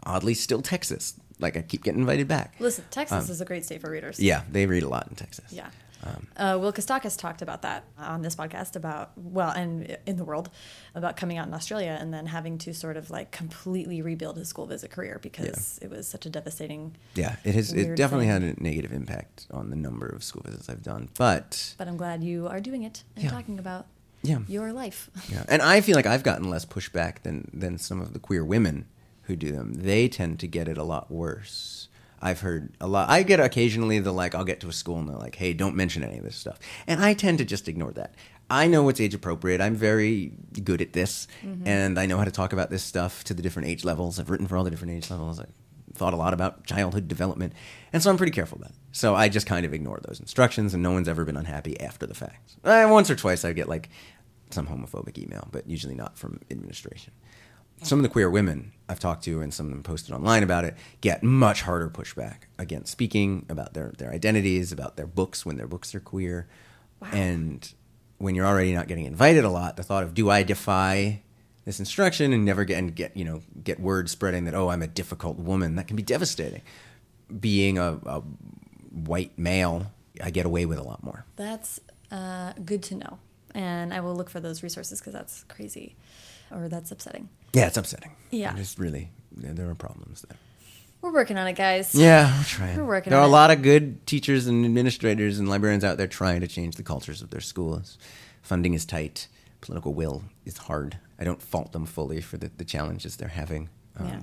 oddly, 0.04 0.34
still 0.34 0.62
Texas. 0.62 1.14
Like 1.40 1.56
I 1.56 1.62
keep 1.62 1.82
getting 1.82 2.00
invited 2.00 2.28
back. 2.28 2.54
Listen, 2.60 2.84
Texas 2.90 3.28
is 3.28 3.40
a 3.40 3.44
great 3.44 3.64
state 3.64 3.80
for 3.80 3.90
readers. 3.90 4.20
Um, 4.20 4.24
Yeah, 4.24 4.42
they 4.52 4.66
read 4.66 4.84
a 4.84 4.88
lot 4.88 5.08
in 5.08 5.16
Texas. 5.16 5.46
Yeah. 5.50 5.68
Um, 6.04 6.26
uh, 6.36 6.58
Will 6.60 6.72
Kostakis 6.72 7.16
talked 7.18 7.40
about 7.42 7.62
that 7.62 7.84
on 7.98 8.22
this 8.22 8.36
podcast 8.36 8.76
about, 8.76 9.12
well, 9.16 9.50
and 9.50 9.96
in 10.06 10.16
the 10.16 10.24
world, 10.24 10.50
about 10.94 11.16
coming 11.16 11.38
out 11.38 11.46
in 11.48 11.54
Australia 11.54 11.96
and 11.98 12.12
then 12.12 12.26
having 12.26 12.58
to 12.58 12.74
sort 12.74 12.96
of 12.96 13.10
like 13.10 13.30
completely 13.30 14.02
rebuild 14.02 14.36
his 14.36 14.48
school 14.48 14.66
visit 14.66 14.90
career 14.90 15.18
because 15.22 15.78
it 15.82 15.90
was 15.90 16.06
such 16.06 16.26
a 16.26 16.30
devastating. 16.30 16.94
Yeah, 17.14 17.36
it 17.44 17.54
has. 17.54 17.72
It 17.72 17.96
definitely 17.96 18.26
thing. 18.26 18.42
had 18.42 18.56
a 18.58 18.62
negative 18.62 18.92
impact 18.92 19.46
on 19.50 19.70
the 19.70 19.76
number 19.76 20.06
of 20.06 20.22
school 20.22 20.42
visits 20.44 20.68
I've 20.68 20.82
done. 20.82 21.08
But 21.16 21.74
But 21.78 21.88
I'm 21.88 21.96
glad 21.96 22.22
you 22.22 22.46
are 22.48 22.60
doing 22.60 22.82
it 22.82 23.04
and 23.16 23.24
Yeah. 23.24 23.30
talking 23.30 23.58
about 23.58 23.86
yeah, 24.22 24.38
your 24.46 24.72
life. 24.72 25.10
yeah, 25.30 25.44
and 25.48 25.62
I 25.62 25.80
feel 25.80 25.96
like 25.96 26.06
I've 26.06 26.22
gotten 26.22 26.50
less 26.50 26.64
pushback 26.66 27.22
than 27.22 27.50
than 27.54 27.78
some 27.78 28.00
of 28.00 28.12
the 28.12 28.18
queer 28.18 28.44
women 28.44 28.86
who 29.22 29.36
do 29.36 29.52
them. 29.52 29.72
They 29.74 30.08
tend 30.08 30.38
to 30.40 30.46
get 30.46 30.68
it 30.68 30.76
a 30.76 30.84
lot 30.84 31.10
worse. 31.10 31.83
I've 32.24 32.40
heard 32.40 32.74
a 32.80 32.88
lot. 32.88 33.08
I 33.10 33.22
get 33.22 33.38
occasionally 33.38 33.98
the 34.00 34.10
like, 34.12 34.34
I'll 34.34 34.44
get 34.44 34.60
to 34.60 34.68
a 34.68 34.72
school 34.72 34.98
and 34.98 35.08
they're 35.08 35.16
like, 35.16 35.34
"Hey, 35.36 35.52
don't 35.52 35.76
mention 35.76 36.02
any 36.02 36.18
of 36.18 36.24
this 36.24 36.36
stuff," 36.36 36.58
and 36.86 37.04
I 37.04 37.14
tend 37.14 37.38
to 37.38 37.44
just 37.44 37.68
ignore 37.68 37.92
that. 37.92 38.14
I 38.50 38.66
know 38.66 38.82
what's 38.82 39.00
age 39.00 39.14
appropriate. 39.14 39.60
I'm 39.60 39.74
very 39.76 40.32
good 40.64 40.80
at 40.82 40.92
this, 40.94 41.28
Mm-hmm. 41.44 41.66
and 41.68 41.98
I 41.98 42.06
know 42.06 42.18
how 42.18 42.24
to 42.24 42.30
talk 42.30 42.52
about 42.52 42.70
this 42.70 42.82
stuff 42.82 43.22
to 43.24 43.34
the 43.34 43.42
different 43.42 43.68
age 43.68 43.84
levels. 43.84 44.18
I've 44.18 44.30
written 44.30 44.46
for 44.46 44.56
all 44.56 44.64
the 44.64 44.70
different 44.70 44.94
age 44.94 45.10
levels. 45.10 45.38
I, 45.38 45.46
thought 45.96 46.12
a 46.12 46.16
lot 46.16 46.34
about 46.34 46.66
childhood 46.66 47.06
development, 47.06 47.52
and 47.92 48.02
so 48.02 48.10
I'm 48.10 48.16
pretty 48.16 48.32
careful 48.32 48.58
about 48.58 48.70
it. 48.70 48.76
So 48.90 49.14
I 49.14 49.28
just 49.28 49.46
kind 49.46 49.64
of 49.64 49.72
ignore 49.72 50.00
those 50.02 50.18
instructions, 50.18 50.74
and 50.74 50.82
no 50.82 50.90
one's 50.90 51.06
ever 51.08 51.24
been 51.24 51.36
unhappy 51.36 51.78
after 51.80 52.04
the 52.04 52.14
fact. 52.16 52.56
Uh, 52.64 52.88
once 52.90 53.08
or 53.10 53.14
twice 53.14 53.44
I 53.44 53.52
get 53.52 53.68
like 53.68 53.90
some 54.50 54.66
homophobic 54.66 55.18
email, 55.18 55.46
but 55.52 55.68
usually 55.70 55.94
not 55.94 56.18
from 56.18 56.40
administration. 56.50 57.12
Some 57.82 58.00
of 58.00 58.02
the 58.02 58.08
queer 58.08 58.28
women 58.28 58.72
I've 58.88 59.00
talked 59.00 59.24
to, 59.24 59.40
and 59.40 59.52
some 59.52 59.66
of 59.66 59.72
them 59.72 59.82
posted 59.82 60.14
online 60.14 60.42
about 60.42 60.64
it, 60.64 60.76
get 61.00 61.22
much 61.22 61.62
harder 61.62 61.88
pushback 61.88 62.42
against 62.58 62.92
speaking 62.92 63.46
about 63.48 63.72
their, 63.72 63.92
their 63.96 64.10
identities, 64.10 64.72
about 64.72 64.96
their 64.96 65.06
books 65.06 65.46
when 65.46 65.56
their 65.56 65.66
books 65.66 65.94
are 65.94 66.00
queer. 66.00 66.46
Wow. 67.00 67.08
And 67.12 67.72
when 68.18 68.34
you're 68.34 68.46
already 68.46 68.74
not 68.74 68.88
getting 68.88 69.06
invited 69.06 69.44
a 69.44 69.48
lot, 69.48 69.76
the 69.76 69.82
thought 69.82 70.02
of 70.02 70.14
do 70.14 70.30
I 70.30 70.42
defy 70.42 71.22
this 71.64 71.78
instruction 71.78 72.32
and 72.32 72.44
never 72.44 72.64
get 72.64 72.78
and 72.78 72.94
get 72.94 73.16
you 73.16 73.24
know 73.24 73.40
get 73.62 73.80
word 73.80 74.10
spreading 74.10 74.44
that 74.44 74.54
oh 74.54 74.68
I'm 74.68 74.82
a 74.82 74.86
difficult 74.86 75.38
woman 75.38 75.76
that 75.76 75.86
can 75.86 75.96
be 75.96 76.02
devastating. 76.02 76.62
Being 77.40 77.78
a, 77.78 77.98
a 78.04 78.20
white 78.90 79.38
male, 79.38 79.90
I 80.22 80.30
get 80.30 80.44
away 80.44 80.66
with 80.66 80.78
a 80.78 80.82
lot 80.82 81.02
more. 81.02 81.24
That's 81.36 81.80
uh, 82.10 82.52
good 82.64 82.82
to 82.84 82.96
know, 82.96 83.18
and 83.54 83.94
I 83.94 84.00
will 84.00 84.14
look 84.14 84.28
for 84.28 84.40
those 84.40 84.62
resources 84.62 85.00
because 85.00 85.14
that's 85.14 85.44
crazy, 85.44 85.96
or 86.50 86.68
that's 86.68 86.92
upsetting. 86.92 87.30
Yeah, 87.54 87.66
it's 87.66 87.76
upsetting. 87.76 88.12
Yeah, 88.30 88.54
just 88.56 88.78
really 88.78 89.10
there 89.32 89.68
are 89.70 89.74
problems 89.74 90.22
there. 90.28 90.38
We're 91.00 91.12
working 91.12 91.36
on 91.36 91.46
it, 91.46 91.52
guys. 91.52 91.94
Yeah, 91.94 92.34
we're 92.38 92.44
trying. 92.44 92.76
We're 92.76 92.84
working. 92.86 93.12
On 93.12 93.16
it. 93.16 93.16
There 93.16 93.20
are 93.20 93.28
a 93.28 93.32
lot 93.32 93.50
of 93.50 93.62
good 93.62 94.06
teachers 94.06 94.46
and 94.46 94.64
administrators 94.64 95.38
and 95.38 95.48
librarians 95.48 95.84
out 95.84 95.98
there 95.98 96.06
trying 96.06 96.40
to 96.40 96.48
change 96.48 96.76
the 96.76 96.82
cultures 96.82 97.20
of 97.20 97.30
their 97.30 97.42
schools. 97.42 97.98
Funding 98.42 98.74
is 98.74 98.84
tight. 98.86 99.28
Political 99.60 99.94
will 99.94 100.24
is 100.46 100.56
hard. 100.56 100.98
I 101.18 101.24
don't 101.24 101.42
fault 101.42 101.72
them 101.72 101.86
fully 101.86 102.20
for 102.20 102.38
the, 102.38 102.50
the 102.56 102.64
challenges 102.64 103.16
they're 103.16 103.28
having. 103.28 103.68
Um, 103.98 104.08
yeah. 104.08 104.20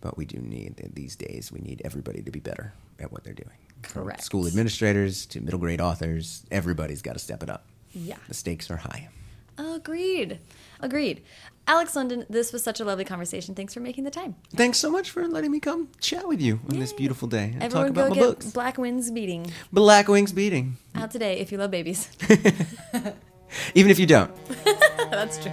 But 0.00 0.16
we 0.16 0.24
do 0.24 0.38
need 0.38 0.90
these 0.94 1.16
days. 1.16 1.50
We 1.50 1.60
need 1.60 1.82
everybody 1.84 2.22
to 2.22 2.30
be 2.30 2.40
better 2.40 2.72
at 3.00 3.10
what 3.10 3.24
they're 3.24 3.34
doing. 3.34 3.56
Correct. 3.82 4.20
From 4.20 4.24
school 4.24 4.46
administrators 4.46 5.26
to 5.26 5.40
middle 5.40 5.58
grade 5.58 5.80
authors, 5.80 6.44
everybody's 6.50 7.02
got 7.02 7.14
to 7.14 7.18
step 7.18 7.42
it 7.42 7.50
up. 7.50 7.64
Yeah. 7.92 8.16
The 8.28 8.34
stakes 8.34 8.70
are 8.70 8.76
high. 8.76 9.08
Agreed. 9.56 10.38
Agreed. 10.80 11.22
Alex 11.66 11.94
London, 11.94 12.24
this 12.30 12.50
was 12.52 12.62
such 12.64 12.80
a 12.80 12.84
lovely 12.84 13.04
conversation. 13.04 13.54
Thanks 13.54 13.74
for 13.74 13.80
making 13.80 14.04
the 14.04 14.10
time. 14.10 14.36
Thanks 14.56 14.78
so 14.78 14.90
much 14.90 15.10
for 15.10 15.28
letting 15.28 15.50
me 15.50 15.60
come 15.60 15.88
chat 16.00 16.26
with 16.26 16.40
you 16.40 16.60
on 16.66 16.76
Yay. 16.76 16.80
this 16.80 16.94
beautiful 16.94 17.28
day 17.28 17.50
and 17.52 17.62
Everyone 17.62 17.88
talk 17.88 17.90
about 17.90 18.10
my 18.10 18.16
books. 18.16 18.46
Black 18.52 18.78
Wings 18.78 19.10
Beating. 19.10 19.52
Black 19.70 20.08
Wings 20.08 20.32
Beating. 20.32 20.78
Out 20.94 21.10
today 21.10 21.38
if 21.40 21.52
you 21.52 21.58
love 21.58 21.70
babies. 21.70 22.08
Even 23.74 23.90
if 23.90 23.98
you 23.98 24.06
don't. 24.06 24.30
That's 25.10 25.38
true. 25.38 25.52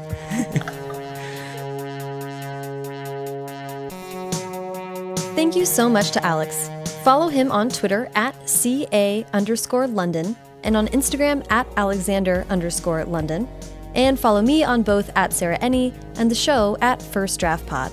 Thank 5.36 5.56
you 5.58 5.66
so 5.66 5.90
much 5.90 6.12
to 6.12 6.26
Alex. 6.26 6.70
Follow 7.04 7.28
him 7.28 7.52
on 7.52 7.68
Twitter 7.70 8.10
at 8.16 8.50
CA 8.50 9.26
underscore 9.34 9.86
London 9.86 10.36
and 10.64 10.78
on 10.78 10.88
Instagram 10.88 11.46
at 11.52 11.68
Alexander 11.78 12.46
underscore 12.50 13.04
London 13.06 13.48
and 13.96 14.20
follow 14.20 14.42
me 14.42 14.64
on 14.64 14.84
both 14.84 15.10
at 15.16 15.34
Sarah 15.34 15.58
Enni 15.60 15.94
and 16.18 16.30
the 16.30 16.36
show 16.36 16.78
at 16.82 17.02
First 17.02 17.40
Draft 17.40 17.66
Pod. 17.66 17.92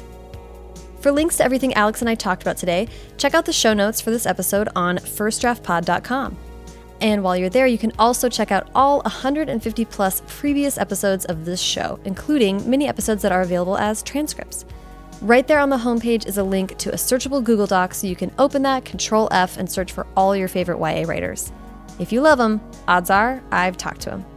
For 1.01 1.11
links 1.11 1.37
to 1.39 1.45
everything 1.45 1.75
Alex 1.75 2.01
and 2.01 2.09
I 2.09 2.15
talked 2.15 2.43
about 2.43 2.57
today, 2.57 2.87
check 3.17 3.35
out 3.35 3.45
the 3.45 3.53
show 3.53 3.73
notes 3.75 4.01
for 4.01 4.11
this 4.11 4.27
episode 4.27 4.69
on 4.77 4.99
firstdraftpod.com. 4.99 6.37
And 7.01 7.25
while 7.25 7.37
you're 7.37 7.51
there, 7.51 7.67
you 7.67 7.79
can 7.79 7.93
also 7.99 8.29
check 8.29 8.53
out 8.53 8.71
all 8.77 9.01
150 9.01 9.85
plus 9.87 10.23
previous 10.29 10.79
episodes 10.79 11.25
of 11.25 11.45
this 11.45 11.61
show, 11.61 11.99
including 12.05 12.69
mini 12.71 12.87
episodes 12.87 13.23
that 13.23 13.33
are 13.33 13.43
available 13.43 13.77
as 13.77 14.05
transcripts. 14.05 14.65
Right 15.21 15.47
there 15.47 15.59
on 15.59 15.69
the 15.69 15.77
homepage 15.77 16.27
is 16.27 16.39
a 16.39 16.45
link 16.45 16.79
to 16.79 16.91
a 16.91 16.97
searchable 16.97 17.43
Google 17.43 17.67
Doc 17.67 17.95
so 17.95 18.07
you 18.07 18.17
can 18.17 18.33
open 18.39 18.63
that, 18.63 18.85
Control 18.85 19.29
F, 19.33 19.57
and 19.57 19.71
search 19.71 19.91
for 19.91 20.07
all 20.17 20.37
your 20.37 20.49
favorite 20.49 20.79
YA 20.79 21.05
writers. 21.09 21.51
If 21.99 22.13
you 22.13 22.21
love 22.21 22.39
them, 22.39 22.61
odds 22.87 23.11
are 23.11 23.43
I've 23.51 23.77
talked 23.77 24.03
to 24.03 24.11
them. 24.11 24.32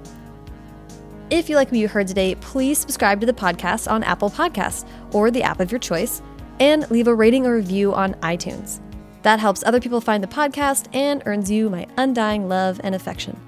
If 1.31 1.49
you 1.49 1.55
like 1.55 1.71
what 1.71 1.79
you 1.79 1.87
heard 1.87 2.07
today, 2.07 2.35
please 2.35 2.77
subscribe 2.77 3.19
to 3.19 3.25
the 3.25 3.33
podcast 3.33 3.89
on 3.91 4.03
Apple 4.03 4.29
Podcasts 4.29 4.87
or 5.11 5.31
the 5.31 5.41
app 5.41 5.59
of 5.59 5.71
your 5.71 5.79
choice, 5.79 6.21
and 6.59 6.89
leave 6.91 7.07
a 7.07 7.15
rating 7.15 7.47
or 7.47 7.55
review 7.55 7.95
on 7.95 8.13
iTunes. 8.15 8.79
That 9.23 9.39
helps 9.39 9.63
other 9.63 9.79
people 9.79 9.99
find 9.99 10.23
the 10.23 10.27
podcast 10.27 10.87
and 10.93 11.23
earns 11.25 11.49
you 11.49 11.67
my 11.67 11.87
undying 11.97 12.47
love 12.47 12.79
and 12.83 12.93
affection. 12.93 13.39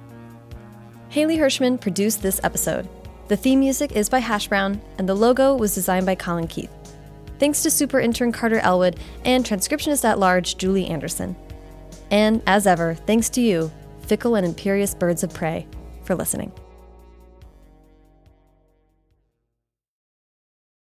Haley 1.10 1.38
Hirschman 1.38 1.80
produced 1.80 2.24
this 2.24 2.42
episode. 2.44 2.90
The 3.28 3.38
theme 3.38 3.60
music 3.60 3.92
is 3.92 4.10
by 4.10 4.20
Hash 4.20 4.48
Brown, 4.48 4.82
and 4.98 5.08
the 5.08 5.14
logo 5.14 5.56
was 5.56 5.76
designed 5.76 6.08
by 6.08 6.16
Colin 6.16 6.48
Keith. 6.48 6.72
Thanks 7.38 7.62
to 7.62 7.70
super 7.70 8.00
intern 8.00 8.32
Carter 8.32 8.60
Elwood 8.60 9.00
and 9.24 9.46
transcriptionist 9.46 10.04
at 10.04 10.18
large 10.18 10.58
Julie 10.58 10.88
Anderson. 10.88 11.36
And 12.10 12.42
as 12.48 12.66
ever, 12.66 12.96
thanks 12.96 13.30
to 13.32 13.42
you, 13.42 13.72
fickle 14.02 14.34
and 14.34 14.48
imperious 14.48 14.96
birds 14.96 15.24
of 15.24 15.32
prey, 15.32 15.68
for 16.04 16.16
listening. 16.16 16.52